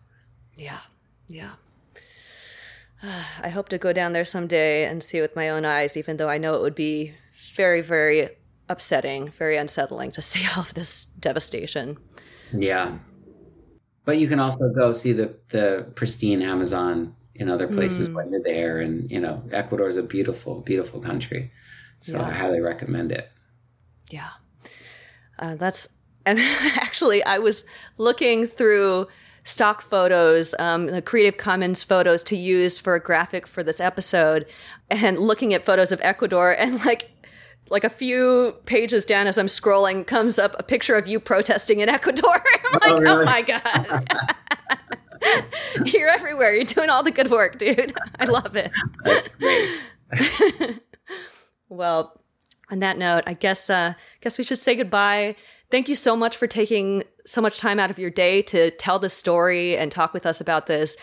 Yeah, 0.56 0.80
yeah. 1.28 1.54
I 3.44 3.50
hope 3.50 3.70
to 3.70 3.78
go 3.78 3.94
down 3.94 4.14
there 4.14 4.26
someday 4.26 4.86
and 4.86 5.04
see 5.04 5.18
it 5.18 5.22
with 5.22 5.36
my 5.36 5.50
own 5.50 5.66
eyes, 5.66 5.98
even 5.98 6.18
though 6.18 6.30
I 6.30 6.38
know 6.38 6.56
it 6.56 6.62
would 6.62 6.76
be 6.76 7.14
very, 7.56 7.82
very 7.82 8.30
upsetting, 8.70 9.30
very 9.30 9.58
unsettling 9.58 10.12
to 10.12 10.22
see 10.32 10.46
all 10.56 10.64
of 10.64 10.74
this 10.74 11.06
devastation. 11.20 11.98
Yeah. 12.54 12.98
But 14.04 14.18
you 14.18 14.28
can 14.28 14.40
also 14.40 14.70
go 14.70 14.92
see 14.92 15.14
the, 15.14 15.36
the 15.50 15.88
pristine 15.96 16.42
Amazon 16.42 17.16
in 17.36 17.50
other 17.50 17.68
places 17.68 18.08
mm. 18.08 18.16
when 18.16 18.32
you're 18.32 18.44
there. 18.44 18.80
And, 18.80 19.10
you 19.12 19.20
know, 19.20 19.44
Ecuador 19.52 19.88
is 19.88 19.96
a 19.96 20.04
beautiful, 20.04 20.62
beautiful 20.62 21.00
country. 21.00 21.52
So 22.00 22.18
yeah. 22.18 22.28
I 22.28 22.32
highly 22.32 22.62
recommend 22.62 23.12
it. 23.12 23.30
Yeah. 24.10 24.30
Uh, 25.42 25.56
that's, 25.56 25.90
and 26.26 26.40
actually, 26.40 27.24
I 27.24 27.40
was 27.40 27.66
looking 27.98 28.48
through 28.48 29.08
stock 29.44 29.82
photos, 29.82 30.54
um, 30.60 30.86
the 30.86 31.02
Creative 31.02 31.38
Commons 31.38 31.82
photos 31.82 32.24
to 32.26 32.38
use 32.38 32.78
for 32.78 32.94
a 32.94 33.00
graphic 33.00 33.48
for 33.48 33.64
this 33.64 33.80
episode, 33.80 34.46
and 34.90 35.18
looking 35.18 35.54
at 35.54 35.66
photos 35.66 35.92
of 35.92 36.00
Ecuador, 36.04 36.52
and 36.58 36.84
like 36.86 37.10
like 37.70 37.84
a 37.84 37.90
few 37.90 38.56
pages 38.66 39.06
down 39.06 39.28
as 39.28 39.38
I'm 39.38 39.48
scrolling 39.48 40.06
comes 40.06 40.38
up 40.38 40.56
a 40.60 40.64
picture 40.64 40.96
of 40.96 41.08
you 41.08 41.22
protesting 41.22 41.80
in 41.80 41.88
Ecuador. 41.88 42.30
I'm 42.66 42.74
like, 42.74 42.82
oh, 42.84 43.00
really? 43.00 43.22
oh 43.22 43.26
my 43.26 43.42
God. 43.42 44.10
You're 45.86 46.10
everywhere. 46.10 46.54
You're 46.54 46.66
doing 46.66 46.90
all 46.90 47.02
the 47.02 47.12
good 47.12 47.32
work, 47.32 47.60
dude. 47.60 47.94
I 48.20 48.26
love 48.26 48.58
it. 48.58 48.72
That's 49.06 49.30
great. 49.30 50.82
well, 51.70 52.21
on 52.72 52.80
that 52.80 52.98
note, 52.98 53.24
I 53.28 53.34
guess 53.34 53.70
uh 53.70 53.94
guess 54.22 54.38
we 54.38 54.44
should 54.44 54.58
say 54.58 54.76
goodbye. 54.76 55.36
Thank 55.70 55.88
you 55.88 55.96
so 55.96 56.16
much 56.16 56.36
for 56.36 56.48
taking 56.48 57.04
so 57.26 57.42
much 57.42 57.60
time 57.60 57.80
out 57.80 57.92
of 57.92 58.00
your 58.00 58.10
day 58.10 58.42
to 58.44 58.72
tell 58.72 59.00
the 59.00 59.10
story 59.10 59.78
and 59.78 59.92
talk 59.92 60.14
with 60.14 60.26
us 60.26 60.42
about 60.42 60.68
this. 60.68 60.98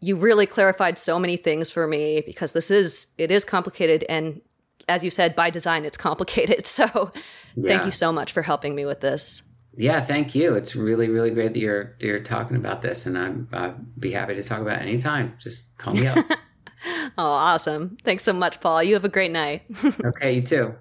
You 0.00 0.16
really 0.16 0.46
clarified 0.46 0.98
so 0.98 1.18
many 1.18 1.36
things 1.36 1.70
for 1.70 1.86
me 1.86 2.22
because 2.24 2.52
this 2.52 2.70
is 2.70 3.08
it 3.18 3.30
is 3.30 3.44
complicated 3.44 4.04
and 4.08 4.40
as 4.88 5.02
you 5.02 5.10
said, 5.10 5.34
by 5.34 5.50
design, 5.50 5.84
it's 5.84 5.96
complicated. 5.96 6.66
So 6.74 7.12
yeah. 7.56 7.68
thank 7.68 7.84
you 7.84 7.92
so 7.92 8.12
much 8.12 8.32
for 8.32 8.42
helping 8.42 8.74
me 8.74 8.84
with 8.84 9.00
this. 9.00 9.42
Yeah, 9.76 10.00
thank 10.00 10.34
you. 10.34 10.54
It's 10.54 10.74
really, 10.74 11.08
really 11.08 11.30
great 11.30 11.52
that 11.52 11.60
you're 11.60 11.96
you're 12.00 12.20
talking 12.20 12.56
about 12.56 12.82
this, 12.82 13.06
and 13.06 13.16
I'm 13.16 13.48
I'd 13.52 14.00
be 14.00 14.10
happy 14.10 14.34
to 14.34 14.42
talk 14.42 14.60
about 14.60 14.80
it 14.80 14.82
anytime. 14.82 15.34
Just 15.38 15.76
call 15.78 15.94
me 15.94 16.06
up. 16.06 16.18
oh, 17.18 17.24
awesome! 17.24 17.96
Thanks 18.02 18.24
so 18.24 18.32
much, 18.32 18.60
Paul. 18.60 18.82
You 18.82 18.94
have 18.94 19.04
a 19.04 19.08
great 19.08 19.30
night. 19.30 19.62
okay, 20.04 20.34
you 20.34 20.42
too. 20.42 20.74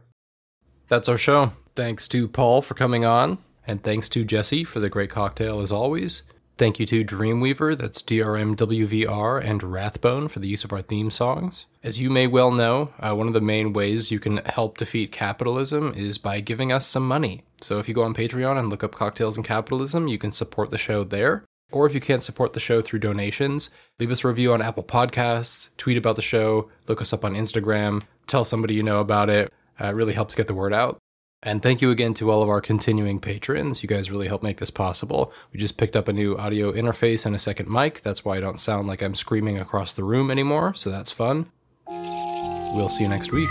That's 0.87 1.09
our 1.09 1.17
show. 1.17 1.53
Thanks 1.75 2.07
to 2.09 2.27
Paul 2.27 2.61
for 2.61 2.73
coming 2.73 3.03
on, 3.05 3.39
and 3.65 3.81
thanks 3.81 4.09
to 4.09 4.23
Jesse 4.23 4.63
for 4.63 4.79
the 4.79 4.89
great 4.89 5.09
cocktail 5.09 5.61
as 5.61 5.71
always. 5.71 6.23
Thank 6.55 6.79
you 6.79 6.85
to 6.85 7.03
Dreamweaver, 7.03 7.75
that's 7.75 8.03
DRMWVR, 8.03 9.43
and 9.43 9.63
Rathbone 9.63 10.27
for 10.27 10.39
the 10.39 10.47
use 10.47 10.63
of 10.63 10.71
our 10.71 10.83
theme 10.83 11.09
songs. 11.09 11.65
As 11.81 11.99
you 11.99 12.11
may 12.11 12.27
well 12.27 12.51
know, 12.51 12.93
uh, 12.99 13.15
one 13.15 13.27
of 13.27 13.33
the 13.33 13.41
main 13.41 13.73
ways 13.73 14.11
you 14.11 14.19
can 14.19 14.37
help 14.45 14.77
defeat 14.77 15.11
capitalism 15.11 15.93
is 15.95 16.19
by 16.19 16.41
giving 16.41 16.71
us 16.71 16.85
some 16.85 17.07
money. 17.07 17.43
So 17.59 17.79
if 17.79 17.87
you 17.87 17.95
go 17.95 18.03
on 18.03 18.13
Patreon 18.13 18.59
and 18.59 18.69
look 18.69 18.83
up 18.83 18.93
Cocktails 18.93 19.35
and 19.35 19.45
Capitalism, 19.45 20.07
you 20.07 20.19
can 20.19 20.31
support 20.31 20.69
the 20.69 20.77
show 20.77 21.03
there. 21.03 21.43
Or 21.71 21.87
if 21.87 21.95
you 21.95 22.01
can't 22.01 22.23
support 22.23 22.53
the 22.53 22.59
show 22.59 22.81
through 22.81 22.99
donations, 22.99 23.71
leave 23.99 24.11
us 24.11 24.23
a 24.23 24.27
review 24.27 24.53
on 24.53 24.61
Apple 24.61 24.83
Podcasts, 24.83 25.69
tweet 25.75 25.97
about 25.97 26.17
the 26.17 26.21
show, 26.21 26.69
look 26.87 27.01
us 27.01 27.13
up 27.13 27.25
on 27.25 27.33
Instagram, 27.33 28.03
tell 28.27 28.45
somebody 28.45 28.75
you 28.75 28.83
know 28.83 28.99
about 28.99 29.31
it. 29.31 29.51
Uh, 29.79 29.87
it 29.87 29.95
really 29.95 30.13
helps 30.13 30.35
get 30.35 30.47
the 30.47 30.53
word 30.53 30.73
out. 30.73 30.97
And 31.45 31.61
thank 31.61 31.81
you 31.81 31.91
again 31.91 32.13
to 32.15 32.31
all 32.31 32.41
of 32.41 32.47
our 32.47 32.61
continuing 32.61 33.19
patrons. 33.19 33.83
You 33.83 33.89
guys 33.89 34.09
really 34.09 34.29
help 34.29 34.43
make 34.43 34.57
this 34.57 34.69
possible. 34.69 35.33
We 35.51 35.59
just 35.59 35.75
picked 35.75 35.97
up 35.97 36.07
a 36.07 36.13
new 36.13 36.37
audio 36.37 36.71
interface 36.71 37.25
and 37.25 37.35
a 37.35 37.39
second 37.39 37.69
mic. 37.69 38.01
That's 38.01 38.23
why 38.23 38.37
I 38.37 38.39
don't 38.39 38.59
sound 38.59 38.87
like 38.87 39.03
I'm 39.03 39.15
screaming 39.15 39.59
across 39.59 39.91
the 39.91 40.05
room 40.05 40.31
anymore, 40.31 40.73
so 40.73 40.89
that's 40.89 41.11
fun. 41.11 41.51
We'll 41.87 42.89
see 42.89 43.03
you 43.03 43.09
next 43.09 43.33
week. 43.33 43.49